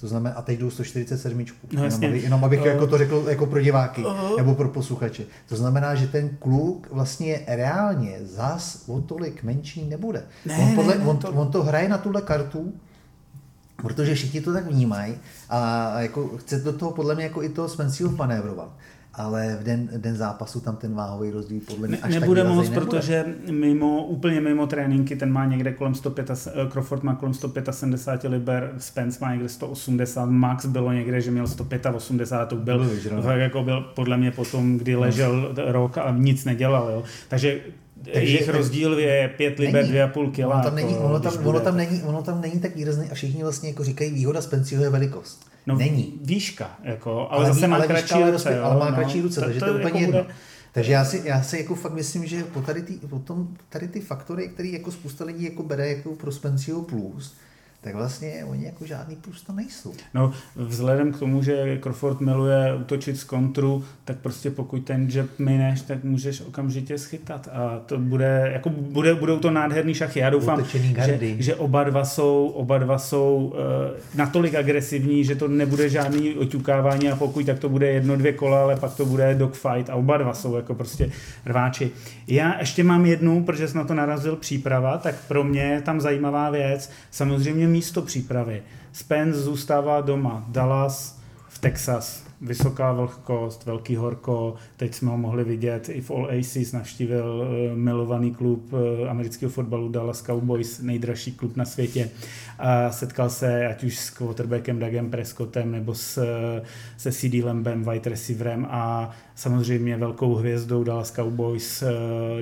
To 0.00 0.08
znamená, 0.08 0.36
a 0.36 0.42
teď 0.42 0.58
jdou 0.58 0.70
147. 0.70 1.44
No, 1.72 1.84
jenom, 1.84 2.04
abych, 2.04 2.22
jenom 2.22 2.44
abych 2.44 2.60
uh, 2.60 2.66
jako 2.66 2.86
to 2.86 2.98
řekl 2.98 3.24
jako 3.28 3.46
pro 3.46 3.60
diváky 3.60 4.04
uh, 4.04 4.36
nebo 4.36 4.54
pro 4.54 4.68
posluchače. 4.68 5.24
To 5.48 5.56
znamená, 5.56 5.94
že 5.94 6.06
ten 6.06 6.28
kluk 6.38 6.88
vlastně 6.90 7.40
reálně 7.46 8.18
zas 8.22 8.84
o 8.86 9.00
tolik 9.00 9.42
menší 9.42 9.84
nebude. 9.88 10.22
Ne, 10.46 10.58
on, 10.58 10.74
podle, 10.74 10.94
ne, 10.94 11.04
ne, 11.04 11.10
on, 11.10 11.16
to... 11.16 11.32
on 11.32 11.50
to 11.50 11.62
hraje 11.62 11.88
na 11.88 11.98
tuhle 11.98 12.22
kartu, 12.22 12.72
protože 13.76 14.14
všichni 14.14 14.40
to 14.40 14.52
tak 14.52 14.66
vnímají 14.66 15.14
a 15.48 16.00
jako 16.00 16.28
chce 16.36 16.58
do 16.58 16.72
toho 16.72 16.92
podle 16.92 17.14
mě 17.14 17.24
jako 17.24 17.42
i 17.42 17.48
to 17.48 17.68
Spenceho 17.68 18.10
manévrovat 18.10 18.68
ale 19.16 19.56
v 19.60 19.64
den, 19.64 19.88
den 19.96 20.16
zápasu 20.16 20.60
tam 20.60 20.76
ten 20.76 20.94
váhový 20.94 21.30
rozdíl 21.30 21.60
podle 21.66 21.88
mě 21.88 21.98
až 21.98 22.14
nebude 22.14 22.44
tak 22.44 22.52
moc, 22.52 22.68
nebude. 22.68 22.86
protože 22.86 23.24
mimo, 23.50 24.06
úplně 24.06 24.40
mimo 24.40 24.66
tréninky 24.66 25.16
ten 25.16 25.32
má 25.32 25.44
někde 25.44 25.72
kolem 25.72 25.94
105, 25.94 26.30
eh, 26.30 26.68
Crawford 26.70 27.02
má 27.02 27.14
kolem 27.14 27.34
175 27.34 28.28
liber, 28.28 28.74
Spence 28.78 29.18
má 29.20 29.32
někde 29.32 29.48
180, 29.48 30.30
Max 30.30 30.66
bylo 30.66 30.92
někde, 30.92 31.20
že 31.20 31.30
měl 31.30 31.46
185, 31.46 32.46
to 32.48 32.56
byl, 32.56 32.90
byl, 33.20 33.30
jako 33.30 33.62
byl 33.62 33.80
podle 33.80 34.16
mě 34.16 34.30
potom, 34.30 34.78
kdy 34.78 34.96
ležel 34.96 35.54
rok 35.66 35.98
a 35.98 36.14
nic 36.18 36.44
nedělal, 36.44 36.90
jo. 36.90 37.02
takže 37.28 37.60
takže 38.12 38.32
jejich 38.32 38.48
rozdíl 38.48 38.98
je 38.98 39.28
5 39.36 39.58
liber, 39.58 39.84
2,5 39.84 40.30
kg. 40.30 40.38
Ono 40.38 40.62
tam, 40.62 40.74
není, 40.74 40.92
jako 40.92 41.04
ono, 41.04 41.20
tam, 41.20 41.46
ono, 41.46 41.60
tam 41.60 41.76
není, 41.76 42.02
ono 42.02 42.22
tam 42.22 42.40
není 42.40 42.60
tak 42.60 42.76
výrazný 42.76 43.10
a 43.10 43.14
všichni 43.14 43.42
vlastně 43.42 43.68
jako 43.68 43.84
říkají 43.84 44.10
výhoda 44.10 44.42
Spenceho 44.42 44.84
je 44.84 44.90
velikost. 44.90 45.46
No, 45.66 45.76
není. 45.76 46.18
Výška, 46.22 46.70
jako, 46.82 47.28
ale, 47.30 47.44
ale 47.44 47.54
zase 47.54 47.66
má 47.66 47.80
kratší 47.80 48.14
ale 48.14 48.30
ruce. 48.30 48.60
Ale 48.60 48.78
má 48.78 48.90
no, 48.90 48.96
kratší 48.96 49.20
ruce, 49.20 49.40
takže 49.40 49.60
to, 49.60 49.66
je 49.66 49.72
úplně 49.72 49.84
jako 49.84 49.98
jedno. 49.98 50.22
Bude... 50.22 50.34
Takže 50.72 50.92
já 50.92 51.04
si, 51.04 51.22
já 51.24 51.42
si 51.42 51.58
jako 51.58 51.74
fakt 51.74 51.92
myslím, 51.92 52.26
že 52.26 52.44
po 52.44 52.60
tady, 52.60 52.82
ty, 52.82 52.92
po 52.92 53.18
tom, 53.18 53.48
tady 53.68 53.88
ty 53.88 54.00
faktory, 54.00 54.48
které 54.48 54.68
jako 54.68 54.92
spousta 54.92 55.24
lidí 55.24 55.44
jako 55.44 55.62
bere 55.62 55.88
jako 55.88 56.14
pro 56.14 56.32
Spenceho 56.32 56.82
plus, 56.82 57.36
tak 57.86 57.94
vlastně 57.94 58.44
oni 58.46 58.64
jako 58.64 58.86
žádný 58.86 59.16
plus 59.16 59.42
to 59.42 59.52
nejsou. 59.52 59.94
No, 60.14 60.32
vzhledem 60.56 61.12
k 61.12 61.18
tomu, 61.18 61.42
že 61.42 61.78
Crawford 61.82 62.20
miluje 62.20 62.74
útočit 62.80 63.16
z 63.16 63.24
kontru, 63.24 63.84
tak 64.04 64.18
prostě 64.18 64.50
pokud 64.50 64.84
ten 64.84 65.08
jab 65.10 65.26
mineš, 65.38 65.82
tak 65.82 66.04
můžeš 66.04 66.40
okamžitě 66.40 66.98
schytat 66.98 67.48
a 67.52 67.80
to 67.86 67.98
bude, 67.98 68.50
jako 68.52 68.70
bude, 68.70 69.14
budou 69.14 69.38
to 69.38 69.50
nádherný 69.50 69.94
šachy. 69.94 70.20
Já 70.20 70.30
doufám, 70.30 70.64
že, 70.64 71.18
že, 71.38 71.54
oba 71.54 71.84
dva 71.84 72.04
jsou, 72.04 72.48
oba 72.48 72.78
dva 72.78 72.98
jsou 72.98 73.52
uh, 73.54 74.18
natolik 74.18 74.54
agresivní, 74.54 75.24
že 75.24 75.34
to 75.34 75.48
nebude 75.48 75.88
žádný 75.88 76.34
oťukávání 76.34 77.10
a 77.10 77.16
pokud 77.16 77.46
tak 77.46 77.58
to 77.58 77.68
bude 77.68 77.86
jedno, 77.86 78.16
dvě 78.16 78.32
kola, 78.32 78.62
ale 78.62 78.76
pak 78.76 78.94
to 78.94 79.06
bude 79.06 79.34
dogfight 79.34 79.90
a 79.90 79.94
oba 79.94 80.16
dva 80.16 80.34
jsou 80.34 80.56
jako 80.56 80.74
prostě 80.74 81.10
rváči. 81.44 81.90
Já 82.26 82.58
ještě 82.60 82.84
mám 82.84 83.06
jednu, 83.06 83.44
protože 83.44 83.68
jsem 83.68 83.78
na 83.78 83.84
to 83.84 83.94
narazil 83.94 84.36
příprava, 84.36 84.98
tak 84.98 85.14
pro 85.28 85.44
mě 85.44 85.62
je 85.62 85.80
tam 85.80 86.00
zajímavá 86.00 86.50
věc. 86.50 86.90
Samozřejmě 87.10 87.66
místo 87.76 88.02
přípravy. 88.02 88.62
Spence 88.92 89.40
zůstává 89.40 90.00
doma, 90.00 90.44
Dallas 90.48 91.20
v 91.48 91.58
Texas, 91.58 92.25
vysoká 92.40 92.92
vlhkost, 92.92 93.66
velký 93.66 93.96
horko, 93.96 94.54
teď 94.76 94.94
jsme 94.94 95.10
ho 95.10 95.16
mohli 95.16 95.44
vidět 95.44 95.88
i 95.88 96.00
v 96.00 96.10
All 96.10 96.28
Aces, 96.38 96.72
navštívil 96.72 97.24
uh, 97.26 97.78
milovaný 97.78 98.34
klub 98.34 98.72
uh, 98.72 98.80
amerického 99.10 99.50
fotbalu 99.50 99.88
Dallas 99.88 100.22
Cowboys, 100.22 100.80
nejdražší 100.80 101.32
klub 101.32 101.56
na 101.56 101.64
světě. 101.64 102.10
A 102.58 102.92
setkal 102.92 103.30
se 103.30 103.66
ať 103.66 103.84
už 103.84 103.98
s 103.98 104.10
quarterbackem 104.10 104.78
Dagem 104.78 105.10
Prescottem 105.10 105.72
nebo 105.72 105.94
s, 105.94 106.24
se 106.96 107.12
CD 107.12 107.44
Lambem, 107.44 107.84
wide 107.84 108.10
receiverem 108.10 108.66
a 108.70 109.10
samozřejmě 109.34 109.96
velkou 109.96 110.34
hvězdou 110.34 110.84
Dallas 110.84 111.10
Cowboys, 111.10 111.84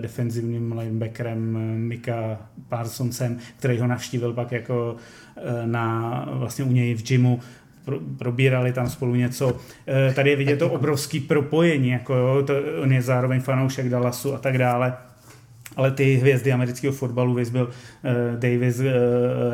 defenzivním 0.01 0.73
linebackerem 0.73 1.59
Mika 1.79 2.39
Parsonsem, 2.69 3.39
který 3.59 3.79
ho 3.79 3.87
navštívil 3.87 4.33
pak 4.33 4.53
jako 4.53 4.97
na 5.65 6.29
vlastně 6.33 6.65
u 6.65 6.73
něj 6.73 6.95
v 6.95 7.03
gymu 7.03 7.41
probírali 8.19 8.73
tam 8.73 8.89
spolu 8.91 9.15
něco. 9.15 9.57
Eh, 9.87 10.15
tady 10.15 10.31
je 10.31 10.37
vidět 10.37 10.57
to 10.57 10.71
obrovský 10.71 11.21
propojení, 11.21 11.89
jako 11.89 12.15
jo, 12.15 12.43
to, 12.43 12.55
on 12.83 12.93
je 12.93 13.03
zároveň 13.03 13.41
fanoušek 13.41 13.89
Dallasu 13.89 14.35
a 14.35 14.39
tak 14.39 14.59
dále. 14.59 14.95
Ale 15.77 15.91
ty 15.91 16.15
hvězdy 16.15 16.53
amerického 16.53 16.93
fotbalu, 16.93 17.35
vys 17.35 17.51
byl 17.51 17.65
uh, 17.65 18.39
Davis, 18.39 18.81
uh, 18.81 18.85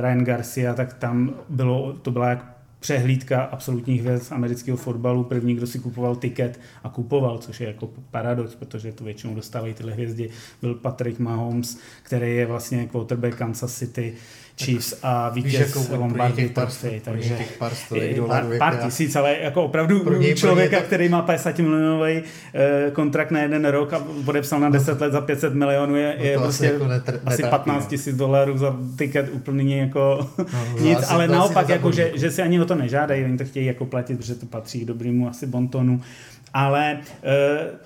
Ryan 0.01 0.24
Garcia, 0.24 0.74
tak 0.74 0.95
tam 0.95 1.35
bylo, 1.49 1.93
to 1.93 2.11
byla 2.11 2.28
jak 2.28 2.61
přehlídka 2.81 3.43
absolutních 3.43 4.01
hvězd 4.01 4.33
amerického 4.33 4.76
fotbalu. 4.76 5.24
První, 5.24 5.55
kdo 5.55 5.66
si 5.66 5.78
kupoval 5.78 6.16
tiket 6.16 6.61
a 6.85 6.89
kupoval, 6.89 7.39
což 7.39 7.61
je 7.61 7.66
jako 7.66 7.91
paradox, 8.11 8.55
protože 8.55 8.93
to 8.93 9.05
většinou 9.05 9.35
dostávají 9.35 9.74
tyhle 9.74 9.93
hvězdy, 9.93 10.31
byl 10.62 10.74
Patrick 10.74 11.18
Mahomes, 11.18 11.78
který 12.03 12.37
je 12.37 12.47
vlastně 12.47 12.87
quarterback 12.87 13.37
Kansas 13.37 13.74
City. 13.74 14.14
Chiefs 14.64 14.94
a 15.02 15.28
vítěz 15.28 15.76
jako 15.76 15.96
Lombardy 15.96 16.48
Trophy, 16.48 17.00
takže 17.04 17.38
pár, 17.58 17.72
pár, 18.26 18.44
pár 18.58 18.76
tisíc, 18.76 19.16
ale 19.16 19.36
jako 19.40 19.64
opravdu 19.64 20.00
pro 20.00 20.16
něj, 20.16 20.34
člověka, 20.34 20.76
pro 20.76 20.80
to... 20.80 20.86
který 20.86 21.08
má 21.08 21.22
50 21.22 21.58
milionový 21.58 22.22
eh, 22.54 22.90
kontrakt 22.90 23.30
na 23.30 23.40
jeden 23.40 23.64
rok 23.64 23.92
a 23.92 24.02
podepsal 24.24 24.61
na 24.61 24.70
10 24.70 25.00
let 25.00 25.12
za 25.12 25.20
500 25.20 25.54
milionů, 25.54 25.96
je, 25.96 26.16
no 26.18 26.24
je 26.24 26.38
prostě 26.38 26.66
jako 26.66 26.86
netr, 26.86 27.20
asi 27.26 27.42
15 27.42 27.86
tisíc 27.86 28.16
dolarů 28.16 28.58
za 28.58 28.76
tiket 28.98 29.30
úplně 29.32 29.80
jako 29.80 30.30
no, 30.38 30.80
nic, 30.80 30.98
ale 31.08 31.28
naopak, 31.28 31.68
jako, 31.68 31.92
že, 31.92 32.12
že 32.14 32.30
si 32.30 32.42
ani 32.42 32.61
o 32.61 32.64
to 32.64 32.74
nežádají, 32.74 33.24
oni 33.24 33.38
to 33.38 33.44
chtějí 33.44 33.66
jako 33.66 33.86
platit, 33.86 34.16
protože 34.16 34.34
to 34.34 34.46
patří 34.46 34.80
k 34.80 34.84
dobrému 34.84 35.28
asi 35.28 35.46
bontonu. 35.46 36.00
Ale 36.55 36.90
e, 36.92 36.98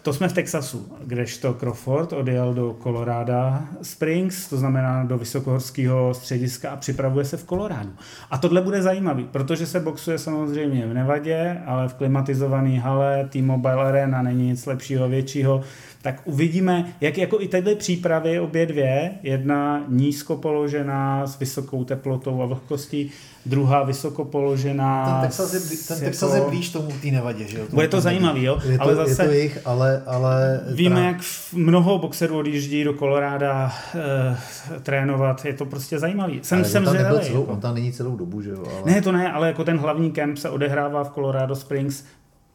to 0.02 0.12
jsme 0.12 0.28
v 0.28 0.32
Texasu, 0.32 0.92
kdežto 1.04 1.54
Crawford 1.54 2.12
odjel 2.12 2.54
do 2.54 2.76
Colorado 2.82 3.58
Springs, 3.82 4.48
to 4.48 4.56
znamená 4.56 5.04
do 5.04 5.18
vysokohorského 5.18 6.14
střediska 6.14 6.70
a 6.70 6.76
připravuje 6.76 7.24
se 7.24 7.36
v 7.36 7.44
Coloradu. 7.44 7.90
A 8.30 8.38
tohle 8.38 8.60
bude 8.60 8.82
zajímavý, 8.82 9.24
protože 9.24 9.66
se 9.66 9.80
boxuje 9.80 10.18
samozřejmě 10.18 10.86
v 10.86 10.94
Nevadě, 10.94 11.60
ale 11.66 11.88
v 11.88 11.94
klimatizované 11.94 12.80
hale, 12.80 13.28
T-Mobile 13.30 13.84
Arena 13.84 14.22
není 14.22 14.46
nic 14.48 14.66
lepšího, 14.66 15.08
většího, 15.08 15.60
tak 16.02 16.20
uvidíme, 16.24 16.94
jak 17.00 17.18
jako 17.18 17.40
i 17.40 17.48
tyhle 17.48 17.74
přípravy 17.74 18.40
obě 18.40 18.66
dvě, 18.66 19.10
jedna 19.22 19.84
nízko 19.88 20.36
položená 20.36 21.26
s 21.26 21.38
vysokou 21.38 21.84
teplotou 21.84 22.42
a 22.42 22.46
vlhkostí, 22.46 23.10
druhá 23.46 23.82
vysoko 23.82 24.24
položená. 24.24 25.04
Ten 25.04 25.28
Texas 25.28 25.54
je, 25.54 25.60
ten 25.88 26.00
Texas 26.00 26.32
jako... 26.34 26.44
je 26.44 26.50
blíž 26.50 26.70
tomu 26.70 26.90
té 27.02 27.08
nevadě, 27.08 27.48
že 27.48 27.58
jo? 27.58 27.64
Bude 27.70 27.88
to 27.88 28.00
zajímavý, 28.00 28.44
jo? 28.44 28.53
Je 28.64 28.78
to, 28.78 28.84
ale 28.84 28.94
zase 28.94 29.22
je 29.22 29.28
to 29.28 29.34
jich, 29.34 29.58
ale, 29.64 30.02
ale... 30.06 30.60
Víme, 30.72 30.94
teda... 30.94 31.06
jak 31.06 31.16
mnoho 31.52 31.98
boxerů 31.98 32.38
odjíždí 32.38 32.84
do 32.84 32.92
Koloráda 32.92 33.72
e, 33.94 34.80
trénovat, 34.80 35.44
je 35.44 35.52
to 35.52 35.66
prostě 35.66 35.98
zajímavý. 35.98 36.40
Jsem, 36.42 36.58
ale 36.58 36.68
jsem 36.68 36.82
on, 36.82 36.84
tam 36.84 36.94
zvědavý, 36.94 37.26
celou, 37.26 37.40
jako. 37.40 37.52
on 37.52 37.60
tam 37.60 37.74
není 37.74 37.92
celou 37.92 38.16
dobu, 38.16 38.42
že 38.42 38.50
jo? 38.50 38.64
Ale... 38.66 38.92
Ne, 38.92 39.02
to 39.02 39.12
ne, 39.12 39.32
ale 39.32 39.46
jako 39.46 39.64
ten 39.64 39.78
hlavní 39.78 40.10
kemp 40.10 40.38
se 40.38 40.50
odehrává 40.50 41.04
v 41.04 41.10
Colorado 41.10 41.56
Springs 41.56 42.04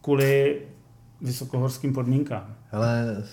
kvůli 0.01 0.61
vysokohorským 1.21 1.93
podmínkám. 1.93 2.55
Ale 2.71 3.23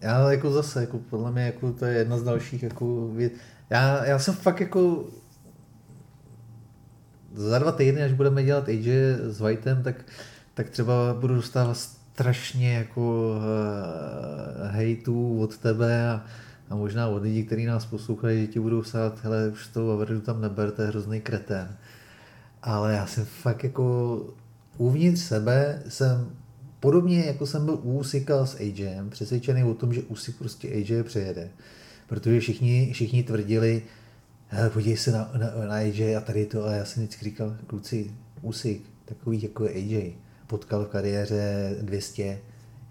já 0.00 0.30
jako 0.32 0.50
zase, 0.50 0.80
jako 0.80 0.98
podle 0.98 1.32
mě 1.32 1.42
jako 1.42 1.72
to 1.72 1.84
je 1.84 1.98
jedna 1.98 2.18
z 2.18 2.22
dalších 2.22 2.62
jako 2.62 3.08
věc. 3.08 3.32
Já, 3.70 4.04
já 4.04 4.18
jsem 4.18 4.34
fakt 4.34 4.60
jako 4.60 5.04
za 7.34 7.58
dva 7.58 7.72
týdny, 7.72 8.02
až 8.02 8.12
budeme 8.12 8.42
dělat 8.42 8.68
AJ 8.68 8.92
s 9.22 9.40
Whiteem, 9.40 9.82
tak, 9.82 10.04
tak 10.60 10.70
třeba 10.70 11.14
budu 11.20 11.34
dostávat 11.34 11.76
strašně 11.76 12.74
jako 12.74 13.34
uh, 13.36 14.66
hejtů 14.70 15.40
od 15.40 15.56
tebe 15.56 16.08
a, 16.10 16.24
a 16.70 16.76
možná 16.76 17.08
od 17.08 17.22
lidí, 17.22 17.44
kteří 17.44 17.66
nás 17.66 17.86
poslouchají, 17.86 18.40
že 18.40 18.46
ti 18.46 18.60
budou 18.60 18.82
psát, 18.82 19.24
hele, 19.24 19.48
už 19.48 19.66
to 19.66 19.86
Vavrdu 19.86 20.20
tam 20.20 20.40
neber, 20.40 20.70
to 20.70 20.82
je 20.82 20.88
hrozný 20.88 21.20
kretén. 21.20 21.76
Ale 22.62 22.92
já 22.92 23.06
jsem 23.06 23.24
fakt 23.24 23.64
jako 23.64 24.16
uvnitř 24.78 25.20
sebe 25.20 25.82
jsem 25.88 26.30
podobně 26.80 27.24
jako 27.24 27.46
jsem 27.46 27.64
byl 27.64 27.74
u 27.74 27.98
Usika 27.98 28.46
s 28.46 28.54
AJem, 28.54 29.10
přesvědčený 29.10 29.64
o 29.64 29.74
tom, 29.74 29.94
že 29.94 30.02
Usik 30.02 30.36
prostě 30.38 30.68
AJ 30.68 31.02
přejede. 31.02 31.50
Protože 32.06 32.40
všichni, 32.40 32.92
všichni 32.92 33.22
tvrdili, 33.22 33.82
podívej 34.72 34.96
se 34.96 35.10
na, 35.10 35.30
na, 35.38 35.66
na 35.66 35.74
AJ 35.74 36.16
a 36.16 36.20
tady 36.20 36.46
to, 36.46 36.64
a 36.64 36.72
já 36.72 36.84
jsem 36.84 37.02
vždycky 37.02 37.24
říkal, 37.24 37.56
kluci, 37.66 38.10
Usik, 38.42 38.82
takový 39.04 39.42
jako 39.42 39.64
je 39.64 39.70
AJ, 39.70 40.14
potkal 40.50 40.84
v 40.84 40.88
kariéře 40.88 41.76
200, 41.82 42.40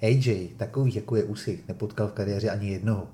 AJ, 0.01 0.49
takový 0.57 0.95
jako 0.95 1.15
je 1.15 1.23
Usik, 1.23 1.67
nepotkal 1.67 2.07
v 2.07 2.11
kariéře 2.11 2.49
ani 2.49 2.71
jednoho. 2.71 3.07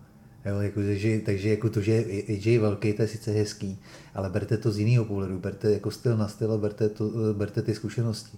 Jo, 0.45 0.59
jako, 0.59 0.79
takže, 0.79 1.19
takže 1.25 1.49
jako 1.49 1.69
to, 1.69 1.81
že 1.81 2.05
AJ 2.27 2.51
je 2.51 2.59
velký, 2.59 2.93
to 2.93 3.01
je 3.01 3.07
sice 3.07 3.31
hezký, 3.31 3.79
ale 4.13 4.29
berte 4.29 4.57
to 4.57 4.71
z 4.71 4.79
jiného 4.79 5.05
pohledu, 5.05 5.39
berte 5.39 5.71
jako 5.71 5.91
styl 5.91 6.17
na 6.17 6.27
styl 6.27 6.53
a 6.53 6.57
berte, 6.57 6.89
to, 6.89 7.09
berte 7.33 7.61
ty 7.61 7.75
zkušenosti. 7.75 8.37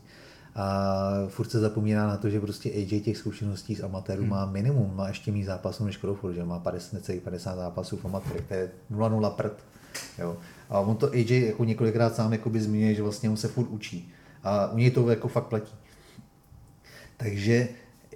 A 0.56 1.12
furt 1.28 1.52
se 1.52 1.60
zapomíná 1.60 2.08
na 2.08 2.18
to, 2.18 2.30
že 2.30 2.40
prostě 2.40 2.70
AJ 2.70 3.02
těch 3.02 3.18
zkušeností 3.18 3.76
z 3.76 3.84
amatérů 3.84 4.22
hmm. 4.22 4.30
má 4.30 4.46
minimum, 4.46 4.96
má 4.96 5.08
ještě 5.08 5.32
méně 5.32 5.46
zápasů 5.46 5.86
než 5.86 5.98
Crawford, 5.98 6.36
že 6.36 6.44
má 6.44 6.60
50, 6.60 7.02
50 7.24 7.56
zápasů 7.56 7.98
v 7.98 8.06
amatérech, 8.06 8.42
to 8.48 8.54
je 8.54 8.72
0-0 8.92 9.30
prd. 9.30 9.54
Jo. 10.20 10.38
A 10.70 10.80
on 10.80 10.96
to 10.96 11.12
AJ 11.12 11.46
jako 11.46 11.64
několikrát 11.64 12.16
sám 12.16 12.32
jakoby 12.32 12.62
zmiňuje, 12.62 12.94
že 12.94 13.04
vlastně 13.04 13.30
on 13.30 13.38
se 13.38 13.48
furt 13.48 13.68
učí. 13.68 14.12
A 14.44 14.72
u 14.72 14.78
něj 14.78 14.92
to 14.92 15.10
jako 15.10 15.28
fakt 15.28 15.48
platí. 15.48 15.74
Takže 17.18 17.68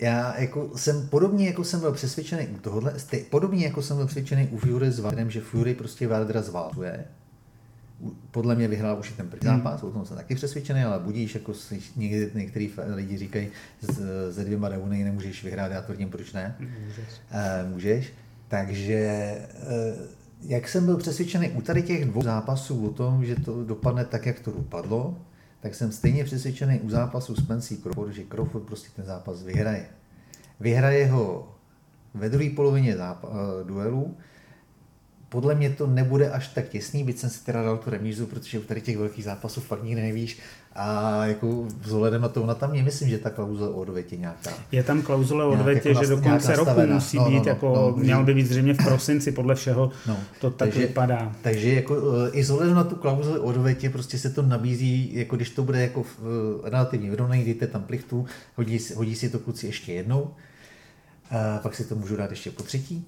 já 0.01 0.39
jako 0.39 0.71
jsem 0.75 1.07
podobně 1.07 1.47
jako 1.47 1.63
jsem 1.63 1.79
byl 1.79 1.91
přesvědčený 1.91 2.47
u 2.47 2.57
tohohle, 2.57 2.93
podobně 3.29 3.65
jako 3.65 3.81
jsem 3.81 3.97
byl 3.97 4.05
přesvědčený 4.05 4.47
u 4.47 4.57
Fury 4.57 4.91
s 4.91 4.99
Vardrem, 4.99 5.31
že 5.31 5.41
Fury 5.41 5.75
prostě 5.75 6.07
Vardra 6.07 6.41
zvláduje, 6.41 7.05
podle 8.31 8.55
mě 8.55 8.67
vyhrál 8.67 8.99
už 8.99 9.09
i 9.09 9.13
ten 9.13 9.27
první 9.29 9.49
hmm. 9.49 9.57
zápas, 9.57 9.83
o 9.83 9.91
tom 9.91 10.05
jsem 10.05 10.17
taky 10.17 10.35
přesvědčený, 10.35 10.83
ale 10.83 10.99
budíš, 10.99 11.35
jako 11.35 11.53
někdy 11.95 12.31
některý 12.33 12.71
lidi 12.95 13.17
říkají, 13.17 13.49
ze 14.29 14.43
dvěma 14.43 14.69
reuny 14.69 15.03
nemůžeš 15.03 15.43
vyhrát, 15.43 15.71
já 15.71 15.81
tvrdím, 15.81 16.09
proč 16.09 16.33
ne. 16.33 16.55
Můžeš. 16.59 17.05
Uh, 17.65 17.71
můžeš. 17.73 18.13
Takže 18.47 19.35
uh, 19.63 20.05
jak 20.41 20.67
jsem 20.67 20.85
byl 20.85 20.97
přesvědčený 20.97 21.49
u 21.49 21.61
tady 21.61 21.83
těch 21.83 22.05
dvou 22.05 22.23
zápasů 22.23 22.87
o 22.87 22.93
tom, 22.93 23.25
že 23.25 23.35
to 23.35 23.63
dopadne 23.63 24.05
tak, 24.05 24.25
jak 24.25 24.39
to 24.39 24.51
dopadlo, 24.51 25.17
tak 25.61 25.75
jsem 25.75 25.91
stejně 25.91 26.23
přesvědčený 26.23 26.79
u 26.79 26.89
zápasu 26.89 27.35
s 27.35 27.41
Pensy 27.41 27.77
Crawford, 27.77 28.13
že 28.13 28.23
Crawford 28.23 28.65
prostě 28.65 28.89
ten 28.95 29.05
zápas 29.05 29.43
vyhraje. 29.43 29.85
Vyhraje 30.59 31.07
ho 31.07 31.55
ve 32.13 32.29
druhé 32.29 32.49
polovině 32.49 32.97
zápa- 32.97 33.29
uh, 33.29 33.67
duelu, 33.67 34.17
podle 35.31 35.55
mě 35.55 35.69
to 35.69 35.87
nebude 35.87 36.29
až 36.29 36.47
tak 36.47 36.69
těsný, 36.69 37.03
byť 37.03 37.17
jsem 37.17 37.29
si 37.29 37.43
teda 37.43 37.63
dal 37.63 37.77
tu 37.77 37.89
remízu, 37.89 38.27
protože 38.27 38.59
u 38.59 38.61
tady 38.61 38.81
těch 38.81 38.97
velkých 38.97 39.25
zápasů 39.25 39.61
fakt 39.61 39.83
nikdy 39.83 40.01
nevíš. 40.01 40.39
A 40.75 41.25
jako 41.25 41.65
vzhledem 41.81 42.21
na 42.21 42.29
to, 42.29 42.43
ona 42.43 42.55
tam 42.55 42.75
je, 42.75 42.83
myslím, 42.83 43.09
že 43.09 43.17
ta 43.17 43.29
klauzule 43.29 43.69
o 43.69 43.73
odvětě 43.73 44.17
nějaká. 44.17 44.51
Je 44.71 44.83
tam 44.83 45.01
klauzule 45.01 45.45
o 45.45 45.51
odvětě, 45.51 45.89
jako 45.89 46.03
že 46.03 46.09
do 46.09 46.21
konce 46.21 46.55
roku 46.55 46.81
musí 46.87 47.17
no, 47.17 47.23
no, 47.23 47.29
být, 47.29 47.45
no, 47.45 47.49
jako 47.49 47.73
no, 47.75 48.03
měl 48.03 48.23
by 48.23 48.33
být 48.33 48.47
zřejmě 48.47 48.73
v 48.73 48.77
prosinci, 48.77 49.31
podle 49.31 49.55
všeho 49.55 49.91
no, 50.07 50.17
to 50.41 50.49
tak 50.49 50.57
takže, 50.57 50.79
vypadá. 50.79 51.35
Takže 51.41 51.73
jako, 51.73 51.97
eh, 52.27 52.29
i 52.31 52.41
vzhledem 52.41 52.75
na 52.75 52.83
tu 52.83 52.95
klauzuli 52.95 53.39
o 53.39 53.43
odvětě, 53.43 53.89
prostě 53.89 54.17
se 54.17 54.29
to 54.29 54.41
nabízí, 54.41 55.15
jako 55.15 55.35
když 55.35 55.49
to 55.49 55.63
bude 55.63 55.81
jako 55.81 56.05
eh, 56.05 56.69
relativně 56.69 57.09
vyrovnaný, 57.09 57.45
dejte 57.45 57.67
tam 57.67 57.83
plichtu, 57.83 58.25
hodí, 58.55 58.79
hodí 58.95 59.15
si 59.15 59.29
to 59.29 59.39
kluci 59.39 59.65
ještě 59.65 59.93
jednou, 59.93 60.33
a 61.31 61.59
pak 61.59 61.75
si 61.75 61.85
to 61.85 61.95
můžu 61.95 62.15
dát 62.15 62.29
ještě 62.29 62.51
po 62.51 62.63
třetí 62.63 63.05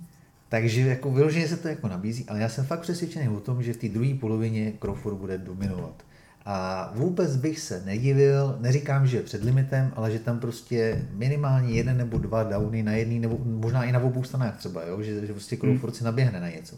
takže 0.53 0.81
jako 0.81 1.11
vyloženě 1.11 1.47
se 1.47 1.57
to 1.57 1.67
jako 1.67 1.87
nabízí, 1.87 2.25
ale 2.27 2.39
já 2.39 2.49
jsem 2.49 2.65
fakt 2.65 2.79
přesvědčený 2.79 3.29
o 3.29 3.39
tom, 3.39 3.63
že 3.63 3.73
v 3.73 3.77
té 3.77 3.89
druhé 3.89 4.13
polovině 4.13 4.73
Crawford 4.81 5.17
bude 5.17 5.37
dominovat. 5.37 6.03
A 6.45 6.91
vůbec 6.95 7.35
bych 7.35 7.59
se 7.59 7.81
nedivil, 7.85 8.57
neříkám, 8.61 9.07
že 9.07 9.21
před 9.21 9.43
limitem, 9.43 9.93
ale 9.95 10.11
že 10.11 10.19
tam 10.19 10.39
prostě 10.39 11.05
minimálně 11.13 11.73
jeden 11.73 11.97
nebo 11.97 12.17
dva 12.17 12.43
downy 12.43 12.83
na 12.83 12.91
jedný, 12.91 13.19
nebo 13.19 13.37
možná 13.45 13.83
i 13.83 13.91
na 13.91 13.99
obou 13.99 14.23
stranách 14.23 14.57
třeba, 14.57 14.83
jo? 14.83 15.01
Že, 15.01 15.27
že 15.27 15.33
prostě 15.33 15.57
Crawford 15.57 15.95
si 15.95 16.03
naběhne 16.03 16.39
na 16.39 16.49
něco. 16.49 16.75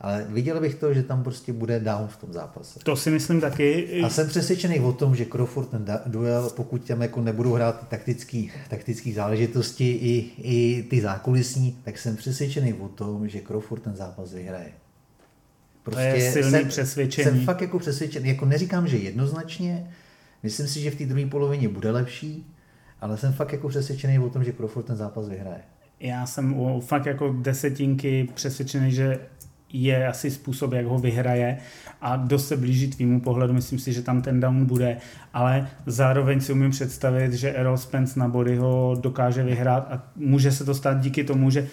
Ale 0.00 0.26
viděl 0.28 0.60
bych 0.60 0.74
to, 0.74 0.94
že 0.94 1.02
tam 1.02 1.22
prostě 1.22 1.52
bude 1.52 1.80
down 1.80 2.08
v 2.08 2.16
tom 2.16 2.32
zápase. 2.32 2.80
To 2.82 2.96
si 2.96 3.10
myslím 3.10 3.40
taky. 3.40 4.00
A 4.02 4.08
jsem 4.08 4.28
přesvědčený 4.28 4.80
o 4.80 4.92
tom, 4.92 5.16
že 5.16 5.24
Crawford 5.24 5.68
ten 5.68 5.84
duel, 6.06 6.50
pokud 6.50 6.84
tam 6.84 7.02
jako 7.02 7.20
nebudou 7.20 7.52
hrát 7.52 7.88
taktický, 7.88 8.52
taktický 8.70 9.12
záležitosti 9.12 9.90
i, 9.90 10.30
i 10.38 10.82
ty 10.82 11.00
zákulisní, 11.00 11.78
tak 11.84 11.98
jsem 11.98 12.16
přesvědčený 12.16 12.74
o 12.74 12.88
tom, 12.88 13.28
že 13.28 13.40
Crawford 13.40 13.82
ten 13.82 13.96
zápas 13.96 14.32
vyhraje. 14.32 14.72
Prostě 15.82 16.10
to 16.10 16.16
je 16.16 16.32
silný 16.32 16.50
jsem, 16.50 16.68
přesvědčení. 16.68 17.24
Jsem 17.24 17.44
fakt 17.44 17.60
jako 17.60 17.78
přesvědčený, 17.78 18.28
jako 18.28 18.44
neříkám, 18.44 18.88
že 18.88 18.96
jednoznačně, 18.96 19.90
myslím 20.42 20.66
si, 20.66 20.80
že 20.80 20.90
v 20.90 20.94
té 20.94 21.06
druhé 21.06 21.26
polovině 21.26 21.68
bude 21.68 21.90
lepší, 21.90 22.54
ale 23.00 23.16
jsem 23.16 23.32
fakt 23.32 23.52
jako 23.52 23.68
přesvědčený 23.68 24.18
o 24.18 24.30
tom, 24.30 24.44
že 24.44 24.52
Crawford 24.52 24.86
ten 24.86 24.96
zápas 24.96 25.28
vyhraje. 25.28 25.60
Já 26.00 26.26
jsem 26.26 26.54
fakt 26.80 27.06
jako 27.06 27.36
desetinky 27.40 28.28
přesvědčený, 28.34 28.92
že 28.92 29.18
je 29.72 30.08
asi 30.08 30.30
způsob, 30.30 30.72
jak 30.72 30.86
ho 30.86 30.98
vyhraje 30.98 31.58
a 32.00 32.16
dost 32.16 32.48
se 32.48 32.56
blíží 32.56 32.90
tvýmu 32.90 33.20
pohledu, 33.20 33.52
myslím 33.52 33.78
si, 33.78 33.92
že 33.92 34.02
tam 34.02 34.22
ten 34.22 34.40
down 34.40 34.64
bude, 34.64 34.96
ale 35.34 35.68
zároveň 35.86 36.40
si 36.40 36.52
umím 36.52 36.70
představit, 36.70 37.32
že 37.32 37.52
Errol 37.52 37.76
Spence 37.76 38.20
na 38.20 38.28
body 38.28 38.56
ho 38.56 38.96
dokáže 39.00 39.42
vyhrát 39.42 39.88
a 39.92 40.02
může 40.16 40.52
se 40.52 40.64
to 40.64 40.74
stát 40.74 41.00
díky 41.00 41.24
tomu, 41.24 41.50
že 41.50 41.66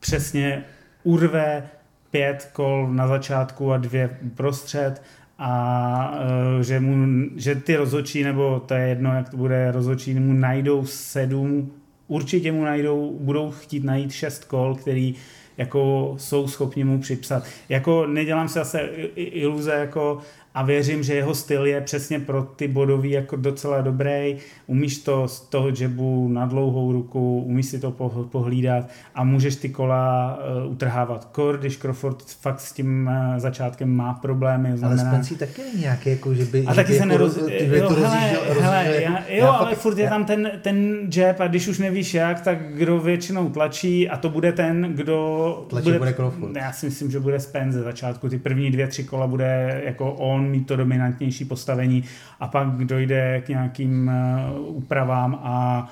přesně 0.00 0.64
urve 1.02 1.62
pět 2.10 2.50
kol 2.52 2.88
na 2.92 3.08
začátku 3.08 3.72
a 3.72 3.76
dvě 3.76 4.18
prostřed 4.34 5.02
a 5.38 6.14
e, 6.60 6.64
že, 6.64 6.80
mu, 6.80 7.24
že 7.36 7.54
ty 7.54 7.76
rozočí, 7.76 8.24
nebo 8.24 8.60
to 8.60 8.74
je 8.74 8.88
jedno, 8.88 9.14
jak 9.14 9.28
to 9.28 9.36
bude, 9.36 9.72
rozočí 9.72 10.14
mu 10.14 10.32
najdou 10.32 10.86
sedm, 10.86 11.72
určitě 12.06 12.52
mu 12.52 12.64
najdou, 12.64 13.18
budou 13.20 13.50
chtít 13.50 13.84
najít 13.84 14.12
šest 14.12 14.44
kol, 14.44 14.74
který 14.74 15.14
jako 15.58 16.14
jsou 16.18 16.48
schopni 16.48 16.84
mu 16.84 17.00
připsat. 17.00 17.42
Jako 17.68 18.06
nedělám 18.06 18.48
se 18.48 18.58
zase 18.58 18.80
iluze, 19.16 19.72
jako 19.72 20.18
a 20.54 20.62
věřím, 20.62 21.02
že 21.02 21.14
jeho 21.14 21.34
styl 21.34 21.66
je 21.66 21.80
přesně 21.80 22.20
pro 22.20 22.42
ty 22.42 22.68
bodový 22.68 23.10
jako 23.10 23.36
docela 23.36 23.80
dobrý. 23.80 24.36
Umíš 24.66 24.98
to 24.98 25.28
z 25.28 25.40
toho 25.40 25.68
jebu 25.80 26.28
na 26.28 26.46
dlouhou 26.46 26.92
ruku, 26.92 27.42
umíš 27.46 27.66
si 27.66 27.78
to 27.78 27.90
pohlídat 28.30 28.88
a 29.14 29.24
můžeš 29.24 29.56
ty 29.56 29.68
kola 29.68 30.38
uh, 30.64 30.72
utrhávat. 30.72 31.24
Kor, 31.24 31.58
když 31.58 31.76
Crawford 31.76 32.22
fakt 32.22 32.60
s 32.60 32.72
tím 32.72 33.10
uh, 33.32 33.38
začátkem 33.38 33.96
má 33.96 34.14
problémy. 34.14 34.76
Znamená... 34.76 35.02
Ale 35.02 35.10
Spencer 35.10 35.48
taky 35.48 35.62
není 35.62 35.80
nějaký, 35.80 36.10
jako, 36.10 36.34
že 36.34 36.44
by... 36.44 36.64
A 36.66 36.74
taky 36.74 36.94
se 36.94 37.06
neroz... 37.06 37.38
Jako, 37.48 37.74
jo, 37.74 37.88
hele, 37.90 38.18
hele, 38.60 39.02
já, 39.02 39.18
jo, 39.18 39.24
já 39.28 39.50
ale 39.50 39.70
fakt, 39.70 39.78
furt 39.78 39.98
je 39.98 40.08
tam 40.08 40.24
ten, 40.24 40.50
ten 40.62 41.08
jab 41.16 41.40
a 41.40 41.46
když 41.46 41.68
už 41.68 41.78
nevíš 41.78 42.14
jak, 42.14 42.40
tak 42.40 42.58
kdo 42.74 42.98
většinou 42.98 43.50
tlačí 43.50 44.08
a 44.08 44.16
to 44.16 44.28
bude 44.28 44.52
ten, 44.52 44.92
kdo... 44.94 45.66
Tlačí 45.68 45.84
bude, 45.84 45.98
bude 45.98 46.12
Crawford. 46.12 46.56
Já 46.56 46.72
si 46.72 46.86
myslím, 46.86 47.10
že 47.10 47.20
bude 47.20 47.40
Spence 47.40 47.82
začátku. 47.82 48.28
Ty 48.28 48.38
první 48.38 48.70
dvě, 48.70 48.86
tři 48.86 49.04
kola 49.04 49.26
bude 49.26 49.82
jako 49.84 50.12
on 50.12 50.37
mít 50.42 50.66
to 50.66 50.76
dominantnější 50.76 51.44
postavení 51.44 52.04
a 52.40 52.48
pak 52.48 52.68
dojde 52.68 53.40
k 53.40 53.48
nějakým 53.48 54.08
eh, 54.08 54.58
úpravám 54.58 55.40
a 55.42 55.88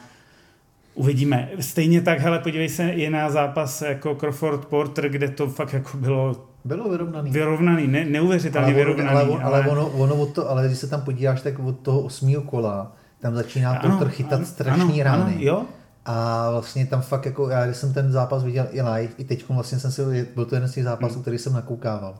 uvidíme. 0.94 1.48
Stejně 1.60 2.00
tak, 2.00 2.20
hele, 2.20 2.38
podívej 2.38 2.68
se 2.68 2.88
i 2.88 3.10
na 3.10 3.30
zápas 3.30 3.82
jako 3.82 4.14
Crawford 4.14 4.64
Porter, 4.64 5.08
kde 5.08 5.28
to 5.28 5.46
fakt 5.46 5.72
jako 5.72 5.96
bylo 5.96 6.46
bylo 6.66 6.88
vyrovnaný. 6.88 7.30
Vyrovnaný, 7.30 7.86
ne, 7.86 8.04
neuvěřitelně 8.04 8.66
ale, 8.66 8.74
vyrovnaný. 8.74 9.10
Ale, 9.10 9.22
ale, 9.22 9.42
ale 9.42 9.68
ono, 9.68 9.88
ono 9.88 10.14
od 10.14 10.32
to, 10.32 10.50
ale 10.50 10.66
když 10.66 10.78
se 10.78 10.86
tam 10.86 11.00
podíváš, 11.00 11.40
tak 11.40 11.58
od 11.58 11.78
toho 11.78 12.00
osmého 12.00 12.42
kola 12.42 12.92
tam 13.20 13.34
začíná 13.34 13.76
ano, 13.76 13.90
Porter 13.90 14.08
chytat 14.08 14.38
ano, 14.38 14.46
strašný 14.46 15.02
ano, 15.02 15.04
rány. 15.04 15.32
Ano, 15.34 15.44
jo? 15.44 15.64
A 16.04 16.50
vlastně 16.50 16.86
tam 16.86 17.02
fakt 17.02 17.26
jako, 17.26 17.48
já 17.48 17.64
když 17.64 17.76
jsem 17.76 17.92
ten 17.92 18.12
zápas 18.12 18.44
viděl 18.44 18.66
i 18.70 18.82
live, 18.82 19.12
i 19.18 19.24
teď 19.24 19.48
vlastně 19.48 19.78
jsem 19.78 19.92
si, 19.92 20.28
byl 20.34 20.44
to 20.44 20.54
jeden 20.54 20.68
z 20.68 20.72
těch 20.72 20.84
zápasů, 20.84 21.14
hmm. 21.14 21.22
který 21.22 21.38
jsem 21.38 21.52
nakoukával, 21.52 22.14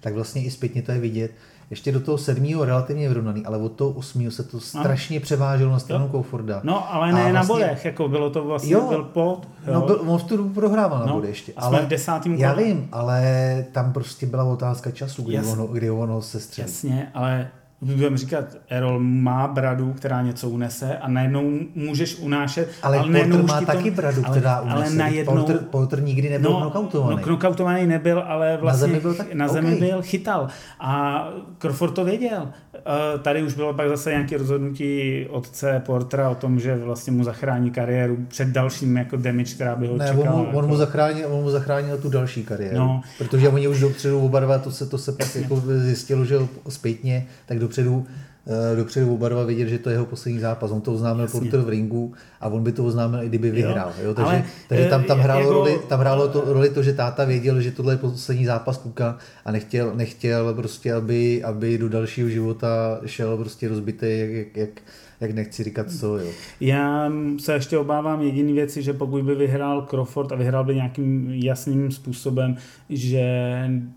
tak 0.00 0.14
vlastně 0.14 0.44
i 0.44 0.50
zpětně 0.50 0.82
to 0.82 0.92
je 0.92 0.98
vidět, 0.98 1.30
ještě 1.72 1.92
do 1.92 2.00
toho 2.00 2.18
sedmého 2.18 2.64
relativně 2.64 3.08
vyrovnaný, 3.08 3.46
ale 3.46 3.58
od 3.58 3.72
toho 3.72 3.90
osmého 3.90 4.30
se 4.30 4.42
to 4.42 4.60
strašně 4.60 5.18
no. 5.18 5.22
převáželo 5.22 5.72
na 5.72 5.78
stranu 5.78 6.08
Crawforda. 6.08 6.60
No, 6.64 6.94
ale 6.94 7.06
ne 7.06 7.12
vlastně, 7.12 7.32
na 7.32 7.44
bodech, 7.44 7.84
jako 7.84 8.08
bylo 8.08 8.30
to 8.30 8.44
vlastně, 8.44 8.72
jo, 8.72 8.88
byl 8.88 9.04
pod. 9.04 9.48
Jo. 9.66 9.72
No, 9.74 9.80
byl, 9.80 10.02
on 10.06 10.18
v 10.18 10.24
tu 10.24 10.36
dobu 10.36 10.48
prohrával 10.48 10.98
no, 10.98 11.06
na 11.06 11.12
body 11.12 11.28
ještě. 11.28 11.52
Ale 11.56 11.82
v 11.82 11.88
desátým 11.88 12.34
Já 12.34 12.54
vím, 12.54 12.88
ale 12.92 13.64
tam 13.72 13.92
prostě 13.92 14.26
byla 14.26 14.44
otázka 14.44 14.90
času, 14.90 15.22
kdy, 15.22 15.40
ono, 15.40 15.66
kdy 15.66 15.90
ono 15.90 16.22
se 16.22 16.40
střelí. 16.40 16.68
Jasně, 16.68 17.10
ale 17.14 17.48
budeme 17.82 18.16
říkat, 18.16 18.44
Errol 18.68 19.00
má 19.00 19.48
bradu, 19.48 19.92
která 19.92 20.22
něco 20.22 20.48
unese 20.48 20.98
a 20.98 21.08
najednou 21.08 21.58
můžeš 21.74 22.18
unášet. 22.18 22.68
Ale, 22.82 22.98
ale 22.98 23.12
Porter 23.12 23.42
má 23.42 23.60
taky 23.60 23.82
tom, 23.82 23.94
bradu, 23.94 24.22
která 24.22 24.54
ale, 24.54 24.62
unese. 24.64 24.80
Ale 24.80 24.94
najednou, 24.94 25.34
Porter, 25.34 25.58
Porter 25.58 26.02
nikdy 26.02 26.30
nebyl 26.30 26.50
no, 26.50 26.60
knockoutovaný. 26.60 27.16
No, 27.16 27.22
knockoutovaný 27.22 27.86
nebyl, 27.86 28.24
ale 28.26 28.58
vlastně 28.60 28.86
na 28.86 28.92
zemi 28.92 29.00
byl, 29.00 29.14
tak, 29.14 29.34
na 29.34 29.48
zemi 29.48 29.76
okay. 29.76 29.88
byl 29.88 30.02
chytal. 30.02 30.48
A 30.80 31.28
Crawford 31.58 31.94
to 31.94 32.04
věděl. 32.04 32.48
Uh, 32.72 33.20
tady 33.20 33.42
už 33.42 33.54
bylo 33.54 33.74
pak 33.74 33.88
zase 33.88 34.10
nějaké 34.10 34.38
rozhodnutí 34.38 35.26
otce 35.30 35.82
Portera 35.86 36.30
o 36.30 36.34
tom, 36.34 36.60
že 36.60 36.76
vlastně 36.76 37.12
mu 37.12 37.24
zachrání 37.24 37.70
kariéru 37.70 38.18
před 38.28 38.48
dalším 38.48 38.96
jako 38.96 39.16
damage, 39.16 39.54
která 39.54 39.76
by 39.76 39.86
ho 39.86 39.96
ne, 39.96 40.08
čekala. 40.08 40.32
On 40.32 40.38
mu, 40.40 40.48
on 40.48 40.54
jako... 40.54 40.66
mu, 40.66 40.76
zachránil, 40.76 41.28
on 41.34 41.42
mu 41.42 41.50
zachránil 41.50 41.98
tu 41.98 42.08
další 42.08 42.44
kariéru. 42.44 42.78
No. 42.78 43.02
Protože 43.18 43.48
oni 43.48 43.68
už 43.68 43.80
dopředu 43.80 44.20
oba 44.20 44.40
dva, 44.40 44.58
to 44.58 44.70
se, 44.70 44.86
to 44.86 44.98
se 44.98 45.12
pak 45.12 45.36
jako 45.36 45.62
zjistilo, 45.66 46.24
že 46.24 46.38
zpětně, 46.68 47.26
tak 47.46 47.58
dopředu 47.72 48.06
Eh, 48.46 48.76
dopředu 48.76 49.14
oba 49.14 49.28
dva 49.28 49.44
vidět, 49.44 49.68
že 49.68 49.78
to 49.78 49.90
je 49.90 49.94
jeho 49.94 50.06
poslední 50.06 50.40
zápas. 50.40 50.70
On 50.70 50.80
to 50.80 50.92
oznámil 50.92 51.24
Jasně. 51.24 51.40
Porter 51.40 51.60
v 51.60 51.68
ringu 51.68 52.14
a 52.40 52.48
on 52.48 52.62
by 52.62 52.72
to 52.72 52.84
oznámil, 52.84 53.22
i 53.22 53.28
kdyby 53.28 53.50
vyhrál. 53.50 53.92
Jo? 54.02 54.14
Takže, 54.14 54.32
Ale, 54.32 54.44
takže 54.68 54.86
tam, 54.86 55.04
tam, 55.04 55.18
eh, 55.18 55.22
hrálo 55.22 55.40
jako... 55.40 55.52
roli, 55.52 55.80
tam 55.88 56.00
hrálo 56.00 56.28
to, 56.28 56.42
roli 56.46 56.70
to, 56.70 56.82
že 56.82 56.92
táta 56.92 57.24
věděl, 57.24 57.60
že 57.60 57.70
tohle 57.70 57.94
je 57.94 57.98
poslední 57.98 58.46
zápas 58.46 58.78
kluka 58.78 59.18
a 59.44 59.52
nechtěl, 59.52 59.92
nechtěl 59.94 60.54
prostě, 60.54 60.94
aby, 60.94 61.44
aby 61.44 61.78
do 61.78 61.88
dalšího 61.88 62.28
života 62.28 63.00
šel 63.06 63.36
prostě 63.36 63.68
rozbitý, 63.68 64.06
jak, 64.18 64.30
jak, 64.30 64.56
jak 64.56 64.82
jak 65.22 65.30
nechci 65.30 65.64
říkat 65.64 65.90
co, 65.90 66.18
jo. 66.18 66.30
Já 66.60 67.12
se 67.38 67.52
ještě 67.52 67.78
obávám 67.78 68.22
jediný 68.22 68.52
věci, 68.52 68.82
že 68.82 68.92
pokud 68.92 69.22
by 69.22 69.34
vyhrál 69.34 69.86
Crawford 69.90 70.32
a 70.32 70.36
vyhrál 70.36 70.64
by 70.64 70.74
nějakým 70.74 71.30
jasným 71.34 71.90
způsobem, 71.90 72.56
že 72.88 73.24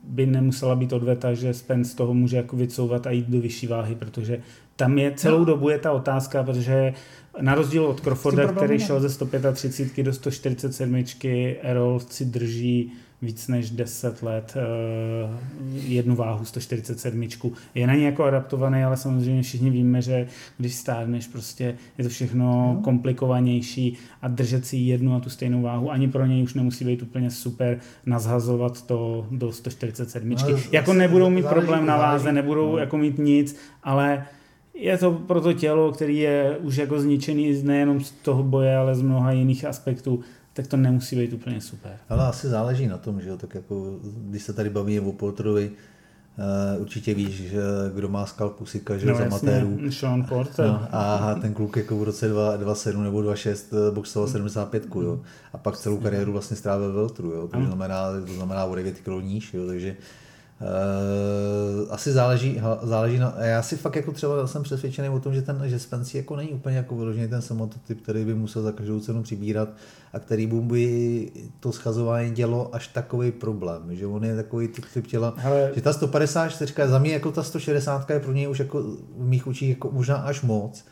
by 0.04 0.26
nemusela 0.26 0.76
být 0.76 0.94
odveta, 0.94 1.34
že 1.34 1.54
Spence 1.54 1.96
toho 1.96 2.14
může 2.14 2.38
jako 2.38 2.56
vycouvat 2.56 3.08
a 3.08 3.12
jít 3.12 3.30
do 3.30 3.42
vyšší 3.42 3.68
váhy, 3.68 3.96
protože 3.96 4.42
tam 4.76 4.98
je 4.98 5.12
celou 5.16 5.40
no. 5.40 5.46
dobu 5.46 5.70
je 5.70 5.80
ta 5.80 5.92
otázka, 5.92 6.44
protože 6.44 6.94
na 7.42 7.56
rozdíl 7.56 7.86
od 7.86 8.02
Crawforda, 8.02 8.48
který 8.48 8.80
šel 8.80 9.02
ze 9.02 9.10
135 9.10 10.04
do 10.04 10.14
147, 10.14 11.04
Errol 11.62 12.00
si 12.00 12.26
drží 12.26 12.92
víc 13.26 13.48
než 13.48 13.70
10 13.70 14.24
let 14.24 14.54
eh, 14.58 15.30
jednu 15.74 16.16
váhu 16.16 16.46
147. 16.46 17.28
Je 17.76 17.88
na 17.88 17.96
ní 17.96 18.04
jako 18.04 18.24
adaptovaný, 18.24 18.84
ale 18.84 18.98
samozřejmě 18.98 19.42
všichni 19.42 19.70
víme, 19.70 20.02
že 20.02 20.28
když 20.58 20.76
stárneš, 20.76 21.28
prostě 21.28 21.76
je 21.98 22.04
to 22.04 22.10
všechno 22.10 22.46
no. 22.46 22.82
komplikovanější 22.84 23.98
a 24.22 24.28
držet 24.28 24.66
si 24.66 24.78
jednu 24.78 25.16
a 25.16 25.20
tu 25.20 25.30
stejnou 25.30 25.62
váhu 25.62 25.92
ani 25.92 26.08
pro 26.08 26.26
něj 26.26 26.44
už 26.44 26.54
nemusí 26.54 26.86
být 26.86 27.02
úplně 27.02 27.32
super 27.32 27.80
nazhazovat 28.06 28.82
to 28.86 29.28
do 29.32 29.52
147. 29.52 30.30
No, 30.30 30.58
jako 30.72 30.94
nebudou 30.94 31.30
mít 31.30 31.46
problém 31.46 31.86
na 31.86 31.98
váze, 31.98 32.32
nebudou 32.32 32.72
no. 32.72 32.78
jako 32.78 32.98
mít 32.98 33.18
nic, 33.18 33.58
ale 33.84 34.26
je 34.74 34.98
to 34.98 35.12
pro 35.12 35.42
to 35.42 35.54
tělo, 35.54 35.92
který 35.92 36.18
je 36.18 36.58
už 36.62 36.76
jako 36.76 37.00
zničený 37.00 37.64
nejenom 37.64 38.00
z 38.00 38.12
toho 38.12 38.44
boje, 38.44 38.78
ale 38.78 38.96
z 38.96 39.02
mnoha 39.02 39.32
jiných 39.32 39.66
aspektů, 39.66 40.20
tak 40.56 40.68
to 40.68 40.78
nemusí 40.78 41.16
být 41.16 41.34
úplně 41.34 41.62
super. 41.62 41.98
Ale 42.10 42.26
asi 42.26 42.48
záleží 42.48 42.88
na 42.88 42.98
tom, 42.98 43.22
že 43.22 43.30
jo, 43.30 43.38
tak 43.38 43.56
jako, 43.56 44.00
když 44.04 44.44
se 44.44 44.54
tady 44.54 44.70
bavíme 44.70 45.08
o 45.08 45.12
Poltrovi, 45.12 45.72
Uh, 46.76 46.82
určitě 46.82 47.14
víš, 47.14 47.36
že 47.36 47.62
kdo 47.94 48.10
má 48.10 48.26
skalpu 48.26 48.66
Sika, 48.66 48.98
že 48.98 49.06
no, 49.06 49.16
z 49.16 49.22
amatérů. 49.22 49.80
Sean 49.90 50.24
Porter. 50.24 50.68
No, 50.68 50.88
a 50.92 51.36
ten 51.42 51.54
kluk 51.54 51.78
jako 51.78 51.98
v 51.98 52.04
roce 52.04 52.30
27 52.58 53.04
nebo 53.04 53.22
26 53.22 53.74
eh, 53.74 53.92
boxoval 53.92 54.28
75, 54.28 54.84
jo. 54.96 55.22
A 55.54 55.58
pak 55.58 55.78
celou 55.78 55.98
kariéru 55.98 56.32
vlastně 56.32 56.58
strávil 56.58 56.94
Veltru, 56.94 57.32
jo. 57.32 57.48
To 57.48 57.66
znamená, 57.66 58.06
to 58.28 58.34
znamená 58.34 58.66
o 58.66 58.76
9 58.76 59.00
kg 59.00 59.24
níž, 59.24 59.54
jo. 59.54 59.68
Takže 59.68 59.96
Uh, 60.62 61.94
asi 61.94 62.12
záleží, 62.12 62.62
záleží 62.84 63.20
na, 63.20 63.36
já 63.38 63.62
si 63.62 63.78
fakt 63.78 63.96
jako 63.96 64.12
třeba 64.12 64.48
jsem 64.48 64.64
přesvědčený 64.64 65.10
o 65.10 65.20
tom, 65.20 65.34
že 65.34 65.42
ten, 65.42 65.62
že 65.66 65.80
Spencer 65.80 66.18
jako 66.18 66.36
není 66.36 66.50
úplně 66.50 66.78
jako 66.78 66.96
vyložený 66.96 67.28
ten 67.28 67.42
samotyp, 67.42 68.02
který 68.02 68.26
by 68.26 68.34
musel 68.34 68.62
za 68.62 68.72
každou 68.72 69.00
cenu 69.00 69.24
přibírat 69.24 69.70
a 70.14 70.20
který 70.20 70.48
by 70.48 71.32
to 71.60 71.72
schazování 71.72 72.32
dělo 72.32 72.76
až 72.76 72.88
takový 72.88 73.32
problém, 73.32 73.96
že 73.96 74.08
on 74.08 74.26
je 74.26 74.36
takový 74.36 74.68
typ, 74.68 74.86
typ 74.94 75.08
těla, 75.08 75.34
Hele. 75.38 75.72
že 75.76 75.82
ta 75.82 75.94
154 75.94 76.74
za 76.86 77.00
mě 77.00 77.14
jako 77.14 77.32
ta 77.32 77.44
160 77.44 78.10
je 78.10 78.20
pro 78.20 78.32
něj 78.32 78.48
už 78.48 78.60
jako 78.60 78.82
v 79.18 79.28
mých 79.28 79.48
očích 79.48 79.70
jako 79.70 79.92
možná 79.92 80.16
až 80.16 80.42
moc, 80.42 80.86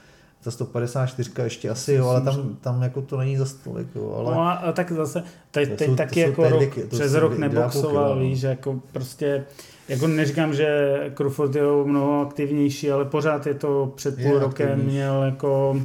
ta 0.44 0.52
154 0.52 1.32
ještě 1.44 1.70
asi 1.70 1.94
jo, 1.94 2.08
ale 2.08 2.22
tam, 2.22 2.56
tam 2.62 2.82
jako 2.82 3.02
to 3.02 3.18
není 3.18 3.38
za 3.38 3.46
stolik, 3.46 3.88
jo, 3.96 4.16
ale... 4.18 4.36
No 4.36 4.42
a, 4.42 4.72
tak 4.72 4.92
zase, 4.92 5.24
teď, 5.52 5.78
teď 5.78 5.96
taky 5.96 6.20
jako 6.20 6.50
rok, 6.50 6.78
přes 6.90 7.14
rok 7.14 7.38
neboxoval, 7.38 8.20
víš, 8.20 8.42
jako 8.42 8.80
prostě, 8.92 9.46
jako 9.90 10.08
neříkám, 10.08 10.54
že 10.54 10.98
Crawford 11.18 11.56
je 11.56 11.64
mnoho 11.86 12.22
aktivnější, 12.22 12.92
ale 12.92 13.06
pořád 13.06 13.48
je 13.48 13.54
to 13.54 13.94
před 13.96 14.16
půl 14.16 14.34
je 14.34 14.40
rokem 14.40 14.70
aktivní. 14.70 14.92
měl 14.92 15.24
jako 15.24 15.82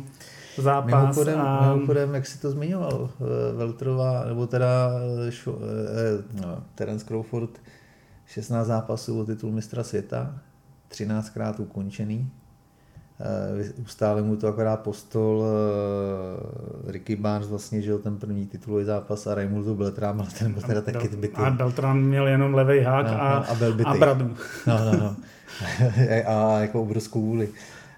zápas. 0.57 1.03
Mimochodem, 1.03 1.41
a... 1.41 1.75
mimochodem, 1.75 2.15
jak 2.15 2.27
si 2.27 2.41
to 2.41 2.51
zmiňoval, 2.51 3.11
eh, 3.21 3.57
Veltrová, 3.57 4.25
nebo 4.25 4.47
teda 4.47 4.91
šo, 5.31 5.59
eh, 5.59 6.41
no, 6.47 6.63
Terence 6.75 7.07
Crawford, 7.07 7.51
16 8.27 8.67
zápasů 8.67 9.21
o 9.21 9.25
titul 9.25 9.53
mistra 9.53 9.85
světa, 9.85 10.35
13krát 10.89 11.61
ukončený, 11.61 12.31
Eh, 13.21 13.73
ustále 13.83 14.23
mu 14.23 14.37
to 14.37 14.49
akorát 14.49 14.81
postol 14.81 15.45
eh, 15.45 16.93
Ricky 16.93 17.17
Barnes 17.17 17.49
vlastně, 17.49 17.83
že 17.83 17.99
ten 17.99 18.17
první 18.17 18.47
titulový 18.47 18.85
zápas 18.85 19.27
a 19.27 19.35
Raimundo 19.35 19.75
Beltran, 19.75 20.21
ale 20.21 20.29
ten 20.39 20.53
byl 20.53 20.63
teda 20.63 20.81
taky 20.81 21.09
zbytý. 21.09 21.35
A 21.35 21.51
Beltran 21.51 22.01
měl 22.01 22.29
jenom 22.29 22.55
levý 22.55 22.81
hák 22.81 23.07
no, 23.07 23.23
a, 23.23 23.39
no, 23.39 23.51
a, 23.51 23.55
byl 23.55 23.77
a 23.87 23.95
bradu. 23.95 24.35
No, 24.67 24.79
no, 24.85 24.99
no. 24.99 25.17
a 26.27 26.59
jako 26.59 26.83
obrovskou 26.83 27.21
vůli. 27.21 27.49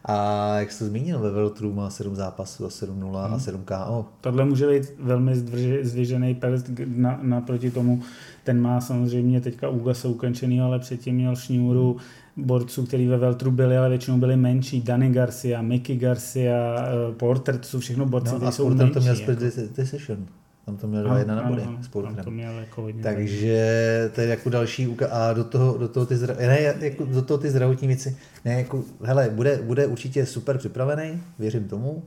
A 0.04 0.58
jak 0.58 0.72
jsi 0.72 0.84
zmínil, 0.84 1.18
ve 1.18 1.30
Veltru 1.30 1.72
má 1.74 1.90
7 1.90 2.16
zápasů 2.16 2.66
a 2.66 2.68
7-0 2.68 3.24
hmm. 3.24 3.34
a 3.34 3.38
7 3.38 3.64
KO. 3.64 4.06
Tohle 4.20 4.44
může 4.44 4.68
být 4.68 4.92
velmi 5.00 5.36
zdvižený 5.82 6.34
prst 6.34 6.70
na, 6.86 7.18
naproti 7.22 7.70
tomu. 7.70 8.02
Ten 8.44 8.60
má 8.60 8.80
samozřejmě 8.80 9.40
teďka 9.40 9.68
Ugase 9.68 10.08
ukončený, 10.08 10.60
ale 10.60 10.78
předtím 10.78 11.14
měl 11.14 11.36
šňůru 11.36 11.96
borců, 12.44 12.86
který 12.86 13.06
ve 13.06 13.16
Veltru 13.16 13.50
byli, 13.50 13.76
ale 13.76 13.88
většinou 13.88 14.18
byli 14.18 14.36
menší. 14.36 14.80
Danny 14.82 15.10
Garcia, 15.10 15.62
Mickey 15.62 15.96
Garcia, 15.96 16.76
eh, 16.78 17.14
Porter, 17.14 17.58
to 17.58 17.66
jsou 17.66 17.80
všechno 17.80 18.06
borci, 18.06 18.32
no, 18.32 18.36
kteří 18.36 18.52
jsou 18.52 18.70
menší. 18.70 18.94
to 18.94 19.00
měl 19.00 19.16
jako. 19.16 19.32
decision. 19.76 20.26
Tam 20.64 20.76
to 20.76 20.86
měl 20.86 21.04
2-1 21.04 21.26
na 21.26 21.42
body 21.42 21.62
s 21.80 22.24
to 22.24 22.30
měl 22.30 22.58
jako 22.58 22.82
hodně 22.82 23.02
Takže 23.02 24.10
to 24.14 24.20
je 24.20 24.26
jako 24.26 24.50
další 24.50 24.96
a 25.10 25.32
do 25.32 25.44
toho, 25.44 25.78
do 25.78 25.88
toho 25.88 26.06
ty, 26.06 26.16
zdra, 26.16 26.34
ne, 26.38 26.60
jako 26.80 27.04
do 27.04 27.22
toho 27.22 27.38
ty 27.38 27.50
zdravotní 27.50 27.88
věci, 27.88 28.16
ne, 28.44 28.52
jako, 28.52 28.84
hele, 29.02 29.30
bude, 29.30 29.60
bude 29.62 29.86
určitě 29.86 30.26
super 30.26 30.58
připravený, 30.58 31.22
věřím 31.38 31.68
tomu, 31.68 32.02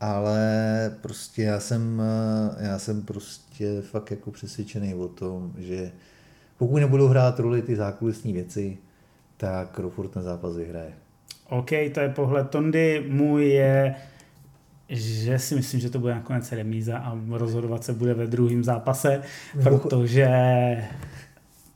ale 0.00 0.40
prostě 1.00 1.42
já 1.42 1.60
jsem, 1.60 2.02
já 2.58 2.78
jsem 2.78 3.02
prostě 3.02 3.82
fakt 3.82 4.10
jako 4.10 4.30
přesvědčený 4.30 4.94
o 4.94 5.08
tom, 5.08 5.52
že 5.58 5.92
pokud 6.58 6.76
nebudou 6.76 7.08
hrát 7.08 7.40
roli 7.40 7.62
ty 7.62 7.76
zákulisní 7.76 8.32
věci, 8.32 8.78
tak 9.36 9.70
Crawford 9.74 10.10
ten 10.10 10.22
zápas 10.22 10.56
vyhraje. 10.56 10.92
OK, 11.48 11.70
to 11.94 12.00
je 12.00 12.08
pohled 12.08 12.50
Tondy. 12.50 13.04
Můj 13.08 13.48
je, 13.48 13.94
že 14.88 15.38
si 15.38 15.54
myslím, 15.54 15.80
že 15.80 15.90
to 15.90 15.98
bude 15.98 16.14
nakonec 16.14 16.52
remíza 16.52 16.98
a 16.98 17.18
rozhodovat 17.30 17.84
se 17.84 17.92
bude 17.92 18.14
ve 18.14 18.26
druhém 18.26 18.64
zápase, 18.64 19.22
protože 19.62 20.28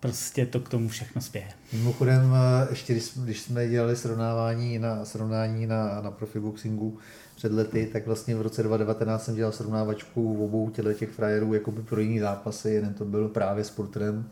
prostě 0.00 0.46
to 0.46 0.60
k 0.60 0.68
tomu 0.68 0.88
všechno 0.88 1.22
spěje. 1.22 1.48
Mimochodem, 1.72 2.34
ještě 2.70 2.92
když, 2.92 3.10
když 3.16 3.40
jsme 3.40 3.68
dělali 3.68 3.96
srovnávání 3.96 4.78
na, 4.78 5.04
srovnání 5.04 5.66
na, 5.66 6.00
na 6.00 6.10
profiboxingu 6.10 6.98
před 7.36 7.52
lety, 7.52 7.88
tak 7.92 8.06
vlastně 8.06 8.36
v 8.36 8.42
roce 8.42 8.62
2019 8.62 9.24
jsem 9.24 9.34
dělal 9.34 9.52
srovnávačku 9.52 10.36
v 10.36 10.42
obou 10.42 10.70
těle 10.70 10.94
těch 10.94 11.08
frajerů 11.08 11.54
jakoby 11.54 11.82
pro 11.82 12.00
jiný 12.00 12.18
zápasy, 12.18 12.70
jeden 12.70 12.94
to 12.94 13.04
byl 13.04 13.28
právě 13.28 13.64
s 13.64 13.70
Porterem 13.70 14.30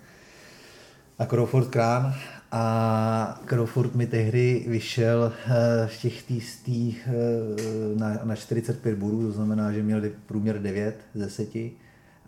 a 1.18 1.26
Crawford 1.26 1.68
Krán 1.68 2.14
a 2.52 3.40
Crawford 3.46 3.94
mi 3.94 4.06
tehdy 4.06 4.64
vyšel 4.68 5.32
eh, 5.46 5.86
v 5.86 6.00
těch 6.00 6.22
týstých 6.22 7.08
eh, 7.08 7.98
na, 7.98 8.18
na 8.24 8.36
45 8.36 8.98
bodů, 8.98 9.22
to 9.22 9.32
znamená, 9.32 9.72
že 9.72 9.82
měl 9.82 10.02
průměr 10.26 10.62
9 10.62 10.96
z 11.14 11.18
10 11.18 11.48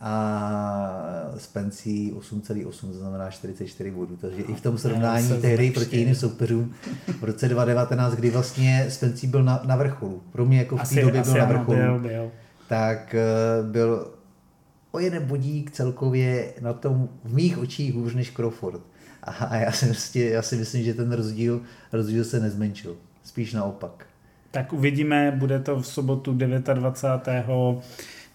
a 0.01 1.33
Spencí 1.37 2.13
8,8, 2.13 2.93
to 2.93 2.99
znamená 2.99 3.31
44 3.31 3.91
bodů. 3.91 4.17
Takže 4.17 4.43
i 4.43 4.55
v 4.55 4.61
tom 4.61 4.79
srovnání 4.79 5.29
tehdy 5.41 5.71
proti 5.71 5.97
jiným 5.97 6.15
soupeřům 6.15 6.75
v 7.21 7.25
roce 7.25 7.49
2019, 7.49 8.15
kdy 8.15 8.31
vlastně 8.31 8.87
Spencí 8.89 9.27
byl 9.27 9.43
na, 9.43 9.63
na 9.65 9.77
vrcholu, 9.77 10.23
pro 10.33 10.47
mě 10.47 10.59
jako 10.59 10.77
v 10.77 10.89
té 10.89 11.03
době 11.03 11.23
byl 11.23 11.35
na 11.35 11.45
vrcholu, 11.45 11.79
byl, 11.79 11.99
byl. 11.99 12.31
tak 12.69 13.15
eh, 13.15 13.23
byl 13.63 14.11
o 14.91 14.99
jeden 14.99 15.27
bodík 15.27 15.71
celkově 15.71 16.53
na 16.61 16.73
tom 16.73 17.09
v 17.25 17.35
mých 17.35 17.59
očích 17.59 17.95
hůř 17.95 18.15
než 18.15 18.31
Crawford. 18.31 18.83
A 19.31 19.57
já 19.57 19.73
si, 19.73 19.87
prostě, 19.87 20.31
já 20.31 20.43
si 20.43 20.57
myslím, 20.57 20.85
že 20.85 20.95
ten 20.95 21.13
rozdíl, 21.13 21.63
rozdíl 21.93 22.25
se 22.25 22.41
nezmenšil. 22.41 22.97
Spíš 23.25 23.53
naopak. 23.53 24.07
Tak 24.51 24.73
uvidíme, 24.73 25.33
bude 25.37 25.59
to 25.59 25.81
v 25.81 25.87
sobotu 25.87 26.33
29 26.35 27.29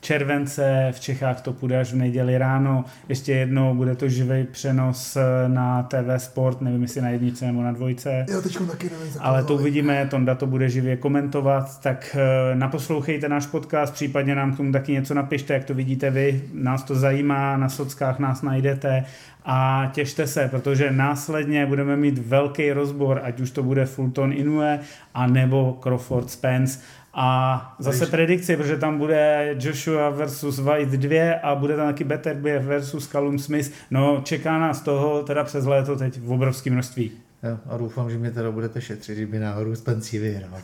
července, 0.06 0.92
v 0.92 1.00
Čechách 1.00 1.42
to 1.42 1.54
půjde 1.54 1.80
až 1.80 1.94
v 1.94 1.96
neděli 1.96 2.38
ráno, 2.38 2.86
ještě 3.10 3.32
jednou 3.32 3.76
bude 3.76 3.96
to 3.96 4.10
živý 4.10 4.44
přenos 4.52 5.16
eh, 5.16 5.50
na 5.50 5.84
TV 5.84 6.24
Sport, 6.24 6.62
nevím 6.62 6.82
jestli 6.82 7.02
na 7.02 7.10
jednice 7.10 7.46
nebo 7.46 7.64
na 7.64 7.72
dvojce. 7.72 8.26
Jo, 8.30 8.42
teďko 8.42 8.66
taky 8.66 8.90
nevím. 8.90 9.14
Ale 9.20 9.44
to 9.44 9.54
uvidíme, 9.56 10.08
Tonda 10.10 10.36
to 10.36 10.48
bude 10.48 10.70
živě 10.70 10.98
komentovat, 10.98 11.82
tak 11.82 12.18
eh, 12.20 12.56
naposlouchejte 12.56 13.30
náš 13.30 13.46
podcast, 13.46 13.94
případně 13.94 14.36
nám 14.36 14.54
k 14.54 14.58
tomu 14.58 14.72
taky 14.72 14.92
něco 14.92 15.14
napište, 15.14 15.54
jak 15.54 15.64
to 15.64 15.74
vidíte 15.74 16.10
vy, 16.10 16.42
nás 16.54 16.84
to 16.84 16.96
zajímá, 16.96 17.58
na 17.58 17.70
sockách 17.70 18.20
nás 18.20 18.42
najdete. 18.42 19.06
A 19.48 19.92
těšte 19.94 20.28
se, 20.28 20.48
protože 20.48 20.92
následně 20.92 21.66
budeme 21.66 21.98
mít 21.98 22.18
velký 22.18 22.72
rozbor, 22.72 23.22
ať 23.24 23.40
už 23.40 23.52
to 23.52 23.64
bude 23.64 23.86
Fulton 23.86 24.34
Inoue 24.34 24.80
a 25.14 25.28
nebo 25.28 25.78
Crawford 25.84 26.30
Spence 26.30 26.80
a 27.18 27.76
zase 27.80 28.00
Takže... 28.00 28.12
predikci, 28.12 28.58
protože 28.58 28.78
tam 28.78 28.98
bude 28.98 29.56
Joshua 29.60 30.10
versus 30.10 30.60
White 30.60 30.90
2 30.90 31.40
a 31.44 31.56
bude 31.56 31.76
tam 31.76 31.88
taky 31.88 32.04
Better 32.04 32.38
versus 32.60 33.08
Callum 33.08 33.40
Smith. 33.40 33.72
No, 33.92 34.22
čeká 34.24 34.60
nás 34.60 34.82
toho 34.82 35.24
teda 35.24 35.44
přes 35.44 35.66
léto 35.66 35.96
teď 35.96 36.20
v 36.20 36.32
obrovském 36.32 36.74
množství. 36.74 37.12
Jo, 37.44 37.58
a 37.70 37.78
doufám, 37.78 38.10
že 38.10 38.18
mě 38.18 38.32
teda 38.32 38.52
budete 38.52 38.82
šetřit, 38.82 39.16
kdyby 39.16 39.40
náhodou 39.40 39.76
Spencer 39.76 40.20
vyhrál. 40.20 40.60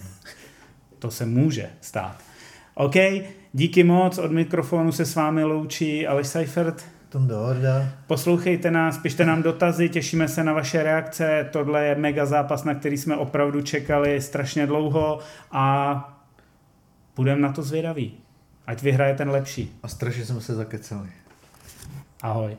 To 1.00 1.12
se 1.12 1.26
může 1.26 1.70
stát. 1.82 2.16
OK, 2.76 2.96
díky 3.54 3.84
moc, 3.84 4.18
od 4.18 4.32
mikrofonu 4.32 4.92
se 4.92 5.06
s 5.06 5.16
vámi 5.16 5.44
loučí 5.44 6.08
Aleš 6.08 6.28
Seifert. 6.28 6.86
Tonda 7.10 7.40
Horda. 7.40 7.90
Poslouchejte 8.08 8.72
nás, 8.72 8.98
pište 8.98 9.26
nám 9.26 9.44
dotazy, 9.44 9.90
těšíme 9.90 10.28
se 10.28 10.44
na 10.44 10.54
vaše 10.54 10.84
reakce. 10.84 11.50
Tohle 11.52 11.86
je 11.86 11.96
mega 11.96 12.26
zápas, 12.26 12.64
na 12.64 12.76
který 12.76 12.98
jsme 12.98 13.16
opravdu 13.16 13.62
čekali 13.62 14.22
strašně 14.22 14.68
dlouho 14.68 15.20
a 15.52 16.21
Budeme 17.16 17.42
na 17.42 17.52
to 17.52 17.64
zvědaví. 17.64 18.14
Ať 18.68 18.82
vyhraje 18.82 19.16
ten 19.16 19.30
lepší. 19.30 19.80
A 19.84 19.88
strašně 19.88 20.26
jsme 20.26 20.42
se 20.42 20.56
zakecali. 20.56 21.10
Ahoj. 22.22 22.58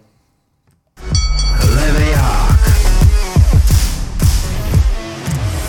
Leviák. 1.74 2.60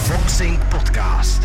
Boxing 0.08 0.64
Podcast. 0.72 1.43